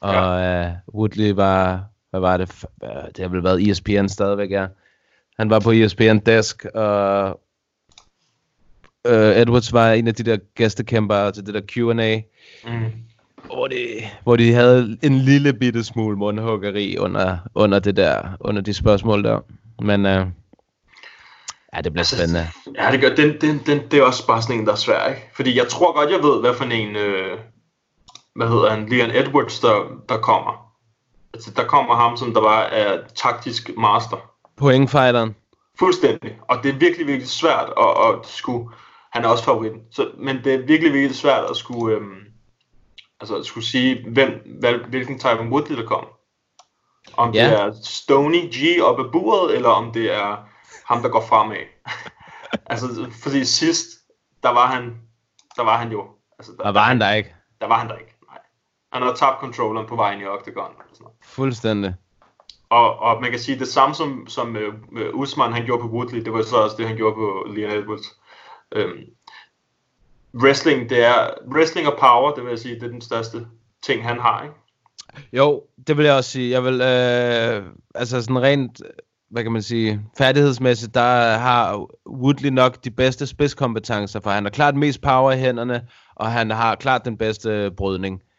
Og 0.00 0.14
ja. 0.14 0.66
uh, 0.66 0.94
Woodley 0.94 1.30
var, 1.30 1.84
hvad 2.10 2.20
var 2.20 2.36
det? 2.36 2.64
Øh, 2.84 2.90
Det 3.16 3.18
har 3.18 3.28
vel 3.28 3.44
været 3.44 3.70
ESPN 3.70 4.08
stadigvæk, 4.08 4.50
ja. 4.50 4.66
Han 5.38 5.50
var 5.50 5.60
på 5.60 5.70
ESPN 5.72 6.18
Desk, 6.18 6.64
og 6.74 7.40
uh, 9.10 9.36
Edwards 9.42 9.72
var 9.72 9.92
en 9.92 10.08
af 10.08 10.14
de 10.14 10.22
der 10.22 10.36
gæstekæmpere 10.54 11.32
til 11.32 11.46
det 11.46 11.54
der 11.54 11.60
Q&A, 11.68 12.20
Mm. 12.70 12.84
hvor 13.44 13.66
de, 13.68 13.76
hvor 14.22 14.36
de 14.36 14.52
havde 14.52 14.98
en 15.02 15.18
lille 15.18 15.52
bitte 15.52 15.84
smule 15.84 16.16
mundhuggeri 16.16 16.96
under, 16.98 17.36
under 17.54 17.78
det 17.78 17.96
der, 17.96 18.22
under 18.40 18.62
de 18.62 18.74
spørgsmål 18.74 19.24
der. 19.24 19.40
Men 19.82 20.06
øh, 20.06 20.26
ja, 21.74 21.80
det 21.80 21.92
bliver 21.92 22.00
Altså, 22.00 22.16
spændende. 22.16 22.48
Ja, 22.78 22.92
det 22.92 23.00
gør, 23.00 23.14
den, 23.14 23.40
den, 23.40 23.60
den, 23.66 23.90
det 23.90 23.98
er 23.98 24.02
også 24.02 24.26
bare 24.26 24.42
sådan 24.42 24.58
en, 24.58 24.66
der 24.66 24.72
er 24.72 24.76
svær, 24.76 25.08
ikke? 25.08 25.22
Fordi 25.36 25.58
jeg 25.58 25.68
tror 25.68 25.92
godt, 25.98 26.10
jeg 26.10 26.22
ved, 26.22 26.40
hvad 26.40 26.54
for 26.54 26.64
en, 26.64 26.96
øh, 26.96 27.38
hvad 28.34 28.48
hedder 28.48 28.70
han, 28.70 28.88
Leon 28.88 29.10
Edwards, 29.10 29.60
der, 29.60 30.02
der 30.08 30.16
kommer. 30.18 30.72
Altså, 31.34 31.50
der 31.56 31.64
kommer 31.64 31.94
ham, 31.94 32.16
som 32.16 32.34
der 32.34 32.40
var 32.40 32.62
er 32.62 32.98
taktisk 33.14 33.70
master. 33.78 34.30
Pointfighteren. 34.56 35.34
Fuldstændig. 35.78 36.36
Og 36.48 36.56
det 36.62 36.74
er 36.74 36.78
virkelig, 36.78 37.06
virkelig 37.06 37.28
svært 37.28 37.68
at, 37.80 37.90
at 38.08 38.14
skulle... 38.26 38.68
Han 39.12 39.24
er 39.24 39.28
også 39.28 39.44
favoritten. 39.44 39.80
Så, 39.90 40.10
men 40.18 40.44
det 40.44 40.54
er 40.54 40.58
virkelig, 40.58 40.92
virkelig 40.92 41.16
svært 41.16 41.50
at 41.50 41.56
skulle... 41.56 41.96
Øhm, 41.96 42.20
altså 43.20 43.36
at 43.36 43.46
skulle 43.46 43.66
sige, 43.66 44.10
hvem, 44.12 44.30
hvad, 44.60 44.74
hvilken 44.74 45.18
type 45.18 45.38
of 45.38 45.46
Woodley, 45.46 45.76
der 45.76 45.86
kommer. 45.86 46.08
Om 47.16 47.32
Ja. 47.34 47.44
det 47.50 47.60
er 47.60 47.72
Stony 47.84 48.50
G 48.54 48.82
op 48.82 49.00
ad 49.00 49.12
buret, 49.12 49.54
eller 49.56 49.68
om 49.68 49.92
det 49.92 50.14
er 50.14 50.36
ham, 50.86 51.02
der 51.02 51.08
går 51.08 51.20
fremad. 51.20 51.56
altså, 52.70 53.10
fordi 53.22 53.44
sidst, 53.44 53.86
der 54.42 54.48
var 54.48 54.66
han, 54.66 55.00
der 55.56 55.62
var 55.62 55.76
han 55.76 55.92
jo... 55.92 56.06
Altså, 56.38 56.52
der, 56.58 56.64
Og 56.64 56.74
var 56.74 56.82
han 56.84 57.00
der 57.00 57.12
ikke? 57.12 57.34
Der 57.60 57.66
var 57.66 57.78
han 57.78 57.88
der 57.88 57.96
ikke, 57.96 58.14
nej. 58.30 58.38
Han 58.92 59.02
havde 59.02 59.16
tabt 59.16 59.40
controlleren 59.40 59.86
på 59.86 59.96
vejen 59.96 60.20
i 60.20 60.24
Octagon. 60.26 60.64
og 60.64 60.84
Sådan 60.92 61.04
noget. 61.04 61.16
Fuldstændig. 61.24 61.94
Og, 62.70 62.98
og 62.98 63.20
man 63.20 63.30
kan 63.30 63.40
sige 63.40 63.58
det 63.58 63.68
samme 63.68 63.94
som, 63.94 64.26
som 64.28 64.56
uh, 64.56 65.20
Usman 65.20 65.52
han 65.52 65.64
gjorde 65.64 65.82
på 65.82 65.88
Woodley, 65.88 66.24
det 66.24 66.32
var 66.32 66.42
så 66.42 66.56
også 66.56 66.76
det 66.76 66.86
han 66.86 66.96
gjorde 66.96 67.14
på 67.14 67.46
Leon 67.50 67.70
Edwards. 67.72 68.20
Øhm, 68.72 69.04
wrestling, 70.34 70.90
det 70.90 71.04
er 71.04 71.30
wrestling 71.54 71.88
og 71.88 71.98
power, 72.00 72.34
det 72.34 72.44
vil 72.44 72.50
jeg 72.50 72.58
sige, 72.58 72.74
det 72.74 72.82
er 72.82 72.88
den 72.88 73.00
største 73.00 73.46
ting 73.82 74.04
han 74.04 74.20
har, 74.20 74.42
ikke? 74.42 74.54
Jo, 75.32 75.62
det 75.86 75.96
vil 75.96 76.04
jeg 76.04 76.14
også 76.14 76.30
sige. 76.30 76.50
Jeg 76.50 76.64
vil, 76.64 76.80
øh, 76.80 77.64
altså 77.94 78.22
sådan 78.22 78.42
rent, 78.42 78.82
hvad 79.30 79.42
kan 79.42 79.52
man 79.52 79.62
sige, 79.62 80.00
færdighedsmæssigt, 80.18 80.94
der 80.94 81.36
har 81.36 81.86
Woodley 82.10 82.50
nok 82.50 82.84
de 82.84 82.90
bedste 82.90 83.26
spidskompetencer, 83.26 84.20
for 84.20 84.30
han 84.30 84.44
har 84.44 84.50
klart 84.50 84.76
mest 84.76 85.00
power 85.00 85.32
i 85.32 85.38
hænderne, 85.38 85.88
og 86.14 86.32
han 86.32 86.50
har 86.50 86.74
klart 86.74 87.04
den 87.04 87.18
bedste 87.18 87.70
brydning. 87.76 88.22
Øh, 88.22 88.35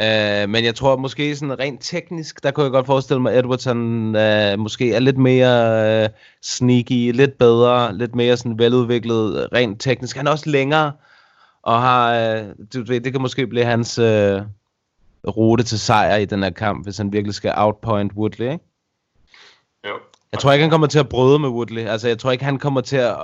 Øh, 0.00 0.48
men 0.48 0.64
jeg 0.64 0.74
tror 0.74 0.96
måske 0.96 1.36
sådan 1.36 1.58
rent 1.58 1.80
teknisk, 1.82 2.42
der 2.42 2.50
kunne 2.50 2.64
jeg 2.64 2.72
godt 2.72 2.86
forestille 2.86 3.22
mig, 3.22 3.32
at 3.32 3.38
Edwards 3.38 3.64
han, 3.64 4.16
øh, 4.16 4.58
måske 4.58 4.94
er 4.94 4.98
lidt 4.98 5.18
mere 5.18 6.04
øh, 6.04 6.08
sneaky, 6.42 7.12
lidt 7.12 7.38
bedre, 7.38 7.96
lidt 7.96 8.14
mere 8.14 8.36
sådan 8.36 8.58
veludviklet 8.58 9.48
rent 9.52 9.80
teknisk. 9.80 10.16
Han 10.16 10.26
er 10.26 10.30
også 10.30 10.50
længere, 10.50 10.92
og 11.62 11.80
har, 11.82 12.14
øh, 12.14 12.44
du 12.74 12.84
ved, 12.86 13.00
det 13.00 13.12
kan 13.12 13.22
måske 13.22 13.46
blive 13.46 13.64
hans 13.64 13.98
øh, 13.98 14.42
rute 15.26 15.64
til 15.64 15.78
sejr 15.78 16.16
i 16.16 16.24
den 16.24 16.42
her 16.42 16.50
kamp, 16.50 16.86
hvis 16.86 16.98
han 16.98 17.12
virkelig 17.12 17.34
skal 17.34 17.52
outpoint 17.56 18.12
Woodley, 18.12 18.52
ikke? 18.52 18.64
Jo. 19.88 19.94
Jeg 20.32 20.40
tror 20.40 20.52
ikke, 20.52 20.62
han 20.62 20.70
kommer 20.70 20.86
til 20.86 20.98
at 20.98 21.08
bryde 21.08 21.38
med 21.38 21.48
Woodley. 21.48 21.82
Altså, 21.82 22.08
jeg 22.08 22.18
tror 22.18 22.30
ikke, 22.30 22.44
han 22.44 22.58
kommer 22.58 22.80
til 22.80 22.96
at, 22.96 23.16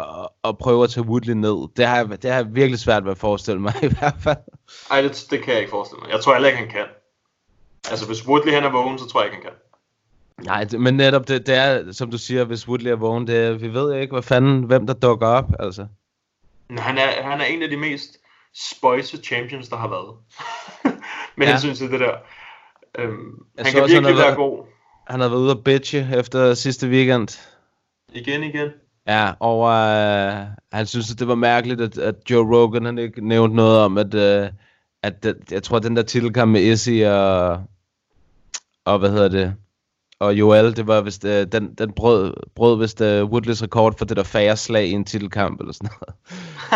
at, 0.45 0.59
prøve 0.59 0.85
at 0.85 0.91
tage 0.91 1.07
Woodley 1.07 1.35
ned. 1.35 1.69
Det 1.77 1.87
har, 1.87 1.97
jeg- 1.97 2.23
det 2.23 2.31
har 2.31 2.37
jeg 2.39 2.55
virkelig 2.55 2.79
svært 2.79 3.05
ved 3.05 3.11
at 3.11 3.19
forestille 3.19 3.61
mig, 3.61 3.75
i 3.83 3.87
hvert 3.99 4.15
fald. 4.21 4.37
Ej, 4.91 5.01
det, 5.03 5.27
det 5.31 5.43
kan 5.43 5.53
jeg 5.53 5.61
ikke 5.61 5.71
forestille 5.71 6.01
mig. 6.03 6.11
Jeg 6.13 6.21
tror 6.21 6.33
heller 6.33 6.49
ikke, 6.49 6.59
han 6.59 6.69
kan. 6.71 6.85
Altså, 7.91 8.07
hvis 8.07 8.27
Woodley 8.29 8.53
han 8.53 8.65
er 8.65 8.71
vågen, 8.71 8.99
så 8.99 9.07
tror 9.09 9.21
jeg 9.23 9.33
ikke, 9.33 9.37
han 9.37 9.53
kan. 9.53 9.61
Nej, 10.47 10.65
det, 10.65 10.81
men 10.81 10.95
netop 10.97 11.29
det, 11.29 11.47
det 11.47 11.55
er, 11.57 11.93
som 11.93 12.11
du 12.11 12.19
siger, 12.19 12.45
hvis 12.45 12.69
Woodley 12.69 12.91
er 12.91 12.97
vågen, 12.97 13.27
det 13.27 13.37
er, 13.47 13.53
vi 13.53 13.73
ved 13.75 13.95
ikke, 14.01 14.13
hvad 14.13 14.23
fanden, 14.23 14.63
hvem 14.63 14.87
der 14.87 14.95
dukker 14.95 15.27
op, 15.27 15.51
altså. 15.59 15.87
Men 16.69 16.79
Han 16.79 16.99
er, 16.99 17.23
han 17.23 17.41
er 17.41 17.45
en 17.45 17.63
af 17.63 17.69
de 17.71 17.77
mest 17.77 18.17
spøjse 18.71 19.17
champions, 19.17 19.69
der 19.69 19.77
har 19.77 19.89
været. 19.89 20.15
Med 21.37 21.47
Ja. 21.47 21.53
hensyn 21.53 21.75
til 21.75 21.91
det 21.93 22.01
der. 22.01 22.15
Øhm, 22.99 23.33
Jeg 23.57 23.65
han 23.67 23.73
kan 23.75 23.83
virkelig 23.89 24.17
være 24.17 24.35
god. 24.35 24.67
Han 25.07 25.21
havde 25.21 25.31
været 25.31 25.41
ude 25.41 25.51
at 25.51 25.65
bitche 25.65 26.19
efter 26.19 26.55
sidste 26.55 26.89
weekend. 26.89 27.29
Igen, 28.15 28.43
igen. 28.43 28.69
Ja, 29.09 29.33
og 29.41 29.59
uh, 29.59 30.47
han 30.73 30.87
synes, 30.87 31.13
at 31.13 31.19
det 31.19 31.29
var 31.29 31.35
mærkeligt, 31.35 31.81
at, 31.81 31.99
at 31.99 32.15
Joe 32.31 32.57
Rogan 32.57 32.85
han 32.85 32.99
ikke 32.99 33.29
nævnte 33.29 33.57
noget 33.57 33.79
om, 33.79 33.99
at, 33.99 34.15
uh, 34.15 34.49
at 35.03 35.23
det, 35.23 35.37
jeg 35.51 35.63
tror, 35.63 35.77
at 35.77 35.83
den 35.83 35.97
der 35.97 36.03
titelkamp 36.03 36.53
med 36.53 36.61
Izzy 36.61 37.03
og, 37.07 37.63
og 38.85 38.99
hvad 38.99 39.11
hedder 39.11 39.29
det, 39.29 39.55
og 40.19 40.35
Joel, 40.35 40.77
det 40.77 40.87
var 40.87 41.01
vist, 41.01 41.25
uh, 41.25 41.31
den, 41.31 41.75
den 41.75 41.93
brød, 41.93 42.35
brød 42.55 42.79
vist 42.79 43.01
uh, 43.01 43.07
Woodleys 43.07 43.63
rekord 43.63 43.99
for 43.99 44.05
det 44.05 44.17
der 44.17 44.23
færre 44.23 44.57
slag 44.57 44.87
i 44.87 44.93
en 44.93 45.05
titelkamp 45.05 45.61
eller 45.61 45.73
sådan 45.73 45.91
noget. 46.01 46.15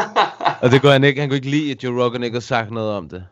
og 0.63 0.71
det 0.71 0.81
kunne 0.81 0.93
han 0.93 1.05
ikke, 1.05 1.21
han 1.21 1.29
kunne 1.29 1.37
ikke 1.37 1.51
lide, 1.51 1.71
at 1.71 1.85
Joe 1.85 2.05
Rogan 2.05 2.23
ikke 2.23 2.35
havde 2.35 2.45
sagt 2.45 2.71
noget 2.71 2.93
om 2.93 3.09
det. 3.09 3.25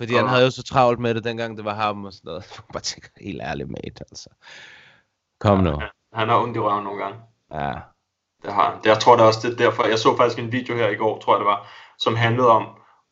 Fordi 0.00 0.14
han 0.14 0.28
havde 0.28 0.44
jo 0.44 0.50
så 0.50 0.62
travlt 0.62 0.98
med 0.98 1.14
det, 1.14 1.24
dengang 1.24 1.56
det 1.56 1.64
var 1.64 1.74
ham 1.74 2.04
og 2.04 2.12
sådan 2.12 2.28
noget. 2.28 2.44
Jeg 2.56 2.64
bare 2.72 2.82
tænker, 2.82 3.08
helt 3.20 3.40
ærligt, 3.42 3.68
mate, 3.68 4.04
altså. 4.10 4.28
Kom 5.40 5.58
nu. 5.58 5.70
Han, 5.70 5.88
han 6.12 6.28
har 6.28 6.42
ondt 6.42 6.56
i 6.56 6.60
røven 6.60 6.84
nogle 6.84 7.02
gange. 7.02 7.18
Ja. 7.52 7.72
Det 8.42 8.52
har 8.52 8.70
han. 8.70 8.78
Det, 8.78 8.86
jeg 8.86 8.98
tror 8.98 9.16
det 9.16 9.24
også, 9.24 9.48
det 9.48 9.52
er 9.52 9.56
derfor. 9.56 9.84
Jeg 9.84 9.98
så 9.98 10.16
faktisk 10.16 10.38
en 10.38 10.52
video 10.52 10.76
her 10.76 10.88
i 10.88 10.94
går, 10.94 11.18
tror 11.18 11.34
jeg 11.34 11.38
det 11.40 11.46
var, 11.46 11.68
som 11.98 12.16
handlede 12.16 12.48
om, 12.48 12.66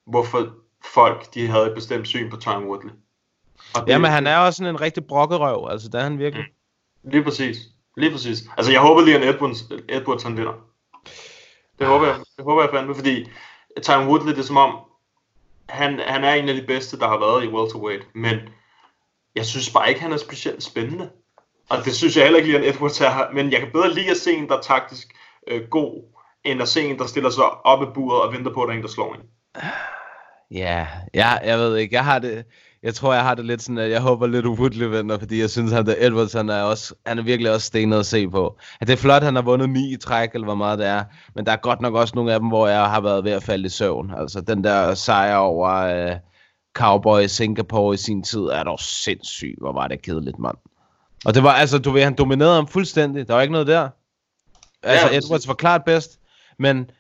hvorfor 0.07 0.49
folk 0.95 1.35
de 1.35 1.49
havde 1.49 1.67
et 1.67 1.75
bestemt 1.75 2.09
syn 2.09 2.31
på 2.31 2.37
Tyron 2.37 2.65
Woodley. 2.65 2.93
Og 3.75 3.87
det, 3.87 3.93
Jamen, 3.93 4.11
han 4.11 4.27
er 4.27 4.37
også 4.37 4.57
sådan 4.57 4.75
en 4.75 4.81
rigtig 4.81 5.07
brokkerøv, 5.07 5.69
altså 5.71 5.89
det 5.89 5.99
er 5.99 6.03
han 6.03 6.19
virkelig. 6.19 6.45
Lige 7.03 7.25
præcis. 7.25 7.57
Lige 7.97 8.13
præcis. 8.13 8.39
Altså, 8.57 8.73
jeg 8.73 8.81
håber 8.81 9.01
lige, 9.01 9.17
at 9.17 9.35
Edwards, 9.35 9.65
Edwards 9.89 10.23
han 10.23 10.37
vinder. 10.37 10.53
Det 11.79 11.87
håber 11.87 12.07
jeg, 12.07 12.17
det 12.37 12.45
håber 12.45 12.63
jeg 12.63 12.71
fandme, 12.71 12.95
fordi 12.95 13.31
Tyron 13.83 14.09
Woodley, 14.09 14.33
det 14.33 14.39
er 14.39 14.43
som 14.43 14.57
om, 14.57 14.79
han, 15.69 15.99
han 15.99 16.25
er 16.25 16.35
en 16.35 16.49
af 16.49 16.55
de 16.55 16.67
bedste, 16.67 16.99
der 16.99 17.09
har 17.09 17.19
været 17.19 17.45
i 17.45 17.49
welterweight, 17.49 18.07
men 18.15 18.39
jeg 19.35 19.47
synes 19.47 19.71
bare 19.71 19.89
ikke, 19.89 20.01
han 20.01 20.13
er 20.13 20.17
specielt 20.17 20.63
spændende. 20.63 21.11
Og 21.69 21.85
det 21.85 21.95
synes 21.95 22.17
jeg 22.17 22.25
heller 22.25 22.39
ikke 22.39 22.51
lige, 22.53 22.69
at 22.69 22.75
Edwards 22.75 23.01
er. 23.01 23.33
Men 23.33 23.53
jeg 23.53 23.61
kan 23.61 23.73
bedre 23.73 23.95
lide 23.95 24.11
at 24.11 24.17
se 24.17 24.33
en, 24.33 24.49
der 24.49 24.57
er 24.57 24.63
taktisk 24.63 25.09
øh, 25.47 25.69
god, 25.69 26.03
end 26.45 26.63
at 26.63 26.69
se 26.69 26.83
en, 26.83 26.99
der 26.99 27.07
stiller 27.07 27.31
sig 27.31 27.67
op 27.67 27.83
i 27.83 27.87
buret 27.95 28.23
og 28.23 28.33
venter 28.33 28.55
på, 28.55 28.63
at 28.63 28.67
der 28.67 28.73
er 28.73 28.77
en, 28.77 28.83
der 28.83 28.89
slår 28.89 29.15
en. 29.15 29.21
Ja, 30.51 30.87
jeg, 31.15 31.41
jeg 31.45 31.59
ved 31.59 31.77
ikke, 31.77 31.95
jeg 31.95 32.05
har 32.05 32.19
det, 32.19 32.45
jeg 32.83 32.95
tror, 32.95 33.15
jeg 33.15 33.23
har 33.23 33.35
det 33.35 33.45
lidt 33.45 33.63
sådan, 33.63 33.79
at 33.79 33.91
jeg 33.91 34.01
håber 34.01 34.27
lidt 34.27 34.47
Woodley 34.47 34.87
vinder, 34.87 35.19
fordi 35.19 35.41
jeg 35.41 35.51
synes, 35.51 35.73
at 35.73 35.87
der 35.87 35.95
Edwards, 35.99 36.33
han 36.33 36.49
er, 36.49 36.63
også, 36.63 36.95
han 37.07 37.19
er 37.19 37.23
virkelig 37.23 37.53
også 37.53 37.67
stenet 37.67 37.99
at 37.99 38.07
se 38.07 38.29
på. 38.29 38.57
At 38.81 38.87
det 38.87 38.93
er 38.93 38.97
flot, 38.97 39.23
han 39.23 39.35
har 39.35 39.43
vundet 39.43 39.71
ni 39.71 39.93
i 39.93 39.97
træk, 39.97 40.31
eller 40.35 40.45
hvor 40.45 40.55
meget 40.55 40.79
det 40.79 40.87
er, 40.87 41.05
men 41.35 41.47
der 41.47 41.53
er 41.53 41.57
godt 41.57 41.81
nok 41.81 41.95
også 41.95 42.13
nogle 42.15 42.33
af 42.33 42.41
dem, 42.41 42.49
hvor 42.49 42.69
jeg 42.69 42.91
har 42.91 43.01
været 43.01 43.25
ved 43.25 43.33
at 43.33 43.43
falde 43.43 43.67
i 43.67 43.69
søvn. 43.69 44.13
Altså 44.19 44.41
den 44.41 44.65
der 44.65 44.95
sejr 44.95 45.37
over 45.37 45.71
øh, 45.71 46.17
Cowboy 46.75 47.21
i 47.21 47.29
Singapore 47.29 47.95
i 47.95 47.97
sin 47.97 48.23
tid, 48.23 48.41
er 48.41 48.63
dog 48.63 48.81
sindssyg, 48.81 49.55
hvor 49.61 49.73
var 49.73 49.89
det 49.89 50.03
kedeligt, 50.03 50.39
mand. 50.39 50.57
Og 51.25 51.35
det 51.35 51.43
var, 51.43 51.53
altså, 51.53 51.79
du 51.79 51.91
ved, 51.91 52.05
han 52.05 52.15
dominerede 52.15 52.55
ham 52.55 52.69
fuldstændig, 52.69 53.29
der 53.29 53.35
var 53.35 53.43
ikke 53.43 53.53
noget 53.53 53.67
der. 53.67 53.89
Altså, 54.83 55.07
Ja, 55.07 55.17
Edwards 55.17 55.49
var 55.49 55.55
klart 55.55 55.85
bedst, 55.85 56.19
men 56.59 56.91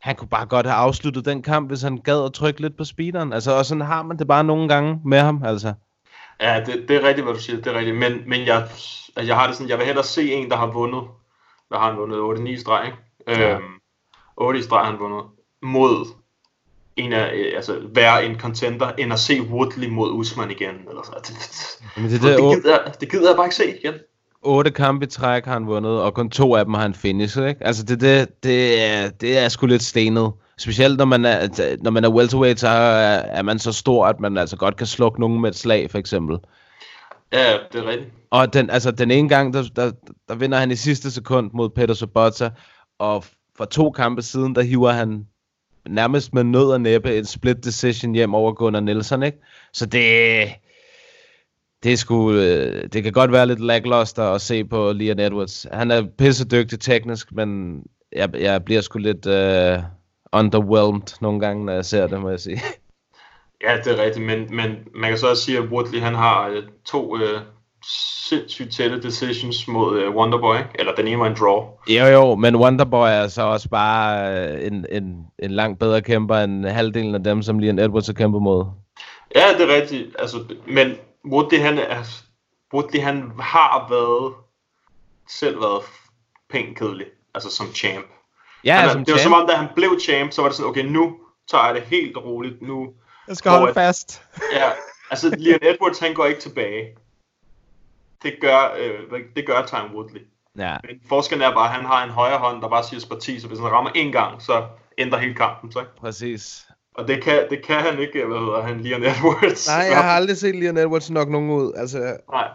han 0.00 0.16
kunne 0.16 0.28
bare 0.28 0.46
godt 0.46 0.66
have 0.66 0.76
afsluttet 0.76 1.24
den 1.24 1.42
kamp, 1.42 1.68
hvis 1.70 1.82
han 1.82 1.96
gad 1.98 2.24
at 2.24 2.32
trykke 2.32 2.60
lidt 2.60 2.76
på 2.76 2.84
speederen. 2.84 3.32
Altså, 3.32 3.52
og 3.52 3.64
sådan 3.66 3.80
har 3.80 4.02
man 4.02 4.18
det 4.18 4.26
bare 4.26 4.44
nogle 4.44 4.68
gange 4.68 5.00
med 5.04 5.18
ham, 5.20 5.42
altså. 5.44 5.72
Ja, 6.40 6.62
det, 6.66 6.88
det 6.88 6.96
er 6.96 7.08
rigtigt, 7.08 7.24
hvad 7.24 7.34
du 7.34 7.40
siger, 7.40 7.56
det 7.56 7.66
er 7.66 7.78
rigtigt. 7.78 7.96
Men, 7.96 8.12
men 8.26 8.46
jeg, 8.46 8.56
altså, 8.56 9.22
jeg 9.26 9.36
har 9.36 9.46
det 9.46 9.56
sådan, 9.56 9.68
jeg 9.70 9.78
vil 9.78 9.86
hellere 9.86 10.04
se 10.04 10.32
en, 10.32 10.50
der 10.50 10.56
har 10.56 10.66
vundet, 10.66 11.02
hvad 11.68 11.78
har 11.78 11.90
han 11.90 11.98
vundet, 11.98 12.40
8-9 12.40 12.48
i 12.48 12.56
streg, 12.56 12.86
ikke? 12.86 13.42
Ja. 13.42 13.54
Øhm, 13.54 13.62
8 14.36 14.58
i 14.58 14.62
streg 14.62 14.78
har 14.84 14.90
han 14.90 15.00
vundet, 15.00 15.22
mod 15.62 16.06
en 16.96 17.12
af, 17.12 17.32
øh, 17.34 17.52
altså 17.56 17.80
være 17.94 18.24
en 18.24 18.40
contender, 18.40 18.92
end 18.98 19.12
at 19.12 19.18
se 19.18 19.42
Woodley 19.42 19.88
mod 19.88 20.10
Usman 20.12 20.50
igen. 20.50 20.74
Eller 20.88 21.02
så. 21.02 21.12
Det, 21.16 21.26
det, 21.28 21.86
Jamen, 21.96 22.10
det, 22.10 22.22
det, 22.22 22.30
det, 22.30 22.38
det, 22.38 22.54
gider, 22.62 22.70
jeg- 22.84 22.94
det 23.00 23.10
gider 23.10 23.28
jeg 23.30 23.36
bare 23.36 23.46
ikke 23.46 23.56
se 23.56 23.78
igen. 23.78 23.94
Otte 24.48 24.70
kampe 24.70 25.06
i 25.06 25.08
træk 25.08 25.44
har 25.44 25.52
han 25.52 25.66
vundet, 25.66 26.02
og 26.02 26.14
kun 26.14 26.30
to 26.30 26.54
af 26.54 26.64
dem 26.64 26.74
har 26.74 26.82
han 26.82 26.94
finished, 26.94 27.46
ikke? 27.46 27.66
Altså, 27.66 27.82
det, 27.82 28.00
det, 28.00 28.28
det, 28.42 28.82
er, 28.84 29.08
det 29.08 29.38
er 29.38 29.48
sgu 29.48 29.66
lidt 29.66 29.82
stenet. 29.82 30.32
Specielt 30.58 30.98
når 30.98 31.04
man 31.04 31.24
er, 31.24 31.76
når 31.82 31.90
man 31.90 32.04
er 32.04 32.08
welterweight, 32.08 32.60
så 32.60 32.68
er, 32.68 33.18
er 33.18 33.42
man 33.42 33.58
så 33.58 33.72
stor, 33.72 34.06
at 34.06 34.20
man 34.20 34.38
altså 34.38 34.56
godt 34.56 34.76
kan 34.76 34.86
slukke 34.86 35.20
nogen 35.20 35.40
med 35.40 35.50
et 35.50 35.56
slag, 35.56 35.90
for 35.90 35.98
eksempel. 35.98 36.38
Ja, 37.32 37.52
det 37.72 37.80
er 37.80 37.86
rigtigt. 37.86 38.12
Og 38.30 38.52
den, 38.52 38.70
altså, 38.70 38.90
den 38.90 39.10
ene 39.10 39.28
gang, 39.28 39.54
der, 39.54 39.62
der, 39.76 39.90
der 40.28 40.34
vinder 40.34 40.58
han 40.58 40.70
i 40.70 40.76
sidste 40.76 41.10
sekund 41.10 41.50
mod 41.52 41.70
Peter 41.70 41.94
Sobotta, 41.94 42.50
og 42.98 43.24
for 43.56 43.64
to 43.64 43.90
kampe 43.90 44.22
siden, 44.22 44.54
der 44.54 44.62
hiver 44.62 44.92
han 44.92 45.26
nærmest 45.88 46.34
med 46.34 46.44
nød 46.44 46.70
og 46.70 46.80
næppe 46.80 47.14
et 47.14 47.28
split 47.28 47.64
decision 47.64 48.14
hjem 48.14 48.34
over 48.34 48.52
Gunnar 48.52 48.80
Nielsen, 48.80 49.22
ikke? 49.22 49.38
Så 49.72 49.86
det, 49.86 50.48
det 51.82 51.98
sgu, 51.98 52.32
øh, 52.32 52.88
det 52.92 53.02
kan 53.02 53.12
godt 53.12 53.32
være 53.32 53.46
lidt 53.46 53.60
lackluster 53.60 54.22
at 54.22 54.40
se 54.40 54.64
på 54.64 54.92
Leon 54.92 55.18
Edwards. 55.18 55.66
Han 55.72 55.90
er 55.90 56.06
pissedygtig 56.18 56.80
teknisk, 56.80 57.32
men 57.32 57.80
jeg, 58.12 58.30
jeg 58.36 58.64
bliver 58.64 58.80
sgu 58.80 58.98
lidt 58.98 59.26
øh, 59.26 59.78
underwhelmed 60.32 61.20
nogle 61.20 61.40
gange, 61.40 61.64
når 61.64 61.72
jeg 61.72 61.84
ser 61.84 62.06
det, 62.06 62.20
må 62.20 62.30
jeg 62.30 62.40
sige. 62.40 62.60
Ja, 63.64 63.76
det 63.84 63.98
er 63.98 64.04
rigtigt, 64.04 64.26
men, 64.26 64.56
men 64.56 64.76
man 64.94 65.10
kan 65.10 65.18
så 65.18 65.30
også 65.30 65.42
sige, 65.42 65.58
at 65.58 65.64
Woodley 65.64 66.00
han 66.00 66.14
har 66.14 66.48
øh, 66.48 66.62
to 66.86 67.16
øh, 67.16 67.40
sindssygt 68.28 68.72
tætte 68.72 69.02
decisions 69.02 69.68
mod 69.68 69.98
øh, 69.98 70.16
Wonderboy, 70.16 70.56
eller 70.74 70.94
den 70.94 71.08
ene 71.08 71.18
var 71.18 71.26
en 71.26 71.36
draw. 71.40 71.64
Jo 71.88 72.04
jo, 72.04 72.34
men 72.34 72.56
Wonderboy 72.56 73.08
er 73.08 73.28
så 73.28 73.42
også 73.42 73.68
bare 73.68 74.32
øh, 74.32 74.66
en, 74.66 74.86
en, 74.92 75.26
en 75.38 75.50
langt 75.50 75.78
bedre 75.78 76.02
kæmper 76.02 76.36
end 76.36 76.66
halvdelen 76.66 77.14
af 77.14 77.24
dem, 77.24 77.42
som 77.42 77.58
Leon 77.58 77.78
Edwards 77.78 78.06
har 78.06 78.14
kæmpet 78.14 78.42
mod. 78.42 78.64
Ja, 79.34 79.44
det 79.58 79.70
er 79.70 79.74
rigtigt. 79.80 80.16
Altså, 80.18 80.36
men 80.66 80.96
Woodley, 81.32 81.58
han, 81.60 81.78
er, 81.78 82.04
Woodley, 82.74 83.00
han 83.00 83.32
har 83.40 83.86
været, 83.88 84.34
selv 85.28 85.60
været 85.60 85.82
pænt 86.50 86.78
kedelig, 86.78 87.06
altså 87.34 87.50
som 87.50 87.66
champ. 87.74 88.06
Ja, 88.64 88.74
han, 88.76 88.88
er- 88.88 88.92
som 88.92 89.04
det 89.04 89.12
var 89.12 89.18
champ. 89.18 89.32
som 89.34 89.42
om, 89.42 89.48
da 89.48 89.54
han 89.54 89.68
blev 89.76 90.00
champ, 90.00 90.32
så 90.32 90.42
var 90.42 90.48
det 90.48 90.56
sådan, 90.56 90.70
okay, 90.70 90.84
nu 90.84 91.18
tager 91.50 91.64
jeg 91.66 91.74
det 91.74 91.82
helt 91.82 92.16
roligt. 92.16 92.62
Nu, 92.62 92.92
Jeg 93.28 93.36
skal 93.36 93.50
holde 93.50 93.60
holde 93.60 93.74
fast. 93.74 94.22
ja, 94.58 94.70
altså 95.10 95.34
Leon 95.38 95.58
Edwards, 95.62 95.98
han 95.98 96.14
går 96.14 96.26
ikke 96.26 96.40
tilbage. 96.40 96.96
Det 98.22 98.34
gør, 98.40 98.74
øh, 98.78 99.20
det 99.36 99.46
gør 99.46 99.66
Time 99.66 99.90
Woodley. 99.94 100.20
Ja, 100.58 100.76
Men 100.84 101.00
forskellen 101.08 101.48
er 101.50 101.54
bare, 101.54 101.68
at 101.68 101.74
han 101.74 101.84
har 101.84 102.04
en 102.04 102.10
højre 102.10 102.38
hånd, 102.38 102.62
der 102.62 102.68
bare 102.68 102.84
siger 102.84 103.00
sparti, 103.00 103.40
så 103.40 103.48
hvis 103.48 103.58
han 103.58 103.68
rammer 103.70 103.90
en 103.94 104.12
gang, 104.12 104.42
så 104.42 104.66
ændrer 104.98 105.18
hele 105.18 105.34
kampen 105.34 105.72
sig. 105.72 105.84
præcis. 106.00 106.67
Og 106.98 107.08
det 107.08 107.22
kan, 107.22 107.46
det 107.50 107.64
kan 107.66 107.76
han 107.76 107.98
ikke, 107.98 108.24
hvad 108.24 108.38
hedder 108.38 108.62
han, 108.62 108.80
Leon 108.80 109.02
Edwards. 109.02 109.68
Nej, 109.68 109.86
jeg 109.90 110.02
har 110.02 110.10
aldrig 110.10 110.36
set 110.36 110.54
Leon 110.56 110.76
Edwards 110.76 111.10
nok 111.10 111.28
nogen 111.28 111.50
ud. 111.50 111.72
Altså, 111.76 112.16
Nej. 112.32 112.48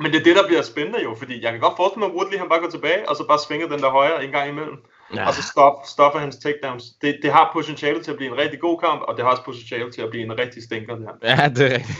Men 0.00 0.12
det 0.12 0.20
er 0.20 0.24
det, 0.24 0.36
der 0.36 0.46
bliver 0.46 0.62
spændende 0.62 1.02
jo, 1.02 1.14
fordi 1.18 1.42
jeg 1.44 1.50
kan 1.52 1.60
godt 1.60 1.76
forestille 1.76 2.00
mig, 2.00 2.08
at 2.08 2.14
Woodley 2.16 2.38
han 2.38 2.48
bare 2.48 2.60
går 2.60 2.70
tilbage, 2.70 3.08
og 3.08 3.16
så 3.16 3.24
bare 3.28 3.38
svinger 3.48 3.68
den 3.68 3.78
der 3.78 3.90
højre 3.90 4.24
en 4.24 4.30
gang 4.30 4.48
imellem. 4.50 4.76
Ja. 5.14 5.26
Og 5.28 5.34
så 5.34 5.42
stop, 5.52 5.74
stopper 5.86 6.18
hans 6.20 6.36
takedowns. 6.36 6.84
Det, 7.02 7.18
det 7.22 7.32
har 7.32 7.50
potentiale 7.52 8.02
til 8.02 8.10
at 8.10 8.16
blive 8.16 8.32
en 8.32 8.38
rigtig 8.38 8.60
god 8.60 8.78
kamp, 8.78 9.00
og 9.08 9.16
det 9.16 9.24
har 9.24 9.30
også 9.30 9.44
potentiale 9.44 9.92
til 9.92 10.02
at 10.02 10.10
blive 10.10 10.24
en 10.24 10.38
rigtig 10.38 10.62
stinker. 10.62 10.94
Det 10.96 11.08
her. 11.22 11.36
ja, 11.42 11.48
det 11.48 11.66
er 11.72 11.74
rigtigt. 11.74 11.98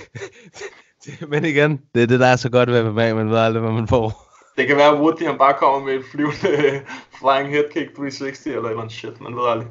Det- 1.05 1.29
Men 1.29 1.45
igen, 1.45 1.81
det 1.95 2.03
er 2.03 2.07
det, 2.07 2.21
der 2.21 2.27
er 2.27 2.37
så 2.37 2.51
godt 2.51 2.71
ved 2.71 2.83
MMA, 2.91 3.15
man 3.15 3.31
ved 3.31 3.39
aldrig, 3.39 3.63
hvad 3.63 3.73
man 3.73 3.89
får. 3.89 4.25
Det 4.57 4.67
kan 4.67 4.77
være, 4.77 4.93
at 4.95 5.01
Woodley 5.01 5.27
han 5.27 5.39
bare 5.39 5.55
kommer 5.55 5.87
med 5.87 5.95
et 5.95 6.05
flyvende 6.13 6.81
flying 7.21 7.49
head 7.49 7.65
kick 7.73 7.97
360 7.97 8.47
eller 8.47 8.61
et 8.61 8.67
eller 8.69 8.81
andet 8.83 8.93
shit. 8.95 9.21
Man 9.21 9.37
ved 9.37 9.49
aldrig. 9.49 9.69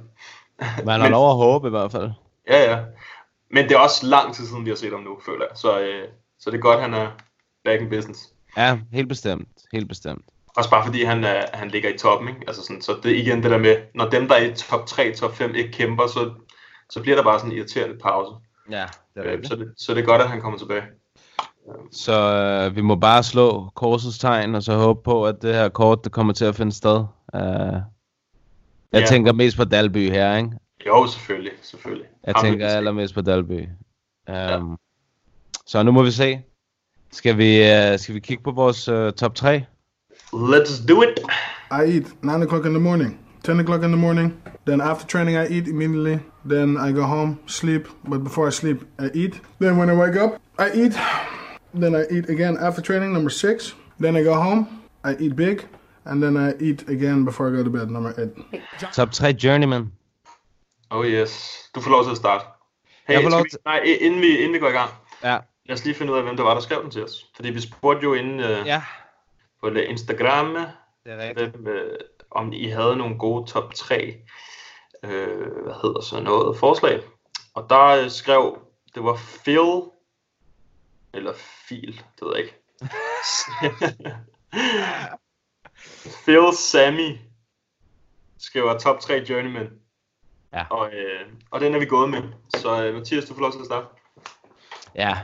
Man 0.85 1.01
har 1.01 1.09
lov 1.09 1.29
at 1.29 1.35
håbe 1.35 1.67
i 1.67 1.69
hvert 1.69 1.91
fald. 1.91 2.11
Ja, 2.47 2.71
ja. 2.71 2.79
Men 3.51 3.63
det 3.63 3.71
er 3.71 3.79
også 3.79 4.05
lang 4.07 4.35
tid 4.35 4.45
siden, 4.45 4.65
vi 4.65 4.69
har 4.69 4.77
set 4.77 4.91
ham 4.91 5.01
nu, 5.01 5.17
føler 5.25 5.45
jeg. 5.49 5.57
Så, 5.57 5.79
øh, 5.79 6.07
så 6.39 6.51
det 6.51 6.57
er 6.57 6.61
godt, 6.61 6.81
han 6.81 6.93
er 6.93 7.07
back 7.65 7.81
in 7.81 7.89
business. 7.89 8.19
Ja, 8.57 8.77
helt 8.91 9.09
bestemt. 9.09 9.47
Helt 9.73 9.87
bestemt. 9.87 10.25
Også 10.57 10.69
bare 10.69 10.85
fordi 10.85 11.03
han, 11.03 11.23
er, 11.23 11.45
han 11.53 11.67
ligger 11.67 11.89
i 11.89 11.97
toppen, 11.97 12.29
ikke? 12.29 12.41
Altså 12.47 12.61
sådan, 12.61 12.81
så 12.81 12.95
det 13.03 13.11
er 13.11 13.15
igen 13.15 13.43
det 13.43 13.51
der 13.51 13.57
med, 13.57 13.75
når 13.95 14.09
dem, 14.09 14.27
der 14.27 14.35
er 14.35 14.45
i 14.45 14.53
top 14.53 14.85
3, 14.85 15.13
top 15.15 15.35
5 15.35 15.55
ikke 15.55 15.71
kæmper, 15.71 16.07
så, 16.07 16.31
så 16.89 17.01
bliver 17.01 17.15
der 17.15 17.23
bare 17.23 17.39
sådan 17.39 17.51
en 17.51 17.57
irriterende 17.57 17.97
pause. 17.97 18.31
Ja, 18.71 18.85
det 19.15 19.27
er 19.27 19.37
Øh, 19.37 19.45
så, 19.45 19.55
det, 19.55 19.73
så 19.77 19.93
det 19.93 20.01
er 20.01 20.05
godt, 20.05 20.21
at 20.21 20.29
han 20.29 20.41
kommer 20.41 20.59
tilbage. 20.59 20.83
Så 21.91 22.13
øh, 22.13 22.75
vi 22.75 22.81
må 22.81 22.95
bare 22.95 23.23
slå 23.23 23.69
korsets 23.75 24.19
tegn, 24.19 24.55
og 24.55 24.63
så 24.63 24.73
håbe 24.73 25.03
på, 25.03 25.25
at 25.25 25.41
det 25.41 25.55
her 25.55 25.69
kort, 25.69 26.03
det 26.03 26.11
kommer 26.11 26.33
til 26.33 26.45
at 26.45 26.55
finde 26.55 26.71
sted. 26.71 27.05
Uh, 27.33 27.77
jeg 28.91 29.01
Ja. 29.01 29.05
tænker 29.05 29.33
mest 29.33 29.57
på 29.57 29.63
Dalby 29.63 30.09
her, 30.09 30.37
ikke? 30.37 30.49
Jo, 30.87 31.07
selvfølgelig, 31.07 31.51
selvfølgelig. 31.61 32.05
Jeg 32.27 32.33
Ham 32.35 32.45
tænker 32.45 32.67
allermest 32.67 33.13
på 33.13 33.21
Dalby. 33.21 33.65
Um, 34.57 34.77
Så 35.65 35.83
nu 35.83 35.91
må 35.91 36.03
vi 36.03 36.11
se. 36.11 36.41
Skal 37.11 37.37
vi, 37.37 37.61
uh, 37.61 37.99
skal 37.99 38.15
vi 38.15 38.19
kigge 38.19 38.43
på 38.43 38.51
vores 38.51 38.89
uh, 38.89 39.11
top 39.11 39.35
3? 39.35 39.65
Let's 40.33 40.87
do 40.87 41.01
it! 41.01 41.19
I 41.71 41.95
eat 41.95 42.23
9 42.23 42.31
o'clock 42.45 42.65
in 42.65 42.71
the 42.73 42.79
morning, 42.79 43.19
10 43.43 43.59
o'clock 43.59 43.83
in 43.83 43.89
the 43.91 43.97
morning. 43.97 44.33
Then 44.65 44.81
after 44.81 45.07
training, 45.07 45.37
I 45.37 45.57
eat 45.57 45.67
immediately. 45.67 46.17
Then 46.49 46.77
I 46.77 46.91
go 46.93 47.01
home, 47.03 47.37
sleep. 47.47 47.87
But 48.09 48.23
before 48.23 48.47
I 48.47 48.51
sleep, 48.51 48.77
I 48.99 49.09
eat. 49.13 49.41
Then 49.59 49.77
when 49.77 49.89
I 49.89 49.93
wake 49.95 50.15
up, 50.23 50.31
I 50.59 50.71
eat. 50.81 50.93
Then 51.81 51.95
I 51.95 52.03
eat 52.11 52.29
again 52.29 52.57
after 52.57 52.81
training, 52.81 53.13
number 53.13 53.29
six. 53.29 53.75
Then 54.01 54.15
I 54.15 54.23
go 54.23 54.33
home, 54.35 54.67
I 55.03 55.15
eat 55.19 55.35
big. 55.35 55.65
And 56.07 56.21
then 56.21 56.35
I 56.37 56.69
eat 56.69 56.81
again 56.89 57.25
before 57.25 57.47
I 57.49 57.51
go 57.57 57.63
to 57.63 57.69
bed, 57.69 57.87
number 57.87 58.13
eight. 58.19 58.61
Top 58.93 59.11
3 59.11 59.33
Journeyman. 59.33 59.91
Oh 60.89 61.05
yes. 61.05 61.63
Du 61.75 61.81
får 61.81 61.91
lov 61.91 62.03
til 62.03 62.11
at 62.11 62.17
starte. 62.17 62.45
Hey, 63.07 63.13
Jeg 63.15 63.23
får 63.23 63.29
lov 63.29 63.45
til- 63.45 63.59
nej, 63.65 63.79
i- 63.85 63.95
inden 63.97 64.21
vi, 64.21 64.37
inden 64.37 64.53
vi 64.53 64.59
går 64.59 64.67
i 64.67 64.71
gang. 64.71 64.91
Ja, 65.23 65.37
lad 65.65 65.73
os 65.77 65.85
lige 65.85 65.95
finde 65.95 66.13
ud 66.13 66.17
af, 66.17 66.23
hvem 66.23 66.37
der 66.37 66.43
var, 66.43 66.53
der 66.53 66.61
skrev 66.61 66.81
den 66.83 66.91
til 66.91 67.03
os. 67.03 67.25
Fordi 67.35 67.49
vi 67.49 67.61
spurgte 67.61 68.03
jo 68.03 68.13
inden 68.13 68.39
øh, 68.39 68.67
Ja, 68.67 68.83
på 69.61 69.67
Instagram, 69.67 70.57
hvem, 71.33 71.67
øh, 71.67 71.99
om 72.31 72.53
I 72.53 72.67
havde 72.69 72.95
nogle 72.95 73.17
gode 73.19 73.47
top 73.51 73.73
3, 73.73 74.15
øh, 75.03 75.63
hvad 75.63 75.73
hedder 75.83 76.01
så 76.01 76.19
noget, 76.19 76.57
forslag. 76.57 77.03
Og 77.53 77.65
der 77.69 77.85
øh, 78.03 78.09
skrev, 78.09 78.57
det 78.95 79.03
var 79.03 79.19
Phil, 79.43 79.81
eller 81.13 81.33
Phil, 81.67 82.01
det 82.19 82.27
ved 82.27 82.35
jeg 82.35 82.43
ikke. 82.43 82.55
Phil 86.25 86.53
Sammy 86.57 87.17
skriver 88.39 88.79
top 88.79 88.99
3 88.99 89.25
journeyman. 89.29 89.69
Ja. 90.53 90.65
Og, 90.69 90.87
øh, 90.93 91.25
og 91.51 91.61
den 91.61 91.75
er 91.75 91.79
vi 91.79 91.85
gået 91.85 92.09
med. 92.09 92.21
Så 92.55 92.83
øh, 92.83 92.93
Mathias, 92.93 93.25
du 93.25 93.33
får 93.33 93.41
lov 93.41 93.51
til 93.51 93.59
at 93.59 93.65
starte. 93.65 93.87
Ja. 94.95 95.17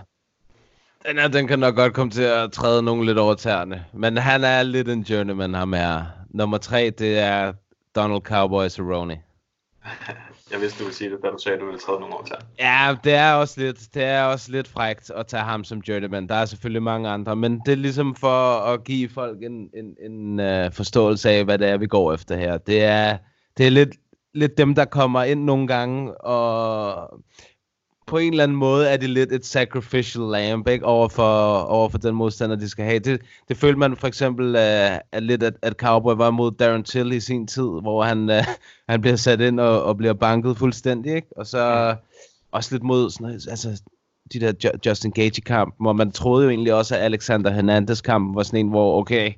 Den, 1.08 1.18
her, 1.18 1.28
den 1.28 1.48
kan 1.48 1.60
nok 1.60 1.76
godt 1.76 1.94
komme 1.94 2.12
til 2.12 2.24
at 2.24 2.52
træde 2.52 2.84
nogen 2.84 3.06
lidt 3.06 3.18
over 3.18 3.34
tæerne. 3.34 3.86
Men 3.94 4.18
han 4.18 4.44
er 4.44 4.64
lidt 4.64 4.90
en 4.90 5.02
journeyman, 5.02 5.54
ham 5.54 5.74
er. 5.74 6.06
Nummer 6.30 6.58
tre, 6.58 6.90
det 6.90 7.20
er 7.20 7.54
Donald 7.96 8.22
Cowboy 8.22 8.68
Cerrone. 8.68 9.22
Jeg 10.54 10.62
vidste, 10.62 10.80
du 10.80 10.84
ville 10.84 10.96
sige 10.96 11.10
det, 11.10 11.20
da 11.24 11.28
du 11.28 11.38
sagde, 11.38 11.56
at 11.56 11.62
du 11.62 11.66
ville 11.66 11.80
træde 11.80 12.00
nogle 12.00 12.16
år 12.16 12.24
til. 12.24 12.36
Ja, 12.60 12.96
det 13.04 13.14
er 13.14 13.34
også 13.34 13.62
lidt, 13.62 13.80
det 13.94 14.04
er 14.04 14.24
også 14.24 14.52
lidt 14.52 14.68
frægt 14.68 15.10
at 15.10 15.28
tage 15.28 15.44
ham 15.44 15.64
som 15.64 15.80
journeyman. 15.80 16.28
Der 16.28 16.36
er 16.36 16.46
selvfølgelig 16.46 16.84
mange 16.84 17.10
andre, 17.10 17.36
men 17.36 17.60
det 17.66 17.72
er 17.72 17.76
ligesom 17.76 18.16
for 18.16 18.60
at 18.60 18.84
give 18.84 19.10
folk 19.10 19.44
en, 19.44 19.70
en, 19.74 20.12
en 20.12 20.40
uh, 20.40 20.72
forståelse 20.72 21.30
af, 21.30 21.44
hvad 21.46 21.58
det 21.58 21.68
er, 21.68 21.78
vi 21.78 21.88
går 21.88 22.14
efter 22.14 22.36
her. 22.36 22.58
Det 22.58 22.84
er, 22.84 23.18
det 23.58 23.66
er 23.66 23.70
lidt, 23.70 23.90
lidt 24.34 24.58
dem, 24.58 24.76
der 24.76 24.86
kommer 24.86 25.24
ind 25.24 25.44
nogle 25.44 25.68
gange, 25.68 26.22
og 26.22 27.20
på 28.08 28.18
en 28.18 28.34
eller 28.34 28.44
anden 28.44 28.58
måde 28.58 28.90
er 28.90 28.98
det 28.98 29.10
lidt 29.10 29.32
et 29.32 29.46
sacrificial 29.46 30.24
lamb, 30.24 30.68
ikke? 30.68 30.86
Over 30.86 31.08
for, 31.08 31.58
over 31.60 31.90
for 31.90 31.98
den 31.98 32.16
modstander, 32.16 32.56
de 32.56 32.70
skal 32.70 32.86
have. 32.86 33.00
Det, 33.00 33.22
det 33.48 33.58
følte 33.58 33.80
man 33.80 33.96
for 33.98 34.08
eksempel 34.08 34.56
uh, 34.56 34.98
at 35.12 35.24
lidt, 35.24 35.44
at, 35.44 35.54
at 35.62 35.74
Cowboy 35.74 36.14
var 36.16 36.32
mod 36.32 36.52
Darren 36.52 36.84
Till 36.84 37.12
i 37.12 37.20
sin 37.20 37.48
tid, 37.48 37.64
hvor 37.64 38.04
han, 38.04 38.30
uh, 38.30 38.36
han 38.90 39.02
bliver 39.02 39.16
sat 39.16 39.42
ind 39.42 39.60
og, 39.60 39.84
og 39.84 39.98
bliver 39.98 40.14
banket 40.14 40.58
fuldstændig, 40.58 41.16
ikke? 41.16 41.28
Og 41.38 41.48
så 41.48 41.96
også 42.52 42.76
lidt 42.76 42.84
mod 42.84 43.10
sådan, 43.10 43.26
altså, 43.50 43.82
de 44.34 44.40
der 44.40 44.54
Ju- 44.64 44.80
Justin 44.86 45.12
Gage 45.12 45.42
kamp, 45.42 45.76
hvor 45.80 45.94
man 45.94 46.12
troede 46.12 46.44
jo 46.44 46.50
egentlig 46.50 46.74
også, 46.74 46.96
at 46.96 47.02
Alexander 47.02 47.52
Hernandez 47.52 48.02
kamp 48.02 48.36
var 48.36 48.44
sådan 48.44 48.60
en, 48.60 48.70
hvor 48.70 49.00
okay, 49.02 49.32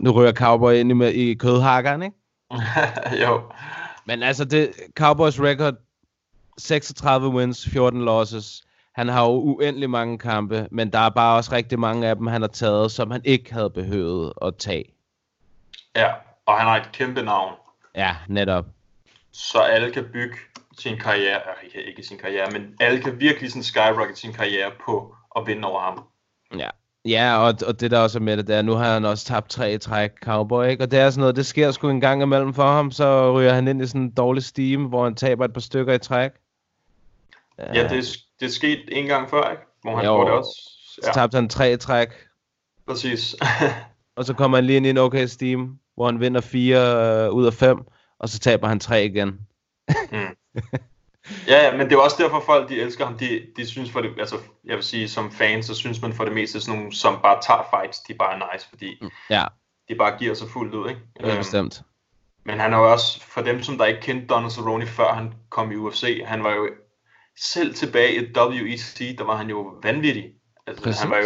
nu 0.00 0.12
rører 0.12 0.32
Cowboy 0.32 0.72
ind 0.74 0.90
i, 0.90 0.94
med- 0.94 1.12
i 1.12 1.34
kødhakkeren, 1.34 2.02
ikke? 2.02 2.16
jo. 3.26 3.40
Men 4.06 4.22
altså, 4.22 4.44
det, 4.44 4.70
Cowboys 4.96 5.40
record, 5.40 5.74
36 6.58 7.28
wins, 7.28 7.68
14 7.72 8.02
losses. 8.04 8.62
Han 8.94 9.08
har 9.08 9.24
jo 9.24 9.30
uendelig 9.30 9.90
mange 9.90 10.18
kampe, 10.18 10.68
men 10.70 10.92
der 10.92 10.98
er 10.98 11.08
bare 11.10 11.36
også 11.36 11.52
rigtig 11.52 11.78
mange 11.78 12.08
af 12.08 12.16
dem, 12.16 12.26
han 12.26 12.40
har 12.40 12.48
taget, 12.48 12.92
som 12.92 13.10
han 13.10 13.20
ikke 13.24 13.52
havde 13.52 13.70
behøvet 13.70 14.32
at 14.42 14.56
tage. 14.56 14.84
Ja, 15.96 16.12
og 16.46 16.58
han 16.58 16.66
har 16.66 16.76
et 16.76 16.92
kæmpe 16.92 17.22
navn. 17.22 17.52
Ja, 17.94 18.16
netop. 18.28 18.64
så 19.32 19.58
alle 19.58 19.92
kan 19.92 20.04
bygge 20.12 20.36
sin 20.78 20.98
karriere, 20.98 21.40
ikke, 21.64 21.82
ikke 21.82 22.02
sin 22.02 22.18
karriere, 22.18 22.50
men 22.50 22.76
alle 22.80 23.02
kan 23.02 23.20
virkelig 23.20 23.50
sådan 23.50 23.62
skyrocket 23.62 24.18
sin 24.18 24.32
karriere 24.32 24.70
på 24.86 25.14
at 25.36 25.46
vinde 25.46 25.68
over 25.68 25.80
ham. 25.80 26.04
Ja. 26.58 26.68
Ja, 27.06 27.36
og, 27.38 27.54
og 27.66 27.80
det 27.80 27.90
der 27.90 27.98
også 27.98 28.18
er 28.18 28.22
med 28.22 28.36
det, 28.36 28.46
der, 28.46 28.62
nu 28.62 28.72
har 28.72 28.92
han 28.92 29.04
også 29.04 29.24
tabt 29.24 29.50
tre 29.50 29.74
i 29.74 29.78
træk, 29.78 30.10
Cowboy, 30.24 30.66
ikke? 30.66 30.84
Og 30.84 30.90
det 30.90 30.98
er 30.98 31.10
sådan 31.10 31.20
noget, 31.20 31.36
det 31.36 31.46
sker 31.46 31.70
sgu 31.70 31.88
en 31.88 32.00
gang 32.00 32.22
imellem 32.22 32.54
for 32.54 32.72
ham, 32.72 32.90
så 32.90 33.32
ryger 33.38 33.52
han 33.52 33.68
ind 33.68 33.82
i 33.82 33.86
sådan 33.86 34.00
en 34.00 34.10
dårlig 34.10 34.44
steam, 34.44 34.84
hvor 34.84 35.04
han 35.04 35.14
taber 35.14 35.44
et 35.44 35.52
par 35.52 35.60
stykker 35.60 35.94
i 35.94 35.98
træk. 35.98 36.30
Ja, 37.58 37.82
det, 37.88 37.98
er- 37.98 38.16
det 38.40 38.46
er 38.46 38.50
sket 38.50 38.84
en 38.88 39.06
gang 39.06 39.30
før, 39.30 39.50
ikke? 39.50 39.62
Hvor 39.82 39.96
han 39.96 40.04
Jo. 40.04 40.24
det 40.24 40.30
også. 40.32 40.50
Så 41.02 41.10
tabte 41.14 41.34
han 41.36 41.48
tre 41.48 41.76
træk, 41.76 42.08
præcis. 42.86 43.36
og 44.16 44.24
så 44.24 44.34
kommer 44.34 44.56
han 44.56 44.64
lige 44.64 44.76
ind 44.76 44.86
i 44.86 44.90
en 44.90 44.98
okay 44.98 45.26
steam, 45.26 45.78
hvor 45.94 46.06
han 46.06 46.20
vinder 46.20 46.40
fire 46.40 46.80
øh, 47.24 47.30
ud 47.30 47.46
af 47.46 47.54
fem, 47.54 47.78
og 48.18 48.28
så 48.28 48.38
taber 48.38 48.68
han 48.68 48.80
tre 48.80 49.04
igen. 49.04 49.40
ja, 51.48 51.64
ja, 51.64 51.76
men 51.76 51.86
det 51.90 51.92
er 51.92 52.00
også 52.00 52.16
derfor, 52.22 52.40
folk 52.40 52.68
de 52.68 52.80
elsker 52.80 53.04
ham. 53.06 53.18
De, 53.18 53.46
de 53.56 53.66
synes 53.66 53.90
for 53.90 54.00
det, 54.00 54.10
altså, 54.18 54.36
jeg 54.64 54.76
vil 54.76 54.84
sige, 54.84 55.08
som 55.08 55.30
fans, 55.32 55.66
så 55.66 55.74
synes 55.74 56.02
man 56.02 56.12
for 56.12 56.24
det 56.24 56.32
meste 56.34 56.60
sådan 56.60 56.78
nogle, 56.78 56.96
som 56.96 57.18
bare 57.22 57.38
tager 57.42 57.66
fights, 57.70 58.00
de 58.00 58.12
er 58.12 58.16
bare 58.16 58.52
nice, 58.52 58.68
fordi 58.68 59.02
Ja, 59.30 59.44
de 59.88 59.94
bare 59.94 60.18
giver 60.18 60.34
sig 60.34 60.48
fuldt 60.48 60.74
ud, 60.74 60.88
ikke? 60.88 61.00
det 61.16 61.24
er 61.26 61.30
Øhm, 61.30 61.38
bestemt. 61.38 61.82
Men 62.46 62.60
han 62.60 62.72
er 62.72 62.78
jo 62.78 62.92
også, 62.92 63.22
for 63.22 63.40
dem 63.42 63.62
som 63.62 63.78
der 63.78 63.84
ikke 63.84 64.00
kendte 64.00 64.26
Donald 64.26 64.50
Cerrone 64.50 64.86
før 64.86 65.12
han 65.12 65.34
kom 65.50 65.72
i 65.72 65.76
UFC, 65.76 66.22
han 66.24 66.44
var 66.44 66.54
jo 66.54 66.68
selv 67.38 67.74
tilbage 67.74 68.14
i 68.14 68.32
WEC, 68.36 69.16
der 69.18 69.24
var 69.24 69.36
han 69.36 69.50
jo 69.50 69.78
vanvittig. 69.82 70.24
Altså, 70.66 70.84
Præcis. 70.84 71.00
han 71.02 71.10
var 71.10 71.18
jo 71.18 71.24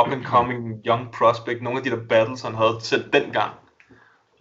up 0.00 0.12
and 0.12 0.24
coming 0.24 0.86
young 0.86 1.12
prospect. 1.12 1.62
Nogle 1.62 1.78
af 1.78 1.84
de 1.84 1.90
der 1.90 2.06
battles, 2.08 2.42
han 2.42 2.54
havde 2.54 2.78
selv 2.80 3.12
dengang 3.12 3.54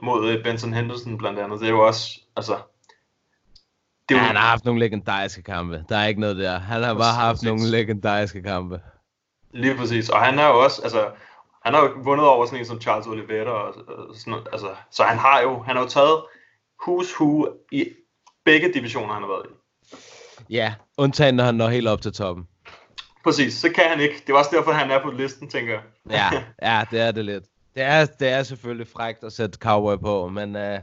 mod 0.03 0.29
øh, 0.31 0.43
Benson 0.43 0.73
Henderson 0.73 1.17
blandt 1.17 1.39
andet, 1.39 1.59
det 1.59 1.65
er 1.65 1.71
jo 1.71 1.87
også, 1.87 2.19
altså... 2.35 2.57
Det 4.09 4.15
Ja, 4.15 4.19
er 4.19 4.21
jo, 4.21 4.27
han 4.27 4.35
har 4.35 4.49
haft 4.49 4.65
nogle 4.65 4.79
legendariske 4.79 5.41
kampe. 5.43 5.85
Der 5.89 5.97
er 5.97 6.07
ikke 6.07 6.21
noget 6.21 6.37
der. 6.37 6.59
Han 6.59 6.83
har 6.83 6.93
bare 6.93 7.13
haft 7.13 7.35
præcis. 7.35 7.47
nogle 7.47 7.67
legendariske 7.71 8.43
kampe. 8.43 8.81
Lige 9.51 9.75
præcis. 9.75 10.09
Og 10.09 10.25
han 10.25 10.39
er 10.39 10.47
jo 10.47 10.63
også, 10.63 10.81
altså, 10.81 11.11
han 11.65 11.73
har 11.73 11.81
jo 11.81 11.91
vundet 12.03 12.27
over 12.27 12.45
sådan 12.45 12.59
en 12.59 12.65
som 12.65 12.81
Charles 12.81 13.07
Oliveira 13.07 13.51
og, 13.51 13.73
og 13.87 14.15
sådan. 14.15 14.39
Altså, 14.51 14.75
så 14.91 15.03
han 15.03 15.17
har 15.17 15.41
jo, 15.41 15.61
han 15.61 15.75
har 15.75 15.83
jo 15.83 15.89
taget 15.89 16.23
who's 16.81 17.19
who 17.19 17.47
i 17.71 17.89
begge 18.45 18.73
divisioner, 18.73 19.13
han 19.13 19.21
har 19.23 19.29
været 19.29 19.45
i. 19.49 19.53
Ja, 20.49 20.73
undtagen 20.97 21.35
når 21.35 21.43
han 21.43 21.55
når 21.55 21.67
helt 21.67 21.87
op 21.87 22.01
til 22.01 22.13
toppen. 22.13 22.47
Præcis, 23.23 23.53
så 23.53 23.69
kan 23.75 23.83
han 23.89 23.99
ikke. 23.99 24.23
Det 24.27 24.33
er 24.33 24.37
også 24.37 24.51
derfor, 24.53 24.71
han 24.71 24.91
er 24.91 25.03
på 25.03 25.11
listen, 25.11 25.49
tænker 25.49 25.73
jeg. 25.73 25.81
Ja, 26.09 26.43
ja, 26.71 26.85
det 26.91 26.99
er 26.99 27.11
det 27.11 27.25
lidt. 27.25 27.43
Det 27.75 27.83
er, 27.83 28.05
det 28.05 28.27
er 28.27 28.43
selvfølgelig 28.43 28.87
frægt 28.87 29.23
at 29.23 29.33
sætte 29.33 29.57
cowboy 29.57 29.97
på, 30.01 30.27
men 30.27 30.55
uh, 30.55 30.79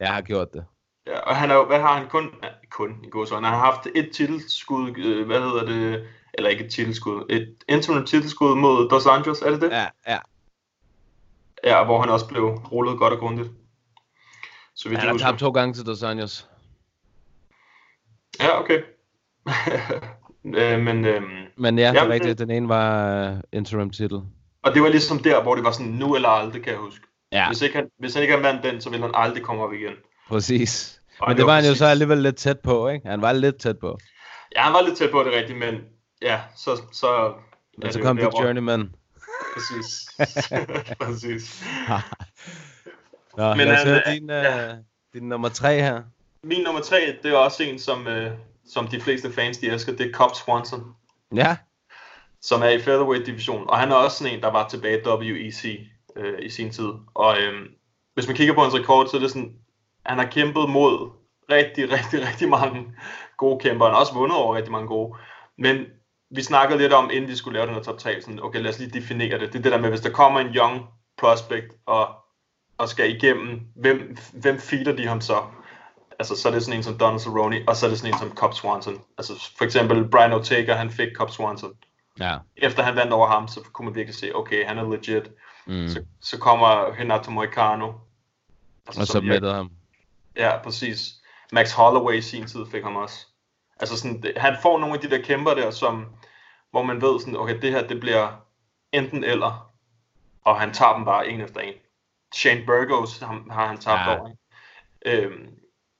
jeg 0.00 0.14
har 0.14 0.20
gjort 0.20 0.52
det. 0.52 0.64
ja, 1.06 1.18
og 1.18 1.36
han 1.36 1.50
er 1.50 1.64
hvad 1.64 1.80
har 1.80 1.98
han 1.98 2.08
kun, 2.08 2.30
ja, 2.42 2.48
kun 2.70 3.04
i 3.04 3.10
god 3.10 3.34
han 3.34 3.44
har 3.44 3.58
haft 3.58 3.86
et 3.94 4.10
titelskud, 4.14 4.98
øh, 4.98 5.26
hvad 5.26 5.40
hedder 5.40 5.64
det, 5.64 6.06
eller 6.34 6.50
ikke 6.50 6.64
et 6.64 6.72
titelskud, 6.72 7.26
et 7.30 7.56
interim 7.68 8.06
titelskud 8.06 8.56
mod 8.56 8.88
Dos 8.88 9.06
Anjos, 9.06 9.42
er 9.42 9.50
det 9.50 9.60
det? 9.60 9.70
Ja, 9.70 9.86
ja. 10.06 10.18
Ja, 11.64 11.84
hvor 11.84 12.00
han 12.00 12.10
også 12.10 12.28
blev 12.28 12.44
rullet 12.44 12.98
godt 12.98 13.12
og 13.12 13.18
grundigt. 13.18 13.50
Så 14.74 14.88
vidt 14.88 15.00
Han 15.00 15.08
jeg 15.08 15.24
har 15.24 15.30
tabt 15.30 15.40
to 15.40 15.50
gange 15.50 15.74
til 15.74 15.86
Dos 15.86 16.02
Anjos. 16.02 16.48
Ja, 18.40 18.60
okay. 18.60 18.80
øh, 20.56 20.80
men, 20.80 21.04
øhm, 21.04 21.24
Men 21.58 21.78
ja, 21.78 21.90
det 21.92 21.98
er 21.98 22.08
rigtigt. 22.08 22.38
Den 22.38 22.50
ene 22.50 22.68
var 22.68 23.30
uh, 23.32 23.38
interim 23.52 23.90
titel. 23.90 24.20
og 24.62 24.74
det 24.74 24.82
var 24.82 24.88
ligesom 24.88 25.18
der, 25.18 25.42
hvor 25.42 25.54
det 25.54 25.64
var 25.64 25.70
sådan, 25.70 25.92
nu 25.92 26.14
eller 26.14 26.28
aldrig, 26.28 26.62
kan 26.62 26.72
jeg 26.72 26.80
huske. 26.80 27.04
Ja, 27.32 27.46
Hvis, 27.46 27.62
ikke 27.62 27.76
han, 27.76 27.88
hvis 27.98 28.14
han 28.14 28.22
ikke 28.22 28.34
har 28.34 28.40
vandt 28.42 28.62
den, 28.64 28.80
så 28.80 28.90
vil 28.90 29.00
han 29.00 29.10
aldrig 29.14 29.42
komme 29.42 29.62
op 29.62 29.72
igen. 29.72 29.92
præcis. 30.28 31.00
Og 31.18 31.28
Men 31.28 31.36
det 31.36 31.46
var 31.46 31.54
han 31.54 31.64
jo 31.64 31.68
præcis- 31.70 31.78
så 31.78 31.86
alligevel 31.86 32.18
lidt 32.18 32.36
tæt 32.36 32.60
på, 32.60 32.88
ikke? 32.88 33.08
Han 33.08 33.22
var 33.22 33.32
lidt 33.32 33.60
tæt 33.60 33.78
på. 33.78 33.98
Ja, 34.56 34.60
han 34.62 34.72
var 34.72 34.82
lidt 34.82 34.96
tæt 34.96 35.10
på 35.10 35.22
det 35.22 35.32
rigtigt, 35.32 35.58
men 35.58 35.74
ja, 36.22 36.40
så... 36.56 36.80
så 36.92 37.32
Men 37.78 37.86
er 37.86 37.92
så 37.92 38.00
kom 38.00 38.16
The 38.16 38.26
hvor- 38.28 38.42
Journeyman. 38.44 38.94
Præcis. 39.54 40.08
præcis. 41.00 41.64
Nå, 43.36 43.54
Men 43.54 43.66
lad 43.66 43.72
os 43.74 43.78
han, 43.82 43.88
høre 43.88 44.02
øh, 44.06 44.14
din, 44.14 44.30
uh, 44.30 44.76
din 45.14 45.28
nummer 45.28 45.48
tre 45.48 45.80
her. 45.80 46.02
Min 46.46 46.62
nummer 46.62 46.80
tre, 46.80 47.16
det 47.22 47.32
er 47.32 47.36
også 47.36 47.62
en, 47.62 47.78
som, 47.78 48.06
øh, 48.06 48.32
som 48.66 48.88
de 48.88 49.00
fleste 49.00 49.32
fans 49.32 49.58
de 49.58 49.66
elsker, 49.66 49.96
det 49.96 50.06
er 50.06 50.12
Cobb 50.12 50.34
Swanson, 50.34 50.94
Ja, 51.34 51.56
som 52.40 52.62
er 52.62 52.68
i 52.68 52.80
featherweight-division. 52.80 53.70
Og 53.70 53.78
han 53.78 53.90
er 53.90 53.94
også 53.94 54.18
sådan 54.18 54.34
en, 54.34 54.42
der 54.42 54.50
var 54.50 54.68
tilbage 54.68 55.02
i 55.04 55.32
WEC 55.32 55.80
øh, 56.16 56.38
i 56.42 56.48
sin 56.48 56.70
tid. 56.70 56.88
Og 57.14 57.40
øh, 57.40 57.68
hvis 58.14 58.26
man 58.26 58.36
kigger 58.36 58.54
på 58.54 58.60
hans 58.60 58.74
rekord, 58.74 59.06
så 59.06 59.16
er 59.16 59.20
det 59.20 59.30
sådan, 59.30 59.54
han 60.06 60.18
har 60.18 60.26
kæmpet 60.26 60.70
mod 60.70 61.10
rigtig, 61.50 61.90
rigtig, 61.96 62.28
rigtig 62.28 62.48
mange 62.48 62.86
gode 63.36 63.60
kæmper. 63.60 63.84
Han 63.84 63.94
har 63.94 64.00
også 64.00 64.14
vundet 64.14 64.38
over 64.38 64.56
rigtig 64.56 64.72
mange 64.72 64.88
gode. 64.88 65.16
Men 65.58 65.84
vi 66.30 66.42
snakkede 66.42 66.78
lidt 66.78 66.92
om, 66.92 67.10
inden 67.12 67.30
vi 67.30 67.36
skulle 67.36 67.58
lave 67.58 67.66
den 67.66 67.74
her 67.74 67.82
top 67.82 67.98
3, 67.98 68.20
sådan, 68.20 68.42
okay, 68.42 68.60
lad 68.60 68.70
os 68.70 68.78
lige 68.78 69.00
definere 69.00 69.38
det. 69.38 69.52
Det 69.52 69.58
er 69.58 69.62
det 69.62 69.72
der 69.72 69.80
med, 69.80 69.88
hvis 69.88 70.00
der 70.00 70.10
kommer 70.10 70.40
en 70.40 70.54
young 70.54 70.86
prospect 71.18 71.66
og, 71.86 72.08
og 72.78 72.88
skal 72.88 73.14
igennem, 73.14 73.60
hvem, 73.76 74.16
hvem 74.32 74.58
feeder 74.58 74.96
de 74.96 75.06
ham 75.06 75.20
så? 75.20 75.42
Altså, 76.18 76.36
så 76.36 76.48
er 76.48 76.52
det 76.52 76.62
sådan 76.64 76.78
en 76.78 76.82
som 76.82 76.98
Donald 76.98 77.20
Cerrone, 77.20 77.64
og 77.68 77.76
så 77.76 77.86
er 77.86 77.90
det 77.90 77.98
sådan 77.98 78.14
en 78.14 78.18
som 78.18 78.34
Cobb 78.34 78.54
Swanson. 78.54 79.02
Altså, 79.18 79.50
for 79.58 79.64
eksempel 79.64 80.08
Brian 80.08 80.32
Ortega, 80.32 80.74
han 80.74 80.90
fik 80.90 81.08
Cobb 81.16 81.30
Swanson. 81.30 81.74
ja. 82.20 82.38
Efter 82.56 82.82
han 82.82 82.96
vandt 82.96 83.12
over 83.12 83.26
ham, 83.28 83.48
så 83.48 83.60
kunne 83.72 83.86
man 83.86 83.94
virkelig 83.94 84.14
se, 84.14 84.34
okay, 84.34 84.66
han 84.66 84.78
er 84.78 84.90
legit. 84.90 85.30
Mm. 85.66 85.88
Så, 85.88 86.04
så 86.20 86.38
kommer 86.38 86.98
Renato 87.00 87.30
Moicano. 87.30 87.92
Altså, 88.86 89.00
Og 89.00 89.06
så 89.06 89.20
mættede 89.20 89.54
ham. 89.54 89.70
Ja, 90.36 90.62
præcis. 90.62 91.08
Max 91.52 91.72
Holloway 91.72 92.14
i 92.14 92.20
sin 92.20 92.46
tid 92.46 92.60
fik 92.70 92.82
ham 92.82 92.96
også. 92.96 93.26
Altså 93.80 93.96
sådan, 93.98 94.24
han 94.36 94.56
får 94.62 94.78
nogle 94.78 94.94
af 94.94 95.00
de 95.00 95.10
der 95.10 95.22
kæmper 95.22 95.54
der, 95.54 95.70
som, 95.70 96.06
hvor 96.70 96.82
man 96.82 97.02
ved 97.02 97.20
sådan, 97.20 97.36
okay, 97.36 97.60
det 97.62 97.70
her, 97.72 97.86
det 97.86 98.00
bliver 98.00 98.28
enten 98.92 99.24
eller, 99.24 99.70
og 100.44 100.60
han 100.60 100.72
tager 100.72 100.94
dem 100.94 101.04
bare 101.04 101.28
en 101.28 101.40
efter 101.40 101.60
en. 101.60 101.74
Shane 102.34 102.66
Burgos 102.66 103.18
ham, 103.18 103.50
har 103.50 103.66
han 103.66 103.78
tabt 103.78 104.00
Ja. 104.10 104.18
over? 104.18 104.30
Øhm, 105.06 105.48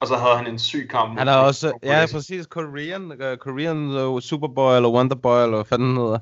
Og 0.01 0.07
så 0.07 0.17
havde 0.17 0.37
han 0.37 0.47
en 0.47 0.59
syg 0.59 0.89
kamp. 0.91 1.19
Han 1.19 1.27
har 1.27 1.41
også, 1.41 1.69
Frank 1.69 1.85
ja 1.85 2.07
præcis, 2.13 2.47
Korean, 2.47 3.03
uh, 3.05 3.37
Korean 3.37 3.77
uh, 3.91 4.21
Superboy 4.21 4.77
eller 4.77 4.89
Wonderboy, 4.89 5.43
eller 5.43 5.57
hvad 5.57 5.65
fanden 5.65 5.89
den 5.89 5.97
hedder. 5.97 6.19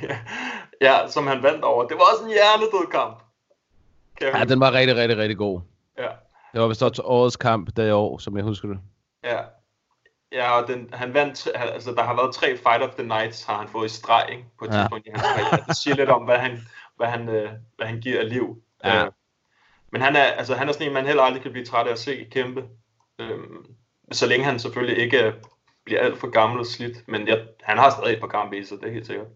ja, 0.86 1.08
som 1.08 1.26
han 1.26 1.42
vandt 1.42 1.64
over. 1.64 1.86
Det 1.86 1.96
var 1.96 2.04
også 2.12 2.24
en 2.24 2.30
hjernedød 2.30 2.90
kamp. 2.90 3.22
Ja, 4.20 4.44
den 4.44 4.60
var 4.60 4.72
rigtig, 4.72 4.96
rigtig, 4.96 5.18
rigtig 5.18 5.36
god. 5.38 5.60
Ja. 5.98 6.08
Det 6.52 6.60
var 6.60 6.66
vist 6.68 6.82
også 6.82 7.02
årets 7.02 7.36
kamp 7.36 7.76
det 7.76 7.88
i 7.88 7.90
år, 7.90 8.18
som 8.18 8.36
jeg 8.36 8.44
husker 8.44 8.68
det. 8.68 8.78
Ja. 9.24 9.38
Ja, 10.32 10.50
og 10.60 10.68
den, 10.68 10.88
han 10.92 11.14
vandt, 11.14 11.48
altså 11.54 11.92
der 11.92 12.02
har 12.02 12.16
været 12.16 12.34
tre 12.34 12.46
Fight 12.46 12.82
of 12.82 12.94
the 12.98 13.06
Nights, 13.06 13.44
har 13.44 13.58
han 13.58 13.68
fået 13.68 13.86
i 13.86 13.94
streg 13.94 14.26
ikke, 14.30 14.44
på 14.58 14.64
et 14.64 14.74
Ja. 14.74 14.78
tidspunkt 14.80 15.06
i 15.06 15.10
hans 15.10 15.22
karriere. 15.22 15.64
Det 15.68 15.76
siger 15.76 15.96
lidt 15.96 16.10
om, 16.10 16.22
hvad 16.22 16.38
han, 16.38 16.58
hvad 16.96 17.06
han, 17.06 17.28
øh, 17.28 17.50
hvad 17.76 17.86
han 17.86 18.00
giver 18.00 18.20
af 18.20 18.28
liv. 18.28 18.62
Ja. 18.84 19.04
Øh, 19.04 19.10
men 19.92 20.02
han 20.02 20.16
er, 20.16 20.22
altså, 20.22 20.54
han 20.54 20.68
er 20.68 20.72
sådan 20.72 20.86
en, 20.86 20.92
man 20.94 21.06
heller 21.06 21.22
aldrig 21.22 21.42
kan 21.42 21.52
blive 21.52 21.66
træt 21.66 21.86
af 21.86 21.92
at 21.92 21.98
se 21.98 22.26
kæmpe. 22.30 22.64
Øhm, 23.20 23.64
så 24.12 24.26
længe 24.26 24.44
han 24.44 24.58
selvfølgelig 24.58 24.98
ikke 24.98 25.24
øh, 25.24 25.32
bliver 25.84 26.00
alt 26.00 26.18
for 26.18 26.30
gammel 26.30 26.60
og 26.60 26.66
slidt. 26.66 27.08
Men 27.08 27.28
jeg, 27.28 27.38
han 27.62 27.78
har 27.78 27.90
stadig 27.90 28.12
et 28.12 28.20
par 28.20 28.26
kampe 28.26 28.58
i 28.58 28.64
sig, 28.64 28.78
det 28.80 28.88
er 28.88 28.92
helt 28.92 29.06
sikkert. 29.06 29.26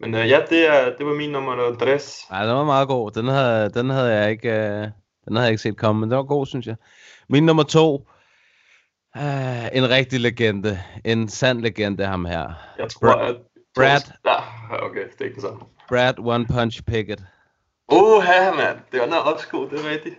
Men 0.00 0.14
øh, 0.14 0.28
ja, 0.30 0.40
det, 0.50 0.66
er, 0.66 0.96
det 0.96 1.06
var 1.06 1.14
min 1.14 1.30
nummer 1.30 1.76
3. 1.78 1.86
Ja, 1.86 2.48
den 2.48 2.56
var 2.56 2.64
meget 2.64 2.88
god. 2.88 3.10
Den 3.10 3.28
havde, 3.28 3.70
den 3.70 3.90
havde 3.90 4.14
jeg 4.14 4.30
ikke, 4.30 4.48
uh, 4.48 4.88
den 5.24 5.36
havde 5.36 5.44
jeg 5.44 5.50
ikke 5.50 5.62
set 5.62 5.76
komme, 5.76 6.00
men 6.00 6.10
den 6.10 6.16
var 6.16 6.22
god, 6.24 6.46
synes 6.46 6.66
jeg. 6.66 6.76
Min 7.28 7.46
nummer 7.46 7.62
to, 7.62 7.94
uh, 9.16 9.76
en 9.76 9.90
rigtig 9.90 10.20
legende. 10.20 10.80
En 11.04 11.28
sand 11.28 11.60
legende, 11.60 12.04
ham 12.06 12.24
her. 12.24 12.52
Jeg 12.78 12.90
tror, 12.90 13.12
Bra- 13.12 13.28
at... 13.28 13.36
Brad. 13.74 14.00
Ja, 14.24 14.86
okay, 14.86 15.04
det 15.12 15.20
er 15.20 15.24
ikke 15.24 15.34
det 15.34 15.42
samme. 15.42 15.60
Brad 15.88 16.14
One 16.18 16.46
Punch 16.46 16.82
Pickett. 16.84 17.22
Åh, 17.88 18.24
ja, 18.24 18.54
mand. 18.54 18.78
Det 18.92 19.00
var 19.00 19.06
noget 19.06 19.24
opskud, 19.24 19.68
det 19.70 19.84
er 19.84 19.90
rigtigt. 19.90 20.14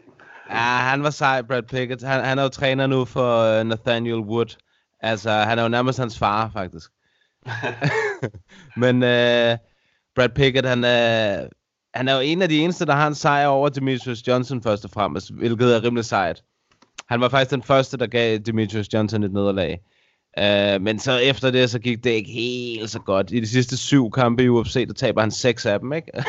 Ja, 0.49 0.77
han 0.89 1.03
var 1.03 1.09
sej, 1.09 1.41
Brad 1.41 1.63
Pickett. 1.63 2.03
Han, 2.03 2.23
han 2.23 2.39
er 2.39 2.43
jo 2.43 2.49
træner 2.49 2.87
nu 2.87 3.05
for 3.05 3.59
øh, 3.59 3.65
Nathaniel 3.65 4.19
Wood. 4.19 4.55
Altså, 4.99 5.31
han 5.31 5.59
er 5.59 5.63
jo 5.63 5.69
nærmest 5.69 5.99
hans 5.99 6.19
far, 6.19 6.49
faktisk. 6.53 6.91
Men 8.81 8.95
uh, 8.95 9.57
Brad 10.15 10.29
Pickett, 10.35 10.67
han 10.67 10.83
er, 10.83 11.47
han 11.93 12.07
er 12.07 12.13
jo 12.13 12.19
en 12.19 12.41
af 12.41 12.49
de 12.49 12.59
eneste, 12.59 12.85
der 12.85 12.93
har 12.93 13.07
en 13.07 13.15
sejr 13.15 13.47
over 13.47 13.69
Demetrius 13.69 14.27
Johnson 14.27 14.63
først 14.63 14.85
og 14.85 14.91
fremmest, 14.91 15.33
hvilket 15.33 15.75
er 15.75 15.83
rimelig 15.83 16.05
sejt. 16.05 16.43
Han 17.09 17.21
var 17.21 17.29
faktisk 17.29 17.51
den 17.51 17.63
første, 17.63 17.97
der 17.97 18.07
gav 18.07 18.37
Demetrius 18.37 18.93
Johnson 18.93 19.23
et 19.23 19.33
nederlag. 19.33 19.79
Uh, 20.37 20.81
men 20.81 20.99
så 20.99 21.17
efter 21.17 21.51
det, 21.51 21.69
så 21.69 21.79
gik 21.79 22.03
det 22.03 22.09
ikke 22.09 22.31
helt 22.31 22.89
så 22.89 22.99
godt. 22.99 23.31
I 23.31 23.39
de 23.39 23.47
sidste 23.47 23.77
syv 23.77 24.11
kampe 24.11 24.43
i 24.43 24.49
UFC, 24.49 24.87
der 24.87 24.93
taber 24.93 25.21
han 25.21 25.31
seks 25.31 25.65
af 25.65 25.79
dem, 25.79 25.93
ikke? 25.93 26.11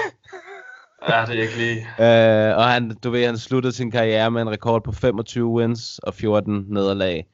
Ja, 1.08 1.24
det 1.26 1.38
er 1.38 1.42
ikke 1.42 1.56
lige... 1.56 1.80
Øh, 1.80 2.56
og 2.56 2.64
han, 2.64 2.96
du 3.04 3.10
ved, 3.10 3.26
han 3.26 3.38
sluttede 3.38 3.72
sin 3.72 3.90
karriere 3.90 4.30
med 4.30 4.42
en 4.42 4.50
rekord 4.50 4.84
på 4.84 4.92
25 4.92 5.46
wins 5.46 5.98
og 5.98 6.14
14 6.14 6.64
nederlag. 6.68 7.26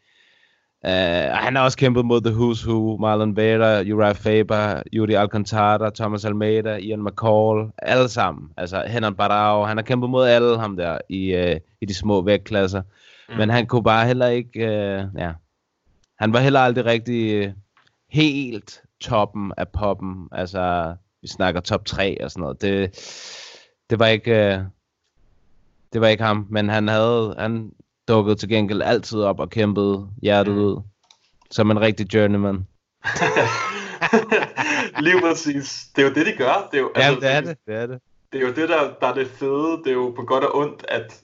Og 0.82 1.38
han 1.38 1.56
har 1.56 1.64
også 1.64 1.78
kæmpet 1.78 2.04
mod 2.04 2.20
The 2.20 2.34
Who's 2.34 2.68
Who, 2.68 2.96
Marlon 2.96 3.36
Vera, 3.36 3.80
Uriah 3.80 4.14
Faber, 4.14 4.82
Yuri 4.94 5.14
Alcantara, 5.14 5.90
Thomas 5.90 6.24
Almeida, 6.24 6.76
Ian 6.76 7.04
McCall, 7.04 7.70
alle 7.78 8.08
sammen. 8.08 8.48
Altså 8.56 8.84
Henan 8.86 9.14
Barao, 9.14 9.64
han 9.64 9.76
har 9.76 9.82
kæmpet 9.82 10.10
mod 10.10 10.26
alle 10.26 10.58
ham 10.58 10.76
der 10.76 10.98
i, 11.08 11.34
øh, 11.34 11.60
i 11.80 11.86
de 11.86 11.94
små 11.94 12.22
vægtklasser. 12.22 12.82
Mm. 13.28 13.36
Men 13.36 13.50
han 13.50 13.66
kunne 13.66 13.82
bare 13.82 14.06
heller 14.06 14.26
ikke, 14.26 14.60
øh, 14.60 15.04
ja, 15.18 15.32
han 16.18 16.32
var 16.32 16.38
heller 16.38 16.60
aldrig 16.60 16.84
rigtig 16.84 17.34
øh, 17.34 17.52
helt 18.10 18.82
toppen 19.00 19.52
af 19.56 19.68
poppen. 19.68 20.28
Altså, 20.32 20.94
vi 21.22 21.28
snakker 21.28 21.60
top 21.60 21.84
3 21.84 22.24
og 22.24 22.30
sådan 22.30 22.40
noget. 22.40 22.62
Det, 22.62 22.90
det 23.90 23.98
var 23.98 24.06
ikke 24.06 24.54
øh, 24.54 24.60
det 25.92 26.00
var 26.00 26.06
ikke 26.08 26.24
ham, 26.24 26.46
men 26.50 26.68
han 26.68 26.88
havde 26.88 27.34
han 27.38 27.72
dukkede 28.08 28.36
til 28.36 28.48
gengæld 28.48 28.82
altid 28.82 29.22
op 29.22 29.40
og 29.40 29.50
kæmpede 29.50 30.08
hjertet 30.22 30.54
Mm. 30.54 30.60
ud 30.60 30.82
som 31.50 31.70
en 31.70 31.80
rigtig 31.80 32.14
journeyman. 32.14 32.66
Lige 35.06 35.20
præcis. 35.20 35.86
Det 35.96 36.04
er 36.04 36.08
jo 36.08 36.14
det, 36.14 36.26
de 36.26 36.32
gør. 36.32 36.68
Det 36.72 36.78
er 36.78 36.82
jo, 36.82 36.92
Ja, 36.96 37.00
altså, 37.00 37.20
det 37.20 37.30
er 37.30 37.40
det. 37.40 37.56
Det 37.66 37.74
er 37.74 37.86
det. 37.86 38.00
det 38.32 38.42
er 38.42 38.46
jo 38.46 38.52
det, 38.54 38.68
der, 38.68 38.94
der 39.00 39.06
er 39.06 39.14
det 39.14 39.26
fede. 39.26 39.78
Det 39.84 39.86
er 39.86 39.92
jo 39.92 40.12
på 40.16 40.22
godt 40.22 40.44
og 40.44 40.56
ondt, 40.56 40.84
at, 40.88 41.22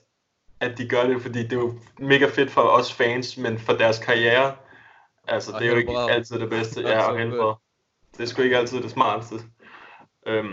at 0.59 0.77
de 0.77 0.87
gør 0.89 1.03
det, 1.07 1.21
fordi 1.21 1.43
det 1.43 1.53
er 1.53 1.57
jo 1.59 1.73
mega 1.99 2.25
fedt 2.29 2.51
for 2.51 2.61
os 2.61 2.93
fans, 2.93 3.37
men 3.37 3.59
for 3.59 3.73
deres 3.73 3.99
karriere, 3.99 4.55
altså 5.27 5.51
Og 5.53 5.59
det 5.59 5.67
er 5.67 5.71
jo 5.71 5.77
ikke 5.77 5.97
altid 5.97 6.39
det 6.39 6.49
bedste. 6.49 6.81
Ja, 6.81 7.01
og 7.11 7.17
helbred. 7.19 7.53
Det 8.17 8.23
er 8.23 8.27
sgu 8.27 8.41
ikke 8.41 8.57
altid 8.57 8.83
det 8.83 8.91
smarteste. 8.91 9.35
Øhm, 10.27 10.51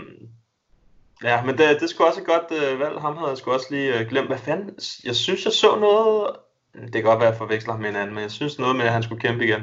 ja, 1.23 1.43
men 1.43 1.57
det, 1.57 1.81
det 1.81 1.89
skulle 1.89 2.07
også 2.09 2.21
et 2.21 2.27
godt 2.27 2.61
øh, 2.63 2.79
valg. 2.79 2.99
Ham 3.01 3.17
havde 3.17 3.29
jeg 3.29 3.37
sgu 3.37 3.51
også 3.51 3.67
lige 3.69 3.99
øh, 3.99 4.09
glemt. 4.09 4.27
Hvad 4.27 4.37
fanden? 4.37 4.69
Jeg 5.03 5.15
synes, 5.15 5.45
jeg 5.45 5.53
så 5.53 5.75
noget... 5.75 6.35
Det 6.73 6.93
kan 6.93 7.03
godt 7.03 7.19
være, 7.19 7.27
at 7.27 7.33
jeg 7.33 7.37
forveksler 7.37 7.73
ham 7.73 7.81
med 7.81 7.89
en 7.89 7.95
anden, 7.95 8.15
men 8.15 8.21
jeg 8.21 8.31
synes 8.31 8.59
noget 8.59 8.75
med, 8.75 8.85
at 8.85 8.91
han 8.91 9.03
skulle 9.03 9.21
kæmpe 9.21 9.43
igen. 9.45 9.61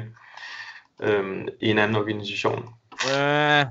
Øhm, 1.01 1.47
I 1.61 1.69
en 1.69 1.77
anden 1.77 1.97
organisation. 1.97 2.69
Øh, 3.05 3.19
Jeg, 3.19 3.67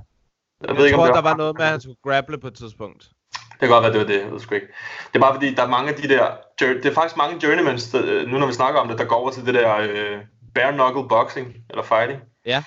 jeg, 0.69 0.77
ved 0.77 0.85
ikke, 0.85 0.97
tror, 0.97 1.02
om 1.02 1.09
det 1.09 1.15
der 1.15 1.23
var 1.23 1.31
var 1.31 1.36
noget 1.36 1.56
med, 1.59 1.65
at 1.65 1.70
han 1.70 1.81
skulle 1.81 1.97
grapple 2.05 2.39
på 2.39 2.47
et 2.47 2.55
tidspunkt. 2.55 3.09
Det 3.32 3.60
kan 3.60 3.69
godt 3.69 3.82
være, 3.82 3.93
det 3.93 4.01
var 4.01 4.06
det. 4.06 4.20
Jeg 4.20 4.32
ved 4.32 4.40
sgu 4.40 4.55
ikke. 4.55 4.66
Det 5.12 5.16
er 5.16 5.20
bare 5.20 5.35
fordi, 5.35 5.55
der 5.55 5.62
er 5.62 5.69
mange 5.69 5.89
af 5.90 5.94
de 5.94 6.09
der... 6.09 6.27
Det 6.59 6.86
er 6.86 6.94
faktisk 6.94 7.16
mange 7.16 7.47
journeymans, 7.47 7.94
øh, 7.94 8.28
nu 8.28 8.39
når 8.39 8.47
vi 8.47 8.52
snakker 8.52 8.81
om 8.81 8.89
det, 8.89 8.98
der 8.98 9.05
går 9.05 9.16
over 9.16 9.31
til 9.31 9.47
det 9.47 9.55
der 9.55 9.77
øh, 9.77 10.19
bare 10.55 10.73
knuckle 10.73 11.09
boxing, 11.09 11.55
eller 11.70 11.82
fighting. 11.82 12.20
Ja. 12.47 12.65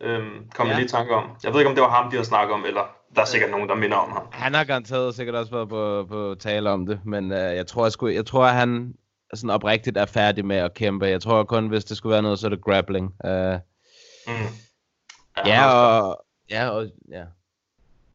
Øhm, 0.00 0.50
kom 0.54 0.66
ja. 0.66 0.70
Jeg 0.70 0.76
lige 0.76 0.86
i 0.86 0.88
tanke 0.88 1.14
om. 1.14 1.30
Jeg 1.42 1.52
ved 1.52 1.60
ikke, 1.60 1.68
om 1.68 1.74
det 1.74 1.82
var 1.82 1.90
ham, 1.90 2.10
de 2.10 2.16
har 2.16 2.22
snakket 2.24 2.54
om, 2.54 2.64
eller 2.64 2.86
der 3.14 3.20
er 3.20 3.24
sikkert 3.24 3.50
nogen, 3.50 3.68
der 3.68 3.74
minder 3.74 3.96
om 3.96 4.10
ham. 4.12 4.26
Han 4.32 4.54
har 4.54 4.64
garanteret 4.64 5.14
sikkert 5.14 5.34
også 5.36 5.52
været 5.52 5.68
på, 5.68 6.06
på 6.08 6.34
tale 6.38 6.70
om 6.70 6.86
det, 6.86 7.00
men 7.04 7.32
øh, 7.32 7.38
jeg 7.38 7.66
tror, 7.66 7.84
jeg, 7.84 7.92
skulle, 7.92 8.14
jeg 8.14 8.26
tror, 8.26 8.44
at 8.46 8.54
han 8.54 8.94
sådan 9.34 9.50
oprigtigt 9.50 9.96
er 9.96 10.06
færdig 10.06 10.44
med 10.44 10.56
at 10.56 10.74
kæmpe. 10.74 11.06
Jeg 11.06 11.22
tror 11.22 11.44
kun, 11.44 11.68
hvis 11.68 11.84
det 11.84 11.96
skulle 11.96 12.12
være 12.12 12.22
noget, 12.22 12.38
så 12.38 12.46
er 12.46 12.50
det 12.50 12.64
grappling. 12.64 13.14
Øh, 13.26 13.58
Mm. 14.26 14.32
Ja, 15.46 15.64
også- 15.66 15.76
og, 16.08 16.24
ja, 16.50 16.68
og, 16.68 16.86
ja. 17.10 17.24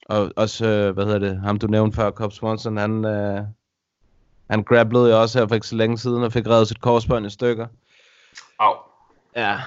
Og 0.06 0.32
også, 0.36 0.66
øh, 0.66 0.94
hvad 0.94 1.06
hedder 1.06 1.20
det, 1.20 1.42
ham 1.42 1.60
du 1.60 1.68
nævnte 1.68 1.96
før, 1.96 2.12
Cobb 2.12 2.34
Swanson, 2.34 2.78
han, 2.78 3.06
øh, 3.06 3.42
han 4.50 4.64
grapplede 4.64 5.10
jo 5.10 5.22
også 5.22 5.40
her 5.40 5.48
for 5.48 5.56
ikke 5.56 5.68
så 5.68 5.76
længe 5.76 5.98
siden, 5.98 6.24
og 6.24 6.34
fik 6.34 6.48
reddet 6.48 6.68
sit 6.68 6.82
korsbånd 6.82 7.26
i 7.26 7.30
stykker. 7.30 7.68
Au. 8.60 8.74
Ja, 9.36 9.60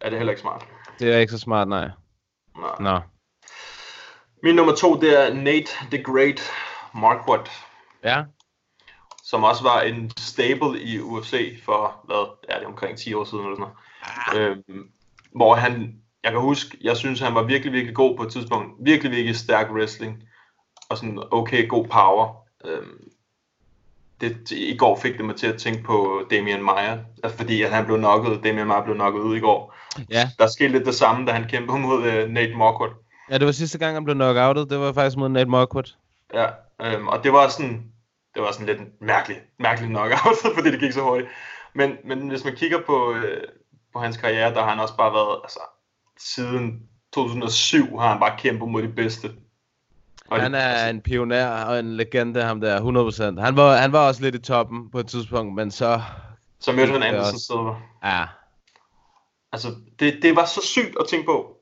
Er 0.00 0.08
det 0.10 0.18
heller 0.18 0.32
ikke 0.32 0.40
smart? 0.40 0.64
det 0.98 1.14
er 1.14 1.18
ikke 1.18 1.32
så 1.32 1.38
smart, 1.38 1.68
nej. 1.68 1.90
Nej. 2.58 2.70
Nå. 2.80 3.00
Min 4.44 4.54
nummer 4.54 4.74
to, 4.74 5.00
det 5.00 5.20
er 5.20 5.34
Nate 5.34 5.70
the 5.90 6.02
Great 6.02 6.50
Marquardt, 6.94 7.50
Ja, 8.04 8.22
som 9.22 9.44
også 9.44 9.62
var 9.62 9.80
en 9.80 10.10
stable 10.18 10.80
i 10.80 11.00
UFC 11.00 11.62
for, 11.64 12.00
hvad, 12.04 12.36
er 12.48 12.58
det 12.58 12.66
omkring 12.66 12.98
10 12.98 13.14
år 13.14 13.24
siden 13.24 13.44
eller 13.44 13.56
sådan 13.56 13.74
noget. 14.32 14.56
Øhm, 14.68 14.88
hvor 15.36 15.54
han, 15.54 15.94
jeg 16.24 16.32
kan 16.32 16.40
huske, 16.40 16.78
jeg 16.80 16.96
synes, 16.96 17.20
han 17.20 17.34
var 17.34 17.42
virkelig, 17.42 17.72
virkelig 17.72 17.94
god 17.94 18.16
på 18.16 18.22
et 18.22 18.32
tidspunkt. 18.32 18.72
Virkelig, 18.80 19.12
virkelig 19.12 19.36
stærk 19.36 19.70
wrestling. 19.70 20.22
Og 20.88 20.96
sådan 20.96 21.22
okay, 21.30 21.68
god 21.68 21.86
power. 21.86 22.36
Øhm, 22.64 23.10
det, 24.20 24.50
I 24.50 24.76
går 24.76 24.98
fik 25.00 25.16
det 25.16 25.24
mig 25.24 25.36
til 25.36 25.46
at 25.46 25.60
tænke 25.60 25.82
på 25.82 26.26
Damian 26.30 26.62
Maia. 26.62 26.98
Altså 27.22 27.38
fordi 27.38 27.62
at 27.62 27.70
han 27.70 27.84
blev 27.84 27.96
knocket, 27.96 28.44
Damian 28.44 28.66
Maia 28.66 28.84
blev 28.84 28.94
knocket 28.94 29.20
ud 29.20 29.36
i 29.36 29.40
går. 29.40 29.74
ja. 30.10 30.28
Der 30.38 30.46
skete 30.46 30.72
lidt 30.72 30.86
det 30.86 30.94
samme, 30.94 31.26
da 31.26 31.32
han 31.32 31.48
kæmpede 31.48 31.78
mod 31.78 31.98
uh, 31.98 32.30
Nate 32.30 32.54
Marquardt. 32.54 33.03
Ja, 33.30 33.38
det 33.38 33.46
var 33.46 33.52
sidste 33.52 33.78
gang, 33.78 33.96
han 33.96 34.04
blev 34.04 34.14
knockoutet. 34.14 34.70
Det 34.70 34.78
var 34.78 34.92
faktisk 34.92 35.16
mod 35.16 35.28
Nate 35.28 35.50
Marquardt. 35.50 35.96
Ja, 36.34 36.46
øhm, 36.82 37.08
og 37.08 37.24
det 37.24 37.32
var 37.32 37.48
sådan, 37.48 37.92
det 38.34 38.42
var 38.42 38.52
sådan 38.52 38.66
lidt 38.66 38.80
en 38.80 38.86
mærkelig, 39.00 39.36
mærkelig 39.58 39.88
knockout, 39.90 40.36
fordi 40.56 40.70
det 40.70 40.80
gik 40.80 40.92
så 40.92 41.00
hurtigt. 41.02 41.28
Men, 41.74 41.96
men 42.04 42.28
hvis 42.28 42.44
man 42.44 42.56
kigger 42.56 42.78
på, 42.86 43.12
øh, 43.12 43.42
på 43.92 43.98
hans 43.98 44.16
karriere, 44.16 44.54
der 44.54 44.62
har 44.62 44.70
han 44.70 44.80
også 44.80 44.96
bare 44.96 45.12
været, 45.12 45.40
altså, 45.44 45.58
siden 46.18 46.82
2007 47.14 47.98
har 47.98 48.08
han 48.08 48.20
bare 48.20 48.38
kæmpet 48.38 48.68
mod 48.68 48.82
de 48.82 48.88
bedste. 48.88 49.30
Og 50.30 50.40
Han 50.42 50.54
er 50.54 50.88
en 50.90 51.00
pioner 51.00 51.48
og 51.64 51.78
en 51.78 51.96
legende, 51.96 52.42
ham 52.42 52.60
der, 52.60 52.80
100%. 53.36 53.40
Han 53.40 53.56
var, 53.56 53.76
han 53.76 53.92
var 53.92 54.06
også 54.08 54.22
lidt 54.22 54.34
i 54.34 54.38
toppen 54.38 54.90
på 54.90 54.98
et 54.98 55.06
tidspunkt, 55.06 55.54
men 55.54 55.70
så... 55.70 56.00
Så 56.60 56.72
mødte 56.72 56.92
han 56.92 57.02
er 57.02 57.18
også- 57.18 57.38
Silva. 57.38 57.74
Ja, 58.04 58.24
Altså, 59.52 59.68
det, 59.98 60.18
det 60.22 60.36
var 60.36 60.44
så 60.44 60.60
sygt 60.64 60.96
at 61.00 61.06
tænke 61.08 61.26
på, 61.26 61.53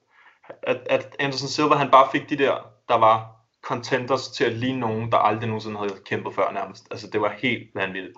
at, 0.63 0.77
at 0.87 1.17
Anderson 1.19 1.49
Silva, 1.49 1.75
han 1.75 1.91
bare 1.91 2.09
fik 2.13 2.31
de 2.31 2.39
der, 2.39 2.55
der 2.89 2.95
var 2.95 3.43
contenders 3.63 4.29
til 4.29 4.45
at 4.45 4.53
ligne 4.53 4.81
nogen, 4.81 5.13
der 5.13 5.19
aldrig 5.19 5.49
nogensinde 5.49 5.79
havde 5.79 6.01
kæmpet 6.05 6.35
før 6.35 6.53
nærmest. 6.53 6.87
Altså, 6.91 7.07
det 7.13 7.21
var 7.21 7.35
helt 7.39 7.71
vanvittigt. 7.75 8.17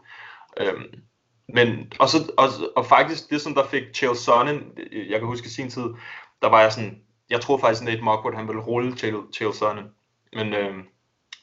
Øhm, 0.60 0.84
men, 1.48 1.92
og, 2.00 2.08
så, 2.08 2.32
og, 2.38 2.48
og 2.76 2.86
faktisk, 2.86 3.30
det 3.30 3.40
som 3.40 3.54
der 3.54 3.66
fik 3.66 3.82
Chael 3.94 4.16
Sonnen, 4.16 4.62
jeg 4.92 5.18
kan 5.18 5.28
huske 5.28 5.46
i 5.46 5.50
sin 5.50 5.70
tid, 5.70 5.84
der 6.42 6.48
var 6.48 6.60
jeg 6.60 6.72
sådan, 6.72 7.00
jeg 7.30 7.40
tror 7.40 7.58
faktisk, 7.58 7.82
Nate 7.82 8.02
Marquardt, 8.02 8.36
han 8.36 8.48
ville 8.48 8.62
rulle 8.62 8.96
Chael, 8.96 9.22
Chael 9.34 9.54
Sonnen. 9.54 9.84
Men 10.32 10.52
øhm, 10.54 10.82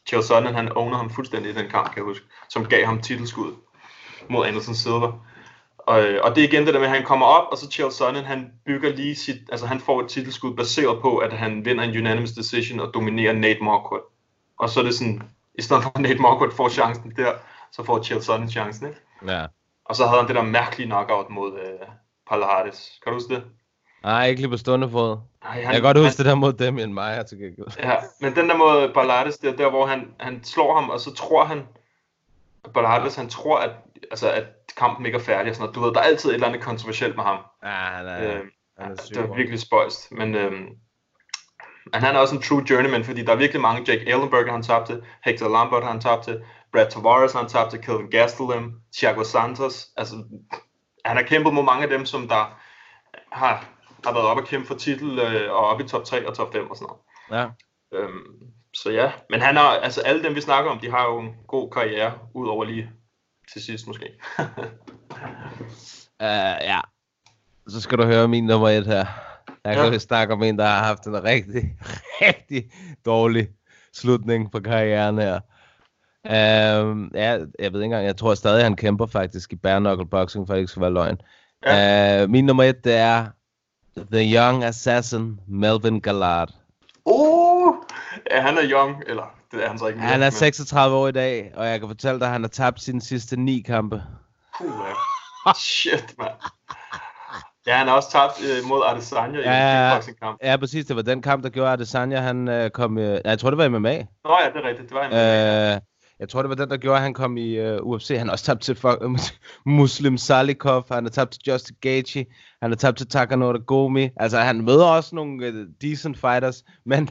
Chael 0.07 0.23
Sonnen, 0.23 0.55
han 0.55 0.71
owner 0.71 0.97
ham 0.97 1.09
fuldstændig 1.09 1.51
i 1.51 1.55
den 1.55 1.69
kamp, 1.69 1.87
kan 1.87 1.97
jeg 1.97 2.05
huske, 2.05 2.25
som 2.49 2.65
gav 2.65 2.85
ham 2.85 3.01
titelskud 3.01 3.53
mod 4.29 4.45
Anderson 4.45 4.75
Silva. 4.75 5.07
Og, 5.87 6.01
øh, 6.03 6.19
og 6.23 6.35
det 6.35 6.43
er 6.43 6.47
igen 6.47 6.65
det 6.65 6.73
der 6.73 6.79
med, 6.79 6.87
at 6.87 6.93
han 6.93 7.05
kommer 7.05 7.25
op, 7.25 7.47
og 7.51 7.57
så 7.57 7.71
Chael 7.71 7.91
Sonnen, 7.91 8.23
han 8.23 8.51
bygger 8.65 8.95
lige 8.95 9.15
sit, 9.15 9.37
altså 9.51 9.65
han 9.65 9.79
får 9.79 10.01
et 10.01 10.09
titelskud 10.09 10.55
baseret 10.55 11.01
på, 11.01 11.17
at 11.17 11.33
han 11.33 11.65
vinder 11.65 11.83
en 11.83 11.97
unanimous 11.97 12.31
decision 12.31 12.79
og 12.79 12.93
dominerer 12.93 13.33
Nate 13.33 13.63
Marquardt. 13.63 14.03
Og 14.59 14.69
så 14.69 14.79
er 14.79 14.83
det 14.83 14.95
sådan, 14.95 15.21
i 15.55 15.61
stedet 15.61 15.83
for 15.83 15.91
at 15.95 16.01
Nate 16.01 16.21
Marquardt 16.21 16.53
får 16.53 16.69
chancen 16.69 17.13
der, 17.17 17.31
så 17.71 17.83
får 17.83 18.03
Chael 18.03 18.23
Sonnen 18.23 18.49
chancen, 18.49 18.87
ikke? 18.87 18.99
ja. 19.27 19.45
Og 19.85 19.95
så 19.95 20.05
havde 20.07 20.19
han 20.19 20.27
det 20.27 20.35
der 20.35 20.43
mærkelige 20.43 20.87
knockout 20.87 21.29
mod 21.29 21.59
øh, 21.59 21.87
Palhares. 22.29 22.99
Kan 23.03 23.11
du 23.11 23.17
huske 23.17 23.35
det? 23.35 23.43
Nej, 24.03 24.27
ikke 24.27 24.41
lige 24.41 24.51
på 24.51 24.57
stående 24.57 24.89
fod. 24.89 25.17
Nej, 25.43 25.53
Jeg 25.53 25.73
kan 25.73 25.81
godt 25.81 25.97
huske 25.97 26.17
det 26.17 26.25
der 26.25 26.35
mod 26.35 26.53
Damien 26.53 26.93
Meyer 26.93 27.23
til 27.23 27.37
gengæld. 27.37 27.67
Ja, 27.79 27.95
men 28.21 28.35
den 28.35 28.49
der 28.49 28.57
mod 28.57 28.93
Ballardes, 28.93 29.37
det 29.37 29.49
er 29.49 29.55
der, 29.55 29.69
hvor 29.69 29.85
han, 29.85 30.13
han 30.19 30.43
slår 30.43 30.75
ham, 30.79 30.89
og 30.89 30.99
så 30.99 31.13
tror 31.13 31.45
han, 31.45 31.67
Ballardes, 32.73 33.15
han 33.15 33.29
tror, 33.29 33.57
at, 33.57 33.71
altså, 34.11 34.31
at 34.31 34.45
kampen 34.77 35.05
ikke 35.05 35.17
er 35.17 35.21
færdig 35.21 35.49
og 35.49 35.55
sådan 35.55 35.63
noget. 35.63 35.75
Du 35.75 35.81
ved, 35.81 35.93
der 35.93 35.99
er 35.99 36.03
altid 36.03 36.29
et 36.29 36.33
eller 36.33 36.47
andet 36.47 36.61
kontroversielt 36.61 37.15
med 37.15 37.23
ham. 37.23 37.37
Ja, 37.63 37.69
han 37.69 38.07
er, 38.07 38.35
Øh, 38.35 38.43
han 38.77 38.91
er 38.91 38.95
det 38.95 39.17
er 39.17 39.35
virkelig 39.35 39.59
spøjst, 39.59 40.11
men, 40.11 40.35
øhm, 40.35 40.69
men 41.93 42.01
han 42.03 42.15
er 42.15 42.19
også 42.19 42.35
en 42.35 42.41
true 42.41 42.63
journeyman, 42.69 43.03
fordi 43.03 43.23
der 43.23 43.31
er 43.31 43.35
virkelig 43.35 43.61
mange, 43.61 43.91
Jake 43.91 44.09
Ellenberger 44.09 44.51
han 44.51 44.63
tabte, 44.63 45.03
Hector 45.25 45.49
Lambert 45.49 45.83
han 45.83 46.01
tabte, 46.01 46.41
Brad 46.71 46.91
Tavares 46.91 47.33
han 47.33 47.47
tabte, 47.47 47.77
Kelvin 47.77 48.09
Gastelum, 48.09 48.73
Thiago 48.97 49.23
Santos, 49.23 49.87
altså 49.97 50.15
han 51.05 51.17
har 51.17 51.23
kæmpet 51.23 51.53
mod 51.53 51.63
mange 51.63 51.83
af 51.83 51.89
dem, 51.89 52.05
som 52.05 52.27
der 52.27 52.59
har, 53.31 53.65
har 54.05 54.13
været 54.13 54.25
oppe 54.25 54.43
og 54.43 54.47
kæmpe 54.47 54.67
for 54.67 54.75
titel 54.75 55.19
øh, 55.19 55.51
og 55.51 55.67
oppe 55.67 55.83
i 55.83 55.87
top 55.87 56.03
3 56.03 56.27
og 56.27 56.35
top 56.35 56.53
5 56.53 56.69
og 56.71 56.77
sådan 56.77 56.87
noget. 56.87 57.53
Ja. 57.93 57.97
Øhm, 57.97 58.51
så 58.73 58.91
ja, 58.91 59.11
men 59.29 59.41
han 59.41 59.55
har, 59.55 59.69
altså 59.69 60.01
alle 60.01 60.23
dem 60.23 60.35
vi 60.35 60.41
snakker 60.41 60.71
om, 60.71 60.79
de 60.79 60.91
har 60.91 61.05
jo 61.05 61.19
en 61.19 61.35
god 61.47 61.71
karriere, 61.71 62.13
udover 62.33 62.65
lige 62.65 62.91
til 63.53 63.63
sidst 63.63 63.87
måske. 63.87 64.05
Uh, 64.39 64.45
ja. 66.71 66.79
Så 67.67 67.81
skal 67.81 67.97
du 67.97 68.03
høre 68.03 68.27
min 68.27 68.45
nummer 68.45 68.69
et 68.69 68.87
her. 68.87 69.05
Jeg 69.65 69.75
kan 69.75 69.91
Ja. 69.93 69.97
snakke 69.97 70.33
om 70.33 70.43
en, 70.43 70.57
der 70.59 70.65
har 70.65 70.83
haft 70.83 71.05
en 71.05 71.23
rigtig, 71.23 71.77
rigtig 72.21 72.71
dårlig 73.05 73.47
slutning 73.93 74.51
på 74.51 74.59
karrieren 74.59 75.17
her. 75.17 75.39
Um, 76.25 77.11
ja, 77.15 77.29
jeg 77.59 77.73
ved 77.73 77.79
ikke 77.79 77.83
engang, 77.83 78.05
jeg 78.05 78.17
tror 78.17 78.33
stadig, 78.35 78.63
han 78.63 78.75
kæmper 78.75 79.05
faktisk 79.05 79.53
i 79.53 79.55
bare 79.55 79.79
knuckle 79.79 80.05
boxing, 80.09 80.47
for 80.47 80.53
det 80.53 80.59
ikke 80.59 80.71
skal 80.71 80.81
være 80.81 80.93
løgn. 80.93 81.21
Ja. 81.65 82.23
Uh, 82.23 82.29
min 82.29 82.45
nummer 82.45 82.63
et, 82.63 82.83
det 82.83 82.93
er 82.95 83.25
The 84.11 84.35
Young 84.37 84.63
Assassin, 84.63 85.39
Melvin 85.47 86.01
Gallard. 86.01 86.49
Uh, 87.05 87.73
ja, 88.31 88.41
han 88.41 88.57
er 88.57 88.69
young, 88.71 89.03
eller 89.07 89.35
det 89.51 89.63
er 89.63 89.67
han 89.67 89.79
så 89.79 89.87
ikke 89.87 89.99
mere. 89.99 90.09
Han 90.09 90.21
er 90.21 90.25
men- 90.25 90.31
36 90.31 90.95
år 90.95 91.07
i 91.07 91.11
dag, 91.11 91.51
og 91.55 91.67
jeg 91.67 91.79
kan 91.79 91.89
fortælle 91.89 92.19
dig, 92.19 92.27
at 92.27 92.33
han 92.33 92.41
har 92.43 92.47
tabt 92.49 92.81
sine 92.81 93.01
sidste 93.01 93.37
ni 93.37 93.61
kampe. 93.61 94.03
Puh, 94.57 94.67
ja. 95.47 95.53
Shit, 95.55 96.15
mand. 96.19 96.31
Ja, 97.67 97.77
han 97.77 97.87
har 97.87 97.95
også 97.95 98.11
tabt 98.11 98.33
øh, 98.43 98.69
mod 98.69 98.81
Adesanya 98.87 99.37
i 99.39 99.41
en 99.41 99.47
Ja, 99.49 99.89
kickboxing-kamp. 99.89 100.37
ja, 100.43 100.57
præcis. 100.57 100.85
Det 100.85 100.95
var 100.95 101.01
den 101.01 101.21
kamp, 101.21 101.43
der 101.43 101.49
gjorde, 101.49 101.71
Adesanya, 101.71 102.19
han 102.19 102.47
øh, 102.47 102.69
kom... 102.69 102.97
Øh, 102.97 103.03
ja, 103.25 103.29
jeg 103.29 103.39
tror, 103.39 103.49
det 103.49 103.57
var 103.57 103.69
MMA. 103.69 103.97
Nå 103.97 104.37
ja, 104.43 104.49
det 104.53 104.65
er 104.65 104.67
rigtigt. 104.69 104.89
Det 104.89 104.95
var 104.97 105.03
en 105.05 105.75
Øh, 105.75 105.81
jeg 106.19 106.29
tror, 106.29 106.41
det 106.41 106.49
var 106.49 106.55
den, 106.55 106.69
der 106.69 106.77
gjorde, 106.77 106.97
at 106.97 107.03
han 107.03 107.13
kom 107.13 107.37
i 107.37 107.69
uh, 107.71 107.77
UFC. 107.87 108.15
Han 108.17 108.27
har 108.27 108.31
også 108.31 108.45
tabt 108.45 108.61
til 108.61 108.75
fuck, 108.75 108.97
Muslim 109.65 110.17
Salikov. 110.17 110.85
Han 110.91 111.03
har 111.03 111.09
tabt 111.09 111.31
til 111.31 111.41
Justin 111.47 111.75
Gaethje. 111.81 112.25
Han 112.61 112.71
har 112.71 112.75
tabt 112.75 112.97
til 112.97 113.07
Takanori 113.07 113.59
Gomi. 113.67 114.09
Altså, 114.17 114.39
han 114.39 114.61
møder 114.61 114.85
også 114.85 115.15
nogle 115.15 115.47
uh, 115.47 115.65
decent 115.81 116.17
fighters, 116.17 116.63
men 116.85 117.09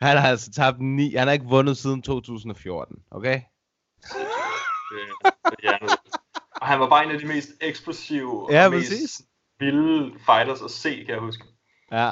han 0.00 0.16
har 0.16 0.28
altså 0.28 0.50
tabt 0.52 0.80
ni. 0.80 1.14
Han 1.14 1.26
har 1.26 1.32
ikke 1.32 1.44
vundet 1.46 1.76
siden 1.76 2.02
2014, 2.02 2.96
okay? 3.10 3.40
øh, 4.92 5.30
ja, 5.62 5.76
Og 6.60 6.66
han 6.66 6.80
var 6.80 6.88
bare 6.88 7.04
en 7.04 7.10
af 7.10 7.18
de 7.18 7.26
mest 7.26 7.48
eksplosive 7.60 8.48
Ja, 8.50 8.64
og 8.64 8.70
mest 8.70 8.90
præcis. 8.90 9.22
vilde 9.58 10.12
fighters 10.18 10.62
at 10.62 10.70
se, 10.70 10.96
kan 10.96 11.08
jeg 11.08 11.18
huske. 11.18 11.44
Ja, 11.92 12.10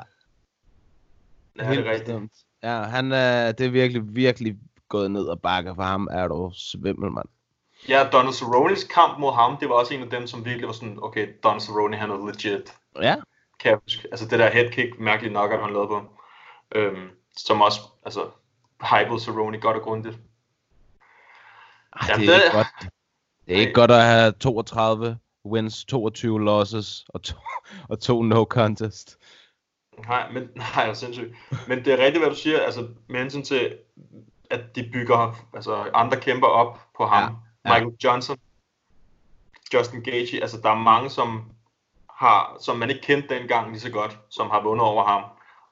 det 1.56 1.66
helt 1.66 1.86
er 1.86 1.90
rigtigt. 1.92 2.18
Ja, 2.62 2.82
han, 2.82 3.04
uh, 3.04 3.18
det 3.58 3.60
er 3.60 3.68
virkelig, 3.70 4.02
virkelig 4.06 4.56
gået 4.88 5.10
ned 5.10 5.24
og 5.24 5.40
bakke 5.40 5.74
for 5.74 5.82
ham. 5.82 6.08
Er 6.10 6.28
du 6.28 6.50
svimmel, 6.54 7.10
mand. 7.12 7.28
Ja, 7.88 8.08
Donald 8.12 8.34
Cerrone's 8.34 8.94
kamp 8.94 9.18
mod 9.18 9.32
ham, 9.34 9.56
det 9.56 9.68
var 9.68 9.74
også 9.74 9.94
en 9.94 10.02
af 10.02 10.10
dem, 10.10 10.26
som 10.26 10.44
virkelig 10.44 10.66
var 10.66 10.72
sådan, 10.72 10.98
okay, 11.02 11.28
Donald 11.42 11.60
Cerrone, 11.60 11.96
han 11.96 12.10
er 12.10 12.26
legit. 12.26 12.74
Ja, 13.02 13.16
kan 13.60 13.70
jeg 13.70 13.78
huske. 13.82 14.08
Altså 14.10 14.26
det 14.28 14.38
der 14.38 14.50
headkick, 14.50 15.00
mærkeligt 15.00 15.32
nok, 15.32 15.52
at 15.52 15.60
han 15.60 15.72
lavede 15.72 15.88
på. 15.88 16.02
Øhm, 16.74 17.08
som 17.46 17.60
også, 17.62 17.80
altså, 18.04 18.30
hypede 18.82 19.20
Cerrone 19.20 19.60
godt 19.60 19.76
og 19.76 19.82
grundigt. 19.82 20.18
Ej, 21.92 22.06
Jamen, 22.08 22.26
det 22.28 22.34
er 22.34 22.38
det- 22.38 22.44
ikke 22.44 22.56
godt. 22.56 22.66
Det 23.46 23.56
er 23.56 23.60
ikke 23.60 23.72
godt 23.72 23.90
at 23.90 24.04
have 24.04 24.32
32 24.32 25.18
wins, 25.46 25.84
22 25.84 26.40
losses 26.44 27.04
og 27.08 27.22
to, 27.22 27.34
og 27.90 28.00
to 28.00 28.22
no 28.22 28.44
contest. 28.44 29.18
Nej, 30.08 30.30
men, 30.32 30.42
nej, 30.56 30.82
det 30.82 30.90
er 30.90 30.94
sindssygt. 30.94 31.34
Men 31.68 31.84
det 31.84 31.92
er 31.92 32.04
rigtigt, 32.04 32.24
hvad 32.24 32.30
du 32.30 32.36
siger, 32.36 32.60
altså 32.60 32.88
med 33.08 33.20
hensyn 33.20 33.42
til, 33.42 33.78
at 34.50 34.76
de 34.76 34.90
bygger 34.92 35.34
altså, 35.54 35.90
andre 35.94 36.20
kæmper 36.20 36.46
op 36.46 36.80
på 36.96 37.06
ham. 37.06 37.22
Ja, 37.64 37.70
ja. 37.74 37.74
Michael 37.80 37.96
Johnson, 38.04 38.36
Justin 39.74 40.02
Gaethje, 40.02 40.40
altså 40.40 40.60
der 40.60 40.70
er 40.70 40.78
mange, 40.78 41.10
som 41.10 41.50
har, 42.10 42.56
som 42.60 42.76
man 42.78 42.90
ikke 42.90 43.02
kendte 43.02 43.34
dengang 43.34 43.70
lige 43.70 43.80
så 43.80 43.90
godt, 43.90 44.18
som 44.30 44.50
har 44.50 44.62
vundet 44.62 44.86
over 44.86 45.04
ham. 45.04 45.22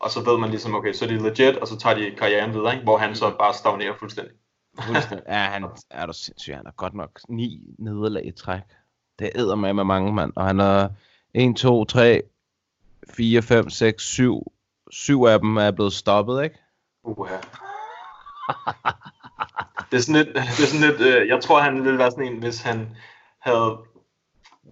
Og 0.07 0.13
så 0.13 0.21
ved 0.25 0.39
man 0.39 0.51
ligesom, 0.51 0.75
okay, 0.75 0.93
så 0.93 1.05
er 1.05 1.09
de 1.09 1.23
legit, 1.23 1.57
og 1.57 1.69
så 1.69 1.79
tager 1.79 1.97
de 1.97 2.17
karrieren 2.17 2.53
videre, 2.53 2.73
ikke? 2.73 2.85
hvor 2.85 2.99
han 2.99 3.15
så 3.15 3.37
bare 3.39 3.55
stagnerer 3.55 3.95
fuldstændig. 3.99 4.35
Fuldstændig. 4.81 5.25
Ja, 5.29 5.39
han 5.39 5.65
er 5.91 6.07
du 6.07 6.13
sindssyg. 6.13 6.57
Han 6.57 6.67
er 6.67 6.71
godt 6.71 6.95
nok 6.95 7.21
ni 7.29 7.61
nederlag 7.79 8.27
i 8.27 8.31
træk. 8.31 8.63
Det 9.19 9.31
æder 9.35 9.55
med 9.55 9.73
med 9.73 9.85
mange, 9.85 10.13
mand. 10.13 10.33
Og 10.37 10.47
han 10.47 10.61
er 10.61 10.89
1, 11.35 11.57
2, 11.57 11.85
3, 11.85 12.23
4, 13.11 13.43
5, 13.43 13.71
6, 13.71 14.03
7. 14.05 14.53
Syv 14.91 15.23
af 15.23 15.39
dem 15.41 15.57
er 15.57 15.71
blevet 15.71 15.93
stoppet, 15.93 16.45
ikke? 16.45 16.59
Uha. 17.05 17.37
det 19.91 19.97
er 19.97 20.01
sådan 20.01 20.25
lidt, 20.25 20.35
det 20.37 20.65
er 20.65 20.67
sådan 20.67 20.91
lidt 20.91 21.01
øh, 21.01 21.29
jeg 21.29 21.41
tror 21.43 21.61
han 21.61 21.85
ville 21.85 21.99
være 21.99 22.11
sådan 22.11 22.33
en, 22.33 22.39
hvis 22.39 22.63
han 22.63 22.97
havde, 23.41 23.79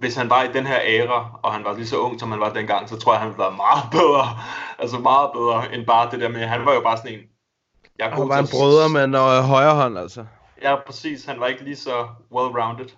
hvis 0.04 0.16
han 0.16 0.30
var 0.30 0.42
i 0.42 0.52
den 0.52 0.66
her 0.66 0.78
æra, 0.82 1.40
og 1.42 1.52
han 1.52 1.64
var 1.64 1.72
lige 1.74 1.86
så 1.86 1.98
ung, 1.98 2.20
som 2.20 2.30
han 2.30 2.40
var 2.40 2.52
dengang, 2.52 2.88
så 2.88 2.98
tror 2.98 3.12
jeg, 3.12 3.20
han 3.20 3.28
ville 3.28 3.42
være 3.42 3.52
meget 3.56 3.84
bedre, 3.90 4.24
altså 4.78 4.98
meget 4.98 5.30
bedre, 5.32 5.74
end 5.74 5.86
bare 5.86 6.10
det 6.10 6.20
der 6.20 6.28
med, 6.28 6.46
han 6.46 6.66
var 6.66 6.74
jo 6.74 6.80
bare 6.80 6.96
sådan 6.96 7.12
en, 7.12 7.20
jeg 7.98 8.10
Han 8.12 8.28
var 8.28 8.38
en 8.38 8.48
brødre 8.52 8.88
med 8.88 9.04
en 9.04 9.14
øh, 9.14 9.20
højre 9.54 9.74
hånd, 9.74 9.98
altså. 9.98 10.26
Ja, 10.62 10.76
præcis, 10.86 11.24
han 11.24 11.40
var 11.40 11.46
ikke 11.46 11.64
lige 11.64 11.76
så 11.76 12.06
well-rounded, 12.34 12.88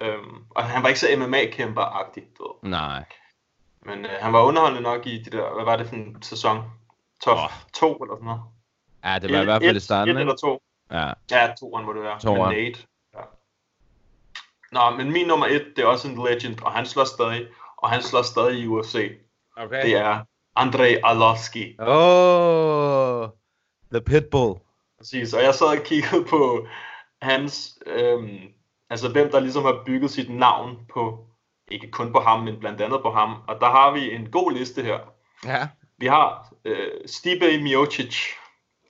øhm, 0.00 0.36
og 0.50 0.64
han 0.64 0.82
var 0.82 0.88
ikke 0.88 1.00
så 1.00 1.06
MMA-kæmper-agtig. 1.16 2.22
Nej. 2.62 3.04
men 3.86 4.04
øh, 4.04 4.10
han 4.20 4.32
var 4.32 4.42
underholdende 4.42 4.82
nok 4.82 5.06
i 5.06 5.22
de 5.22 5.30
der, 5.36 5.54
hvad 5.54 5.64
var 5.64 5.76
det 5.76 5.86
for 5.86 5.94
en 5.94 6.22
sæson? 6.22 6.58
Top 7.24 7.36
oh. 7.38 7.50
to 7.74 7.94
eller 7.96 8.14
sådan 8.16 8.24
noget. 8.26 8.40
Ja, 9.04 9.18
det 9.18 9.30
var 9.32 9.36
i 9.36 9.40
Et- 9.40 9.46
hvert 9.46 9.62
fald 9.62 9.74
i 9.74 9.76
et- 9.76 9.82
starten, 9.82 10.08
Et 10.08 10.12
ikke? 10.12 10.20
eller 10.20 10.36
to. 10.36 10.62
Ja. 10.90 11.12
Ja, 11.30 11.52
toeren 11.60 11.86
må 11.86 11.92
det 11.92 12.02
være. 12.02 12.18
Toeren. 12.20 12.56
Med 12.56 12.62
Nate. 12.64 12.80
Nå, 14.72 14.90
men 14.90 15.12
min 15.12 15.26
nummer 15.26 15.46
et, 15.46 15.66
det 15.76 15.82
er 15.82 15.86
også 15.86 16.08
en 16.08 16.24
legend, 16.26 16.62
og 16.62 16.72
han 16.72 16.86
slår 16.86 17.04
stadig, 17.04 17.46
og 17.76 17.90
han 17.90 18.02
slår 18.02 18.22
stadig 18.22 18.58
i 18.58 18.66
UFC. 18.66 19.12
Okay. 19.56 19.82
Det 19.82 19.96
er 19.96 20.18
Andrei 20.56 20.96
Arlovski. 21.04 21.76
Oh, 21.78 23.28
The 23.92 24.00
Pitbull. 24.00 24.54
Præcis, 24.98 25.34
og 25.34 25.42
jeg 25.42 25.54
sad 25.54 25.66
og 25.78 25.84
kiggede 25.84 26.24
på 26.24 26.66
hans, 27.22 27.78
øhm, 27.86 28.38
altså 28.90 29.08
hvem 29.12 29.30
der 29.30 29.40
ligesom 29.40 29.64
har 29.64 29.82
bygget 29.86 30.10
sit 30.10 30.30
navn 30.34 30.78
på, 30.92 31.26
ikke 31.68 31.90
kun 31.90 32.12
på 32.12 32.20
ham, 32.20 32.40
men 32.40 32.60
blandt 32.60 32.80
andet 32.80 33.02
på 33.02 33.10
ham. 33.10 33.34
Og 33.48 33.60
der 33.60 33.70
har 33.70 33.90
vi 33.92 34.12
en 34.14 34.30
god 34.30 34.52
liste 34.52 34.82
her. 34.82 34.98
Ja. 35.44 35.68
Vi 35.98 36.06
har 36.06 36.52
øh, 36.64 36.90
Stipe 37.06 37.62
Miocic, 37.62 38.16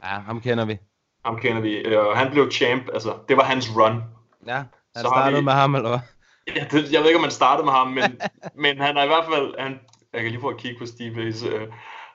Ja, 0.02 0.06
ham 0.06 0.40
kender 0.40 0.64
vi. 0.64 0.78
ham 1.24 1.40
kender 1.40 1.62
vi, 1.62 1.74
øh, 1.76 2.06
og 2.06 2.18
han 2.18 2.30
blev 2.30 2.50
champ, 2.50 2.88
altså 2.92 3.18
det 3.28 3.36
var 3.36 3.42
hans 3.44 3.70
run. 3.76 4.02
Ja, 4.46 4.64
han 5.02 5.10
startede 5.10 5.36
vi- 5.40 5.44
med 5.44 5.52
ham, 5.52 5.74
eller 5.74 5.88
hvad? 5.88 5.98
Ja, 6.56 6.64
det, 6.70 6.92
jeg 6.92 7.00
ved 7.00 7.06
ikke, 7.08 7.16
om 7.18 7.22
man 7.22 7.30
startede 7.30 7.64
med 7.64 7.72
ham, 7.72 7.86
men, 7.88 8.20
men 8.64 8.78
han 8.80 8.96
er 8.96 9.02
i 9.02 9.06
hvert 9.06 9.24
fald... 9.34 9.54
Han, 9.58 9.80
jeg 10.12 10.22
kan 10.22 10.30
lige 10.30 10.40
prøve 10.40 10.54
at 10.54 10.60
kigge 10.60 10.78
på 10.78 10.84
Stipe's 10.84 11.46
øh, 11.48 11.68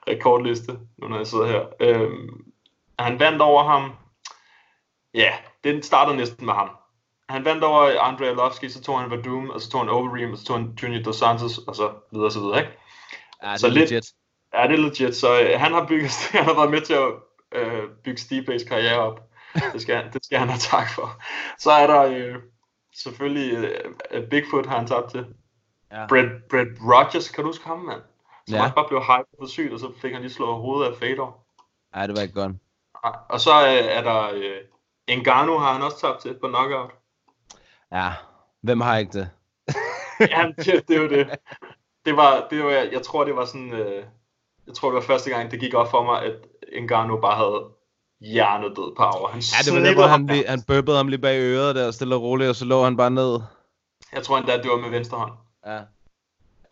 rekordliste, 0.08 0.78
nu 0.98 1.08
når 1.08 1.16
jeg 1.16 1.26
sidder 1.26 1.46
her. 1.46 1.62
Øhm, 1.80 2.28
han 2.98 3.20
vandt 3.20 3.42
over 3.42 3.64
ham... 3.64 3.92
Ja, 5.14 5.32
den 5.64 5.82
startede 5.82 6.16
næsten 6.16 6.46
med 6.46 6.54
ham. 6.54 6.70
Han 7.28 7.44
vandt 7.44 7.64
over 7.64 8.00
Andrei 8.00 8.28
Arlovski, 8.28 8.68
så 8.70 8.82
tog 8.82 9.00
han 9.00 9.10
Vadum, 9.10 9.50
og 9.50 9.60
så 9.60 9.70
tog 9.70 9.80
han 9.80 9.88
Overeem, 9.88 10.32
og 10.32 10.38
så 10.38 10.44
tog 10.44 10.56
han 10.56 10.78
Junior 10.82 11.02
Dos 11.02 11.16
Santos, 11.16 11.58
og 11.58 11.76
så 11.76 11.90
videre 12.12 12.30
så 12.30 12.40
videre, 12.40 12.58
ikke? 12.58 12.72
Ja, 13.42 13.52
det 13.52 13.60
Så 13.60 13.66
er 13.66 13.70
lidt- 13.70 13.90
legit. 13.90 14.04
Ja, 14.54 14.62
det 14.62 14.72
er 14.72 14.76
legit, 14.82 15.16
så 15.16 15.40
øh, 15.40 15.60
han 15.60 15.72
har 15.72 15.86
bygget, 15.86 16.10
han 16.32 16.44
har 16.44 16.54
været 16.54 16.70
med 16.70 16.80
til 16.80 16.94
at 16.94 17.08
øh, 17.52 17.82
bygge 18.04 18.20
Stipe's 18.20 18.68
karriere 18.68 18.98
op. 18.98 19.20
Det 19.72 19.82
skal, 19.82 19.96
han- 19.96 20.12
det 20.12 20.24
skal 20.24 20.38
han 20.38 20.48
have 20.48 20.58
tak 20.58 20.90
for. 20.94 21.22
Så 21.58 21.70
er 21.70 21.86
der 21.86 22.02
øh, 22.02 22.34
selvfølgelig 23.02 23.72
øh, 24.10 24.28
Bigfoot 24.30 24.66
har 24.66 24.78
han 24.78 24.86
tabt 24.86 25.10
til. 25.10 25.26
Ja. 25.92 26.06
Brett, 26.08 26.48
Brett 26.50 26.70
Rogers, 26.80 27.28
kan 27.30 27.44
du 27.44 27.48
huske 27.48 27.66
ham, 27.66 27.78
mand? 27.78 28.00
Som 28.48 28.56
Ja. 28.56 28.72
bare 28.74 28.88
blev 28.88 29.00
hyped 29.00 29.36
for 29.40 29.46
sygt, 29.46 29.72
og 29.72 29.80
så 29.80 29.92
fik 30.02 30.12
han 30.12 30.22
lige 30.22 30.32
slået 30.32 30.56
hovedet 30.60 30.92
af 30.92 30.96
Fedor. 30.98 31.36
Ja, 31.96 32.06
det 32.06 32.16
var 32.16 32.22
ikke 32.22 32.34
godt. 32.34 32.52
Og 33.28 33.40
så 33.40 33.50
øh, 33.66 33.84
er 33.96 34.02
der 34.02 34.30
øh, 34.34 35.18
Ngannou 35.18 35.58
har 35.58 35.72
han 35.72 35.82
også 35.82 36.00
tabt 36.00 36.20
til 36.20 36.34
på 36.40 36.48
knockout. 36.48 36.90
Ja, 37.92 38.12
hvem 38.60 38.80
har 38.80 38.96
ikke 38.96 39.12
det? 39.12 39.30
ja, 40.32 40.52
det, 40.56 40.88
det 40.88 40.96
er 40.96 41.02
jo 41.02 41.08
det. 41.08 41.38
Det 42.04 42.16
var, 42.16 42.46
det 42.50 42.64
var, 42.64 42.70
jeg 42.70 43.02
tror 43.02 43.24
det 43.24 43.36
var 43.36 43.44
sådan, 43.44 43.72
øh, 43.72 44.04
jeg 44.66 44.74
tror 44.74 44.88
det 44.88 44.94
var 44.94 45.00
første 45.02 45.30
gang, 45.30 45.50
det 45.50 45.60
gik 45.60 45.74
op 45.74 45.90
for 45.90 46.04
mig, 46.04 46.22
at 46.22 46.34
Ngannou 46.82 47.20
bare 47.20 47.36
havde 47.36 47.68
hjernedød 48.20 48.96
power. 48.96 49.28
Han 49.28 49.40
Ja, 49.40 49.58
det 49.64 49.72
var 49.72 49.78
snittede 49.78 49.94
hvor 49.94 50.06
han, 50.06 50.26
lige, 50.26 50.44
han 50.48 50.62
bøbbede 50.62 50.96
ham 50.96 51.08
lige 51.08 51.18
bag 51.20 51.38
øret 51.40 51.74
der, 51.74 51.90
stille 51.90 52.14
og 52.14 52.22
roligt, 52.22 52.48
og 52.50 52.56
så 52.56 52.64
lå 52.64 52.84
han 52.84 52.96
bare 52.96 53.10
ned. 53.10 53.38
Jeg 54.12 54.22
tror 54.22 54.38
endda, 54.38 54.56
det 54.56 54.70
var 54.70 54.76
med 54.76 54.90
venstre 54.90 55.18
hånd. 55.18 55.32
Ja. 55.66 55.78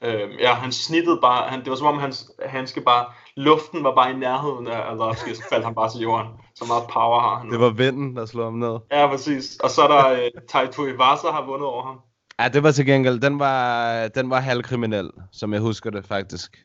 Øhm, 0.02 0.32
ja, 0.40 0.54
han 0.54 0.72
snittede 0.72 1.18
bare, 1.22 1.48
han, 1.48 1.60
det 1.60 1.70
var 1.70 1.76
som 1.76 1.86
om 1.86 1.98
hans, 1.98 2.30
han 2.46 2.66
skal 2.66 2.82
bare, 2.82 3.06
luften 3.36 3.84
var 3.84 3.94
bare 3.94 4.10
i 4.10 4.14
nærheden 4.16 4.66
af 4.66 4.76
Arlovski, 4.80 5.34
så 5.34 5.42
faldt 5.50 5.64
han 5.64 5.74
bare 5.74 5.90
til 5.90 6.00
jorden. 6.00 6.26
Så 6.54 6.64
meget 6.68 6.82
power 6.92 7.20
har 7.20 7.38
han. 7.38 7.50
Det 7.50 7.60
var 7.60 7.70
vinden, 7.70 8.16
der 8.16 8.26
slog 8.26 8.44
ham 8.46 8.54
ned. 8.54 8.78
Ja, 8.90 9.06
præcis. 9.06 9.56
Og 9.62 9.70
så 9.70 9.82
er 9.82 9.88
der 9.88 10.10
øh, 10.12 10.30
Taito 10.48 10.86
Ivasa 10.86 11.28
har 11.30 11.44
vundet 11.46 11.68
over 11.68 11.82
ham. 11.86 12.00
Ja, 12.40 12.48
det 12.48 12.62
var 12.62 12.70
til 12.72 12.86
gengæld, 12.86 13.20
den 13.20 13.38
var, 13.38 14.08
den 14.08 14.30
var 14.30 14.40
halvkriminel, 14.40 15.10
som 15.32 15.52
jeg 15.52 15.60
husker 15.60 15.90
det 15.90 16.06
faktisk. 16.06 16.56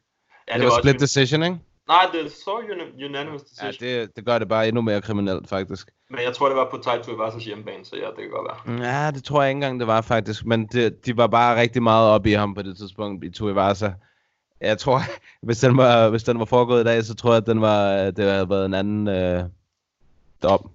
Ja, 0.47 0.53
det, 0.53 0.59
det 0.61 0.65
var 0.69 0.75
også- 0.75 0.81
split 0.81 0.99
decision, 1.01 1.43
ikke? 1.43 1.59
Nej, 1.89 2.05
det 2.13 2.31
så 2.31 2.51
uni- 2.51 3.05
unanimous 3.05 3.41
Ja, 3.61 3.67
decision. 3.67 3.89
det, 3.89 4.15
det 4.15 4.25
gør 4.25 4.39
det 4.39 4.47
bare 4.47 4.67
endnu 4.67 4.81
mere 4.81 5.01
kriminelt, 5.01 5.49
faktisk. 5.49 5.89
Men 6.09 6.19
jeg 6.23 6.33
tror, 6.33 6.47
det 6.47 6.55
var 6.57 6.67
på 6.71 6.77
Taito 6.77 7.11
Ivasas 7.15 7.45
hjemmebane, 7.45 7.85
så 7.85 7.95
ja, 7.95 8.05
det 8.07 8.15
kan 8.17 8.29
godt 8.29 8.47
være. 8.67 8.87
Ja, 9.05 9.11
det 9.11 9.23
tror 9.23 9.41
jeg 9.41 9.49
ikke 9.49 9.57
engang, 9.57 9.79
det 9.79 9.87
var 9.87 10.01
faktisk. 10.01 10.45
Men 10.45 10.65
det, 10.67 11.05
de 11.05 11.17
var 11.17 11.27
bare 11.27 11.61
rigtig 11.61 11.83
meget 11.83 12.09
oppe 12.09 12.29
i 12.29 12.33
ham 12.33 12.53
på 12.55 12.61
det 12.61 12.77
tidspunkt, 12.77 13.25
i 13.25 13.29
Tuivasa. 13.31 13.91
Jeg 14.61 14.77
tror, 14.77 14.99
hvis 15.45 15.59
den 15.59 15.77
var, 15.77 16.09
hvis 16.09 16.23
den 16.23 16.39
var 16.39 16.45
foregået 16.45 16.81
i 16.81 16.83
dag, 16.83 17.03
så 17.03 17.15
tror 17.15 17.29
jeg, 17.31 17.37
at 17.37 17.47
den 17.47 17.61
var, 17.61 18.11
det 18.11 18.25
havde 18.31 18.49
været 18.49 18.65
en 18.65 18.73
anden 18.73 19.07
øh, 19.07 19.43
dom. 20.43 20.69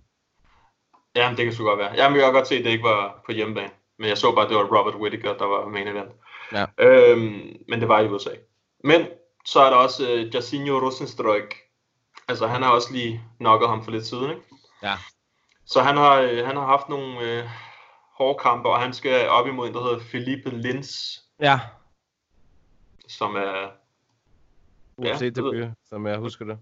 Ja, 1.16 1.34
det 1.36 1.44
kan 1.44 1.52
sgu 1.54 1.64
godt 1.64 1.78
være. 1.78 1.92
Jamen, 1.96 2.16
jeg 2.18 2.24
kan 2.26 2.32
godt 2.34 2.48
se, 2.48 2.54
at 2.54 2.64
det 2.64 2.70
ikke 2.70 2.84
var 2.84 3.22
på 3.26 3.32
hjemmebane. 3.32 3.70
Men 3.98 4.08
jeg 4.08 4.18
så 4.18 4.32
bare, 4.34 4.44
at 4.44 4.48
det 4.50 4.56
var 4.56 4.78
Robert 4.78 4.94
Whittaker, 4.94 5.36
der 5.36 5.44
var 5.44 5.68
main 5.68 5.88
event. 5.88 6.10
Ja. 6.52 6.64
Øhm, 6.78 7.56
men 7.68 7.80
det 7.80 7.88
var 7.88 8.00
i 8.00 8.08
USA. 8.08 8.30
Men 8.84 9.06
så 9.44 9.60
er 9.60 9.70
der 9.70 9.76
også 9.76 10.10
øh, 10.10 10.34
Jacinho 10.34 10.78
Rosenstruik. 10.78 11.54
Altså, 12.28 12.46
han 12.46 12.62
har 12.62 12.70
også 12.70 12.92
lige 12.92 13.24
nokket 13.40 13.68
ham 13.68 13.84
for 13.84 13.90
lidt 13.90 14.06
siden, 14.06 14.30
ikke? 14.30 14.42
Ja. 14.82 14.94
Så 15.66 15.82
han 15.82 15.96
har, 15.96 16.14
øh, 16.14 16.46
han 16.46 16.56
har 16.56 16.66
haft 16.66 16.88
nogle 16.88 17.20
øh, 17.20 17.48
hårde 18.18 18.38
kampe, 18.38 18.68
og 18.68 18.80
han 18.80 18.92
skal 18.92 19.28
op 19.28 19.46
imod 19.46 19.68
en, 19.68 19.74
der 19.74 19.82
hedder 19.82 20.00
Felipe 20.00 20.50
Lins, 20.50 21.20
Ja, 21.40 21.60
som 23.08 23.36
er 23.36 23.70
Ja, 25.02 25.16
det 25.18 25.36
debut, 25.36 25.70
som 25.88 26.06
jeg 26.06 26.18
husker 26.18 26.44
det. 26.44 26.58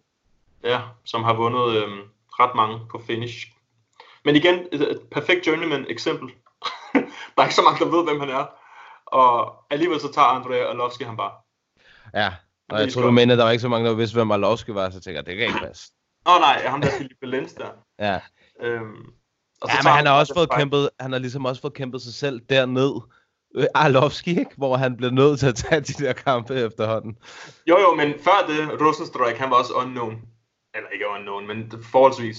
Ja, 0.63 0.81
som 1.05 1.23
har 1.25 1.35
vundet 1.35 1.83
øhm, 1.83 2.01
ret 2.41 2.55
mange 2.55 2.81
på 2.91 2.99
finish. 3.07 3.47
Men 4.25 4.37
igen, 4.37 4.69
et, 4.73 4.91
et 4.91 5.01
perfekt 5.11 5.47
journeyman 5.47 5.87
eksempel. 5.89 6.29
der 7.35 7.39
er 7.39 7.43
ikke 7.43 7.55
så 7.55 7.63
mange, 7.63 7.85
der 7.85 7.91
ved, 7.91 8.05
hvem 8.05 8.21
han 8.21 8.29
er. 8.29 8.47
Og 9.07 9.65
alligevel 9.71 10.01
så 10.01 10.13
tager 10.13 10.27
Andrea 10.27 10.71
Arlovski 10.71 11.05
ham 11.05 11.17
bare. 11.17 11.33
Ja, 12.15 12.35
og 12.73 12.81
jeg 12.81 12.93
tror, 12.93 13.03
du 13.03 13.11
mener, 13.11 13.36
der 13.36 13.44
var 13.44 13.51
ikke 13.51 13.62
så 13.62 13.69
mange, 13.69 13.89
der 13.89 13.94
vidste, 13.94 14.15
hvem 14.15 14.31
Arlovski 14.31 14.74
var, 14.74 14.90
så 14.90 15.01
tænker 15.01 15.19
jeg, 15.19 15.27
det 15.27 15.36
kan 15.36 15.47
ikke 15.47 15.66
passe. 15.66 15.93
Åh 16.27 16.35
oh, 16.35 16.40
nej, 16.40 16.62
ham 16.66 16.81
der 16.81 16.89
Philippe 16.99 17.27
Lenz 17.27 17.55
der. 17.55 17.69
Ja, 17.99 18.20
Øhm, 18.62 19.07
og 19.62 19.69
ja 19.69 19.78
men 19.82 19.93
han 19.93 20.07
har 20.07 20.19
også 20.19 20.35
fået 20.36 20.49
fight. 20.49 20.61
kæmpet, 20.61 20.90
han 21.01 21.12
har 21.12 21.19
ligesom 21.19 21.44
også 21.44 21.61
fået 21.61 21.74
kæmpet 21.74 22.03
sig 22.03 22.15
selv 22.15 22.40
derned. 22.51 23.01
Øh, 23.55 23.66
Arlovski, 23.74 24.31
ikke? 24.31 24.51
Hvor 24.57 24.77
han 24.77 24.97
blev 24.97 25.11
nødt 25.11 25.39
til 25.39 25.47
at 25.47 25.55
tage 25.55 25.81
de 25.81 26.05
der 26.05 26.12
kampe 26.12 26.55
efterhånden. 26.55 27.16
Jo 27.66 27.78
jo, 27.78 27.94
men 27.94 28.15
før 28.24 28.39
det, 28.49 28.81
Rosenstruik, 28.86 29.36
han 29.36 29.51
var 29.51 29.57
også 29.57 29.73
unknown. 29.73 30.23
Eller 30.74 30.89
ikke 30.89 31.05
unknown, 31.19 31.47
men 31.47 31.73
forholdsvis. 31.93 32.39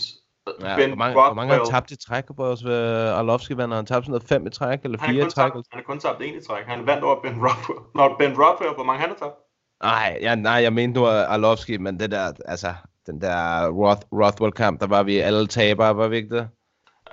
Ja, 0.61 0.75
Ben 0.75 0.89
hvor, 0.89 0.95
mange, 0.95 1.13
hvor 1.13 1.33
mange 1.33 1.53
har 1.53 1.65
tabt 1.65 1.91
i 1.91 1.95
træk 1.95 2.23
på 2.37 2.45
os 2.45 2.65
ved 2.65 3.07
Arlovski 3.07 3.57
vandt? 3.57 3.75
Han 3.75 3.85
tabt 3.85 4.05
sådan 4.05 4.11
noget 4.11 4.23
fem 4.23 4.47
i 4.47 4.49
træk, 4.49 4.79
eller 4.83 4.97
han 4.99 5.15
fire 5.15 5.27
i 5.27 5.29
træk? 5.29 5.53
tabt, 5.53 5.67
han 5.71 5.79
har 5.79 5.83
kun 5.83 5.99
tabt 5.99 6.21
en 6.21 6.35
i 6.35 6.41
træk. 6.41 6.65
Han 6.65 6.87
vandt 6.87 7.03
over 7.03 7.21
Ben 7.21 7.35
Rothwell. 7.45 7.79
Nå, 7.95 8.15
Ben 8.19 8.33
Rothwell, 8.41 8.73
hvor 8.75 8.83
mange 8.83 9.01
han 9.01 9.09
har 9.09 9.17
tabt? 9.17 9.35
Nej, 9.83 10.17
ja, 10.21 10.35
nej, 10.35 10.51
jeg 10.53 10.73
mente 10.73 10.99
nu 10.99 11.07
Arlovski, 11.07 11.77
men 11.77 11.99
det 11.99 12.11
der, 12.11 12.33
altså, 12.45 12.73
den 13.05 13.21
der 13.21 13.67
Roth, 13.69 14.01
Rothwell-kamp, 14.11 14.79
der 14.81 14.87
var 14.87 15.03
vi 15.03 15.17
alle 15.17 15.47
tabere, 15.47 15.97
var 15.97 16.07
vi 16.07 16.15
ikke 16.15 16.35
det? 16.35 16.49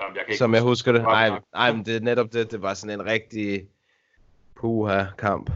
Jamen, 0.01 0.16
jeg 0.16 0.24
kan 0.24 0.28
ikke 0.28 0.38
Som 0.38 0.55
jeg 0.55 0.62
huske. 0.62 0.70
husker 0.70 0.92
det. 0.92 1.02
Nej, 1.02 1.30
nej, 1.55 1.72
men 1.72 1.84
det 1.84 1.97
er 1.97 2.01
netop 2.01 2.32
det. 2.32 2.51
Det 2.51 2.62
var 2.62 2.74
sådan 2.74 3.01
en 3.01 3.06
rigtig 3.06 3.62
puha-kamp. 4.60 5.51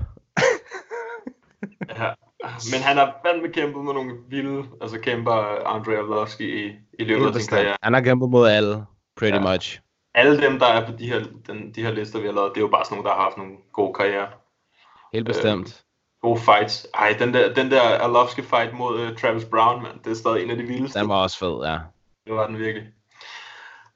Ja. 1.89 2.13
Men 2.73 2.81
han 2.83 2.97
har 2.97 3.17
fandme 3.27 3.49
kæmpet 3.53 3.85
med 3.85 3.93
nogle 3.95 4.13
vilde 4.29 4.65
altså 4.83 4.99
kæmper 5.01 5.33
Andrei 5.67 5.97
Arlovski 5.97 6.67
i, 6.67 6.73
i 6.99 7.05
løbet 7.05 7.27
af 7.27 7.35
sin 7.35 7.49
karriere. 7.49 7.77
Han 7.83 7.95
har 7.95 8.01
kæmpet 8.01 8.31
mod 8.31 8.49
alle, 8.49 8.85
pretty 9.17 9.37
Ja. 9.39 9.53
much. 9.53 9.81
Alle 10.15 10.43
dem, 10.43 10.59
der 10.59 10.67
er 10.67 10.87
på 10.87 10.93
de 10.99 11.07
her, 11.07 11.25
den, 11.47 11.73
de 11.75 11.83
her 11.83 11.91
lister, 11.93 12.21
vi 12.21 12.27
har 12.27 12.35
lavet, 12.35 12.51
det 12.55 12.57
er 12.57 12.65
jo 12.65 12.69
bare 12.69 12.85
sådan 12.85 12.97
nogle, 12.97 13.09
der 13.09 13.15
har 13.15 13.23
haft 13.23 13.37
nogle 13.37 13.53
gode 13.73 13.95
karriere. 13.95 14.29
Helt 15.13 15.27
bestemt. 15.27 15.84
Gode 16.25 16.41
fights. 16.41 16.87
Ej, 16.95 17.17
den 17.19 17.35
der, 17.35 17.55
den 17.55 17.71
der 17.71 17.81
Arlovski 17.83 18.43
fight 18.43 18.73
mod 18.79 19.01
uh, 19.01 19.17
Travis 19.17 19.45
Brown, 19.45 19.83
man, 19.83 19.91
det 20.05 20.11
er 20.11 20.15
stadig 20.15 20.45
en 20.45 20.51
af 20.51 20.57
de 20.57 20.63
vildeste. 20.63 20.99
Den 20.99 21.09
var 21.09 21.23
også 21.23 21.39
fed, 21.39 21.65
ja. 21.65 21.79
Det 22.27 22.35
var 22.35 22.47
den 22.47 22.59
virkelig. 22.59 22.87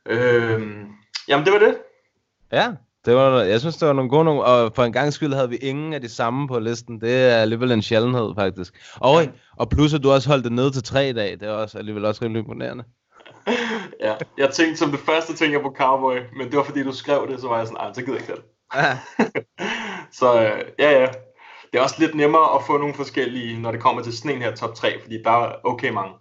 Øhm, 0.06 0.86
jamen, 1.28 1.44
det 1.46 1.52
var 1.52 1.58
det. 1.58 1.76
Ja, 2.52 2.72
det 3.04 3.14
var, 3.14 3.40
jeg 3.40 3.60
synes, 3.60 3.76
det 3.76 3.88
var 3.88 3.94
nogle 3.94 4.10
gode 4.10 4.24
nogle, 4.24 4.44
og 4.44 4.72
for 4.74 4.84
en 4.84 4.92
gang 4.92 5.12
skyld 5.12 5.34
havde 5.34 5.48
vi 5.48 5.56
ingen 5.56 5.92
af 5.92 6.00
de 6.00 6.08
samme 6.08 6.48
på 6.48 6.58
listen. 6.58 7.00
Det 7.00 7.26
er 7.30 7.36
alligevel 7.36 7.72
en 7.72 7.82
sjældenhed, 7.82 8.34
faktisk. 8.34 8.74
Og, 8.96 9.22
Ja. 9.22 9.28
og 9.56 9.68
plus, 9.68 9.94
at 9.94 10.02
du 10.02 10.10
også 10.10 10.28
holdt 10.28 10.44
det 10.44 10.52
ned 10.52 10.70
til 10.72 10.82
tre 10.82 11.08
i 11.08 11.12
dag, 11.12 11.30
det 11.32 11.42
er 11.42 11.52
også 11.52 11.78
alligevel 11.78 12.04
også 12.04 12.24
rimelig 12.24 12.40
imponerende. 12.40 12.84
Ja, 14.00 14.14
jeg 14.38 14.50
tænkte 14.50 14.76
som 14.76 14.90
det 14.90 15.00
første, 15.00 15.34
tænker 15.34 15.58
jeg 15.58 15.62
på 15.62 15.74
Cowboy, 15.78 16.18
men 16.36 16.50
det 16.50 16.56
var 16.56 16.62
fordi, 16.62 16.82
du 16.82 16.92
skrev 16.92 17.28
det, 17.30 17.40
så 17.40 17.48
var 17.48 17.58
jeg 17.58 17.66
sådan, 17.66 17.80
ej, 17.80 17.92
så 17.92 18.02
gider 18.02 18.18
jeg 18.18 18.28
ikke. 18.30 18.42
Ja. 18.74 18.98
så 20.18 20.42
øh, 20.42 20.64
ja, 20.78 21.00
ja. 21.00 21.06
Det 21.72 21.78
er 21.78 21.82
også 21.82 21.96
lidt 21.98 22.14
nemmere 22.14 22.54
at 22.54 22.64
få 22.66 22.78
nogle 22.78 22.94
forskellige, 22.94 23.60
når 23.60 23.72
det 23.72 23.80
kommer 23.80 24.02
til 24.02 24.16
sådan 24.16 24.30
en 24.30 24.42
her 24.42 24.54
top 24.54 24.74
3, 24.74 25.02
fordi 25.02 25.22
der 25.22 25.30
er 25.30 25.52
okay 25.64 25.90
mange. 25.90 26.12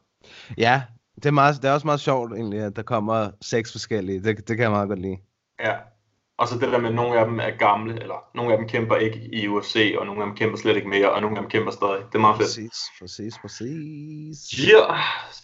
ja, 0.58 0.82
det 1.16 1.26
er, 1.26 1.32
meget, 1.32 1.62
det 1.62 1.70
er 1.70 1.74
også 1.74 1.88
meget 1.88 2.00
sjovt 2.00 2.34
egentlig, 2.34 2.60
at 2.60 2.76
der 2.76 2.82
kommer 2.82 3.30
seks 3.42 3.72
forskellige. 3.72 4.24
Det, 4.24 4.38
det 4.38 4.58
kan 4.58 4.64
jeg 4.64 4.72
meget 4.72 4.88
godt 4.90 5.00
lide. 5.00 5.18
Ja. 5.60 5.74
Og 6.38 6.48
så 6.48 6.56
det 6.60 6.72
der 6.72 6.78
med, 6.80 6.90
at 6.90 6.96
nogle 6.96 7.20
af 7.20 7.26
dem 7.26 7.40
er 7.40 7.50
gamle, 7.50 8.02
eller 8.02 8.16
nogle 8.36 8.52
af 8.52 8.58
dem 8.58 8.68
kæmper 8.68 8.96
ikke 8.96 9.30
i 9.34 9.48
UFC, 9.48 9.96
og 10.00 10.06
nogle 10.06 10.22
af 10.22 10.28
dem 10.28 10.36
kæmper 10.36 10.58
slet 10.58 10.76
ikke 10.76 10.90
mere, 10.90 11.12
og 11.12 11.22
nogle 11.22 11.38
af 11.38 11.42
dem 11.44 11.50
kæmper 11.50 11.72
stadig. 11.72 12.04
Det 12.12 12.16
er 12.16 12.20
meget 12.20 12.38
fedt. 12.38 12.48
Præcis, 12.48 12.78
præcis, 13.00 13.34
præcis. 13.42 14.68
Ja, 14.68 14.96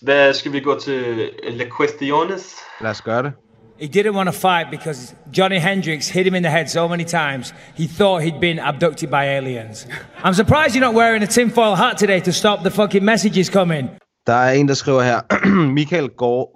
hvad 0.02 0.34
skal 0.34 0.54
vi 0.54 0.60
gå 0.60 0.80
til 0.80 1.30
La 1.44 1.66
Questiones? 1.78 2.56
Lad 2.82 2.92
os 2.92 3.02
gøre 3.02 3.24
det. 3.24 3.34
He 3.78 3.88
didn't 3.88 4.14
want 4.14 4.28
to 4.28 4.32
fight 4.34 4.70
because 4.70 5.16
Johnny 5.32 5.58
Hendricks 5.58 6.08
hit 6.08 6.28
him 6.28 6.36
in 6.36 6.44
the 6.44 6.50
head 6.50 6.70
so 6.70 6.88
many 6.88 7.04
times 7.04 7.54
he 7.76 7.88
thought 7.88 8.22
he'd 8.22 8.40
been 8.40 8.60
abducted 8.60 9.10
by 9.10 9.26
aliens. 9.26 9.88
I'm 10.24 10.34
surprised 10.34 10.76
you're 10.76 10.86
not 10.86 10.94
wearing 10.94 11.24
a 11.24 11.28
tinfoil 11.28 11.76
hat 11.76 11.98
today 11.98 12.20
to 12.20 12.32
stop 12.32 12.64
the 12.64 12.70
fucking 12.72 13.04
messages 13.04 13.50
coming. 13.50 13.90
Der 14.28 14.34
er 14.34 14.52
en, 14.52 14.68
der 14.68 14.74
skriver 14.74 15.02
her, 15.02 15.22
Michael 15.80 16.10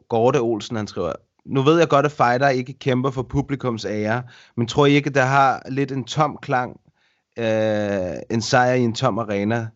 Gorte 0.10 0.42
Olsen, 0.42 0.76
han 0.76 0.88
skriver, 0.88 1.12
nu 1.46 1.62
ved 1.62 1.80
jeg 1.80 1.88
godt, 1.88 2.06
at 2.06 2.12
fighter 2.12 2.50
ikke 2.50 2.74
kæmper 2.74 3.12
for 3.12 3.24
publikums 3.24 3.86
ære, 3.86 4.24
men 4.58 4.68
tror 4.68 4.86
I 4.86 4.92
ikke, 4.92 5.10
der 5.10 5.26
har 5.26 5.62
lidt 5.70 5.92
en 5.92 6.04
tom 6.04 6.38
klang, 6.42 6.80
øh, 7.40 8.16
en 8.30 8.42
sejr 8.42 8.74
i 8.74 8.82
en 8.82 8.94
tom 8.94 9.20
arena, 9.20 9.68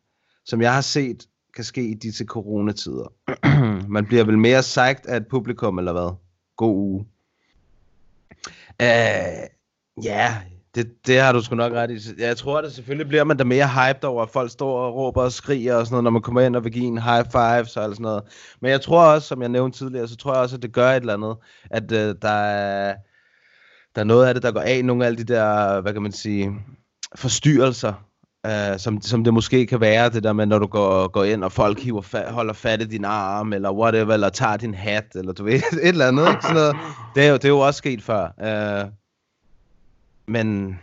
som 0.45 0.61
jeg 0.61 0.73
har 0.73 0.81
set 0.81 1.25
kan 1.55 1.63
ske 1.63 1.83
i 1.83 1.93
disse 1.93 2.25
coronatider? 2.25 3.13
Man 3.95 4.05
bliver 4.05 4.23
vel 4.23 4.37
mere 4.37 4.63
sagt 4.63 5.05
af 5.05 5.17
et 5.17 5.27
publikum, 5.27 5.77
eller 5.77 5.91
hvad? 5.91 6.15
God 6.57 6.75
uge. 6.75 7.05
Øh, 8.81 9.47
ja, 10.03 10.37
det, 10.75 11.07
det 11.07 11.19
har 11.19 11.31
du 11.31 11.41
sgu 11.41 11.55
nok 11.55 11.73
ret 11.73 11.91
i. 11.91 12.21
Jeg 12.21 12.37
tror, 12.37 12.57
at 12.57 12.63
det 12.63 12.73
selvfølgelig 12.73 13.07
bliver 13.07 13.23
man 13.23 13.37
da 13.37 13.43
mere 13.43 13.67
hyped 13.67 14.03
over, 14.03 14.23
at 14.23 14.29
folk 14.29 14.51
står 14.51 14.79
og 14.79 14.95
råber 14.95 15.21
og 15.21 15.31
skriger 15.31 15.75
og 15.75 15.85
sådan 15.85 15.93
noget, 15.93 16.03
når 16.03 16.11
man 16.11 16.21
kommer 16.21 16.41
ind 16.41 16.55
og 16.55 16.63
vil 16.63 16.71
give 16.71 16.85
en 16.85 17.01
high 17.01 17.25
five 17.31 17.61
og 17.61 17.67
sådan 17.67 17.95
noget. 17.99 18.23
Men 18.61 18.71
jeg 18.71 18.81
tror 18.81 19.03
også, 19.03 19.27
som 19.27 19.41
jeg 19.41 19.49
nævnte 19.49 19.77
tidligere, 19.77 20.07
så 20.07 20.15
tror 20.15 20.33
jeg 20.33 20.41
også, 20.41 20.55
at 20.55 20.61
det 20.61 20.73
gør 20.73 20.91
et 20.91 20.95
eller 20.95 21.13
andet, 21.13 21.37
at 21.71 21.91
øh, 21.91 22.15
der 22.21 22.29
er, 22.29 22.95
der 23.95 24.01
er 24.01 24.05
noget 24.05 24.27
af 24.27 24.33
det, 24.33 24.43
der 24.43 24.51
går 24.51 24.61
af, 24.61 24.85
nogle 24.85 25.03
af 25.03 25.07
alle 25.07 25.17
de 25.17 25.33
der, 25.33 25.81
hvad 25.81 25.93
kan 25.93 26.01
man 26.01 26.11
sige, 26.11 26.51
forstyrrelser, 27.15 27.93
øh, 28.45 28.79
som, 28.79 29.01
som 29.01 29.23
det 29.23 29.33
måske 29.33 29.67
kan 29.67 29.81
være, 29.81 30.09
det 30.09 30.23
der 30.23 30.33
med, 30.33 30.45
når 30.45 30.59
du 30.59 30.67
går, 30.67 31.07
går 31.07 31.23
ind, 31.23 31.43
og 31.43 31.51
folk 31.51 31.79
hiver 31.79 32.01
fa- 32.01 32.31
holder 32.31 32.53
fat 32.53 32.81
i 32.81 32.85
din 32.85 33.05
arm, 33.05 33.53
eller 33.53 33.71
whatever, 33.71 34.13
eller 34.13 34.29
tager 34.29 34.57
din 34.57 34.73
hat, 34.73 35.15
eller 35.15 35.33
du 35.33 35.43
ved, 35.43 35.53
et 35.53 35.63
eller 35.83 36.07
andet, 36.07 36.29
ikke? 36.29 36.41
Sådan 36.41 36.55
noget. 36.55 36.75
Det 37.15 37.25
er 37.25 37.29
jo, 37.29 37.35
det 37.35 37.45
er 37.45 37.49
jo 37.49 37.59
også 37.59 37.77
sket 37.77 38.03
før. 38.03 38.27
Øh, 38.43 38.91
men 40.27 40.79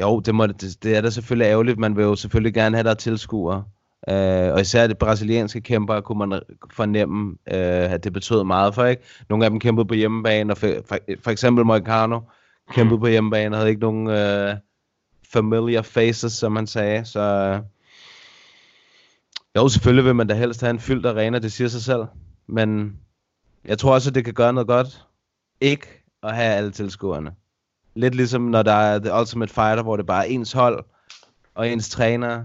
jo, 0.00 0.20
det, 0.20 0.34
må, 0.34 0.46
det, 0.46 0.76
det 0.82 0.96
er 0.96 1.00
da 1.00 1.10
selvfølgelig 1.10 1.50
ærgerligt. 1.50 1.78
Man 1.78 1.96
vil 1.96 2.02
jo 2.02 2.16
selvfølgelig 2.16 2.54
gerne 2.54 2.76
have 2.76 2.88
der 2.88 2.94
tilskuere. 2.94 3.64
Øh, 4.10 4.52
og 4.52 4.60
især 4.60 4.86
de 4.86 4.94
brasilianske 4.94 5.60
kæmper 5.60 6.00
kunne 6.00 6.26
man 6.26 6.40
fornemme, 6.72 7.30
øh, 7.30 7.92
at 7.92 8.04
det 8.04 8.12
betød 8.12 8.44
meget 8.44 8.74
for, 8.74 8.84
ikke? 8.84 9.02
Nogle 9.30 9.44
af 9.44 9.50
dem 9.50 9.60
kæmpede 9.60 9.88
på 9.88 9.94
hjemmebane, 9.94 10.52
og 10.52 10.58
for, 10.58 10.68
for, 10.88 10.98
for 11.24 11.30
eksempel 11.30 11.64
Moicano 11.64 12.20
kæmpede 12.70 13.00
på 13.00 13.06
hjemmebane, 13.06 13.54
og 13.54 13.58
havde 13.58 13.70
ikke 13.70 13.80
nogen 13.80 14.10
øh, 14.10 14.54
familiar 15.32 15.82
faces, 15.82 16.32
som 16.32 16.52
man 16.52 16.66
sagde. 16.66 17.04
Så 17.04 17.20
øh, 17.20 17.60
jo, 19.56 19.68
selvfølgelig 19.68 20.04
vil 20.04 20.14
man 20.14 20.26
da 20.26 20.34
helst 20.34 20.60
have 20.60 20.70
en 20.70 20.80
fyldt 20.80 21.06
arena, 21.06 21.38
det 21.38 21.52
siger 21.52 21.68
sig 21.68 21.82
selv. 21.82 22.04
Men 22.46 22.98
jeg 23.64 23.78
tror 23.78 23.94
også, 23.94 24.10
at 24.10 24.14
det 24.14 24.24
kan 24.24 24.34
gøre 24.34 24.52
noget 24.52 24.66
godt. 24.66 25.06
Ikke 25.60 25.86
at 26.22 26.34
have 26.34 26.54
alle 26.54 26.70
tilskuerne. 26.70 27.34
Lidt 27.94 28.14
ligesom 28.14 28.42
når 28.42 28.62
der 28.62 28.72
er 28.72 28.98
The 28.98 29.20
Ultimate 29.20 29.54
Fighter, 29.54 29.82
hvor 29.82 29.96
det 29.96 30.06
bare 30.06 30.26
er 30.28 30.30
ens 30.30 30.52
hold, 30.52 30.84
og 31.54 31.68
ens 31.68 31.88
træner, 31.88 32.44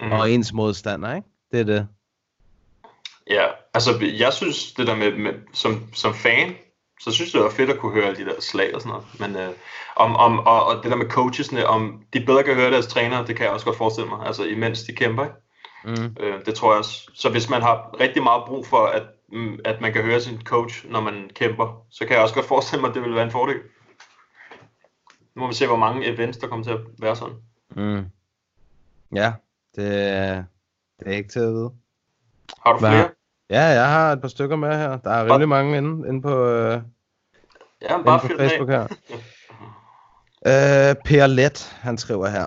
mm. 0.00 0.12
og 0.12 0.30
ens 0.30 0.52
modstander, 0.52 1.14
ikke? 1.14 1.28
Det 1.52 1.60
er 1.60 1.64
det. 1.64 1.88
Ja, 3.30 3.46
altså 3.74 3.90
jeg 4.18 4.32
synes 4.32 4.72
det 4.72 4.86
der 4.86 4.96
med, 4.96 5.18
med 5.18 5.32
som, 5.52 5.94
som 5.94 6.14
fan, 6.14 6.54
så 7.00 7.12
synes 7.12 7.34
jeg, 7.34 7.38
det 7.38 7.44
var 7.44 7.54
fedt 7.54 7.70
at 7.70 7.78
kunne 7.78 7.92
høre 7.92 8.04
alle 8.04 8.24
de 8.24 8.30
der 8.30 8.40
slag 8.40 8.74
og 8.74 8.80
sådan 8.80 8.90
noget. 8.90 9.20
Men 9.20 9.36
øh, 9.36 9.54
om, 9.96 10.16
om, 10.16 10.38
og, 10.38 10.66
og 10.66 10.82
det 10.82 10.90
der 10.90 10.96
med 10.96 11.06
coachesne, 11.06 11.66
om 11.66 12.02
de 12.12 12.24
bedre 12.26 12.42
kan 12.42 12.54
høre 12.54 12.70
deres 12.70 12.86
trænere, 12.86 13.26
det 13.26 13.36
kan 13.36 13.44
jeg 13.44 13.52
også 13.52 13.66
godt 13.66 13.76
forestille 13.76 14.08
mig, 14.08 14.26
altså 14.26 14.44
imens 14.44 14.82
de 14.82 14.92
kæmper, 14.92 15.24
ikke? 15.24 15.36
Mm. 15.84 16.16
Øh, 16.20 16.44
det 16.46 16.54
tror 16.54 16.72
jeg 16.72 16.78
også. 16.78 17.10
Så 17.14 17.30
hvis 17.30 17.50
man 17.50 17.62
har 17.62 18.00
rigtig 18.00 18.22
meget 18.22 18.42
brug 18.46 18.66
for, 18.66 18.86
at, 18.86 19.02
mm, 19.32 19.58
at 19.64 19.80
man 19.80 19.92
kan 19.92 20.02
høre 20.02 20.20
sin 20.20 20.42
coach, 20.44 20.90
når 20.90 21.00
man 21.00 21.30
kæmper, 21.34 21.86
så 21.90 22.06
kan 22.06 22.14
jeg 22.14 22.22
også 22.22 22.34
godt 22.34 22.46
forestille 22.46 22.80
mig, 22.80 22.88
at 22.88 22.94
det 22.94 23.02
vil 23.02 23.14
være 23.14 23.24
en 23.24 23.30
fordel. 23.30 23.56
Nu 25.34 25.42
må 25.42 25.46
vi 25.46 25.54
se, 25.54 25.66
hvor 25.66 25.76
mange 25.76 26.06
events, 26.06 26.38
der 26.38 26.48
kommer 26.48 26.64
til 26.64 26.72
at 26.72 26.80
være 26.98 27.16
sådan. 27.16 27.36
Mm. 27.70 28.04
Ja, 29.16 29.32
det, 29.76 29.84
det 30.98 31.06
er 31.06 31.16
ikke 31.16 31.28
til 31.28 31.40
at 31.40 31.52
vide. 31.52 31.70
Har 32.66 32.72
du 32.72 32.78
Hvad 32.78 32.90
flere? 32.90 33.10
Ja, 33.50 33.64
jeg 33.64 33.88
har 33.88 34.12
et 34.12 34.20
par 34.20 34.28
stykker 34.28 34.56
med 34.56 34.76
her. 34.76 34.98
Der 34.98 35.10
er 35.10 35.24
rimelig 35.24 35.48
mange 35.48 35.78
inde, 35.78 36.08
inde 36.08 36.22
på, 36.22 36.44
øh, 36.48 36.80
Ja, 37.82 37.94
inde 37.94 38.04
bare 38.04 38.20
på 38.20 38.28
den 38.28 38.40
af. 38.40 38.48
Facebook 38.50 38.68
her. 38.68 38.86
Øh, 40.46 40.94
per 41.04 41.26
Let, 41.26 41.76
han 41.80 41.98
skriver 41.98 42.28
her. 42.28 42.46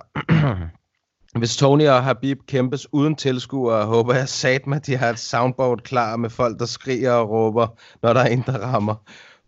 Hvis 1.40 1.58
Tony 1.58 1.88
og 1.88 2.04
Habib 2.04 2.40
kæmpes 2.48 2.94
uden 2.94 3.16
tilskuere, 3.16 3.86
håber 3.86 4.14
jeg 4.14 4.30
sat 4.30 4.68
med, 4.68 4.78
at 4.78 4.86
de 4.86 4.98
har 4.98 5.10
et 5.10 5.20
soundboard 5.20 5.80
klar 5.82 6.16
med 6.18 6.30
folk, 6.30 6.60
der 6.60 6.66
skriger 6.66 7.12
og 7.12 7.30
råber, 7.30 7.68
når 8.02 8.14
der 8.14 8.20
er 8.22 8.28
en, 8.28 8.44
der 8.46 8.60
rammer. 8.60 8.96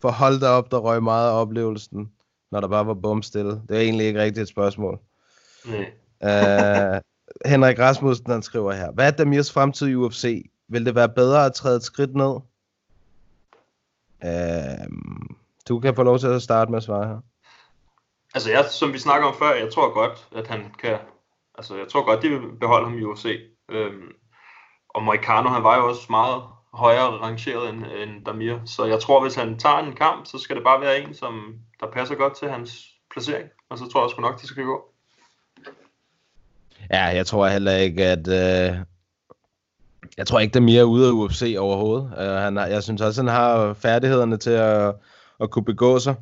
For 0.01 0.11
hold 0.11 0.39
da 0.39 0.47
op, 0.47 0.71
der 0.71 0.77
røg 0.77 1.03
meget 1.03 1.29
af 1.29 1.41
oplevelsen, 1.41 2.09
når 2.51 2.59
der 2.59 2.67
bare 2.67 2.87
var 2.87 2.93
bumstille. 2.93 3.51
Det 3.69 3.77
er 3.77 3.81
egentlig 3.81 4.07
ikke 4.07 4.21
rigtigt 4.21 4.41
et 4.41 4.47
spørgsmål. 4.47 4.99
Nej. 5.65 5.85
Øh, 6.23 7.01
Henrik 7.45 7.79
Rasmussen, 7.79 8.31
han 8.31 8.41
skriver 8.41 8.71
her. 8.73 8.91
Hvad 8.91 9.07
er 9.07 9.11
Damirs 9.11 9.51
fremtid 9.51 9.87
i 9.87 9.95
UFC? 9.95 10.51
Vil 10.67 10.85
det 10.85 10.95
være 10.95 11.09
bedre 11.09 11.45
at 11.45 11.53
træde 11.53 11.75
et 11.75 11.83
skridt 11.83 12.15
ned? 12.15 12.39
Øh, 14.23 14.87
du 15.67 15.79
kan 15.79 15.95
få 15.95 16.03
lov 16.03 16.19
til 16.19 16.27
at 16.27 16.41
starte 16.41 16.71
med 16.71 16.77
at 16.77 16.83
svare 16.83 17.07
her. 17.07 17.19
Altså, 18.33 18.51
jeg, 18.51 18.65
som 18.65 18.93
vi 18.93 18.99
snakker 18.99 19.27
om 19.27 19.35
før, 19.39 19.53
jeg 19.53 19.73
tror 19.73 19.93
godt, 19.93 20.27
at 20.35 20.47
han 20.47 20.73
kan... 20.79 20.97
Altså, 21.55 21.77
jeg 21.77 21.87
tror 21.87 22.05
godt, 22.05 22.21
de 22.21 22.29
vil 22.29 22.39
beholde 22.59 22.89
ham 22.89 22.97
i 22.97 23.03
UFC. 23.03 23.39
Øhm, 23.69 24.11
og 24.89 25.03
Moicano, 25.03 25.49
han 25.49 25.63
var 25.63 25.77
jo 25.77 25.87
også 25.89 26.07
meget 26.09 26.43
højere 26.73 27.09
rangeret 27.09 27.69
end, 27.69 27.85
end 27.85 28.25
Damir. 28.25 28.57
Så 28.65 28.85
jeg 28.85 28.99
tror, 28.99 29.21
hvis 29.21 29.35
han 29.35 29.59
tager 29.59 29.77
en 29.77 29.95
kamp, 29.95 30.25
så 30.25 30.37
skal 30.37 30.55
det 30.55 30.63
bare 30.63 30.81
være 30.81 30.99
en, 30.99 31.13
som 31.13 31.55
der 31.79 31.91
passer 31.91 32.15
godt 32.15 32.35
til 32.35 32.49
hans 32.49 32.85
placering. 33.11 33.49
Og 33.69 33.77
så 33.77 33.89
tror 33.89 34.03
jeg 34.03 34.09
sgu 34.09 34.21
nok, 34.21 34.41
de 34.41 34.47
skal 34.47 34.63
gå. 34.63 34.93
Ja, 36.89 37.03
jeg 37.03 37.25
tror 37.25 37.47
heller 37.47 37.75
ikke, 37.75 38.05
at... 38.05 38.27
Øh, 38.27 38.77
jeg 40.17 40.27
tror 40.27 40.39
ikke, 40.39 40.53
Damir 40.53 40.79
er 40.79 40.83
ude 40.83 41.07
af 41.07 41.11
UFC 41.11 41.55
overhovedet. 41.59 42.03
Uh, 42.03 42.19
han 42.19 42.55
har, 42.55 42.65
jeg 42.65 42.83
synes 42.83 43.01
også, 43.01 43.21
han 43.21 43.27
har 43.27 43.73
færdighederne 43.73 44.37
til 44.37 44.49
at, 44.49 44.95
at 45.39 45.51
kunne 45.51 45.65
begå 45.65 45.99
sig. 45.99 46.15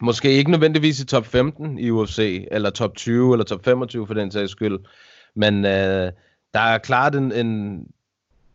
Måske 0.00 0.32
ikke 0.32 0.50
nødvendigvis 0.50 1.00
i 1.00 1.06
top 1.06 1.26
15 1.26 1.78
i 1.78 1.90
UFC, 1.90 2.46
eller 2.50 2.70
top 2.70 2.96
20, 2.96 3.32
eller 3.32 3.44
top 3.44 3.64
25 3.64 4.06
for 4.06 4.14
den 4.14 4.30
sags 4.30 4.50
skyld. 4.50 4.78
Men 5.34 5.64
øh, 5.64 6.12
der 6.54 6.60
er 6.60 6.78
klart 6.78 7.14
en, 7.14 7.32
en, 7.32 7.80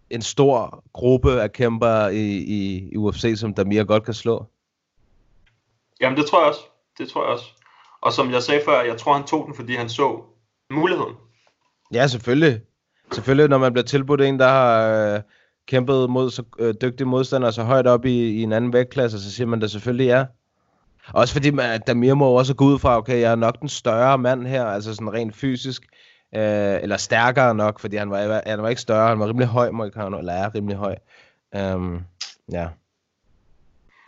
en 0.10 0.22
stor 0.22 0.84
gruppe 0.94 1.42
af 1.42 1.52
kæmper 1.52 2.08
i, 2.08 2.38
i, 2.38 2.90
i 2.92 2.98
UFC, 2.98 3.34
som 3.40 3.54
Damir 3.54 3.84
godt 3.84 4.04
kan 4.04 4.14
slå. 4.14 4.46
Jamen, 6.02 6.18
det 6.18 6.26
tror 6.26 6.40
jeg 6.40 6.48
også. 6.48 6.62
Det 6.98 7.10
tror 7.10 7.24
jeg 7.24 7.34
også. 7.34 7.46
Og 8.02 8.14
som 8.14 8.32
jeg 8.32 8.44
sagde 8.44 8.62
før, 8.66 8.82
jeg 8.82 8.98
tror, 8.98 9.14
han 9.14 9.24
tog 9.24 9.46
den, 9.46 9.56
fordi 9.56 9.76
han 9.76 9.90
så 9.90 10.22
muligheden. 10.72 11.16
Ja, 11.94 12.08
selvfølgelig. 12.08 12.62
Selvfølgelig, 13.12 13.50
når 13.50 13.58
man 13.58 13.74
bliver 13.74 13.86
tilbudt 13.86 14.22
en, 14.22 14.40
der 14.40 14.48
har 14.48 14.90
øh, 14.90 15.22
kæmpet 15.68 16.10
mod 16.10 16.32
så 16.32 16.44
øh, 16.60 16.76
dygtige 16.82 17.08
modstandere 17.08 17.54
så 17.54 17.64
højt 17.64 17.88
op 17.88 18.06
i, 18.06 18.30
i 18.30 18.44
en 18.44 18.54
anden 18.54 18.74
vægtklasse, 18.74 19.24
så 19.24 19.32
siger 19.32 19.48
man 19.48 19.62
det 19.62 19.72
selvfølgelig 19.72 20.06
ja. 20.06 20.26
Også 21.14 21.34
fordi 21.34 21.52
man, 21.52 21.82
Damir 21.88 22.14
må 22.14 22.30
også 22.30 22.54
gå 22.54 22.66
ud 22.66 22.80
fra, 22.80 22.98
okay, 22.98 23.22
jeg 23.22 23.32
er 23.32 23.36
nok 23.36 23.60
den 23.60 23.70
større 23.70 24.18
mand 24.18 24.48
her, 24.48 24.66
altså 24.66 24.94
sådan 24.94 25.14
rent 25.14 25.36
fysisk, 25.36 25.84
øh, 26.36 26.80
eller 26.82 26.98
stærkere 26.98 27.56
nok, 27.56 27.80
fordi 27.80 27.96
han 27.96 28.10
var, 28.10 28.42
han 28.46 28.62
var 28.62 28.70
ikke 28.70 28.82
større, 28.82 29.08
han 29.08 29.20
var 29.20 29.28
rimelig 29.28 29.48
høj, 29.48 29.72
Moicano, 29.72 30.20
eller 30.20 30.34
er 30.34 30.56
rimelig 30.56 30.78
høj. 30.78 30.96
Um, 31.56 32.06
ja. 32.52 32.68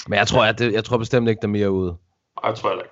Men 0.08 0.20
jeg 0.20 0.28
tror, 0.28 0.52
det, 0.52 0.74
jeg 0.74 0.84
tror 0.84 0.98
bestemt 0.98 1.30
ikke, 1.30 1.40
Damir 1.42 1.66
er 1.66 1.70
ude. 1.70 1.98
Ej, 2.44 2.50
jeg 2.50 2.58
tror 2.58 2.72
ikke. 2.72 2.90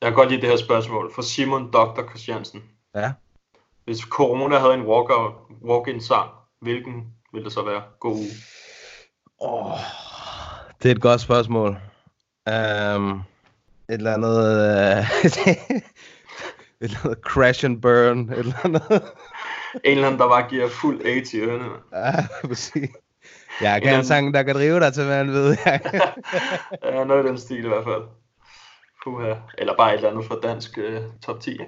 Jeg 0.00 0.08
kan 0.08 0.14
godt 0.14 0.30
lide 0.30 0.40
det 0.40 0.48
her 0.48 0.56
spørgsmål 0.56 1.12
fra 1.14 1.22
Simon 1.22 1.70
Dr. 1.72 2.08
Christiansen. 2.08 2.62
Ja. 2.94 3.12
Hvis 3.86 3.98
corona 3.98 4.58
havde 4.58 4.74
en 4.74 4.86
walkout, 4.86 5.32
walk-in 5.64 6.00
sang, 6.00 6.30
hvilken 6.60 7.06
ville 7.32 7.44
det 7.44 7.52
så 7.52 7.62
være? 7.62 7.82
God 8.00 8.12
uge. 8.12 8.30
Oh, 9.38 9.78
det 10.82 10.90
er 10.90 10.94
et 10.94 11.00
godt 11.00 11.20
spørgsmål. 11.20 11.68
Um, 12.46 13.22
et 13.88 13.94
eller 13.94 14.14
andet... 14.14 14.38
Uh, 14.98 15.24
et 15.24 15.82
eller 16.80 16.98
andet 17.04 17.18
crash 17.22 17.64
and 17.64 17.82
burn. 17.82 18.18
Et 18.30 18.38
eller 18.38 18.64
andet. 18.64 19.02
En 19.84 19.90
eller 19.92 20.06
anden, 20.06 20.20
der 20.20 20.28
bare 20.28 20.48
giver 20.48 20.68
fuld 20.68 21.00
A 21.04 21.20
til 21.24 21.40
ørerne. 21.40 21.68
mand. 21.68 21.82
ja, 21.92 22.26
præcis. 22.48 22.90
Jeg 23.60 23.82
kan 23.82 23.98
en 23.98 24.04
sang, 24.04 24.34
der 24.34 24.42
kan 24.42 24.54
drive 24.54 24.80
dig 24.80 24.92
til, 24.92 25.04
hvad 25.04 25.24
ved 25.24 25.56
jeg. 25.64 25.80
Ja, 26.84 27.04
noget 27.04 27.24
i 27.24 27.28
den 27.28 27.38
stil 27.38 27.64
i 27.64 27.68
hvert 27.68 27.84
fald. 27.84 28.02
Puha. 29.04 29.34
Eller 29.58 29.76
bare 29.76 29.90
et 29.92 29.96
eller 29.96 30.10
andet 30.10 30.24
fra 30.24 30.36
dansk 30.42 30.78
uh, 30.78 31.20
top 31.22 31.40
10. 31.40 31.50
ikke? 31.50 31.64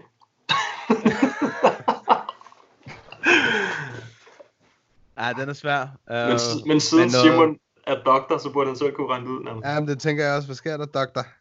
Ja, 5.19 5.33
den 5.33 5.49
er 5.49 5.53
svær. 5.53 5.83
Uh, 5.83 6.17
Men, 6.17 6.39
men 6.67 6.81
siden 6.81 7.11
noget- 7.11 7.33
Simon 7.33 7.57
er 7.87 7.95
doktor, 8.07 8.39
så 8.39 8.51
burde 8.53 8.67
han 8.69 8.77
selv 8.77 8.93
kunne 8.93 9.09
regne 9.09 9.31
ud 9.31 9.45
nærmest. 9.45 9.67
Ja, 9.67 9.81
men 9.81 9.89
det 9.89 9.99
tænker 10.01 10.25
jeg 10.25 10.35
også. 10.37 10.49
Hvad 10.49 10.57
sker 10.57 10.77
der, 10.77 10.87
doktor? 10.87 11.25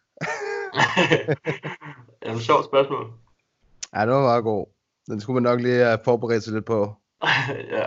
Ja, 2.25 2.33
et 2.33 2.41
sjovt 2.41 2.65
spørgsmål. 2.65 3.05
Ja, 3.95 4.01
det 4.01 4.09
var 4.09 4.21
meget 4.21 4.43
god. 4.43 4.65
Den 5.07 5.21
skulle 5.21 5.33
man 5.41 5.43
nok 5.43 5.61
lige 5.61 5.83
have 5.83 5.99
forberedt 6.05 6.43
sig 6.43 6.53
lidt 6.53 6.65
på. 6.65 6.93
ja. 7.77 7.85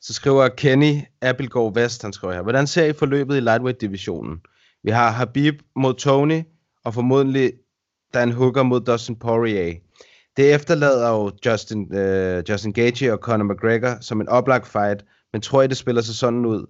Så 0.00 0.14
skriver 0.14 0.48
Kenny 0.48 0.94
Appelgaard 1.22 1.74
Vest, 1.74 2.02
han 2.02 2.12
skriver 2.12 2.34
her. 2.34 2.42
Hvordan 2.42 2.66
ser 2.66 2.84
I 2.84 2.92
forløbet 2.92 3.36
i 3.36 3.40
lightweight-divisionen? 3.40 4.40
Vi 4.82 4.90
har 4.90 5.10
Habib 5.10 5.62
mod 5.76 5.94
Tony, 5.94 6.42
og 6.84 6.94
formodentlig 6.94 7.52
Dan 8.14 8.32
Hooker 8.32 8.62
mod 8.62 8.80
Dustin 8.80 9.16
Poirier. 9.18 9.74
Det 10.38 10.54
efterlader 10.54 11.10
jo 11.10 11.30
Justin, 11.46 11.94
øh, 11.94 12.42
Justin 12.48 12.72
Gaethje 12.72 13.12
og 13.12 13.18
Conor 13.18 13.44
McGregor 13.44 14.00
som 14.00 14.20
en 14.20 14.28
oplagt 14.28 14.66
fight, 14.66 15.04
men 15.32 15.42
tror 15.42 15.62
I, 15.62 15.66
det 15.66 15.76
spiller 15.76 16.02
sig 16.02 16.14
sådan 16.14 16.46
ud? 16.46 16.66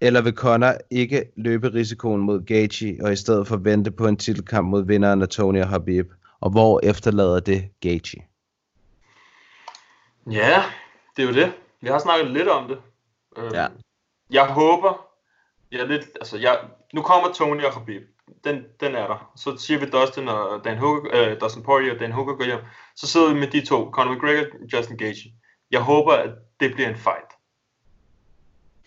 Eller 0.00 0.20
vil 0.20 0.34
Conor 0.34 0.72
ikke 0.90 1.24
løbe 1.36 1.68
risikoen 1.74 2.20
mod 2.20 2.44
Gaethje, 2.46 2.98
og 3.02 3.12
i 3.12 3.16
stedet 3.16 3.48
for 3.48 3.56
vente 3.56 3.90
på 3.90 4.06
en 4.06 4.16
titelkamp 4.16 4.68
mod 4.68 4.86
vinderen 4.86 5.22
af 5.22 5.28
Tony 5.28 5.60
og 5.60 5.68
Habib? 5.68 6.12
Og 6.40 6.50
hvor 6.50 6.80
efterlader 6.82 7.40
det 7.40 7.68
Gaethje? 7.80 8.20
Ja, 10.30 10.62
det 11.16 11.22
er 11.22 11.26
jo 11.26 11.34
det. 11.34 11.52
Vi 11.80 11.88
har 11.88 11.98
snakket 11.98 12.30
lidt 12.30 12.48
om 12.48 12.68
det. 12.68 12.78
Øhm, 13.38 13.54
Ja. 13.54 13.66
Jeg 14.30 14.46
håber, 14.46 15.06
jeg 15.72 15.80
er 15.80 15.86
lidt, 15.86 16.04
altså 16.14 16.38
jeg, 16.38 16.58
nu 16.94 17.02
kommer 17.02 17.32
Tony 17.32 17.64
og 17.64 17.72
Khabib. 17.72 18.02
Den, 18.44 18.64
den 18.80 18.94
er 18.94 19.06
der. 19.06 19.32
Så 19.36 19.56
siger 19.56 19.80
vi 19.80 19.86
Dustin 19.86 20.28
og 20.28 20.64
Dan 20.64 20.78
Hooker, 20.78 21.10
øh, 21.14 21.40
Dustin 21.40 21.62
Poirier 21.62 21.94
og 21.94 22.00
Dan 22.00 22.12
Hooker 22.12 22.34
går 22.34 22.44
hjem. 22.44 22.58
Så 22.96 23.06
sidder 23.06 23.32
vi 23.34 23.40
med 23.40 23.46
de 23.48 23.66
to, 23.66 23.90
Conor 23.90 24.14
McGregor 24.14 24.44
og 24.44 24.72
Justin 24.72 24.96
Gaethje. 24.96 25.30
Jeg 25.70 25.80
håber, 25.80 26.12
at 26.12 26.30
det 26.60 26.74
bliver 26.74 26.88
en 26.88 26.96
fight. 26.96 27.30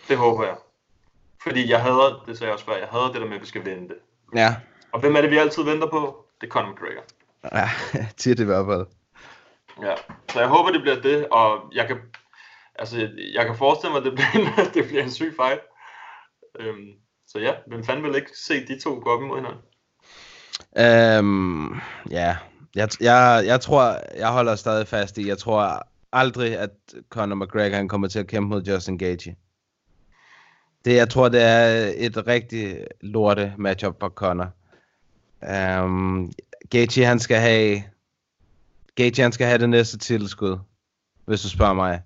Det 0.08 0.18
håber 0.18 0.44
jeg. 0.46 0.56
Fordi 1.44 1.70
jeg 1.70 1.82
hader, 1.82 2.24
det 2.28 2.38
sagde 2.38 2.48
jeg 2.48 2.54
også 2.54 2.66
før, 2.66 2.76
jeg 2.78 2.88
hader 2.88 3.12
det 3.12 3.22
der 3.22 3.28
med, 3.28 3.36
at 3.36 3.42
vi 3.42 3.46
skal 3.48 3.66
vente. 3.66 3.96
Ja, 4.36 4.56
Og 4.92 5.00
hvem 5.00 5.16
er 5.16 5.22
det, 5.22 5.32
vi 5.32 5.38
altid 5.38 5.64
venter 5.64 5.90
på? 5.90 6.26
Det 6.42 6.48
er 6.48 6.52
Conor 6.52 6.72
McGregor. 6.72 7.04
ja 7.52 7.70
tit 8.18 8.40
i 8.40 8.44
hvert 8.44 8.66
fald. 8.66 8.86
Ja, 9.82 9.96
så 10.30 10.40
jeg 10.40 10.50
håber, 10.50 10.72
det 10.72 10.82
bliver 10.82 11.02
det, 11.02 11.28
og 11.30 11.72
jeg 11.74 11.88
kan, 11.88 11.98
altså, 12.76 13.10
jeg 13.34 13.46
kan 13.46 13.56
forestille 13.56 13.92
mig, 13.92 14.00
at 14.00 14.06
det 14.06 14.14
bliver 14.14 14.32
en, 14.36 14.66
det 14.74 14.88
bliver 14.88 15.04
en 15.04 15.12
syg 15.12 15.34
fight. 15.36 15.62
Øhm, 16.60 16.88
så 17.36 17.42
ja, 17.42 17.54
hvem 17.68 17.84
fanden 17.84 18.04
vil 18.04 18.16
ikke 18.16 18.38
se 18.38 18.66
de 18.68 18.80
to 18.80 19.00
gå 19.04 19.10
op 19.10 19.22
imod 19.22 19.38
hinanden? 19.38 19.62
Øhm, 20.78 21.82
ja, 22.10 22.38
jeg, 22.76 22.90
jeg, 23.02 23.44
jeg 23.46 23.62
tror, 23.62 24.00
jeg 24.18 24.32
holder 24.32 24.56
stadig 24.56 24.88
fast 24.88 25.18
i, 25.18 25.28
jeg 25.28 25.38
tror 25.38 25.88
aldrig, 26.12 26.58
at 26.58 26.70
Conor 27.10 27.36
McGregor 27.36 27.76
han 27.76 27.88
kommer 27.88 28.08
til 28.08 28.20
at 28.20 28.28
kæmpe 28.28 28.50
mod 28.50 28.64
Justin 28.64 28.98
Gaethje. 28.98 29.36
Det, 30.86 30.96
jeg 30.96 31.10
tror, 31.10 31.30
det 31.30 31.42
er 31.42 31.94
et 31.96 32.28
rigtig 32.28 32.88
lorte 33.02 33.54
matchup 33.58 33.96
for 34.00 34.10
Conor. 34.10 34.50
Um, 35.82 36.32
Gaethje, 36.70 37.06
han 37.06 37.20
skal 37.20 37.38
have... 37.38 37.84
Gaethje, 38.96 39.24
han 39.24 39.32
skal 39.32 39.48
have 39.48 39.60
det 39.60 39.70
næste 39.70 39.98
titelskud, 39.98 40.58
hvis 41.26 41.42
du 41.42 41.50
spørger 41.50 41.74
mig. 41.74 42.02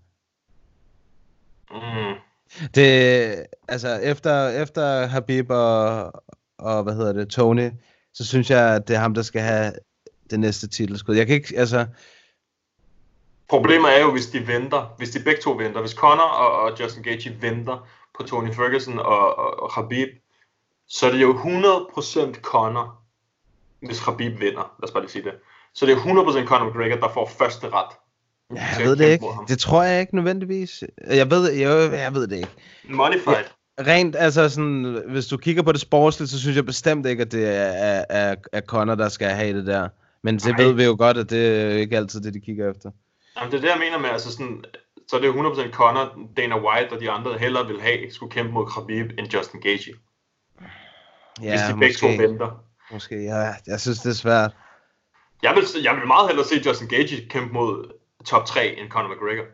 Mm. 1.72 2.29
Det, 2.76 3.46
altså, 3.68 4.00
efter, 4.04 4.48
efter 4.48 5.08
Habib 5.08 5.50
og, 5.50 6.12
og, 6.58 6.84
hvad 6.84 6.94
hedder 6.94 7.14
det, 7.14 7.30
Tony, 7.30 7.72
så 8.14 8.26
synes 8.26 8.50
jeg, 8.50 8.76
at 8.76 8.88
det 8.88 8.96
er 8.96 9.00
ham, 9.00 9.14
der 9.14 9.22
skal 9.22 9.42
have 9.42 9.74
det 10.30 10.40
næste 10.40 10.68
titelskud. 10.68 11.16
Jeg 11.16 11.28
kan 11.28 11.36
ikke, 11.36 11.54
altså, 11.58 11.86
Problemet 13.50 13.98
er 13.98 14.02
jo, 14.02 14.12
hvis 14.12 14.28
de 14.28 14.48
venter, 14.48 14.94
hvis 14.98 15.10
de 15.10 15.24
begge 15.24 15.42
to 15.42 15.52
venter, 15.52 15.82
hvis 15.82 15.92
Conor 15.92 16.24
og, 16.24 16.62
og 16.62 16.80
Justin 16.80 17.04
Gaethje 17.04 17.38
venter 17.42 17.88
på 18.18 18.24
Tony 18.24 18.54
Ferguson 18.54 19.00
og, 19.00 19.38
og, 19.38 19.64
og 19.64 19.72
Khabib, 19.72 20.10
så 20.88 21.08
er 21.08 21.12
det 21.12 21.22
jo 21.22 21.34
100% 21.34 22.42
Conor, 22.42 23.02
hvis 23.80 24.00
Khabib 24.00 24.40
vinder. 24.40 24.76
Lad 24.80 24.90
os 24.90 24.92
bare 24.92 25.04
lige 25.04 25.12
sige 25.12 25.24
det. 25.24 25.34
Så 25.74 25.86
det 25.86 25.94
er 25.94 25.98
100% 25.98 26.48
Conor 26.48 26.70
McGregor, 26.70 26.96
der 26.96 27.14
får 27.14 27.32
første 27.38 27.70
ret. 27.70 27.96
Ja, 28.56 28.66
jeg 28.78 28.86
ved 28.86 28.96
det 28.96 29.12
ikke. 29.12 29.26
Det 29.48 29.60
tror 29.60 29.84
jeg 29.84 30.02
ikke 30.02 30.16
nødvendigvis. 30.16 30.84
Jeg 31.08 31.32
ved, 31.32 31.52
jeg, 31.52 31.92
jeg 31.94 32.14
ved 32.14 32.28
det 32.28 32.36
ikke. 32.36 32.50
Money 32.90 33.20
fight. 33.20 33.56
Rent, 33.80 34.16
altså 34.16 34.50
sådan, 34.50 35.04
hvis 35.08 35.28
du 35.28 35.38
kigger 35.38 35.64
på 35.64 35.72
det 35.72 35.82
sportsligt, 35.82 36.32
så 36.32 36.40
synes 36.40 36.56
jeg 36.56 36.66
bestemt 36.66 37.06
ikke, 37.06 37.22
at 37.22 37.32
det 37.32 37.48
er, 37.48 38.04
er, 38.10 38.36
er, 38.54 38.62
Conor, 38.62 38.96
der 38.96 39.10
skal 39.10 39.30
have 39.30 39.58
det 39.58 39.68
der. 39.68 39.90
Men 40.24 40.36
det 40.38 40.58
Nej. 40.58 40.64
ved 40.64 40.74
vi 40.74 40.84
jo 40.84 40.96
godt, 40.98 41.18
at 41.18 41.30
det 41.30 41.48
er 41.48 41.70
ikke 41.70 41.98
altid 41.98 42.22
det, 42.22 42.34
de 42.34 42.40
kigger 42.40 42.72
efter. 42.72 42.92
Jamen, 43.38 43.52
det 43.52 43.58
er 43.58 43.62
det, 43.62 43.70
jeg 43.70 43.80
mener 43.80 43.98
med, 43.98 44.10
altså 44.10 44.32
sådan, 44.32 44.64
så 45.08 45.16
er 45.16 45.22
det 45.22 45.30
100% 45.30 45.72
Conor, 45.72 46.20
Dana 46.38 46.56
White 46.56 46.94
og 46.94 47.02
de 47.02 47.12
andre 47.12 47.38
hellere 47.38 47.68
vil 47.68 47.82
have, 47.82 48.12
skulle 48.12 48.32
kæmpe 48.32 48.52
mod 48.52 48.68
Khabib 48.68 49.12
end 49.20 49.34
Justin 49.34 49.62
Gaethje. 49.62 49.94
Ja, 51.42 51.50
hvis 51.50 51.60
de 51.74 51.80
begge 51.80 51.96
to 51.96 52.08
måske. 52.08 52.24
venter. 52.24 52.64
Måske, 52.92 53.24
ja, 53.24 53.54
jeg 53.68 53.80
synes, 53.80 54.00
det 54.00 54.10
er 54.10 54.14
svært. 54.14 54.52
Jeg 55.44 55.56
vil, 55.56 55.84
jeg 55.84 55.96
vil 55.96 56.08
meget 56.08 56.28
hellere 56.30 56.48
se 56.48 56.56
Justin 56.66 56.88
Gaethje 56.88 57.28
kæmpe 57.30 57.54
mod 57.54 57.99
top 58.26 58.46
3 58.46 58.76
end 58.80 58.90
Conor 58.90 59.10
McGregor. 59.16 59.46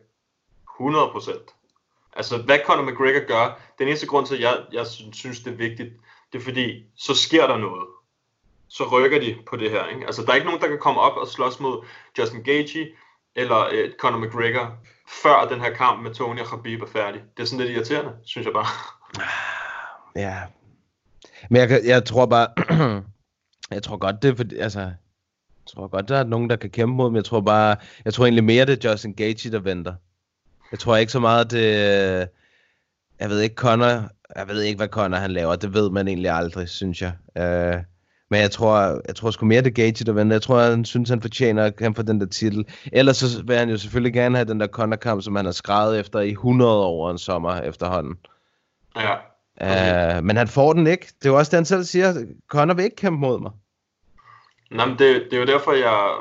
100%. 0.79 2.11
Altså, 2.15 2.37
hvad 2.37 2.59
Conor 2.65 2.83
McGregor 2.91 3.27
gør, 3.27 3.59
den 3.79 3.87
eneste 3.87 4.07
grund 4.07 4.25
til, 4.25 4.35
at 4.35 4.41
jeg, 4.41 4.57
jeg 4.71 4.87
synes- 4.87 5.39
det 5.39 5.53
er 5.53 5.57
vigtigt, 5.57 5.93
det 6.33 6.39
er 6.39 6.43
fordi, 6.43 6.83
så 6.97 7.15
sker 7.15 7.47
der 7.47 7.57
noget. 7.57 7.87
Så 8.67 8.83
rykker 8.91 9.19
de 9.19 9.37
på 9.49 9.55
det 9.55 9.71
her, 9.71 9.87
ikke? 9.87 10.05
Altså, 10.05 10.21
der 10.21 10.31
er 10.31 10.35
ikke 10.35 10.45
nogen, 10.45 10.61
der 10.61 10.67
kan 10.67 10.79
komme 10.79 11.01
op 11.01 11.17
og 11.17 11.27
slås 11.27 11.59
mod 11.59 11.85
Justin 12.17 12.43
Gaethje 12.43 12.87
eller 13.35 13.69
øh, 13.71 13.91
Conor 13.99 14.19
McGregor, 14.19 14.77
før 15.23 15.47
den 15.47 15.61
her 15.61 15.73
kamp 15.73 16.03
med 16.03 16.13
Tony 16.13 16.39
og 16.39 16.47
Khabib 16.47 16.81
er 16.81 16.87
færdig. 16.87 17.21
Det 17.37 17.43
er 17.43 17.47
sådan 17.47 17.65
lidt 17.65 17.77
irriterende, 17.77 18.13
synes 18.25 18.45
jeg 18.45 18.53
bare. 18.53 18.65
Ah, 19.19 20.21
ja. 20.21 20.41
Men 21.49 21.61
jeg, 21.61 21.81
jeg 21.85 22.05
tror 22.05 22.25
bare, 22.25 22.47
jeg 23.75 23.83
tror 23.83 23.97
godt, 23.97 24.15
det 24.21 24.31
er 24.31 24.35
fordi, 24.35 24.55
altså, 24.57 24.91
jeg 25.65 25.73
tror 25.73 25.87
godt, 25.87 26.09
der 26.09 26.17
er 26.17 26.23
nogen, 26.23 26.49
der 26.49 26.55
kan 26.55 26.69
kæmpe 26.69 26.95
mod, 26.95 27.09
men 27.09 27.15
jeg 27.15 27.25
tror 27.25 27.41
bare, 27.41 27.75
jeg 28.05 28.13
tror 28.13 28.25
egentlig 28.25 28.43
mere, 28.43 28.65
det 28.65 28.85
er 28.85 28.91
Justin 28.91 29.13
Gaethje, 29.13 29.51
der 29.51 29.59
venter. 29.59 29.93
Jeg 30.71 30.79
tror 30.79 30.95
ikke 30.95 31.11
så 31.11 31.19
meget, 31.19 31.51
det, 31.51 31.67
jeg 33.19 33.29
ved 33.29 33.41
ikke, 33.41 33.55
Conor, 33.55 34.09
jeg 34.35 34.47
ved 34.47 34.61
ikke, 34.61 34.77
hvad 34.77 34.87
Conor 34.87 35.17
han 35.17 35.31
laver, 35.31 35.55
det 35.55 35.73
ved 35.73 35.89
man 35.89 36.07
egentlig 36.07 36.31
aldrig, 36.31 36.69
synes 36.69 37.01
jeg. 37.01 37.11
Uh, 37.35 37.83
men 38.29 38.41
jeg 38.41 38.51
tror, 38.51 39.01
jeg 39.07 39.15
tror 39.15 39.31
sgu 39.31 39.45
mere, 39.45 39.61
det 39.61 39.67
er 39.67 39.73
Gaethje, 39.73 40.05
der 40.05 40.11
venter. 40.11 40.35
Jeg 40.35 40.41
tror, 40.41 40.61
han 40.61 40.85
synes, 40.85 41.09
han 41.09 41.21
fortjener 41.21 41.63
at 41.63 41.75
kæmpe 41.75 41.97
for 41.97 42.03
den 42.03 42.19
der 42.19 42.25
titel. 42.25 42.65
Ellers 42.91 43.17
så 43.17 43.43
vil 43.43 43.57
han 43.57 43.69
jo 43.69 43.77
selvfølgelig 43.77 44.13
gerne 44.13 44.37
have 44.37 44.47
den 44.47 44.59
der 44.59 44.67
Conor-kamp, 44.67 45.23
som 45.23 45.35
han 45.35 45.45
har 45.45 45.51
skrevet 45.51 45.99
efter 45.99 46.19
i 46.19 46.29
100 46.29 46.71
år 46.71 47.11
en 47.11 47.17
sommer 47.17 47.55
efterhånden. 47.55 48.15
Ja. 48.95 49.15
Uh, 50.17 50.23
men 50.23 50.37
han 50.37 50.47
får 50.47 50.73
den 50.73 50.87
ikke. 50.87 51.05
Det 51.19 51.25
er 51.25 51.29
jo 51.29 51.37
også 51.37 51.49
det, 51.49 51.57
han 51.57 51.65
selv 51.65 51.83
siger. 51.83 52.13
Conor 52.47 52.73
vil 52.73 52.85
ikke 52.85 52.95
kæmpe 52.95 53.19
mod 53.19 53.41
mig. 53.41 53.51
Nå, 54.71 54.85
men 54.85 54.99
det, 54.99 55.27
det 55.31 55.33
er 55.33 55.37
jo 55.39 55.45
derfor, 55.45 55.71
jeg, 55.71 56.15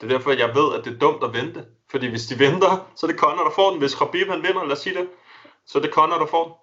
det 0.00 0.06
er 0.12 0.16
derfor, 0.18 0.30
jeg 0.30 0.54
ved, 0.54 0.78
at 0.78 0.84
det 0.84 0.92
er 0.94 0.98
dumt 0.98 1.24
at 1.24 1.32
vente. 1.32 1.64
Fordi 1.90 2.06
hvis 2.10 2.26
de 2.26 2.38
venter, 2.38 2.90
så 2.96 3.06
er 3.06 3.10
det 3.10 3.20
Conor, 3.20 3.44
der 3.44 3.50
får 3.54 3.70
den. 3.70 3.78
Hvis 3.78 3.94
Khabib 3.94 4.28
han 4.28 4.42
vinder, 4.42 4.64
lad 4.64 4.72
os 4.72 4.78
sige 4.78 4.94
det, 4.98 5.08
så 5.66 5.78
er 5.78 5.82
det 5.82 5.90
Conor, 5.92 6.18
der 6.18 6.26
får 6.26 6.44
den. 6.44 6.54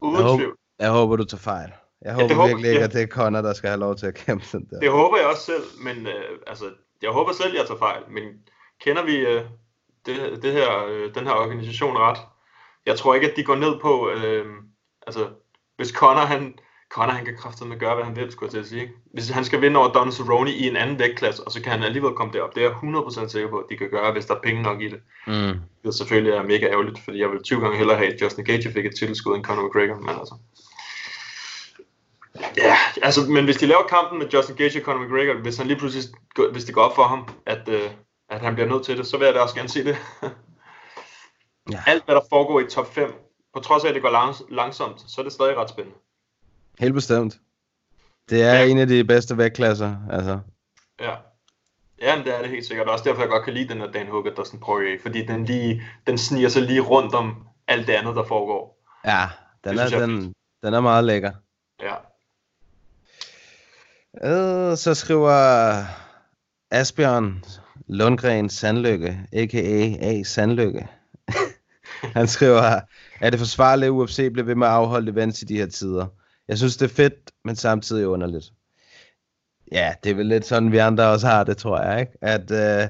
Uden 0.00 0.16
Jeg, 0.16 0.24
håber, 0.24 0.36
tvivl. 0.38 0.56
jeg 0.78 0.90
håber, 0.90 1.16
du 1.16 1.24
tager 1.24 1.40
fejl. 1.40 1.72
Jeg 2.02 2.14
håber, 2.14 2.26
det 2.28 2.36
håber- 2.36 2.48
virkelig 2.48 2.68
ikke, 2.70 2.78
ja. 2.80 2.84
at 2.86 2.92
det 2.92 3.02
er 3.02 3.06
Conor, 3.06 3.40
der 3.40 3.52
skal 3.52 3.68
have 3.68 3.80
lov 3.80 3.96
til 3.96 4.06
at 4.06 4.14
kæmpe 4.14 4.44
den 4.52 4.68
der. 4.70 4.80
Det 4.80 4.90
håber 4.90 5.16
jeg 5.16 5.26
også 5.26 5.42
selv, 5.42 5.64
men 5.84 6.06
øh, 6.06 6.38
altså, 6.46 6.64
jeg 7.02 7.10
håber 7.10 7.32
selv, 7.32 7.54
jeg 7.56 7.66
tager 7.66 7.78
fejl. 7.78 8.02
Men 8.08 8.22
kender 8.80 9.02
vi 9.04 9.16
øh, 9.16 9.42
det, 10.06 10.42
det 10.42 10.52
her, 10.52 10.84
øh, 10.86 11.14
den 11.14 11.26
her 11.26 11.32
organisation 11.34 11.96
ret? 11.96 12.18
Jeg 12.86 12.98
tror 12.98 13.14
ikke, 13.14 13.30
at 13.30 13.36
de 13.36 13.44
går 13.44 13.54
ned 13.56 13.80
på, 13.80 14.10
øh, 14.10 14.46
altså, 15.06 15.28
hvis 15.76 15.88
Conor, 15.88 16.20
han, 16.20 16.54
Conor, 16.94 17.12
han 17.12 17.24
kan 17.24 17.36
kraftedeme 17.36 17.76
gøre, 17.76 17.94
hvad 17.94 18.04
han 18.04 18.16
vil, 18.16 18.32
skulle 18.32 18.46
jeg 18.46 18.52
til 18.52 18.58
at 18.58 18.66
sige. 18.66 18.92
Hvis 19.12 19.28
han 19.28 19.44
skal 19.44 19.60
vinde 19.60 19.78
over 19.78 19.88
Don 19.88 20.12
Cerrone 20.12 20.50
i 20.50 20.68
en 20.68 20.76
anden 20.76 20.98
vægtklasse, 20.98 21.44
og 21.44 21.52
så 21.52 21.62
kan 21.62 21.72
han 21.72 21.82
alligevel 21.82 22.14
komme 22.14 22.32
derop. 22.32 22.54
Det 22.54 22.64
er 22.64 22.68
jeg 22.68 22.76
100% 23.26 23.28
sikker 23.28 23.48
på, 23.48 23.58
at 23.58 23.64
de 23.70 23.76
kan 23.76 23.90
gøre, 23.90 24.12
hvis 24.12 24.26
der 24.26 24.34
er 24.34 24.40
penge 24.40 24.62
nok 24.62 24.80
i 24.80 24.88
det. 24.88 25.00
Mm. 25.26 25.32
Det 25.82 25.86
er 25.86 25.90
selvfølgelig 25.90 26.32
er 26.32 26.42
mega 26.42 26.66
ærgerligt, 26.66 26.98
fordi 27.04 27.20
jeg 27.20 27.30
vil 27.30 27.42
20 27.42 27.60
gange 27.60 27.76
hellere 27.76 27.96
have, 27.96 28.14
at 28.14 28.22
Justin 28.22 28.44
Gaethje 28.44 28.72
fik 28.72 28.86
et 28.86 28.94
titelskud 28.98 29.36
end 29.36 29.44
Conor 29.44 29.66
McGregor, 29.66 29.96
men 29.96 30.08
altså... 30.08 30.34
Ja, 32.56 32.76
altså, 33.02 33.20
men 33.30 33.44
hvis 33.44 33.56
de 33.56 33.66
laver 33.66 33.82
kampen 33.82 34.18
med 34.18 34.28
Justin 34.28 34.56
Gaethje 34.56 34.80
og 34.80 34.84
Conor 34.84 35.04
McGregor, 35.04 35.34
hvis 35.34 35.56
han 35.56 35.66
lige 35.66 35.78
pludselig, 35.78 36.04
hvis 36.52 36.64
det 36.64 36.74
går 36.74 36.82
op 36.82 36.94
for 36.94 37.02
ham, 37.02 37.28
at, 37.46 37.68
øh, 37.68 37.90
at 38.28 38.40
han 38.40 38.54
bliver 38.54 38.68
nødt 38.68 38.84
til 38.84 38.98
det, 38.98 39.06
så 39.06 39.18
vil 39.18 39.24
jeg 39.24 39.34
da 39.34 39.40
også 39.40 39.54
gerne 39.54 39.68
se 39.68 39.84
det. 39.84 39.96
Ja. 41.72 41.82
Alt, 41.86 42.04
hvad 42.04 42.14
der 42.14 42.20
foregår 42.28 42.60
i 42.60 42.66
top 42.66 42.94
5, 42.94 43.12
på 43.54 43.60
trods 43.60 43.84
af, 43.84 43.88
at 43.88 43.94
det 43.94 44.02
går 44.02 44.10
langs- 44.10 44.44
langsomt, 44.48 45.00
så 45.00 45.20
er 45.20 45.22
det 45.22 45.32
stadig 45.32 45.56
ret 45.56 45.70
spændende. 45.70 45.98
Helt 46.78 46.94
bestemt. 46.94 47.38
Det 48.30 48.42
er 48.42 48.54
Ja. 48.54 48.64
en 48.64 48.78
af 48.78 48.86
de 48.86 49.04
bedste 49.04 49.38
vægtklasser. 49.38 49.96
Altså. 50.10 50.38
Ja. 51.00 51.14
Ja, 52.02 52.16
men 52.16 52.24
det 52.26 52.34
er 52.34 52.40
det 52.42 52.50
helt 52.50 52.66
sikkert. 52.66 52.88
Også 52.88 53.04
derfor, 53.04 53.20
jeg 53.22 53.30
godt 53.30 53.44
kan 53.44 53.54
lide 53.54 53.68
den 53.68 53.78
her 53.80 53.90
Dan 53.90 54.06
Hooker 54.06 54.34
Dustin 54.34 54.60
Poirier, 54.60 54.98
fordi 55.02 55.26
den, 55.26 55.44
lige, 55.44 55.82
den 56.06 56.18
sniger 56.18 56.48
sig 56.48 56.62
lige 56.62 56.80
rundt 56.80 57.14
om 57.14 57.46
alt 57.68 57.86
det 57.86 57.92
andet, 57.92 58.16
der 58.16 58.24
foregår. 58.24 58.82
Ja, 59.04 59.26
den 59.64 59.72
Det 59.74 59.82
er, 59.82 59.86
synes 59.86 59.92
jeg 59.92 60.02
er 60.02 60.06
den, 60.06 60.34
den 60.62 60.74
er 60.74 60.80
meget 60.80 61.04
lækker. 61.04 61.32
Ja. 61.82 61.94
Øh, 64.24 64.76
så 64.76 64.94
skriver 64.94 65.84
Asbjørn 66.70 67.44
Lundgren 67.86 68.48
Sandlykke, 68.50 69.20
a.k.a. 69.32 69.94
A. 70.00 70.22
Sandlykke. 70.22 70.88
Han 72.16 72.26
skriver, 72.28 72.80
er 73.20 73.30
det 73.30 73.38
forsvarligt, 73.38 73.86
at 73.86 73.90
UFC 73.90 74.16
bliver 74.32 74.46
ved 74.46 74.54
med 74.54 74.66
at 74.66 74.72
afholde 74.72 75.12
events 75.12 75.42
i 75.42 75.44
de 75.44 75.56
her 75.56 75.66
tider? 75.66 76.06
Jeg 76.48 76.58
synes, 76.58 76.76
det 76.76 76.90
er 76.90 76.94
fedt, 76.94 77.30
men 77.44 77.56
samtidig 77.56 78.08
underligt. 78.08 78.52
Ja, 79.72 79.94
det 80.04 80.10
er 80.10 80.14
vel 80.14 80.26
lidt 80.26 80.46
sådan, 80.46 80.72
vi 80.72 80.78
andre 80.78 81.08
også 81.08 81.26
har 81.26 81.44
det, 81.44 81.56
tror 81.56 81.80
jeg, 81.80 82.00
ikke? 82.00 82.12
At 82.20 82.50
øh, 82.50 82.88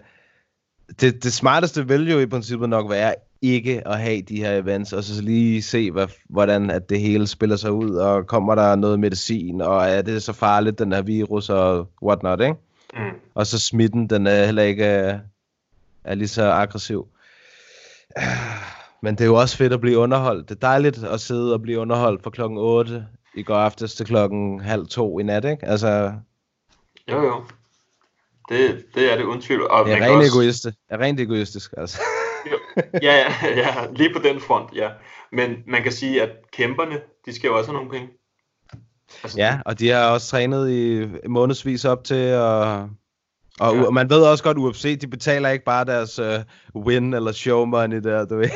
det, 1.00 1.24
det 1.24 1.32
smarteste 1.32 1.88
vil 1.88 2.10
jo 2.10 2.18
i 2.18 2.26
princippet 2.26 2.68
nok 2.68 2.90
være 2.90 3.14
ikke 3.42 3.88
at 3.88 3.98
have 4.00 4.22
de 4.22 4.36
her 4.36 4.58
events, 4.58 4.92
og 4.92 5.04
så 5.04 5.22
lige 5.22 5.62
se, 5.62 5.90
hvad, 5.90 6.06
hvordan 6.28 6.70
at 6.70 6.90
det 6.90 7.00
hele 7.00 7.26
spiller 7.26 7.56
sig 7.56 7.72
ud, 7.72 7.94
og 7.94 8.26
kommer 8.26 8.54
der 8.54 8.76
noget 8.76 9.00
medicin, 9.00 9.60
og 9.60 9.86
er 9.86 10.02
det 10.02 10.22
så 10.22 10.32
farligt, 10.32 10.78
den 10.78 10.92
her 10.92 11.02
virus, 11.02 11.50
og 11.50 11.88
whatnot, 12.02 12.40
ikke? 12.40 12.54
Mm. 12.94 13.00
Og 13.34 13.46
så 13.46 13.58
smitten, 13.58 14.10
den 14.10 14.26
er 14.26 14.44
heller 14.44 14.62
ikke 14.62 14.84
er, 14.84 15.20
er 16.04 16.14
lige 16.14 16.28
så 16.28 16.50
aggressiv. 16.50 17.08
Men 19.02 19.14
det 19.14 19.20
er 19.20 19.28
jo 19.28 19.34
også 19.34 19.56
fedt 19.56 19.72
at 19.72 19.80
blive 19.80 19.98
underholdt. 19.98 20.48
Det 20.48 20.54
er 20.54 20.60
dejligt 20.60 21.04
at 21.04 21.20
sidde 21.20 21.52
og 21.54 21.62
blive 21.62 21.78
underholdt 21.78 22.22
fra 22.22 22.30
klokken 22.30 22.58
8 22.58 23.06
i 23.36 23.42
går 23.42 23.54
aftes 23.56 23.94
til 23.94 24.06
klokken 24.06 24.60
halv 24.60 24.86
to 24.86 25.18
i 25.18 25.22
nat, 25.22 25.44
ikke? 25.44 25.66
Altså, 25.66 26.12
Jo, 27.10 27.22
jo. 27.22 27.44
Det, 28.48 28.84
det 28.94 29.12
er 29.12 29.16
det 29.16 29.24
uden 29.24 29.40
tvivl. 29.40 29.70
Og 29.70 29.84
det 29.86 29.92
er 29.94 29.96
rent 29.96 30.06
også- 30.16 30.32
egoist. 30.38 30.64
Det 30.64 30.74
er 30.88 30.98
rent 30.98 31.20
egoistisk, 31.20 31.74
altså. 31.76 31.98
ja, 33.02 33.14
ja, 33.16 33.32
ja, 33.56 33.86
lige 33.92 34.12
på 34.14 34.18
den 34.22 34.40
front, 34.40 34.70
ja. 34.74 34.90
Men 35.32 35.56
man 35.66 35.82
kan 35.82 35.92
sige, 35.92 36.22
at 36.22 36.30
kæmperne, 36.52 37.00
de 37.26 37.34
skal 37.34 37.48
jo 37.48 37.56
også 37.58 37.70
have 37.70 37.76
nogle 37.76 37.90
penge. 37.90 38.08
Altså, 39.22 39.38
Ja, 39.38 39.58
og 39.66 39.78
de 39.78 39.88
har 39.88 40.10
også 40.10 40.26
trænet 40.28 40.70
i 40.70 41.06
månedsvis 41.28 41.84
op 41.84 42.04
til, 42.04 42.34
og, 42.34 42.72
og 43.60 43.74
Ja. 43.76 43.82
ja. 43.82 43.90
man 43.90 44.10
ved 44.10 44.22
også 44.22 44.44
godt, 44.44 44.58
UFC, 44.58 44.98
de 45.00 45.06
betaler 45.06 45.48
ikke 45.48 45.64
bare 45.64 45.84
deres 45.84 46.18
uh, 46.18 46.26
win 46.86 47.14
eller 47.14 47.32
show 47.32 47.64
money 47.64 47.96
der, 48.02 48.24
du 48.26 48.36
ved. 48.36 48.48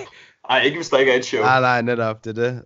Ej, 0.50 0.60
ikke 0.62 0.76
hvis 0.78 0.88
der 0.88 0.98
ikke 0.98 1.12
er 1.12 1.16
et 1.18 1.24
show. 1.24 1.40
Nej, 1.42 1.60
nej, 1.60 1.82
netop, 1.82 2.24
det 2.24 2.38
er 2.38 2.42
det. 2.42 2.62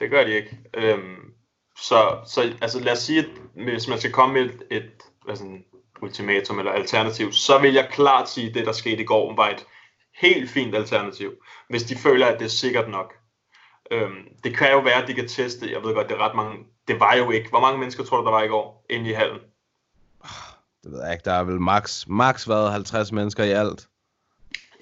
Det 0.00 0.10
gør 0.10 0.24
de 0.24 0.32
ikke. 0.32 0.58
Øhm, 0.74 1.32
så, 1.76 2.18
så 2.26 2.56
altså, 2.62 2.80
lad 2.80 2.92
os 2.92 2.98
sige, 2.98 3.18
at 3.18 3.28
hvis 3.54 3.88
man 3.88 3.98
skal 3.98 4.12
komme 4.12 4.34
med 4.34 4.50
et, 4.50 4.62
et 4.70 4.90
hvad 5.24 5.36
sådan, 5.36 5.64
ultimatum 6.02 6.58
eller 6.58 6.72
alternativ, 6.72 7.32
så 7.32 7.58
vil 7.58 7.74
jeg 7.74 7.88
klart 7.92 8.28
sige, 8.28 8.48
at 8.48 8.54
det, 8.54 8.66
der 8.66 8.72
skete 8.72 9.02
i 9.02 9.06
går, 9.06 9.36
var 9.36 9.48
et 9.48 9.66
helt 10.20 10.50
fint 10.50 10.74
alternativ, 10.74 11.32
hvis 11.68 11.82
de 11.82 11.96
føler, 11.96 12.26
at 12.26 12.38
det 12.38 12.44
er 12.44 12.50
sikkert 12.50 12.88
nok. 12.88 13.14
Øhm, 13.90 14.28
det 14.44 14.56
kan 14.56 14.72
jo 14.72 14.78
være, 14.78 15.02
at 15.02 15.08
de 15.08 15.14
kan 15.14 15.28
teste. 15.28 15.72
Jeg 15.72 15.82
ved 15.82 15.94
godt, 15.94 16.08
det 16.08 16.14
er 16.14 16.28
ret 16.28 16.36
mange. 16.36 16.58
Det 16.88 17.00
var 17.00 17.14
jo 17.14 17.30
ikke. 17.30 17.48
Hvor 17.48 17.60
mange 17.60 17.78
mennesker 17.78 18.04
tror 18.04 18.18
du, 18.18 18.24
der 18.24 18.30
var 18.30 18.42
i 18.42 18.48
går 18.48 18.86
inde 18.90 19.10
i 19.10 19.12
hallen? 19.12 19.40
Ah, 20.24 20.54
det 20.82 20.92
ved 20.92 21.02
jeg 21.02 21.12
ikke, 21.12 21.24
der 21.24 21.32
er 21.32 21.44
vel 21.44 21.60
max, 21.60 22.06
max 22.06 22.48
været 22.48 22.72
50 22.72 23.12
mennesker 23.12 23.44
i 23.44 23.50
alt. 23.50 23.88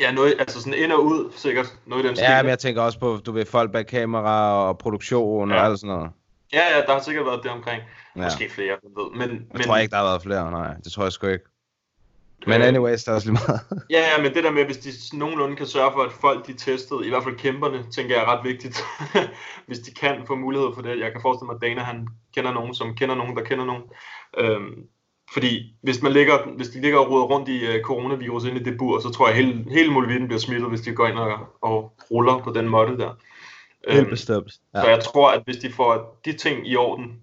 Ja, 0.01 0.13
noget, 0.13 0.35
altså 0.39 0.61
sådan 0.63 0.79
ind 0.79 0.93
og 0.93 1.05
ud, 1.05 1.33
sikkert. 1.37 1.75
Noget 1.87 2.05
i 2.05 2.09
den. 2.09 2.17
Ja, 2.17 2.43
men 2.43 2.51
jeg 2.51 2.59
tænker 2.59 2.83
også 2.83 2.99
på, 2.99 3.17
du 3.27 3.33
ved, 3.33 3.47
folk 3.47 3.73
bag 3.73 3.87
kamera 3.87 4.53
og 4.69 4.79
produktion 4.79 5.51
Ja. 5.51 5.57
og 5.57 5.65
alt 5.67 5.81
sådan 5.81 5.97
noget. 5.97 6.11
ja, 6.53 6.77
ja, 6.77 6.83
der 6.87 6.93
har 6.93 7.01
sikkert 7.01 7.27
været 7.27 7.41
det 7.43 7.51
omkring. 7.51 7.83
Ja. 8.17 8.23
Måske 8.23 8.51
flere, 8.51 8.67
jeg 8.69 8.77
ved. 8.83 9.11
Men, 9.13 9.31
Jeg 9.37 9.47
men, 9.53 9.63
tror 9.63 9.77
ikke, 9.77 9.91
der 9.91 9.97
har 9.97 10.05
været 10.05 10.23
flere, 10.23 10.51
nej. 10.51 10.75
Det 10.85 10.93
tror 10.93 11.03
jeg 11.03 11.13
sgu 11.13 11.27
ikke. 11.27 11.45
Men 12.47 12.63
anyways, 12.63 13.05
der 13.05 13.11
er 13.13 13.17
også 13.17 13.31
lige 13.31 13.41
meget. 13.47 13.61
Ja, 13.91 14.01
ja, 14.17 14.23
men 14.23 14.35
det 14.35 14.45
der 14.45 14.51
med, 14.51 14.65
hvis 14.65 14.77
de 14.79 15.19
nogenlunde 15.19 15.57
kan 15.57 15.67
sørge 15.67 15.93
for, 15.93 16.03
at 16.03 16.13
folk 16.13 16.47
de 16.47 16.53
testet, 16.53 17.07
i 17.07 17.09
hvert 17.09 17.23
fald 17.25 17.37
kæmperne, 17.37 17.85
tænker 17.91 18.15
jeg 18.15 18.25
er 18.25 18.29
ret 18.37 18.45
vigtigt. 18.45 18.81
hvis 19.67 19.79
de 19.79 19.95
kan 19.95 20.23
få 20.27 20.35
mulighed 20.35 20.69
for 20.75 20.83
det. 20.83 21.01
Jeg 21.01 21.13
kan 21.13 21.21
forestille 21.23 21.47
mig, 21.47 21.55
at 21.55 21.63
Dana 21.63 21.81
han 21.83 22.09
kender 22.35 22.53
nogen, 22.53 22.75
som 22.75 22.95
kender 22.95 23.15
nogen, 23.15 23.37
der 23.37 23.43
kender 23.45 23.65
nogen. 23.65 23.83
Øhm, 24.39 24.75
fordi 25.33 25.75
hvis, 25.83 26.03
man 26.03 26.13
ligger, 26.13 26.39
hvis 26.57 26.69
de 26.69 26.81
ligger 26.81 26.99
og 26.99 27.11
roder 27.11 27.25
rundt 27.25 27.49
i 27.49 27.69
uh, 27.69 27.83
coronavirus 27.83 28.45
inde 28.45 28.61
i 28.61 28.65
det 28.65 28.79
bur, 28.79 29.01
så 29.01 29.11
tror 29.11 29.29
jeg, 29.29 29.37
at 29.37 29.45
hele, 29.45 29.65
hele 29.71 29.93
muligheden 29.93 30.27
bliver 30.27 30.41
smittet, 30.41 30.69
hvis 30.69 30.81
de 30.81 30.93
går 30.93 31.07
ind 31.07 31.19
og, 31.19 31.39
og 31.61 31.93
ruller 32.11 32.39
på 32.39 32.53
den 32.53 32.69
måde 32.69 32.99
der. 32.99 33.11
Helt 33.89 34.01
Øhm, 34.01 34.11
bestemt. 34.11 34.53
Ja. 34.75 34.81
Så 34.81 34.89
jeg 34.89 35.01
tror, 35.01 35.31
at 35.31 35.43
hvis 35.45 35.57
de 35.57 35.73
får 35.73 36.21
de 36.25 36.33
ting 36.33 36.69
i 36.69 36.77
orden, 36.77 37.21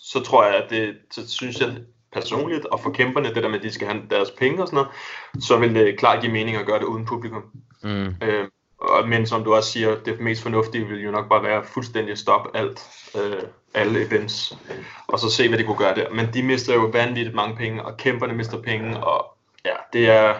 så 0.00 0.20
tror 0.20 0.44
jeg, 0.44 0.56
at 0.56 0.70
det, 0.70 0.96
så 1.10 1.28
synes 1.28 1.60
jeg 1.60 1.76
personligt, 2.12 2.66
og 2.66 2.80
for 2.80 2.90
kæmperne, 2.90 3.34
det 3.34 3.42
der 3.42 3.48
med, 3.48 3.58
at 3.58 3.62
de 3.62 3.72
skal 3.72 3.88
have 3.88 4.02
deres 4.10 4.30
penge 4.30 4.62
og 4.62 4.68
sådan 4.68 4.76
noget, 4.76 4.90
så 5.44 5.58
vil 5.58 5.74
det 5.74 5.98
klart 5.98 6.20
give 6.20 6.32
mening 6.32 6.56
at 6.56 6.66
gøre 6.66 6.78
det 6.78 6.84
uden 6.84 7.04
publikum. 7.04 7.42
Mm. 7.82 8.14
Øh, 8.22 8.48
og, 8.78 9.08
men 9.08 9.26
som 9.26 9.44
du 9.44 9.54
også 9.54 9.70
siger, 9.70 9.96
det 10.04 10.20
mest 10.20 10.42
fornuftige 10.42 10.86
vil 10.86 11.02
jo 11.02 11.10
nok 11.10 11.28
bare 11.28 11.42
være 11.42 11.64
fuldstændig 11.64 12.12
at 12.12 12.18
stoppe 12.18 12.56
alt, 12.56 12.80
øh, 13.16 13.42
alle 13.74 14.06
events, 14.06 14.58
og 15.06 15.18
så 15.18 15.30
se, 15.30 15.48
hvad 15.48 15.58
de 15.58 15.64
kunne 15.64 15.76
gøre 15.78 15.94
der. 15.94 16.10
Men 16.10 16.34
de 16.34 16.42
mister 16.42 16.74
jo 16.74 16.90
vanvittigt 16.92 17.36
mange 17.36 17.56
penge, 17.56 17.84
og 17.84 17.96
kæmperne 17.96 18.34
mister 18.34 18.62
penge, 18.62 19.04
og 19.04 19.36
ja, 19.64 19.74
det 19.92 20.10
er, 20.10 20.34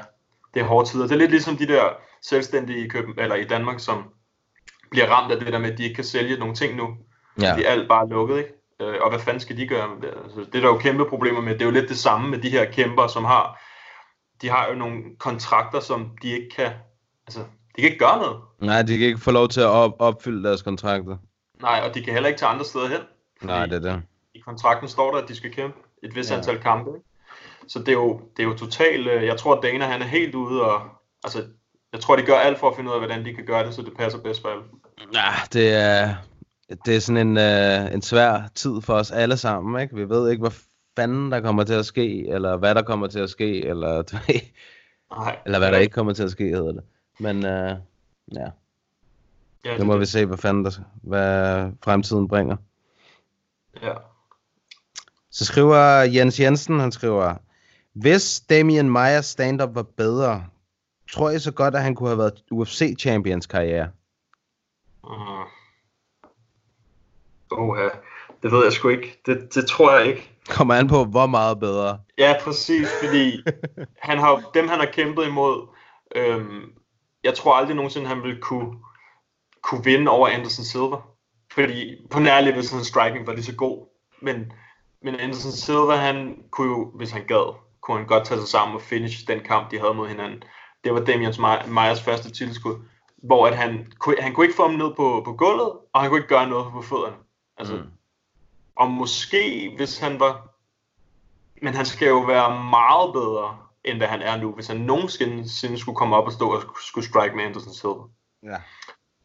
det 0.54 0.60
er 0.60 0.64
hårde 0.64 0.88
tider. 0.88 1.06
Det 1.06 1.12
er 1.12 1.18
lidt 1.18 1.30
ligesom 1.30 1.56
de 1.56 1.66
der 1.66 1.88
selvstændige 2.22 2.84
i, 2.84 2.88
Køben, 2.88 3.14
eller 3.18 3.34
i 3.34 3.44
Danmark, 3.44 3.80
som 3.80 4.04
bliver 4.90 5.06
ramt 5.06 5.32
af 5.32 5.38
det 5.40 5.52
der 5.52 5.58
med, 5.58 5.72
at 5.72 5.78
de 5.78 5.84
ikke 5.84 5.94
kan 5.94 6.04
sælge 6.04 6.38
nogle 6.38 6.54
ting 6.54 6.76
nu. 6.76 6.88
Ja. 7.40 7.52
Fordi 7.52 7.64
alt 7.64 7.88
bare 7.88 8.02
er 8.04 8.08
lukket, 8.08 8.38
ikke? 8.38 8.50
Øh, 8.80 8.94
og 9.02 9.10
hvad 9.10 9.20
fanden 9.20 9.40
skal 9.40 9.56
de 9.56 9.66
gøre? 9.66 9.88
Altså, 10.24 10.40
det 10.40 10.54
er 10.54 10.60
der 10.60 10.68
jo 10.68 10.78
kæmpe 10.78 11.04
problemer 11.04 11.40
med. 11.40 11.52
Det 11.52 11.62
er 11.62 11.66
jo 11.66 11.70
lidt 11.70 11.88
det 11.88 11.98
samme 11.98 12.30
med 12.30 12.38
de 12.38 12.50
her 12.50 12.64
kæmper, 12.64 13.06
som 13.06 13.24
har, 13.24 13.60
de 14.42 14.48
har 14.48 14.68
jo 14.68 14.74
nogle 14.74 15.02
kontrakter, 15.18 15.80
som 15.80 16.10
de 16.22 16.28
ikke 16.28 16.48
kan, 16.56 16.70
altså, 17.26 17.40
de 17.76 17.82
kan 17.82 17.84
ikke 17.84 18.04
gøre 18.04 18.18
noget. 18.18 18.36
Nej, 18.60 18.82
de 18.82 18.98
kan 18.98 19.06
ikke 19.06 19.20
få 19.20 19.30
lov 19.30 19.48
til 19.48 19.60
at 19.60 19.66
op- 19.66 19.96
opfylde 19.98 20.48
deres 20.48 20.62
kontrakter. 20.62 21.16
Nej, 21.62 21.82
og 21.88 21.94
de 21.94 22.02
kan 22.02 22.12
heller 22.12 22.28
ikke 22.28 22.38
tage 22.38 22.50
andre 22.50 22.64
steder 22.64 22.88
hen. 22.88 23.00
Nej, 23.42 23.66
det 23.66 23.74
er 23.86 23.92
det. 23.92 24.02
I 24.34 24.38
kontrakten 24.38 24.88
står 24.88 25.10
der, 25.14 25.22
at 25.22 25.28
de 25.28 25.34
skal 25.36 25.52
kæmpe 25.52 25.76
et 26.02 26.14
vis 26.14 26.30
Ja. 26.30 26.36
antal 26.36 26.58
kampe. 26.58 26.90
Så 27.68 27.78
det 27.78 27.88
er 27.88 27.92
jo, 27.92 28.20
det 28.36 28.42
er 28.42 28.46
jo 28.46 28.54
totalt, 28.56 29.08
øh, 29.08 29.24
jeg 29.26 29.36
tror, 29.36 29.54
at 29.56 29.62
Dana 29.62 29.84
han 29.86 30.02
er 30.02 30.06
helt 30.06 30.34
ude, 30.34 30.62
og 30.62 30.80
altså, 31.24 31.44
jeg 31.92 32.00
tror, 32.00 32.16
de 32.16 32.22
gør 32.22 32.34
alt 32.38 32.58
for 32.58 32.70
at 32.70 32.76
finde 32.76 32.90
ud 32.90 32.94
af, 32.94 33.00
hvordan 33.00 33.24
de 33.24 33.34
kan 33.34 33.44
gøre 33.46 33.66
det, 33.66 33.74
så 33.74 33.82
det 33.82 33.96
passer 33.96 34.20
bedst 34.20 34.42
for 34.42 34.48
alle. 34.48 34.62
Ja, 35.14 35.30
det 35.52 35.74
er, 35.74 36.14
det 36.84 36.96
er 36.96 37.00
sådan 37.00 37.28
en, 37.28 37.38
øh, 37.38 37.94
en 37.94 38.02
svær 38.02 38.42
tid 38.54 38.80
for 38.82 38.94
os 38.94 39.10
alle 39.10 39.36
sammen, 39.36 39.82
ikke? 39.82 39.94
Vi 39.96 40.08
ved 40.08 40.30
ikke, 40.30 40.40
hvad 40.40 40.50
fanden 40.96 41.32
der 41.32 41.40
kommer 41.40 41.64
til 41.64 41.74
at 41.74 41.86
ske, 41.86 42.28
eller 42.28 42.56
hvad 42.56 42.74
der 42.74 42.82
kommer 42.82 43.06
til 43.06 43.18
at 43.18 43.30
ske, 43.30 43.64
eller, 43.66 44.02
Nej. 45.16 45.36
eller 45.44 45.58
hvad 45.58 45.72
der 45.72 45.78
ikke 45.78 45.92
kommer 45.92 46.12
til 46.12 46.22
at 46.22 46.30
ske, 46.30 46.44
hedder 46.44 46.72
det. 46.72 46.82
Men 47.18 47.36
øh, 47.46 47.76
ja, 48.34 48.46
Ja, 49.64 49.78
nu 49.78 49.84
må 49.84 49.96
vi 49.96 50.06
se, 50.06 50.26
hvad 50.26 50.38
fanden 50.38 50.64
der, 50.64 50.70
hvad 51.02 51.70
fremtiden 51.84 52.28
bringer. 52.28 52.56
Ja. 53.82 53.94
Så 55.30 55.44
skriver 55.44 56.02
Jens 56.02 56.40
Jensen, 56.40 56.80
han 56.80 56.92
skriver, 56.92 57.34
hvis 57.92 58.40
Damien 58.40 58.90
Meyers 58.90 59.26
stand-up 59.26 59.74
var 59.74 59.82
bedre, 59.82 60.46
tror 61.12 61.30
jeg 61.30 61.40
så 61.40 61.52
godt, 61.52 61.74
at 61.74 61.82
han 61.82 61.94
kunne 61.94 62.08
have 62.08 62.18
været 62.18 62.42
UFC-champions 62.50 63.46
karriere. 63.46 63.90
Uh. 65.04 65.46
Oha, 67.50 67.88
det 68.42 68.52
ved 68.52 68.64
jeg 68.64 68.72
sgu 68.72 68.88
ikke. 68.88 69.20
Det, 69.26 69.54
det 69.54 69.66
tror 69.66 69.98
jeg 69.98 70.06
ikke. 70.06 70.30
Kommer 70.48 70.74
an 70.74 70.88
på, 70.88 71.04
hvor 71.04 71.26
meget 71.26 71.60
bedre. 71.60 71.98
Ja, 72.18 72.34
præcis, 72.44 72.88
fordi 73.02 73.42
han 74.08 74.18
har, 74.18 74.50
dem 74.54 74.68
han 74.68 74.78
har 74.78 74.86
kæmpet 74.92 75.26
imod, 75.26 75.68
øhm, 76.14 76.72
jeg 77.24 77.34
tror 77.34 77.54
aldrig 77.54 77.76
nogensinde, 77.76 78.06
han 78.06 78.22
ville 78.22 78.40
kunne, 78.40 78.78
kunne 79.62 79.84
vinde 79.84 80.10
over 80.10 80.28
Anderson 80.28 80.64
Silva. 80.64 80.96
Fordi 81.52 82.06
på 82.10 82.18
nærlig, 82.18 82.54
hvis 82.54 82.70
hans 82.70 82.86
striking 82.86 83.26
var 83.26 83.32
lige 83.32 83.44
så 83.44 83.54
god. 83.54 83.86
Men, 84.22 84.52
men 85.02 85.14
Anderson 85.14 85.52
Silva, 85.52 85.94
han 85.94 86.44
kunne 86.50 86.68
jo, 86.68 86.90
hvis 86.94 87.10
han 87.10 87.26
gad, 87.26 87.54
kunne 87.80 87.96
han 87.96 88.06
godt 88.06 88.26
tage 88.26 88.40
sig 88.40 88.48
sammen 88.48 88.74
og 88.74 88.82
finish 88.82 89.26
den 89.28 89.40
kamp, 89.40 89.70
de 89.70 89.78
havde 89.78 89.94
mod 89.94 90.08
hinanden. 90.08 90.42
Det 90.84 90.94
var 90.94 91.00
Damian 91.00 91.34
Meyers 91.68 92.02
første 92.02 92.30
titelskud, 92.30 92.76
hvor 93.22 93.46
at 93.46 93.56
han, 93.56 93.92
han 94.20 94.32
kunne 94.34 94.46
ikke 94.46 94.56
få 94.56 94.68
ham 94.68 94.74
ned 94.74 94.94
på, 94.96 95.22
på 95.24 95.32
gulvet, 95.32 95.72
og 95.92 96.00
han 96.00 96.10
kunne 96.10 96.18
ikke 96.18 96.28
gøre 96.28 96.48
noget 96.48 96.72
på 96.72 96.82
fødderne. 96.82 97.16
Altså, 97.56 97.74
mm. 97.74 97.82
Og 98.76 98.90
måske, 98.90 99.72
hvis 99.76 99.98
han 99.98 100.20
var 100.20 100.50
men 101.62 101.74
han 101.74 101.86
skal 101.86 102.08
jo 102.08 102.18
være 102.18 102.64
meget 102.70 103.12
bedre, 103.12 103.58
end 103.84 103.98
hvad 103.98 104.08
han 104.08 104.22
er 104.22 104.36
nu, 104.36 104.52
hvis 104.52 104.66
han 104.66 104.76
nogensinde 104.76 105.78
skulle 105.78 105.96
komme 105.96 106.16
op 106.16 106.26
og 106.26 106.32
stå 106.32 106.52
og 106.52 106.62
skulle 106.80 107.06
strike 107.06 107.36
med 107.36 107.44
Anderson 107.44 107.74
Silva. 107.74 108.02
Ja. 108.42 108.56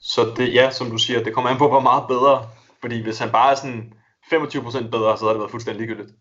Så 0.07 0.33
det, 0.37 0.53
ja, 0.53 0.71
som 0.71 0.89
du 0.91 0.97
siger, 0.97 1.23
det 1.23 1.33
kommer 1.33 1.49
an 1.49 1.57
på, 1.57 1.67
hvor 1.69 1.79
meget 1.79 2.03
bedre. 2.07 2.47
Fordi 2.81 3.03
hvis 3.03 3.19
han 3.19 3.29
bare 3.31 3.51
er 3.51 3.55
sådan 3.55 3.93
25% 4.33 4.89
bedre, 4.89 5.17
så 5.17 5.25
har 5.25 5.31
det 5.31 5.39
været 5.39 5.51
fuldstændig 5.51 5.87
ligegyldigt. 5.87 6.15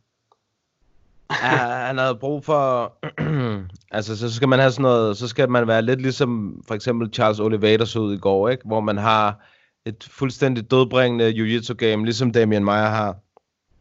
ja, 1.30 1.46
han 1.86 1.98
havde 1.98 2.14
brug 2.14 2.44
for... 2.44 2.92
altså, 3.96 4.16
så 4.16 4.34
skal 4.34 4.48
man 4.48 4.58
have 4.58 4.72
sådan 4.72 4.82
noget... 4.82 5.16
Så 5.16 5.28
skal 5.28 5.50
man 5.50 5.68
være 5.68 5.82
lidt 5.82 6.02
ligesom 6.02 6.62
for 6.68 6.74
eksempel 6.74 7.10
Charles 7.12 7.40
Oliveira 7.40 7.86
så 7.86 7.98
ud 7.98 8.14
i 8.14 8.18
går, 8.18 8.48
ikke? 8.48 8.62
Hvor 8.66 8.80
man 8.80 8.98
har 8.98 9.38
et 9.84 10.08
fuldstændig 10.10 10.70
dødbringende 10.70 11.30
jiu-jitsu 11.30 11.74
game, 11.74 12.04
ligesom 12.04 12.32
Damien 12.32 12.64
Meyer 12.64 12.88
har. 12.88 13.16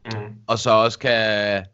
Mm. 0.06 0.36
Og 0.48 0.60
så 0.60 0.72
også 0.72 1.00
kan, 1.00 1.66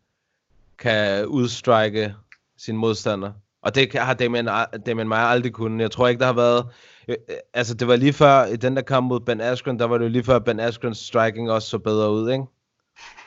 kan 0.80 1.26
udstrike 1.26 2.16
sin 2.58 2.78
modstander. 2.78 3.32
Og 3.62 3.76
det 3.76 3.94
har 3.94 4.14
Damien, 4.14 4.50
Damien 4.86 5.08
Meyer 5.08 5.22
aldrig 5.22 5.54
kunnet. 5.54 5.82
Jeg 5.82 5.92
tror 5.92 6.08
ikke, 6.08 6.20
der 6.20 6.26
har 6.26 6.34
været... 6.34 6.66
øh, 7.10 7.16
øh, 7.30 7.36
Altså, 7.54 7.74
det 7.74 7.88
var 7.88 7.96
lige 7.96 8.14
før, 8.14 8.46
i 8.46 8.56
den 8.56 8.76
der 8.76 8.82
kamp 8.82 9.08
mod 9.08 9.20
Ben 9.20 9.42
Askren, 9.42 9.80
der 9.80 9.86
var 9.86 9.98
det 9.98 10.06
jo 10.06 10.10
lige 10.10 10.24
før, 10.24 10.40
Ben 10.40 10.60
Askrens 10.60 10.98
striking 10.98 11.52
også 11.52 11.68
så 11.70 11.78
bedre 11.80 12.12
ud, 12.12 12.32
ikke? 12.32 12.44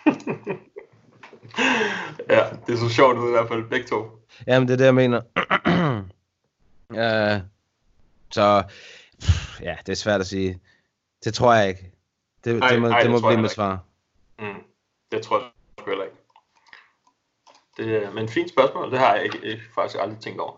Ja, 2.30 2.50
det 2.66 2.78
så 2.78 2.88
sjovt 2.88 3.18
ud 3.18 3.28
i 3.28 3.30
hvert 3.30 3.48
fald, 3.48 3.64
begge 3.68 3.86
to. 3.86 4.06
Jamen, 4.46 4.68
det 4.68 4.74
er 4.74 4.78
det, 4.78 4.84
jeg 4.84 4.94
mener. 4.94 5.20
uh, 6.90 7.40
så, 8.36 8.62
pff, 9.20 9.60
ja, 9.60 9.76
det 9.86 9.92
er 9.92 9.96
svært 9.96 10.20
at 10.20 10.26
sige. 10.26 10.60
Det 11.24 11.34
tror 11.34 11.54
jeg 11.54 11.68
ikke. 11.68 11.92
Det, 12.44 12.62
Ej, 12.62 12.68
det 12.68 12.80
må, 12.80 12.88
ej, 12.88 12.96
det 12.98 13.02
det 13.02 13.10
må 13.10 13.16
jeg 13.16 13.20
blive 13.20 13.30
mit 13.30 13.36
heller 13.36 13.48
svar. 13.48 13.84
Mm. 14.38 14.62
Det 15.12 15.22
tror 15.22 15.38
jeg 15.40 15.48
sgu 15.78 15.90
heller 15.90 16.04
ikke. 16.04 16.16
Det, 17.76 18.04
er- 18.04 18.10
men 18.12 18.28
fint 18.28 18.50
spørgsmål, 18.50 18.90
det 18.90 18.98
har 18.98 19.14
jeg 19.14 19.24
ikke, 19.24 19.38
ikke, 19.42 19.62
faktisk 19.74 19.98
aldrig 20.02 20.18
tænkt 20.18 20.40
over. 20.40 20.56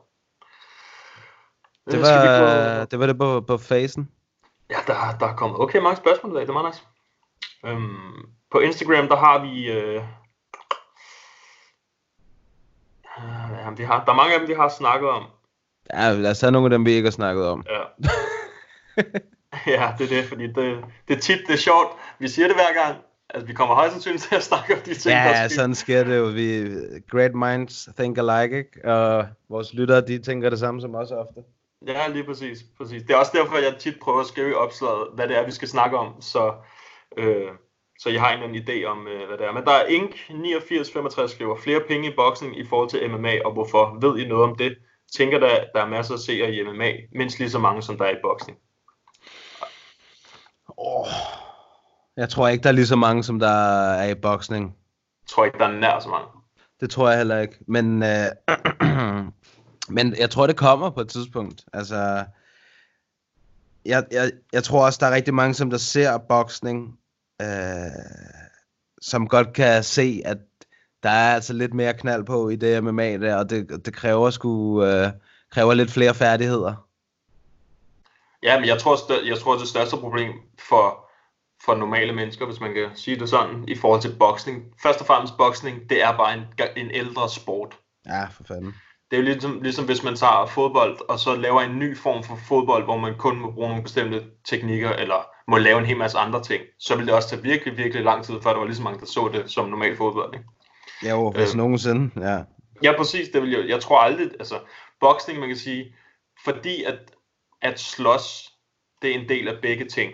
Det 1.87 1.95
Øh, 1.95 1.99
vi 1.99 2.03
var 2.03 2.79
gå- 2.81 2.85
det, 2.85 2.99
var 3.01 3.07
det 3.07 3.19
på, 3.19 3.41
på 3.41 3.59
facen. 3.59 4.11
Ja, 4.71 4.77
der, 4.87 4.95
der 5.21 5.27
er 5.27 5.37
kommet 5.37 5.61
okay 5.61 5.79
mange 5.79 5.97
spørgsmål 5.97 6.33
i 6.33 6.35
dag, 6.35 6.43
det 6.43 6.49
er 6.49 6.53
meget 6.53 6.75
nice. 6.75 6.83
Øhm, 7.67 8.29
på 8.53 8.59
Instagram, 8.59 9.09
der 9.09 9.17
har 9.17 9.43
vi... 9.43 9.71
Øh, 9.71 10.03
øh, 13.19 13.59
jamen, 13.61 13.79
vi 13.79 13.85
har, 13.85 14.05
der 14.05 14.13
er 14.13 14.17
mange 14.17 14.35
af 14.35 14.41
dem, 14.41 14.49
vi 14.49 14.55
har 14.55 14.69
snakket 14.69 15.09
om. 15.11 15.25
Ja, 15.93 16.13
lad 16.13 16.31
os 16.31 16.39
tage 16.39 16.53
nogle 16.53 16.67
af 16.67 16.71
dem, 16.71 16.85
vi 16.87 16.93
ikke 16.93 17.07
har 17.07 17.11
snakket 17.11 17.47
om. 17.47 17.65
Ja, 17.71 17.81
ja 19.77 19.95
det 19.99 20.05
er 20.05 20.09
det, 20.21 20.25
fordi 20.25 20.47
det, 20.47 20.85
det 21.09 21.17
er 21.17 21.21
tit, 21.21 21.39
det 21.47 21.53
er 21.55 21.59
sjovt. 21.59 21.89
Vi 22.19 22.29
siger 22.29 22.49
det 22.49 22.57
hver 22.57 22.85
gang. 22.85 23.03
Altså, 23.31 23.47
vi 23.47 23.53
kommer 23.53 23.75
højst 23.75 23.93
sandsynligt 23.93 24.23
til 24.25 24.35
at 24.35 24.43
snakke 24.43 24.75
om 24.75 24.81
de 24.81 24.95
ting, 24.95 25.13
der 25.15 25.21
er 25.21 25.43
Ja, 25.43 25.49
sådan 25.49 25.75
sker 25.75 26.05
det 26.05 26.17
jo. 26.17 26.25
Vi, 26.25 26.69
great 27.11 27.35
minds 27.35 27.89
think 27.99 28.19
alike, 28.19 28.59
ikke? 28.59 28.93
Og 28.93 29.27
vores 29.49 29.75
lyttere, 29.75 30.01
de 30.01 30.19
tænker 30.19 30.51
det 30.51 30.59
samme 30.59 30.81
som 30.81 30.95
os 30.95 31.11
ofte. 31.11 31.41
Ja, 31.87 32.09
lige 32.09 32.25
præcis, 32.25 32.59
præcis. 32.79 33.03
Det 33.03 33.11
er 33.11 33.17
også 33.17 33.33
derfor, 33.35 33.59
jeg 33.59 33.77
tit 33.79 33.95
prøver 34.03 34.21
at 34.21 34.27
skrive 34.27 34.51
i 34.51 34.55
opslaget, 34.55 35.09
hvad 35.15 35.29
det 35.29 35.39
er, 35.39 35.45
vi 35.45 35.51
skal 35.51 35.69
snakke 35.69 35.99
om, 35.99 36.21
så, 36.21 36.55
øh, 37.17 37.51
så 37.99 38.11
jeg 38.11 38.21
har 38.21 38.29
en 38.29 38.35
eller 38.35 38.49
anden 38.49 38.63
idé 38.63 38.85
om, 38.85 39.09
øh, 39.09 39.29
hvad 39.29 39.39
det 39.39 39.47
er. 39.47 39.53
Men 39.53 39.65
der 39.65 39.73
er 39.73 39.87
Ink 39.87 40.11
8965 40.11 41.31
skriver, 41.31 41.57
flere 41.57 41.81
penge 41.89 42.09
i 42.09 42.15
boksning 42.17 42.59
i 42.59 42.67
forhold 42.67 42.89
til 42.89 43.11
MMA, 43.11 43.45
og 43.45 43.53
hvorfor? 43.53 43.99
Ved 44.01 44.19
I 44.19 44.29
noget 44.29 44.45
om 44.45 44.57
det? 44.57 44.77
Tænker 45.17 45.39
der, 45.39 45.65
der 45.75 45.83
er 45.83 45.89
masser 45.89 46.15
at 46.15 46.21
se 46.21 46.55
i 46.55 46.63
MMA, 46.63 46.93
mindst 47.13 47.39
lige 47.39 47.51
så 47.51 47.59
mange, 47.59 47.83
som 47.83 47.99
der 47.99 48.05
er 48.05 48.11
i 48.11 48.23
boksning. 48.23 48.59
Jeg 52.17 52.29
tror 52.29 52.49
ikke, 52.49 52.63
der 52.63 52.69
er 52.69 52.73
lige 52.73 52.87
så 52.87 52.97
mange, 52.97 53.25
som 53.25 53.39
der 53.39 53.95
er 53.95 54.11
i 54.11 54.15
boksning. 54.15 54.65
Jeg 55.23 55.29
tror 55.29 55.45
ikke, 55.45 55.59
der 55.59 55.65
er 55.67 55.81
nær 55.81 56.01
så 56.01 56.09
mange. 56.09 56.27
Det 56.81 56.91
tror 56.91 57.09
jeg 57.09 57.19
heller 57.19 57.41
ikke. 57.41 57.57
Men, 57.69 58.03
øh, 58.03 58.09
men 59.89 60.17
jeg 60.19 60.31
tror, 60.31 60.47
det 60.47 60.57
kommer 60.57 60.91
på 60.91 61.01
et 61.01 61.09
tidspunkt. 61.09 61.65
Altså, 61.73 62.25
jeg, 63.85 64.05
jeg, 64.11 64.33
jeg 64.53 64.65
tror 64.65 64.87
også, 64.87 64.99
der 65.03 65.07
er 65.07 65.15
rigtig 65.15 65.35
mange, 65.35 65.55
som 65.55 65.71
der 65.71 65.79
ser 65.79 66.19
boksning, 66.19 66.99
øh, 67.43 67.47
som 69.01 69.29
godt 69.29 69.53
kan 69.53 69.83
se, 69.83 70.23
at 70.25 70.39
der 71.03 71.11
er 71.11 71.35
altså 71.35 71.53
lidt 71.53 71.75
mere 71.75 71.95
knald 71.95 72.25
på 72.25 72.49
i 72.49 72.57
det 72.57 72.85
MMA 72.85 73.19
der, 73.19 73.37
og 73.37 73.51
det, 73.51 73.87
det 73.87 73.95
kræver 73.95 74.31
sgu, 74.31 74.85
øh, 74.85 75.11
kræver 75.51 75.75
lidt 75.75 75.91
flere 75.91 76.15
færdigheder. 76.15 76.89
Ja, 78.43 78.61
men 78.61 78.69
jeg 78.69 78.79
tror, 78.79 79.25
jeg 79.25 79.39
tror, 79.39 79.57
det 79.57 79.69
største 79.69 79.97
problem 79.97 80.33
for, 80.69 81.11
for 81.65 81.75
normale 81.75 82.13
mennesker, 82.13 82.47
hvis 82.47 82.61
man 82.61 82.75
kan 82.75 82.91
sige 82.95 83.21
det 83.21 83.29
sådan, 83.29 83.65
i 83.69 83.75
forhold 83.77 84.01
til 84.01 84.17
boksning. 84.19 84.65
Først 84.83 85.01
og 85.01 85.07
fremmest 85.07 85.37
boksning, 85.39 85.91
det 85.91 86.03
er 86.03 86.17
bare 86.17 86.35
en, 86.35 86.45
en 86.77 86.91
ældre 86.91 87.29
sport. 87.29 87.79
Ja, 88.07 88.25
for 88.25 88.45
fanden. 88.45 88.75
Det 89.15 89.21
er 89.21 89.25
jo 89.25 89.31
ligesom, 89.33 89.63
ligesom 89.63 89.85
hvis 89.85 90.03
man 90.03 90.17
tager 90.17 90.47
fodbold, 90.47 91.09
og 91.09 91.19
så 91.19 91.35
laver 91.35 91.61
en 91.61 91.79
ny 91.79 91.97
form 91.97 92.25
for 92.25 92.39
fodbold, 92.49 92.85
hvor 92.85 92.97
man 92.97 93.15
kun 93.19 93.41
må 93.41 93.51
bruge 93.51 93.69
nogle 93.69 93.83
bestemte 93.83 94.25
teknikker, 94.45 94.91
eller 94.91 95.27
må 95.49 95.59
lave 95.59 95.79
en 95.79 95.87
hel 95.87 95.97
masse 95.97 96.19
andre 96.19 96.43
ting. 96.43 96.63
Så 96.79 96.97
vil 96.97 97.07
det 97.07 97.15
også 97.15 97.29
tage 97.29 97.43
virkelig, 97.43 97.77
virkelig 97.77 98.05
lang 98.05 98.25
tid, 98.25 98.35
før 98.43 98.51
der 98.51 98.59
var 98.59 98.65
lige 98.65 98.77
så 98.77 98.83
mange, 98.83 99.01
der 99.01 99.07
så 99.07 99.31
det 99.33 99.51
som 99.51 99.69
normal 99.69 99.97
fodbold. 99.97 100.35
Ikke? 100.35 100.47
Jo, 101.11 101.31
hvis 101.31 101.55
Øh. 101.55 101.57
nogensinde, 101.57 102.11
ja. 102.31 102.39
Ja, 102.83 102.97
præcis. 102.97 103.29
Det 103.29 103.43
vil 103.43 103.51
jeg, 103.51 103.69
jeg 103.69 103.81
tror 103.81 103.99
aldrig, 103.99 104.31
altså, 104.39 104.55
boksning, 105.01 105.39
man 105.41 105.49
kan 105.49 105.59
sige, 105.59 105.95
fordi 106.45 106.85
at, 106.85 106.99
at 107.63 107.81
slås, 107.81 108.53
det 109.03 109.11
er 109.11 109.21
en 109.21 109.29
del 109.29 109.49
af 109.49 109.59
begge 109.63 109.85
ting. 109.85 110.13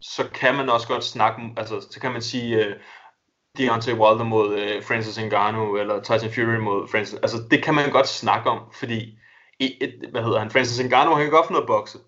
så 0.00 0.28
kan 0.34 0.54
man 0.54 0.68
også 0.68 0.88
godt 0.88 1.04
snakke, 1.04 1.42
altså 1.56 1.80
så 1.90 2.00
kan 2.00 2.12
man 2.12 2.22
sige 2.22 2.58
uh, 2.58 2.72
Deontay 3.58 3.92
Wilder 3.92 4.24
mod 4.24 4.52
uh, 4.52 4.84
Francis 4.84 5.18
Ngannou, 5.18 5.76
eller 5.76 6.02
Tyson 6.02 6.32
Fury 6.34 6.58
mod 6.58 6.88
Francis, 6.88 7.18
altså 7.22 7.38
det 7.50 7.64
kan 7.64 7.74
man 7.74 7.90
godt 7.90 8.08
snakke 8.08 8.50
om, 8.50 8.58
fordi, 8.78 9.18
i, 9.60 9.76
et, 9.80 9.94
hvad 10.10 10.22
hedder 10.22 10.38
han, 10.38 10.50
Francis 10.50 10.84
Ngannou, 10.84 11.14
han 11.14 11.24
kan 11.24 11.32
godt 11.32 11.46
finde 11.46 11.60
noget 11.60 11.70
at 11.70 11.74
bokse. 11.80 11.98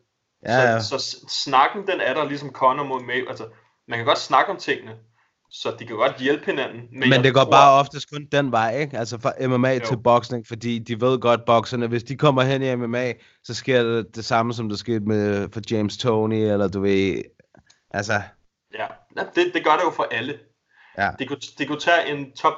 Ja, 0.46 0.72
ja. 0.72 0.80
Så, 0.80 0.98
så 0.98 1.24
snakken, 1.28 1.86
den 1.86 2.00
er 2.00 2.14
der 2.14 2.24
ligesom 2.24 2.50
Conor 2.50 2.84
mod 2.84 3.00
May, 3.02 3.28
altså 3.28 3.44
man 3.88 3.98
kan 3.98 4.06
godt 4.06 4.18
snakke 4.18 4.50
om 4.52 4.56
tingene, 4.56 4.92
så 5.50 5.74
de 5.78 5.86
kan 5.86 5.96
godt 5.96 6.16
hjælpe 6.18 6.46
hinanden. 6.46 6.80
Men, 6.92 7.10
men 7.10 7.24
det 7.24 7.34
går 7.34 7.42
tror, 7.42 7.50
bare 7.50 7.80
oftest 7.80 8.10
kun 8.10 8.26
den 8.32 8.52
vej, 8.52 8.76
ikke? 8.78 8.98
Altså 8.98 9.18
fra 9.18 9.32
MMA 9.46 9.72
Jo. 9.72 9.80
til 9.86 9.96
boksning, 10.04 10.46
fordi 10.46 10.78
de 10.78 11.00
ved 11.00 11.18
godt, 11.18 11.44
bokserne, 11.46 11.86
hvis 11.86 12.02
de 12.02 12.16
kommer 12.16 12.42
hen 12.42 12.62
i 12.62 12.74
MMA, 12.74 13.12
så 13.44 13.54
sker 13.54 13.82
det 13.82 14.16
det 14.16 14.24
samme, 14.24 14.54
som 14.54 14.68
der 14.68 14.76
skete 14.76 15.00
med 15.00 15.48
for 15.52 15.60
James 15.70 15.96
Tony, 15.96 16.34
eller 16.34 16.68
du 16.68 16.80
ved, 16.80 17.22
altså, 17.90 18.22
Ja, 18.74 18.86
ja, 19.16 19.22
det, 19.34 19.54
det 19.54 19.64
gør 19.64 19.76
det 19.76 19.84
jo 19.84 19.90
for 19.90 20.06
alle. 20.10 20.38
Ja. 20.98 21.10
Det, 21.18 21.28
kunne, 21.28 21.40
det 21.58 21.68
kunne 21.68 21.80
tage 21.80 22.06
en 22.06 22.32
top 22.32 22.54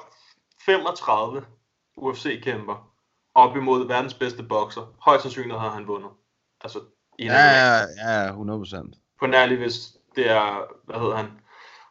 35 0.67 1.45
UFC-kæmper 1.97 2.95
op 3.35 3.57
imod 3.57 3.87
verdens 3.87 4.15
bedste 4.15 4.43
bokser. 4.43 4.95
Højst 5.01 5.23
sandsynligt 5.23 5.61
havde 5.61 5.73
han 5.73 5.87
vundet. 5.87 6.11
Altså, 6.61 6.79
en 7.19 7.27
ja, 7.27 7.83
ja, 8.07 8.25
ja, 8.25 8.31
100%. 8.31 9.17
På 9.21 9.27
nærlig, 9.27 9.59
hvis 9.59 9.97
det 10.17 10.31
er, 10.31 10.61
hvad 10.85 11.01
hedder 11.01 11.17
han? 11.17 11.41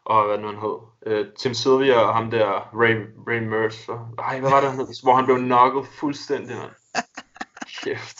Og 0.04 0.26
hvad 0.26 0.38
nu 0.38 0.46
han 0.46 0.56
hed? 0.56 0.76
Uh, 1.06 1.34
Tim 1.34 1.54
Sylvia 1.54 1.98
og 1.98 2.14
ham 2.14 2.30
der, 2.30 2.50
Ray, 2.50 3.06
Ray 3.28 3.38
Mercer. 3.38 4.14
Ej, 4.18 4.40
hvad 4.40 4.50
var 4.50 4.60
det 4.60 4.70
han 4.70 4.78
hed? 4.78 5.02
Hvor 5.02 5.14
han 5.14 5.24
blev 5.24 5.36
knocket 5.36 5.86
fuldstændig, 5.86 6.56
mand. 6.56 6.70
Kæft. 7.82 8.18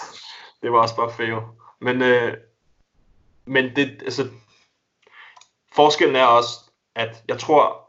Det 0.63 0.73
var 0.73 0.79
også 0.79 0.97
bare 0.97 1.13
fail. 1.13 1.41
Men, 1.81 2.03
øh, 2.03 2.37
men 3.47 3.77
det, 3.77 4.03
altså, 4.03 4.29
forskellen 5.75 6.17
er 6.17 6.25
også, 6.25 6.71
at 6.95 7.25
jeg 7.29 7.39
tror, 7.39 7.84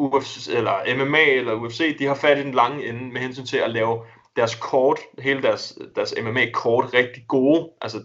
UFC, 0.00 0.48
eller 0.48 1.04
MMA 1.04 1.24
eller 1.24 1.54
UFC, 1.54 1.98
de 1.98 2.06
har 2.06 2.14
fat 2.14 2.38
i 2.38 2.42
den 2.42 2.54
lange 2.54 2.88
ende 2.88 3.12
med 3.12 3.20
hensyn 3.20 3.46
til 3.46 3.56
at 3.56 3.70
lave 3.70 4.04
deres 4.36 4.54
kort, 4.54 5.00
hele 5.18 5.42
deres, 5.42 5.78
deres 5.94 6.14
MMA-kort 6.22 6.94
rigtig 6.94 7.24
gode. 7.28 7.70
Altså, 7.80 8.04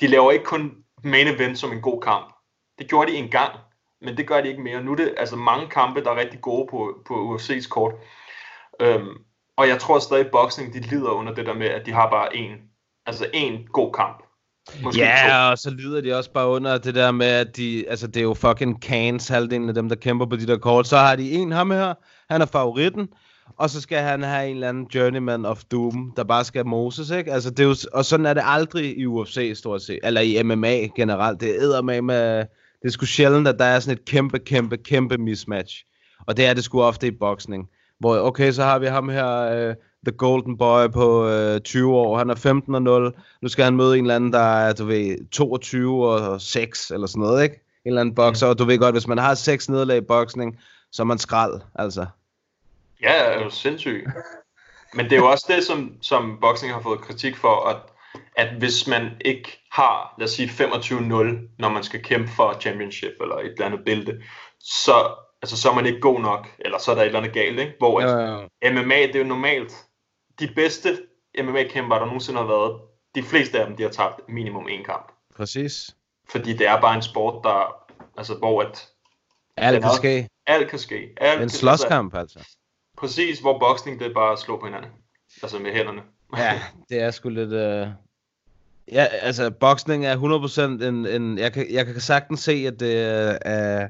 de 0.00 0.06
laver 0.06 0.32
ikke 0.32 0.44
kun 0.44 0.72
main 1.04 1.26
event 1.26 1.58
som 1.58 1.72
en 1.72 1.80
god 1.80 2.02
kamp. 2.02 2.34
Det 2.78 2.88
gjorde 2.88 3.12
de 3.12 3.16
engang, 3.16 3.52
men 4.00 4.16
det 4.16 4.28
gør 4.28 4.40
de 4.40 4.48
ikke 4.48 4.62
mere. 4.62 4.82
Nu 4.82 4.92
er 4.92 4.96
det 4.96 5.14
altså 5.16 5.36
mange 5.36 5.68
kampe, 5.68 6.04
der 6.04 6.10
er 6.10 6.16
rigtig 6.16 6.40
gode 6.40 6.66
på, 6.70 7.02
på 7.06 7.34
UFC's 7.34 7.68
kort. 7.68 7.94
Øhm, 8.80 9.24
og 9.56 9.68
jeg 9.68 9.80
tror 9.80 9.98
stadig, 9.98 10.24
at 10.24 10.30
boxing 10.32 10.74
de 10.74 10.80
lider 10.80 11.10
under 11.10 11.34
det 11.34 11.46
der 11.46 11.54
med, 11.54 11.66
at 11.66 11.86
de 11.86 11.92
har 11.92 12.10
bare 12.10 12.36
en, 12.36 12.70
altså 13.06 13.30
en 13.34 13.66
god 13.66 13.92
kamp. 13.92 14.23
Måske 14.82 14.98
to. 14.98 15.04
Ja, 15.04 15.50
og 15.50 15.58
så 15.58 15.70
lyder 15.70 16.00
de 16.00 16.16
også 16.16 16.30
bare 16.32 16.48
under 16.48 16.78
det 16.78 16.94
der 16.94 17.10
med, 17.10 17.26
at 17.26 17.56
de, 17.56 17.84
altså 17.88 18.06
det 18.06 18.16
er 18.16 18.22
jo 18.22 18.34
fucking 18.34 18.82
Cans, 18.82 19.28
halvdelen 19.28 19.68
af 19.68 19.74
dem, 19.74 19.88
der 19.88 19.96
kæmper 19.96 20.26
på 20.26 20.36
de 20.36 20.46
der 20.46 20.58
kort. 20.58 20.88
Så 20.88 20.96
har 20.96 21.16
de 21.16 21.30
en 21.32 21.52
ham 21.52 21.70
her, 21.70 21.94
han 22.30 22.42
er 22.42 22.46
favoritten, 22.46 23.08
og 23.58 23.70
så 23.70 23.80
skal 23.80 23.98
han 23.98 24.22
have 24.22 24.48
en 24.48 24.54
eller 24.54 24.68
anden 24.68 24.86
journeyman 24.94 25.46
of 25.46 25.62
doom, 25.64 26.12
der 26.16 26.24
bare 26.24 26.44
skal 26.44 26.66
moses, 26.66 27.10
ikke? 27.10 27.32
Altså 27.32 27.50
det 27.50 27.60
er 27.60 27.64
jo, 27.64 27.76
og 27.92 28.04
sådan 28.04 28.26
er 28.26 28.34
det 28.34 28.42
aldrig 28.46 28.98
i 28.98 29.06
UFC, 29.06 29.52
stort 29.54 29.82
set, 29.82 29.98
eller 30.02 30.20
i 30.20 30.42
MMA 30.42 30.74
generelt. 30.96 31.40
Det 31.40 31.56
er 31.56 31.82
med 31.82 32.02
med, 32.02 32.38
det 32.82 32.88
er 32.88 32.90
sgu 32.90 33.06
sjældent, 33.06 33.48
at 33.48 33.58
der 33.58 33.64
er 33.64 33.80
sådan 33.80 33.98
et 33.98 34.04
kæmpe, 34.04 34.38
kæmpe, 34.38 34.76
kæmpe 34.76 35.18
mismatch. 35.18 35.84
Og 36.26 36.36
det 36.36 36.46
er 36.46 36.54
det 36.54 36.64
sgu 36.64 36.82
ofte 36.82 37.06
i 37.06 37.10
boksning. 37.10 37.68
Hvor, 38.00 38.18
okay, 38.18 38.52
så 38.52 38.62
har 38.62 38.78
vi 38.78 38.86
ham 38.86 39.08
her, 39.08 39.38
øh, 39.40 39.74
The 40.04 40.12
Golden 40.12 40.58
Boy 40.58 40.88
på 40.92 41.28
øh, 41.28 41.60
20 41.60 41.94
år. 41.96 42.18
Han 42.18 42.30
er 42.30 42.34
15 42.34 42.74
og 42.74 42.82
0. 42.82 43.14
Nu 43.42 43.48
skal 43.48 43.64
han 43.64 43.76
møde 43.76 43.98
en 43.98 44.04
eller 44.04 44.16
anden, 44.16 44.32
der 44.32 44.38
er, 44.38 44.72
du 44.72 44.84
ved, 44.84 45.30
22 45.30 46.06
og 46.06 46.40
6 46.40 46.90
eller 46.90 47.06
sådan 47.06 47.20
noget, 47.20 47.42
ikke? 47.42 47.54
En 47.54 47.88
eller 47.88 48.00
anden 48.00 48.14
bokser. 48.14 48.46
Og 48.46 48.58
du 48.58 48.64
ved 48.64 48.78
godt, 48.78 48.94
hvis 48.94 49.06
man 49.06 49.18
har 49.18 49.34
seks 49.34 49.68
nederlag 49.68 49.96
i 49.96 50.00
boksning, 50.00 50.58
så 50.92 51.02
er 51.02 51.06
man 51.06 51.18
skrald, 51.18 51.60
altså. 51.74 52.06
Ja, 53.02 53.12
er 53.12 53.42
jo 53.42 53.50
sindssygt. 53.50 54.08
Men 54.94 55.04
det 55.04 55.12
er 55.12 55.16
jo 55.16 55.30
også 55.30 55.44
det, 55.48 55.64
som, 55.64 55.92
som 56.02 56.38
boxing 56.40 56.72
har 56.72 56.80
fået 56.80 57.00
kritik 57.00 57.36
for, 57.36 57.68
at, 57.68 57.76
at 58.36 58.54
hvis 58.58 58.86
man 58.86 59.10
ikke 59.24 59.60
har, 59.70 60.14
lad 60.18 60.24
os 60.24 60.30
sige 60.30 60.48
25-0, 60.48 61.04
når 61.58 61.68
man 61.68 61.82
skal 61.82 62.02
kæmpe 62.02 62.30
for 62.36 62.56
championship 62.60 63.12
eller 63.20 63.36
et 63.36 63.52
eller 63.52 63.66
andet 63.66 63.80
bælte, 63.84 64.22
så, 64.60 65.14
altså, 65.42 65.56
så 65.56 65.70
er 65.70 65.74
man 65.74 65.86
ikke 65.86 66.00
god 66.00 66.20
nok, 66.20 66.48
eller 66.58 66.78
så 66.78 66.90
er 66.90 66.94
der 66.94 67.02
et 67.02 67.06
eller 67.06 67.20
andet 67.20 67.34
galt, 67.34 67.58
ikke? 67.58 67.72
Hvor 67.78 68.00
at, 68.00 68.10
Ja, 68.10 68.46
ja. 68.62 68.82
MMA, 68.82 68.94
det 68.94 69.14
er 69.14 69.18
jo 69.18 69.24
normalt, 69.24 69.72
de 70.40 70.48
bedste 70.54 70.98
MMA-kæmper, 71.42 71.98
der 71.98 72.04
nogensinde 72.06 72.38
har 72.38 72.46
været, 72.46 72.80
de 73.14 73.22
fleste 73.22 73.60
af 73.60 73.66
dem, 73.66 73.76
de 73.76 73.82
har 73.82 73.90
tabt 73.90 74.20
minimum 74.28 74.66
én 74.66 74.82
kamp. 74.84 75.12
Præcis. 75.36 75.96
Fordi 76.30 76.52
det 76.52 76.66
er 76.68 76.80
bare 76.80 76.94
en 76.96 77.02
sport, 77.02 77.44
der, 77.44 77.74
altså 78.18 78.34
hvor 78.34 78.62
at 78.62 78.88
Alt 79.56 79.82
kan 79.82 79.90
er- 79.90 79.96
ske. 79.96 80.28
alt 80.46 80.70
kan 80.70 80.78
ske. 80.78 81.08
Alt 81.16 81.42
En 81.42 81.48
slåskamp, 81.48 82.14
altså. 82.14 82.48
Præcis, 82.96 83.38
hvor 83.40 83.58
boksning, 83.58 84.00
det 84.00 84.06
er 84.10 84.14
bare 84.14 84.32
at 84.32 84.38
slå 84.38 84.60
på 84.60 84.66
hinanden. 84.66 84.90
Altså 85.42 85.58
med 85.58 85.72
hænderne. 85.72 86.02
Ja, 86.36 86.60
det 86.88 87.00
er 87.02 87.10
sgu 87.10 87.28
lidt... 87.28 87.52
Øh... 87.52 87.88
Ja, 88.92 89.04
altså, 89.04 89.50
boksning 89.50 90.06
er 90.06 90.16
100% 90.80 90.84
en... 90.84 91.06
en 91.06 91.38
jeg, 91.38 91.52
kan, 91.52 91.66
jeg 91.70 91.86
kan 91.86 92.00
sagtens 92.00 92.40
se, 92.40 92.52
at 92.52 92.80
det 92.80 92.96
øh, 93.46 93.88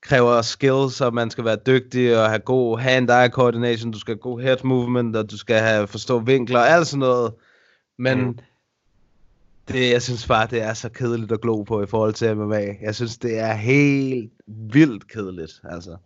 kræver 0.00 0.42
skills, 0.42 1.00
og 1.00 1.14
man 1.14 1.30
skal 1.30 1.44
være 1.44 1.58
dygtig 1.66 2.18
og 2.18 2.28
have 2.28 2.38
god 2.38 2.78
hand-eye 2.78 3.30
coordination, 3.30 3.90
du 3.92 3.98
skal 3.98 4.12
have 4.14 4.20
god 4.20 4.40
head 4.40 4.56
movement, 4.64 5.16
og 5.16 5.30
du 5.30 5.38
skal 5.38 5.58
have 5.60 5.86
forstå 5.86 6.18
vinkler 6.18 6.58
og 6.58 6.68
alt 6.68 6.86
sådan 6.86 6.98
noget. 6.98 7.34
Men 7.98 8.18
Mm. 8.18 8.38
det, 9.68 9.90
jeg 9.90 10.02
synes 10.02 10.26
bare, 10.26 10.46
det 10.46 10.62
er 10.62 10.74
så 10.74 10.88
kedeligt 10.88 11.32
at 11.32 11.40
glo 11.40 11.62
på 11.62 11.82
i 11.82 11.86
forhold 11.86 12.14
til 12.14 12.36
MMA. 12.36 12.74
Jeg 12.82 12.94
synes, 12.94 13.18
det 13.18 13.38
er 13.38 13.52
helt 13.54 14.32
vildt 14.46 15.12
kedeligt, 15.12 15.52
altså. 15.64 15.96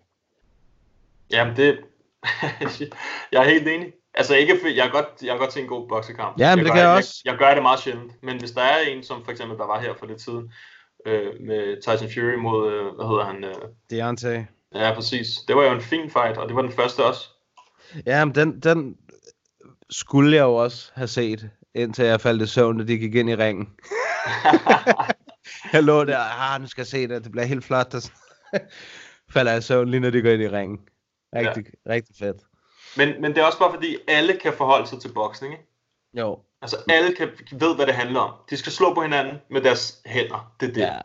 Jamen 1.31 1.57
det... 1.57 1.79
jeg 3.33 3.45
er 3.45 3.49
helt 3.49 3.69
enig. 3.69 3.93
Altså 4.15 4.35
ikke, 4.35 4.77
jeg 4.77 4.87
er 4.87 4.91
godt, 4.91 5.07
jeg 5.23 5.35
er 5.35 5.39
godt 5.39 5.51
til 5.51 5.63
en 5.63 5.69
god 5.69 5.89
boksekamp. 5.89 6.39
Ja, 6.39 6.57
men 6.57 6.65
det 6.65 6.73
gør, 6.73 6.75
kan 6.75 6.89
jeg 6.89 6.97
også. 6.97 7.23
Jeg, 7.25 7.31
jeg, 7.31 7.39
gør 7.39 7.55
det 7.55 7.63
meget 7.63 7.81
sjældent. 7.81 8.13
Men 8.23 8.39
hvis 8.39 8.51
der 8.51 8.63
er 8.63 8.81
en, 8.81 9.03
som 9.03 9.25
for 9.25 9.33
eksempel 9.33 9.59
der 9.59 9.67
var 9.67 9.81
her 9.81 9.95
for 9.99 10.07
lidt 10.07 10.21
siden, 10.21 10.53
øh, 11.07 11.41
med 11.41 11.83
Tyson 11.83 12.09
Fury 12.15 12.35
mod, 12.35 12.73
øh, 12.73 12.95
hvad 12.95 13.07
hedder 13.07 13.25
han? 13.25 13.45
Øh, 13.45 13.55
Deontay. 13.91 14.45
ja, 14.75 14.95
præcis. 14.95 15.29
Det 15.49 15.57
var 15.57 15.65
jo 15.65 15.73
en 15.73 15.81
fin 15.81 16.11
fight, 16.11 16.39
og 16.39 16.49
det 16.49 16.57
var 16.57 16.63
den 16.63 16.73
første 16.73 17.05
også. 17.05 17.29
Ja, 18.07 18.25
men 18.25 18.35
den, 18.35 18.61
den 18.61 18.97
skulle 19.91 20.37
jeg 20.37 20.43
jo 20.43 20.55
også 20.55 20.91
have 20.95 21.09
set, 21.09 21.51
indtil 21.75 22.05
jeg 22.05 22.21
faldt 22.21 22.43
i 22.43 22.47
søvn, 22.47 22.79
da 22.79 22.85
de 22.85 22.99
gik 22.99 23.15
ind 23.15 23.31
i 23.31 23.37
ringen. 23.37 23.69
jeg 25.73 25.83
lå 25.83 26.05
der, 26.05 26.19
ah, 26.19 26.61
nu 26.61 26.67
skal 26.67 26.83
jeg 26.83 26.87
se 26.87 27.09
det, 27.09 27.25
det 27.25 27.33
bliver 27.33 27.45
helt 27.45 27.65
flot. 27.65 27.95
Og 27.95 28.03
falder 29.35 29.53
jeg 29.53 29.59
i 29.59 29.63
søvn 29.63 29.89
lige 29.89 30.01
når 30.01 30.11
de 30.11 30.23
går 30.23 30.31
ind 30.31 30.43
i 30.43 30.49
ringen. 30.49 30.81
Rigtig, 31.35 31.67
ja. 31.87 31.93
rigtig 31.93 32.17
fedt. 32.19 32.43
Men, 32.97 33.21
men 33.21 33.35
det 33.35 33.39
er 33.41 33.45
også 33.45 33.59
bare 33.59 33.75
fordi, 33.75 33.97
alle 34.09 34.39
kan 34.43 34.53
forholde 34.53 34.87
sig 34.87 35.01
til 35.01 35.13
boksning, 35.13 35.53
ikke? 35.53 35.67
Jo. 36.19 36.39
Altså 36.63 36.77
alle 36.89 37.15
kan, 37.15 37.29
ved, 37.53 37.77
hvad 37.77 37.87
det 37.87 37.95
handler 37.95 38.21
om. 38.21 38.35
De 38.51 38.57
skal 38.57 38.73
slå 38.73 38.95
på 38.95 39.03
hinanden 39.03 39.37
med 39.51 39.61
deres 39.61 40.03
hænder. 40.07 40.53
Det 40.61 40.69
er 40.69 40.73
det. 40.73 40.81
Ja. 40.81 40.99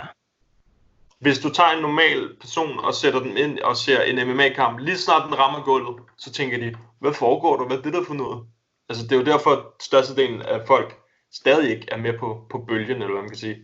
Hvis 1.20 1.40
du 1.40 1.50
tager 1.50 1.70
en 1.70 1.82
normal 1.82 2.36
person 2.42 2.80
og 2.80 2.94
sætter 2.94 3.20
den 3.20 3.38
ind 3.38 3.60
og 3.60 3.78
ser 3.78 4.02
en 4.02 4.28
MMA-kamp, 4.28 4.80
lige 4.80 4.98
snart 4.98 5.30
den 5.30 5.40
rammer 5.40 5.64
gulvet, 5.64 6.04
så 6.18 6.32
tænker 6.32 6.58
de, 6.58 6.76
hvad 7.00 7.14
foregår 7.14 7.58
der? 7.58 7.66
Hvad 7.66 7.78
er 7.78 7.82
det 7.82 7.94
der 7.94 8.04
for 8.04 8.14
noget? 8.14 8.46
Altså 8.90 9.04
det 9.04 9.12
er 9.12 9.16
jo 9.16 9.26
derfor, 9.26 9.52
at 9.52 9.64
størstedelen 9.82 10.42
af 10.42 10.68
folk 10.68 11.00
stadig 11.34 11.70
ikke 11.70 11.88
er 11.92 11.98
med 11.98 12.20
på, 12.20 12.48
på 12.52 12.66
bølgen, 12.68 12.96
eller 12.96 13.12
hvad 13.12 13.22
man 13.22 13.30
kan 13.30 13.38
sige. 13.38 13.58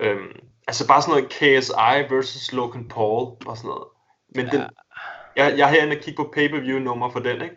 Øhm, 0.00 0.32
altså 0.66 0.86
bare 0.86 1.02
sådan 1.02 1.12
noget 1.12 1.28
KSI 1.28 2.14
versus 2.14 2.52
Logan 2.52 2.88
Paul 2.88 3.36
og 3.46 3.56
sådan 3.56 3.68
noget. 3.68 3.88
Men 4.34 4.46
ja. 4.46 4.52
den, 4.52 4.60
jeg, 5.36 5.58
jeg 5.58 5.68
er 5.68 5.72
herinde 5.72 5.96
og 5.96 6.02
kigge 6.02 6.24
på 6.24 6.30
pay-per-view 6.34 6.78
nummer 6.78 7.10
for 7.10 7.20
den, 7.20 7.42
ikke? 7.42 7.56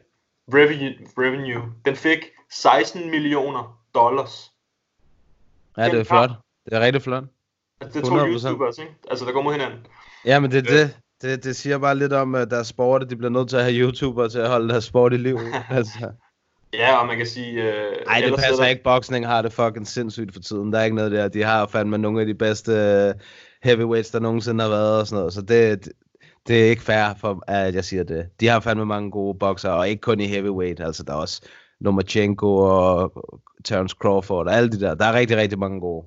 Revenue, 0.54 0.94
revenue. 1.18 1.62
Den 1.86 1.96
fik 1.96 2.20
16 2.52 3.12
millioner 3.12 3.80
dollars. 3.96 4.52
Ja, 5.78 5.86
det 5.90 6.00
er 6.00 6.04
flot. 6.04 6.30
Det 6.66 6.74
er 6.74 6.80
rigtig 6.80 7.02
flot. 7.02 7.24
Det 7.82 7.96
er 7.96 8.02
to 8.02 8.16
100%. 8.18 8.28
YouTubers, 8.28 8.78
ikke? 8.78 8.92
Altså, 9.10 9.26
der 9.26 9.32
går 9.32 9.42
mod 9.42 9.52
hinanden. 9.52 9.80
Ja, 10.26 10.40
men 10.40 10.52
det 10.52 10.58
er 10.58 10.62
det. 10.78 10.98
Det, 11.22 11.44
det 11.44 11.56
siger 11.56 11.78
bare 11.78 11.96
lidt 11.98 12.14
om, 12.14 12.36
at 12.36 12.52
der 12.52 12.58
er 12.60 12.64
sport, 12.64 13.04
at 13.04 13.10
de 13.10 13.16
bliver 13.16 13.30
nødt 13.32 13.50
til 13.50 13.58
at 13.58 13.64
have 13.64 13.76
YouTubere 13.76 14.30
til 14.30 14.40
at 14.40 14.50
holde 14.50 14.70
deres 14.70 14.84
sport 14.84 15.14
i 15.14 15.18
liv. 15.18 15.40
altså. 15.70 16.12
Ja, 16.74 16.96
og 16.98 17.08
man 17.08 17.18
kan 17.18 17.28
sige... 17.28 17.52
Øh, 17.64 17.96
Ej, 18.08 18.20
det 18.22 18.30
er 18.32 18.36
passer 18.36 18.56
der- 18.56 18.66
ikke. 18.70 18.84
Boksning 18.84 19.28
har 19.28 19.42
det 19.42 19.54
fucking 19.54 19.88
sindssygt 19.88 20.34
for 20.34 20.40
tiden. 20.40 20.74
Der 20.74 20.80
er 20.80 20.84
ikke 20.84 20.96
noget 20.96 21.12
der. 21.12 21.28
De 21.28 21.44
har 21.44 21.68
fandme 21.68 21.98
nogle 21.98 22.22
af 22.22 22.26
de 22.28 22.34
bedste 22.36 22.72
øh, 22.72 23.14
heavyweights, 23.64 24.10
der 24.12 24.20
nogensinde 24.20 24.64
har 24.64 24.70
været 24.72 25.00
og 25.00 25.08
sådan 25.08 25.18
noget. 25.20 25.34
Så 25.34 25.42
det, 25.42 25.90
det, 26.48 26.54
det 26.54 26.66
er 26.66 26.70
ikke 26.70 26.82
fair, 26.82 27.14
for, 27.20 27.44
at 27.48 27.76
jeg 27.76 27.86
siger 27.86 28.04
det. 28.04 28.30
De 28.40 28.48
har 28.48 28.60
fandme 28.60 28.86
mange 28.86 29.12
gode 29.12 29.38
bokser, 29.40 29.70
og 29.70 29.90
ikke 29.90 30.02
kun 30.02 30.20
i 30.20 30.28
heavyweight. 30.28 30.80
Altså, 30.80 31.04
der 31.04 31.14
er 31.14 31.18
også 31.18 31.42
Lomachenko 31.80 32.56
og 32.58 33.26
Terence 33.64 33.96
Crawford 34.02 34.48
og 34.48 34.54
alle 34.54 34.72
de 34.72 34.80
der. 34.80 34.96
Der 34.96 35.06
er 35.06 35.14
rigtig, 35.14 35.38
rigtig 35.38 35.60
mange 35.60 35.80
gode. 35.80 36.06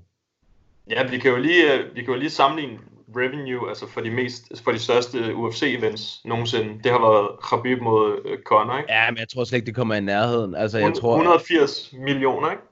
Ja, 0.91 1.09
vi 1.11 1.19
kan 1.19 1.31
jo 1.31 1.37
lige, 1.37 1.75
øh, 1.75 1.95
vi 1.95 2.03
kan 2.03 2.15
jo 2.15 2.21
lige 2.21 2.31
sammenligne 2.31 2.79
revenue, 3.17 3.69
altså 3.69 3.87
for 3.89 4.01
de 4.01 4.11
mest, 4.11 4.63
for 4.65 4.73
de 4.73 4.79
største 4.79 5.19
UFC-events 5.19 6.21
nogensinde. 6.25 6.83
Det 6.85 6.93
har 6.93 6.99
været 7.01 7.29
Khabib 7.43 7.81
mod 7.83 8.21
øh, 8.25 8.39
Conor, 8.43 8.77
ikke? 8.79 8.93
Ja, 8.93 9.11
men 9.11 9.19
jeg 9.19 9.29
tror 9.29 9.45
slet 9.45 9.57
ikke, 9.57 9.67
de 9.67 9.73
kommer 9.75 9.95
i 9.95 10.01
nærheden. 10.01 10.55
Altså, 10.55 10.79
jeg 10.79 10.87
Hun- 10.87 10.95
tror... 10.95 11.13
180 11.13 11.93
millioner, 11.93 12.51
ikke? 12.51 12.63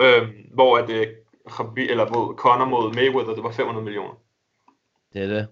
Øhm, 0.00 0.30
hvor 0.54 0.78
at 0.78 0.90
øh, 0.90 1.06
Khabib, 1.50 1.90
eller 1.90 2.10
mod 2.10 2.36
Conor 2.36 2.64
mod 2.64 2.94
Mayweather, 2.94 3.34
det 3.34 3.42
var 3.44 3.50
500 3.52 3.84
millioner. 3.84 4.14
Det 5.12 5.22
er 5.22 5.26
det. 5.26 5.46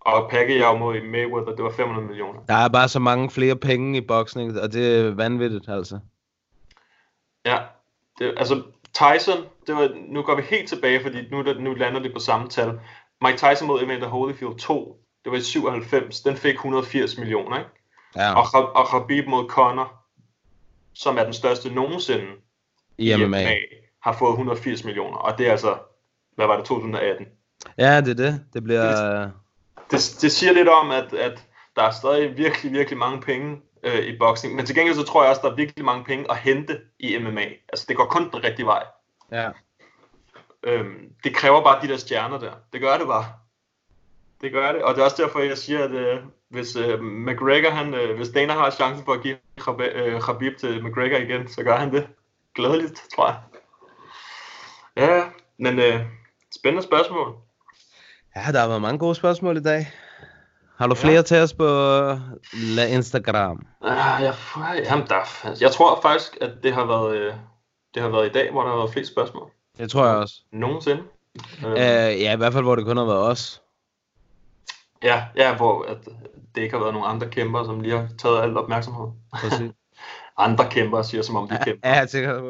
Og 0.00 0.30
Pacquiao 0.30 0.76
mod 0.76 1.02
Mayweather, 1.02 1.54
det 1.54 1.64
var 1.64 1.72
500 1.72 2.06
millioner. 2.06 2.40
Der 2.48 2.54
er 2.54 2.68
bare 2.68 2.88
så 2.88 2.98
mange 2.98 3.30
flere 3.30 3.56
penge 3.56 3.98
i 3.98 4.00
boksning, 4.00 4.60
og 4.60 4.72
det 4.72 4.98
er 4.98 5.14
vanvittigt, 5.14 5.68
altså. 5.68 5.98
Ja, 7.44 7.58
det, 8.18 8.34
altså 8.36 8.62
Tyson, 8.94 9.44
det 9.66 9.74
var, 9.74 9.90
nu 10.08 10.22
går 10.22 10.36
vi 10.36 10.42
helt 10.42 10.68
tilbage, 10.68 11.02
fordi 11.02 11.18
nu, 11.30 11.42
nu 11.42 11.74
lander 11.74 12.00
det 12.00 12.12
på 12.12 12.20
samme 12.20 12.48
tal. 12.48 12.80
Mike 13.22 13.38
Tyson 13.38 13.68
mod 13.68 13.82
Evander 13.82 14.08
Holyfield 14.08 14.58
2, 14.58 15.04
det 15.24 15.32
var 15.32 15.38
i 15.38 15.42
97, 15.42 16.20
den 16.20 16.36
fik 16.36 16.54
180 16.54 17.18
millioner, 17.18 17.58
ikke? 17.58 17.70
Ja. 18.16 18.34
Og, 18.34 18.74
og 18.74 18.86
Khabib 18.86 19.26
mod 19.26 19.48
Conor, 19.48 19.92
som 20.94 21.18
er 21.18 21.24
den 21.24 21.32
største 21.32 21.74
nogensinde 21.74 22.26
I 22.98 23.16
MMA. 23.16 23.44
har 24.02 24.12
fået 24.12 24.30
180 24.30 24.84
millioner, 24.84 25.16
og 25.16 25.38
det 25.38 25.46
er 25.46 25.50
altså, 25.50 25.78
hvad 26.36 26.46
var 26.46 26.56
det, 26.56 26.64
2018? 26.64 27.26
Ja, 27.78 28.00
det 28.00 28.10
er 28.10 28.30
det. 28.30 28.44
Det 28.52 28.64
bliver... 28.64 29.22
Det, 29.22 29.32
det 29.90 30.32
siger 30.32 30.52
lidt 30.52 30.68
om, 30.68 30.90
at, 30.90 31.12
at 31.12 31.46
der 31.76 31.82
er 31.82 31.90
stadig 31.90 32.36
virkelig, 32.36 32.72
virkelig 32.72 32.98
mange 32.98 33.20
penge 33.20 33.60
øh, 33.82 33.98
i 33.98 34.18
boksning, 34.18 34.54
men 34.54 34.66
til 34.66 34.74
gengæld 34.74 34.96
så 34.96 35.02
tror 35.04 35.22
jeg 35.22 35.30
også, 35.30 35.42
der 35.44 35.50
er 35.50 35.54
virkelig 35.56 35.84
mange 35.84 36.04
penge 36.04 36.30
at 36.30 36.36
hente 36.36 36.80
i 36.98 37.18
MMA. 37.18 37.44
Altså 37.68 37.84
det 37.88 37.96
går 37.96 38.04
kun 38.04 38.30
den 38.30 38.44
rigtige 38.44 38.66
vej. 38.66 38.84
Ja. 39.32 39.50
Øhm, 40.62 41.12
det 41.24 41.34
kræver 41.34 41.62
bare 41.64 41.82
de 41.82 41.88
der 41.88 41.96
stjerner 41.96 42.38
der. 42.38 42.52
Det 42.72 42.80
gør 42.80 42.98
det 42.98 43.06
bare. 43.06 43.24
Det 44.40 44.52
gør 44.52 44.72
det, 44.72 44.82
og 44.82 44.94
det 44.94 45.00
er 45.00 45.04
også 45.04 45.22
derfor, 45.22 45.40
jeg 45.40 45.58
siger, 45.58 45.84
at 45.84 45.90
øh, 45.90 46.18
hvis 46.48 46.76
øh, 46.76 47.02
McGregor, 47.02 47.70
han, 47.70 47.94
øh, 47.94 48.16
hvis 48.16 48.28
Dana 48.28 48.52
har 48.52 48.70
chancen 48.70 49.04
for 49.04 49.12
at 49.12 49.22
give 49.22 49.36
Khab- 49.60 49.82
øh, 49.82 50.20
Khabib 50.20 50.56
til 50.58 50.84
McGregor 50.84 51.16
igen, 51.16 51.48
så 51.48 51.62
gør 51.62 51.76
han 51.76 51.92
det. 51.92 52.08
Glædeligt, 52.54 53.02
tror 53.14 53.26
jeg. 53.26 53.36
Ja, 54.96 55.24
men 55.58 55.78
øh, 55.78 56.00
spændende 56.56 56.82
spørgsmål. 56.86 57.36
Ja, 58.46 58.52
der 58.52 58.60
har 58.60 58.68
været 58.68 58.82
mange 58.82 58.98
gode 58.98 59.14
spørgsmål 59.14 59.56
i 59.56 59.62
dag. 59.62 59.90
Har 60.76 60.86
du 60.86 60.94
flere 60.94 61.22
til 61.22 61.36
os 61.36 61.52
på 61.52 61.64
La 62.76 62.86
Instagram? 62.86 63.66
Ah, 63.84 64.22
jeg, 64.22 64.34
jamen, 64.84 65.06
der, 65.06 65.48
jeg 65.60 65.70
tror 65.70 66.00
faktisk, 66.02 66.38
at 66.40 66.50
det 66.62 66.74
har 66.74 66.84
været, 66.84 67.16
øh, 67.16 67.34
det 67.94 68.02
har 68.02 68.08
været 68.08 68.26
i 68.26 68.32
dag, 68.32 68.52
hvor 68.52 68.62
der 68.62 68.70
har 68.70 68.76
været 68.76 68.92
flest 68.92 69.12
spørgsmål. 69.12 69.50
Det 69.78 69.90
tror 69.90 70.06
jeg 70.06 70.16
også. 70.16 70.34
Nogensinde. 70.52 71.02
Øh, 71.66 71.76
ja, 72.20 72.32
i 72.32 72.36
hvert 72.36 72.52
fald, 72.52 72.64
hvor 72.64 72.74
det 72.74 72.84
kun 72.84 72.96
har 72.96 73.04
været 73.04 73.28
os. 73.28 73.62
Ja, 75.02 75.24
ja, 75.36 75.56
hvor 75.56 75.82
at 75.82 75.98
det 76.54 76.62
ikke 76.62 76.76
har 76.76 76.82
været 76.82 76.94
nogen 76.94 77.10
andre 77.10 77.28
kæmper, 77.28 77.64
som 77.64 77.80
lige 77.80 77.96
har 77.96 78.08
taget 78.18 78.42
alt 78.42 78.56
opmærksomhed. 78.56 79.06
Præcis. 79.32 79.70
andre 80.38 80.70
kæmper 80.70 81.02
siger, 81.02 81.22
som 81.22 81.36
om 81.36 81.48
de 81.48 81.58
kæmper. 81.64 81.88
Ja, 81.88 81.94
jeg 81.96 82.08
tænker... 82.08 82.40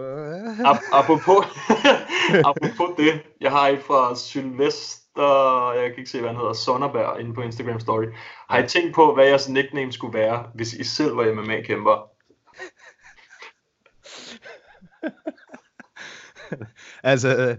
Ap- 0.73 0.89
apropos, 0.93 1.47
apropos 2.51 2.97
det, 2.97 3.23
jeg 3.41 3.51
har 3.51 3.69
et 3.69 3.83
fra 3.87 4.17
Sylvester, 4.17 5.00
jeg 5.17 5.91
kan 5.91 5.99
ikke 5.99 6.11
se, 6.11 6.21
hvad 6.21 6.29
han 6.31 6.39
hedder, 6.39 6.53
Sonnerberg, 6.53 7.21
inde 7.21 7.35
på 7.35 7.41
Instagram 7.41 7.81
Story. 7.81 8.05
Har 8.51 8.59
I 8.59 8.69
tænkt 8.69 8.95
på, 8.95 9.15
hvad 9.15 9.25
jeres 9.27 9.49
nickname 9.49 9.93
skulle 9.93 10.19
være, 10.19 10.45
hvis 10.55 10.73
I 10.73 10.85
selv 10.85 11.17
var 11.17 11.33
MMA-kæmper? 11.35 12.11
altså, 17.03 17.37
øh, 17.37 17.57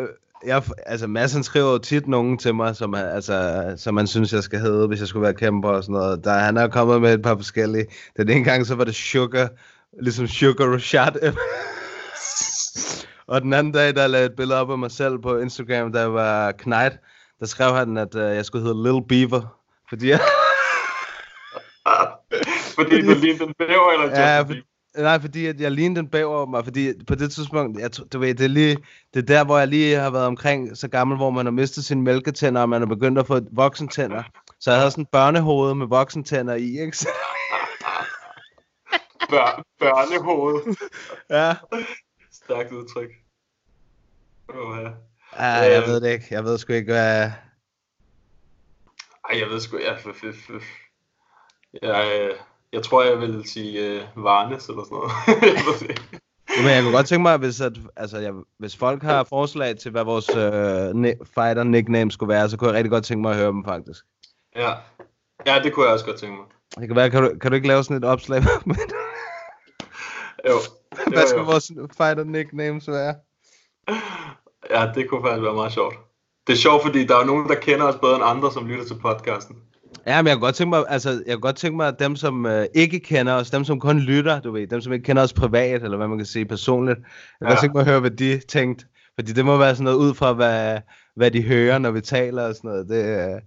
øh, 0.00 0.08
jeg, 0.46 0.62
altså 0.86 1.06
Mads 1.06 1.32
han 1.32 1.42
skriver 1.42 1.72
jo 1.72 1.78
tit 1.78 2.06
nogen 2.06 2.38
til 2.38 2.54
mig, 2.54 2.76
som, 2.76 2.92
han- 2.92 3.06
altså, 3.08 3.74
som 3.76 3.94
man 3.94 4.06
synes, 4.06 4.32
jeg 4.32 4.42
skal 4.42 4.58
hedde, 4.60 4.88
hvis 4.88 5.00
jeg 5.00 5.08
skulle 5.08 5.22
være 5.24 5.34
kæmper 5.34 5.68
og 5.68 5.84
sådan 5.84 5.92
noget. 5.92 6.24
Der, 6.24 6.32
han 6.32 6.56
er 6.56 6.68
kommet 6.68 7.00
med 7.00 7.14
et 7.14 7.22
par 7.22 7.36
forskellige. 7.36 7.86
Den 8.16 8.28
ene 8.30 8.44
gang, 8.44 8.66
så 8.66 8.74
var 8.74 8.84
det 8.84 8.94
Sugar, 8.94 9.48
ligesom 10.02 10.26
Sugar 10.26 10.66
Rashad. 10.72 11.32
og 13.26 13.42
den 13.42 13.52
anden 13.52 13.72
dag, 13.72 13.94
der 13.94 14.08
jeg 14.08 14.24
et 14.24 14.36
billede 14.36 14.60
op 14.60 14.70
af 14.70 14.78
mig 14.78 14.90
selv 14.90 15.18
på 15.18 15.38
Instagram, 15.38 15.92
der 15.92 16.04
var 16.04 16.52
Knight. 16.52 16.94
Der 17.40 17.46
skrev 17.46 17.74
han, 17.74 17.96
at 17.96 18.14
uh, 18.14 18.20
jeg 18.20 18.44
skulle 18.44 18.64
hedde 18.64 18.82
Little 18.82 19.06
Beaver. 19.08 19.60
Fordi 19.88 20.10
jeg... 20.10 20.20
Fordi 22.76 23.00
du 23.00 23.14
lignede 23.14 23.44
en 23.44 23.54
bæver, 23.58 23.92
eller 23.92 24.04
Justin 24.04 24.22
Ja, 24.22 24.40
for, 24.40 24.54
nej, 25.02 25.20
fordi 25.20 25.46
at 25.46 25.60
jeg 25.60 25.70
lignede 25.70 26.00
en 26.00 26.08
bæver 26.08 26.46
mig, 26.46 26.64
fordi 26.64 26.92
på 27.06 27.14
det 27.14 27.32
tidspunkt, 27.32 27.80
jeg, 27.80 27.90
du 28.12 28.18
ved, 28.18 28.34
det 28.34 28.44
er, 28.44 28.48
lige, 28.48 28.76
det 29.14 29.22
er 29.22 29.26
der, 29.26 29.44
hvor 29.44 29.58
jeg 29.58 29.68
lige 29.68 29.96
har 29.96 30.10
været 30.10 30.26
omkring 30.26 30.76
så 30.76 30.88
gammel, 30.88 31.16
hvor 31.16 31.30
man 31.30 31.46
har 31.46 31.50
mistet 31.50 31.84
sine 31.84 32.02
mælketænder, 32.02 32.60
og 32.60 32.68
man 32.68 32.82
er 32.82 32.86
begyndt 32.86 33.18
at 33.18 33.26
få 33.26 33.40
voksentænder. 33.52 34.22
Så 34.60 34.70
jeg 34.70 34.78
havde 34.78 34.90
sådan 34.90 35.02
en 35.02 35.08
børnehoved 35.12 35.74
med 35.74 35.86
voksentænder 35.86 36.54
i, 36.54 36.80
ikke? 36.80 36.96
Bør, 39.30 39.64
børnehoved. 39.80 40.76
ja. 41.30 41.54
Stærkt 42.34 42.72
udtryk. 42.72 43.10
Oh, 44.48 44.78
ja. 44.82 44.90
ja, 45.38 45.72
jeg 45.72 45.82
ved 45.86 46.00
det 46.00 46.12
ikke. 46.12 46.26
Jeg 46.30 46.44
ved 46.44 46.58
sgu 46.58 46.72
ikke, 46.72 46.92
hvad... 46.92 47.30
Ej, 49.30 49.38
jeg 49.40 49.48
ved 49.48 49.60
sgu, 49.60 49.78
jeg, 49.78 49.98
jeg, 51.82 52.20
øh, 52.20 52.36
jeg 52.72 52.82
tror, 52.82 53.04
jeg 53.04 53.20
vil 53.20 53.48
sige 53.48 54.02
uh, 54.16 54.24
Varnes 54.24 54.68
eller 54.68 54.84
sådan 54.84 54.96
noget. 54.96 56.00
Men 56.62 56.70
jeg 56.70 56.82
kunne 56.82 56.96
godt 56.96 57.06
tænke 57.06 57.22
mig, 57.22 57.36
hvis, 57.36 57.60
at, 57.60 57.72
altså, 57.96 58.18
jeg, 58.18 58.32
hvis 58.58 58.76
folk 58.76 59.02
har 59.02 59.24
forslag 59.24 59.76
til, 59.76 59.90
hvad 59.90 60.04
vores 60.04 60.36
øh, 60.36 60.94
ni- 60.94 61.24
fighter 61.34 61.62
nickname 61.62 62.10
skulle 62.10 62.34
være, 62.34 62.48
så 62.48 62.56
kunne 62.56 62.68
jeg 62.68 62.76
rigtig 62.76 62.90
godt 62.90 63.04
tænke 63.04 63.22
mig 63.22 63.30
at 63.30 63.36
høre 63.36 63.48
dem, 63.48 63.64
faktisk. 63.64 64.04
ja. 64.56 64.72
ja, 65.46 65.60
det 65.62 65.72
kunne 65.72 65.84
jeg 65.84 65.92
også 65.92 66.04
godt 66.04 66.18
tænke 66.18 66.36
mig. 66.36 66.46
Det 66.78 66.88
kan 66.88 66.96
være, 66.96 67.10
kan 67.10 67.22
du, 67.22 67.38
kan 67.38 67.50
du 67.50 67.54
ikke 67.54 67.68
lave 67.68 67.84
sådan 67.84 67.96
et 67.96 68.04
opslag? 68.04 68.42
Hvad 68.42 68.76
jo, 70.50 70.58
skal 71.28 71.38
jo. 71.38 71.44
vores 71.44 71.72
fighter 71.96 72.24
nicknames 72.24 72.88
være? 72.88 73.14
Ja, 74.70 74.90
det 74.94 75.08
kunne 75.08 75.22
faktisk 75.22 75.42
være 75.42 75.54
meget 75.54 75.72
sjovt. 75.72 75.94
Det 76.46 76.52
er 76.52 76.56
sjovt, 76.56 76.82
fordi 76.82 77.04
der 77.06 77.16
er 77.16 77.24
nogen, 77.24 77.48
der 77.48 77.54
kender 77.54 77.84
os 77.86 77.94
bedre 78.02 78.14
end 78.14 78.24
andre, 78.24 78.52
som 78.52 78.66
lytter 78.66 78.84
til 78.84 78.94
podcasten. 79.02 79.56
Ja, 80.06 80.22
men 80.22 80.28
jeg 80.28 80.36
kunne 80.36 80.46
godt 80.46 80.54
tænke 80.54 80.68
mig, 80.68 80.84
altså, 80.88 81.10
jeg 81.26 81.34
kunne 81.34 81.40
godt 81.40 81.56
tænke 81.56 81.76
mig, 81.76 81.88
at 81.88 81.98
dem, 81.98 82.16
som 82.16 82.46
øh, 82.46 82.66
ikke 82.74 83.00
kender 83.00 83.32
os, 83.34 83.50
dem, 83.50 83.64
som 83.64 83.80
kun 83.80 83.98
lytter, 83.98 84.40
du 84.40 84.50
ved, 84.52 84.66
dem, 84.66 84.80
som 84.80 84.92
ikke 84.92 85.04
kender 85.04 85.22
os 85.22 85.32
privat, 85.32 85.82
eller 85.82 85.96
hvad 85.96 86.08
man 86.08 86.18
kan 86.18 86.26
sige 86.26 86.44
personligt, 86.46 86.98
jeg 86.98 87.04
kunne 87.38 87.48
Ja. 87.48 87.52
godt 87.52 87.60
tænke 87.60 87.74
mig 87.74 87.80
at 87.80 87.86
høre, 87.86 88.00
hvad 88.00 88.10
de 88.10 88.38
tænkte. 88.38 88.86
Fordi 89.14 89.32
det 89.32 89.44
må 89.44 89.56
være 89.56 89.74
sådan 89.74 89.84
noget 89.84 89.96
ud 89.98 90.14
fra, 90.14 90.32
hvad, 90.32 90.78
hvad 91.16 91.30
de 91.30 91.42
hører, 91.42 91.78
når 91.78 91.90
vi 91.90 92.00
taler 92.00 92.48
og 92.48 92.54
sådan 92.54 92.70
noget. 92.70 92.88
Det, 92.88 93.04
øh, 93.04 93.40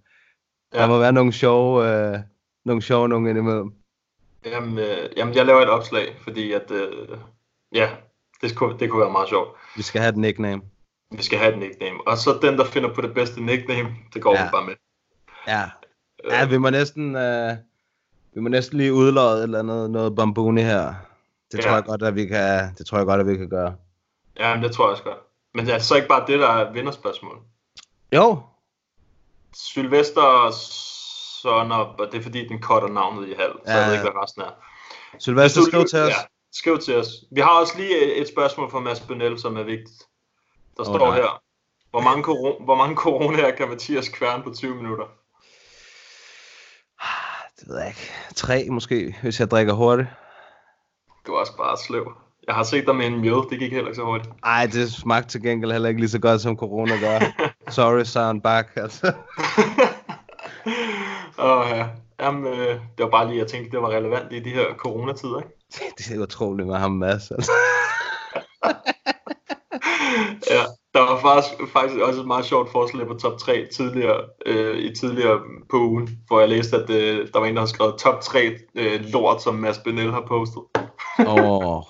ja. 0.74 0.82
Der 0.82 0.88
må 0.88 1.00
være 1.00 1.14
nogle 1.14 1.34
sjove, 1.34 1.90
øh, 1.90 2.20
nogle 2.66 2.82
sjove 2.82 3.10
nogle 3.10 3.30
indimellem. 3.30 3.72
Jamen, 4.46 4.78
øh, 4.80 5.10
jamen, 5.18 5.36
jeg 5.36 5.46
laver 5.46 5.62
et 5.62 5.70
opslag, 5.70 6.16
fordi 6.24 6.52
at, 6.54 6.72
øh, 6.72 7.18
ja, 7.74 7.90
det 8.42 8.56
kunne, 8.56 8.80
det 8.80 8.90
kunne 8.90 9.02
være 9.02 9.12
meget 9.12 9.30
sjovt. 9.30 9.58
Vi 9.76 9.82
skal 9.82 10.02
have 10.02 10.10
et 10.10 10.18
nickname. 10.18 10.62
Vi 11.12 11.24
skal 11.24 11.40
have 11.40 11.54
et 11.54 11.60
nickname. 11.60 12.08
Og 12.08 12.18
så 12.18 12.40
den, 12.42 12.58
der 12.58 12.66
finder 12.66 12.94
på 12.94 13.02
det 13.02 13.14
bedste 13.14 13.42
nickname, 13.42 13.90
det 14.14 14.22
går 14.22 14.36
Ja. 14.36 14.44
vi 14.46 14.50
bare 14.52 14.66
med. 14.66 14.74
Ja. 15.48 15.64
Ja, 16.30 16.46
vi 16.46 16.58
må 16.58 16.70
næsten, 16.70 17.16
øh, 17.16 17.54
vi 18.34 18.40
må 18.42 18.50
næsten 18.50 18.78
lige 18.78 18.94
udlåde 18.94 19.38
et 19.38 19.44
eller 19.44 19.60
andet, 19.60 19.90
noget 19.92 20.16
bambuni 20.16 20.62
her. 20.62 20.94
Det 21.52 21.60
tror 21.60 21.70
Ja. 21.70 21.76
jeg 21.76 21.84
godt, 21.86 22.04
at 22.04 22.16
vi 22.16 22.26
kan, 22.26 22.76
det 22.78 22.86
tror 22.86 22.98
jeg 22.98 23.06
godt, 23.06 23.22
at 23.22 23.28
vi 23.28 23.38
kan 23.38 23.50
gøre. 23.50 23.76
Ja, 24.40 24.54
men 24.56 24.64
det 24.64 24.72
tror 24.72 24.86
jeg 24.86 24.92
også 24.92 25.04
godt. 25.04 25.18
Men 25.54 25.66
det 25.66 25.74
er 25.74 25.80
så 25.80 25.96
ikke 25.96 26.08
bare 26.08 26.24
det, 26.28 26.40
der 26.40 26.48
er 26.50 26.72
vinderspørgsmål. 26.72 27.38
Jo. 28.16 28.40
Sylvester 29.54 30.52
Sonner, 31.42 31.76
og 31.76 32.08
det 32.12 32.18
er 32.20 32.22
fordi, 32.24 32.48
den 32.48 32.62
cutter 32.62 32.88
navnet 32.90 33.28
i 33.28 33.34
halv, 33.40 33.52
så 33.66 33.72
Ja. 33.72 33.78
jeg 33.78 33.88
ved 33.88 33.94
ikke, 33.94 34.12
hvad 34.12 34.24
resten 34.24 34.42
er. 34.42 34.52
Sylvester, 35.20 35.62
skriv 35.62 35.86
til 35.86 36.00
os. 36.00 36.10
Ja, 36.10 36.16
skriv 36.54 36.78
til 36.80 36.96
os. 36.98 37.08
Vi 37.32 37.42
har 37.42 37.60
også 37.60 37.78
lige 37.78 38.16
et 38.16 38.28
spørgsmål 38.28 38.72
fra 38.72 38.80
Mads 38.80 39.00
Benel, 39.00 39.40
som 39.40 39.58
er 39.58 39.64
vigtigt. 39.64 39.98
Der 40.78 40.82
Åh, 40.90 40.96
står 40.96 41.08
nej. 41.08 41.16
her. 41.16 41.42
Hvor 41.92 42.02
mange, 42.02 42.24
koro- 42.24 42.64
hvor 42.64 42.76
mange 42.76 42.96
coronaer 42.96 43.56
kan 43.56 43.70
Mathias 43.70 44.10
kværne 44.10 44.44
på 44.44 44.54
20 44.54 44.76
minutter? 44.76 45.06
Det 47.60 47.68
ved 47.68 47.78
jeg 47.80 47.88
ikke. 47.88 48.12
Tre 48.36 48.68
måske, 48.70 49.16
hvis 49.22 49.40
jeg 49.40 49.52
drikker 49.52 49.74
hurtigt. 49.74 50.08
Du 51.28 51.34
er 51.34 51.40
også 51.40 51.58
bare 51.58 51.78
sløv. 51.78 52.14
Jeg 52.48 52.56
har 52.56 52.64
set 52.64 52.86
dig 52.88 52.96
med 52.96 53.06
en 53.08 53.22
mjød, 53.22 53.50
det 53.50 53.60
gik 53.60 53.72
heller 53.72 53.88
ikke 53.88 53.96
så 53.96 54.04
hurtigt. 54.04 54.34
Ej, 54.44 54.66
det 54.66 54.92
smagte 54.94 55.30
til 55.30 55.42
gengæld 55.44 55.72
heller 55.72 55.90
ikke 55.90 56.02
lige 56.02 56.10
så 56.10 56.20
godt, 56.20 56.42
som 56.42 56.58
corona 56.58 56.96
gør. 57.00 57.20
Sorry, 57.72 58.04
Søren 58.04 58.42
Bak, 58.42 58.68
altså. 58.76 59.14
Og 61.38 61.70
ja, 61.70 61.88
jamen, 62.20 62.54
øh, 62.54 62.68
det 62.98 63.04
var 63.04 63.10
bare 63.10 63.28
lige, 63.28 63.40
jeg 63.40 63.48
tænkte, 63.48 63.72
det 63.72 63.82
var 63.82 63.90
relevant 63.90 64.34
i 64.34 64.40
de 64.40 64.50
her 64.50 64.66
coronatider, 64.78 65.38
ikke? 65.38 65.50
Det 65.98 66.12
er 66.16 66.20
utroligt 66.24 66.68
med 66.68 66.76
ham, 66.78 66.92
Mads. 66.92 67.32
Altså. 67.32 67.52
Ja, 70.50 70.64
der 70.94 71.00
var 71.00 71.20
faktisk, 71.22 71.72
faktisk 71.74 72.00
også 72.02 72.22
et 72.22 72.28
meget 72.28 72.46
sjovt 72.46 72.72
forslag 72.72 73.08
på 73.08 73.14
top 73.14 73.38
3 73.40 73.68
tidligere, 73.74 74.22
øh, 74.46 74.78
i 74.78 74.96
tidligere 74.96 75.40
på 75.70 75.78
ugen, 75.78 76.20
hvor 76.28 76.40
jeg 76.40 76.50
læste, 76.50 76.78
at 76.78 76.90
øh, 76.90 77.28
der 77.34 77.40
var 77.40 77.46
en, 77.46 77.56
der 77.56 77.62
havde 77.62 77.70
skrevet 77.72 77.96
top 78.00 78.22
3 78.22 78.58
øh, 78.76 79.02
lort, 79.06 79.44
som 79.44 79.56
Mads 79.56 79.78
Benel 79.78 80.12
har 80.12 80.24
postet. 80.28 80.64
Åh, 81.28 81.28
oh. 81.28 81.84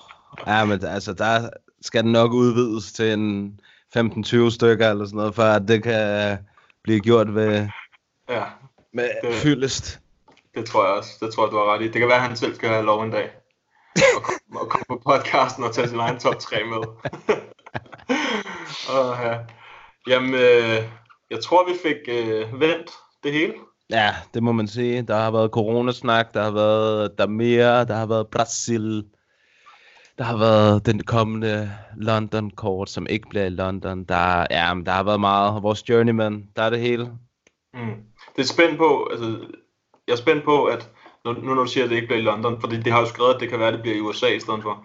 ja, 0.46 0.64
men 0.64 0.84
altså, 0.84 1.12
der 1.12 1.48
skal 1.82 2.02
den 2.04 2.12
nok 2.12 2.32
udvides 2.32 2.92
til 2.92 3.12
en 3.12 3.60
15-20 3.96 4.50
stykker 4.50 4.90
eller 4.90 5.04
sådan 5.04 5.16
noget, 5.16 5.34
for 5.34 5.42
at 5.42 5.62
det 5.68 5.82
kan 5.82 6.38
blive 6.82 7.00
gjort 7.00 7.34
ved, 7.34 7.68
Ja, 8.28 8.42
med 8.94 9.08
Det- 9.24 9.34
fyldest. 9.34 10.00
det 10.54 10.64
tror 10.64 10.84
jeg 10.86 10.94
også. 10.94 11.10
Det 11.20 11.34
tror 11.34 11.44
jeg, 11.46 11.52
du 11.52 11.56
har 11.56 11.74
ret 11.74 11.80
i. 11.82 11.84
Det 11.84 11.92
kan 12.00 12.08
være, 12.08 12.16
at 12.16 12.22
han 12.22 12.36
selv 12.36 12.54
skal 12.54 12.68
have 12.68 12.84
lov 12.84 13.02
en 13.02 13.10
dag. 13.10 13.30
Og 14.54 14.68
komme, 14.68 14.84
på 14.88 15.02
podcasten 15.06 15.64
og 15.64 15.74
tage 15.74 15.88
sin 15.88 15.98
egen 15.98 16.18
top 16.18 16.38
3 16.38 16.64
med. 16.64 16.78
og, 18.94 19.24
ja. 19.24 19.38
Jamen, 20.08 20.34
øh, 20.34 20.82
jeg 21.30 21.40
tror, 21.44 21.68
vi 21.68 21.74
fik 21.82 21.96
øh, 22.08 22.60
vendt 22.60 22.90
det 23.22 23.32
hele. 23.32 23.54
Ja, 23.90 24.14
det 24.34 24.42
må 24.42 24.52
man 24.52 24.68
sige. 24.68 25.02
Der 25.02 25.16
har 25.16 25.30
været 25.30 25.50
coronasnak, 25.50 26.34
der 26.34 26.42
har 26.42 26.50
været 26.50 27.18
Damir, 27.18 27.84
der 27.84 27.94
har 27.94 28.06
været 28.06 28.28
Brasil. 28.28 29.04
Der 30.18 30.24
har 30.24 30.36
været 30.36 30.86
den 30.86 31.02
kommende 31.02 31.72
London-kort, 31.96 32.90
som 32.90 33.06
ikke 33.06 33.28
bliver 33.28 33.44
i 33.44 33.50
London. 33.50 34.04
Der, 34.04 34.46
ja, 34.50 34.74
men 34.74 34.86
der 34.86 34.92
har 34.92 35.02
været 35.02 35.20
meget. 35.20 35.62
Vores 35.62 35.88
journeyman, 35.88 36.48
der 36.56 36.62
er 36.62 36.70
det 36.70 36.80
hele. 36.80 37.12
Mm. 37.74 37.94
Det 38.36 38.42
er 38.42 38.46
spændt 38.46 38.78
på, 38.78 39.08
altså, 39.10 39.26
jeg 40.06 40.12
er 40.12 40.16
spændt 40.16 40.44
på, 40.44 40.64
at 40.64 40.90
nu, 41.32 41.40
nu 41.40 41.54
når 41.54 41.62
du 41.62 41.68
siger, 41.70 41.84
at 41.84 41.90
det 41.90 41.96
ikke 41.96 42.06
bliver 42.08 42.18
i 42.20 42.22
London, 42.24 42.60
fordi 42.60 42.76
det 42.82 42.92
har 42.92 43.00
jo 43.00 43.06
skrevet, 43.06 43.34
at 43.34 43.40
det 43.40 43.48
kan 43.48 43.58
være, 43.58 43.68
at 43.68 43.74
det 43.74 43.82
bliver 43.82 43.96
i 43.96 44.00
USA 44.00 44.26
i 44.28 44.40
stedet 44.40 44.62
for. 44.62 44.84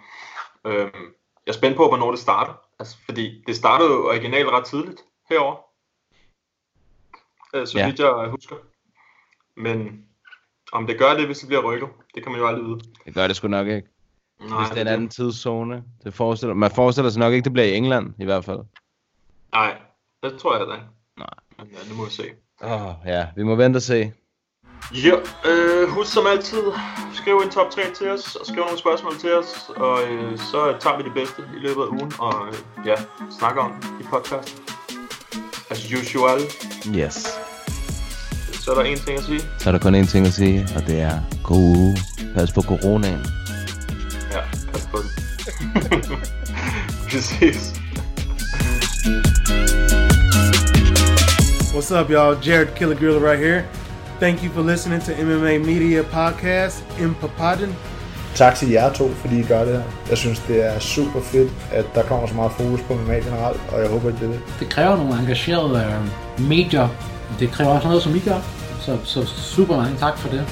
Øhm, 0.67 1.13
jeg 1.45 1.51
er 1.51 1.53
spændt 1.53 1.77
på, 1.77 1.87
hvornår 1.87 2.11
det 2.11 2.19
starter. 2.19 2.53
Altså, 2.79 2.97
fordi 3.05 3.43
det 3.47 3.55
startede 3.55 3.89
jo 3.89 4.07
originalt 4.07 4.47
ret 4.49 4.65
tidligt 4.65 5.01
herover. 5.29 5.55
Øh, 7.55 7.67
så 7.67 7.77
Ja. 7.77 7.85
vidt 7.87 7.99
jeg 7.99 8.27
husker. 8.29 8.55
Men 9.55 10.05
om 10.71 10.87
det 10.87 10.97
gør 10.99 11.13
det, 11.13 11.25
hvis 11.25 11.39
det 11.39 11.47
bliver 11.47 11.61
rykket, 11.63 11.89
det 12.15 12.23
kan 12.23 12.31
man 12.31 12.41
jo 12.41 12.47
aldrig 12.47 12.65
vide. 12.65 12.79
Det 13.05 13.13
gør 13.13 13.27
det 13.27 13.35
sgu 13.35 13.47
nok 13.47 13.67
ikke. 13.67 13.87
Nej, 14.39 14.59
Hvis 14.59 14.69
det 14.69 14.77
er 14.77 14.81
en 14.81 14.87
anden 14.87 15.09
tidszone. 15.09 15.83
Det 16.03 16.13
forestiller, 16.13 16.53
man 16.55 16.71
forestiller 16.71 17.09
sig 17.11 17.19
nok 17.19 17.33
ikke, 17.33 17.43
det 17.43 17.53
bliver 17.53 17.65
i 17.67 17.75
England, 17.75 18.13
i 18.19 18.25
hvert 18.25 18.45
fald. 18.45 18.59
Nej, 19.51 19.77
det 20.23 20.39
tror 20.39 20.53
jeg 20.53 20.59
heller 20.59 20.75
ikke. 20.75 20.87
Nej. 21.17 21.27
Men 21.57 21.67
ja, 21.67 21.79
det 21.89 21.97
må 21.97 22.05
vi 22.05 22.11
se. 22.11 22.23
Åh, 22.63 22.87
oh, 22.87 22.93
ja, 23.05 23.27
vi 23.35 23.43
må 23.43 23.55
vente 23.55 23.77
og 23.77 23.81
se. 23.81 24.13
Ja, 24.91 25.15
øh, 25.49 25.89
husk 25.89 26.13
som 26.13 26.27
altid, 26.27 26.61
skriv 27.13 27.33
en 27.45 27.49
top 27.49 27.71
3 27.71 27.81
til 27.97 28.09
os, 28.09 28.35
og 28.35 28.45
skriv 28.45 28.57
nogle 28.59 28.77
spørgsmål 28.79 29.17
til 29.19 29.33
os, 29.33 29.69
og 29.75 29.99
øh, 30.03 30.37
så 30.37 30.73
tager 30.79 30.97
vi 30.97 31.03
det 31.03 31.13
bedste 31.13 31.41
i 31.55 31.59
løbet 31.59 31.81
af 31.81 31.87
ugen, 31.87 32.11
og 32.19 32.33
øh, 32.47 32.87
ja, 32.87 32.95
snakker 33.39 33.61
om 33.61 33.71
i 34.01 34.03
podcast. 34.03 34.55
As 35.69 35.93
usual, 35.93 36.39
Yes. 36.95 37.27
så 38.53 38.71
er 38.71 38.75
der 38.75 38.81
en 38.83 38.97
ting 38.99 39.17
at 39.17 39.23
sige. 39.23 39.41
Så 39.59 39.69
er 39.69 39.71
der 39.71 39.79
kun 39.79 39.95
én 39.95 40.11
ting 40.11 40.27
at 40.27 40.33
sige, 40.33 40.67
og 40.75 40.87
det 40.87 41.01
er 41.01 41.19
god 41.43 41.57
uge. 41.77 41.97
Pas 42.35 42.51
på 42.51 42.61
coronaen. 42.61 43.25
Ja, 44.31 44.39
pas 44.73 44.87
på 44.91 44.97
det. 44.97 45.11
vi 47.13 47.19
ses. 47.21 47.73
What's 51.73 51.91
up, 52.01 52.09
y'all? 52.09 52.35
Jared 52.47 52.67
Killer 52.75 52.95
Gorilla 52.95 53.19
right 53.31 53.39
here. 53.45 53.63
Thank 54.23 54.41
you 54.43 54.49
for 54.51 54.61
listening 54.61 55.01
to 55.01 55.11
MMA 55.11 55.65
Media 55.65 56.01
Podcast 56.01 56.83
in 56.99 57.15
Papadon. 57.15 57.75
Tak 58.35 58.55
til 58.55 58.69
jer 58.69 58.93
to, 58.93 59.09
fordi 59.09 59.39
I 59.39 59.43
gør 59.43 59.65
det 59.65 59.73
her. 59.73 59.83
Jeg 60.09 60.17
synes, 60.17 60.39
det 60.39 60.65
er 60.65 60.79
super 60.79 61.21
fedt, 61.21 61.51
at 61.71 61.85
der 61.95 62.03
kommer 62.03 62.27
så 62.27 62.33
meget 62.33 62.51
fokus 62.51 62.81
på 62.81 62.93
MMA 62.93 63.13
generelt, 63.13 63.61
og 63.71 63.79
jeg 63.81 63.89
håber, 63.89 64.07
at 64.09 64.15
det 64.19 64.23
er 64.23 64.31
det. 64.31 64.41
Det 64.59 64.69
kræver 64.69 64.97
nogle 64.97 65.19
engagerede 65.19 65.85
øh, 66.39 66.47
medier. 66.49 66.87
Det 67.39 67.51
kræver 67.51 67.71
også 67.71 67.87
noget, 67.87 68.03
som 68.03 68.15
I 68.15 68.19
gør. 68.19 68.39
Så, 68.81 68.97
så 69.03 69.25
super 69.25 69.77
mange 69.77 69.97
tak 69.97 70.17
for 70.17 70.29
det. 70.29 70.45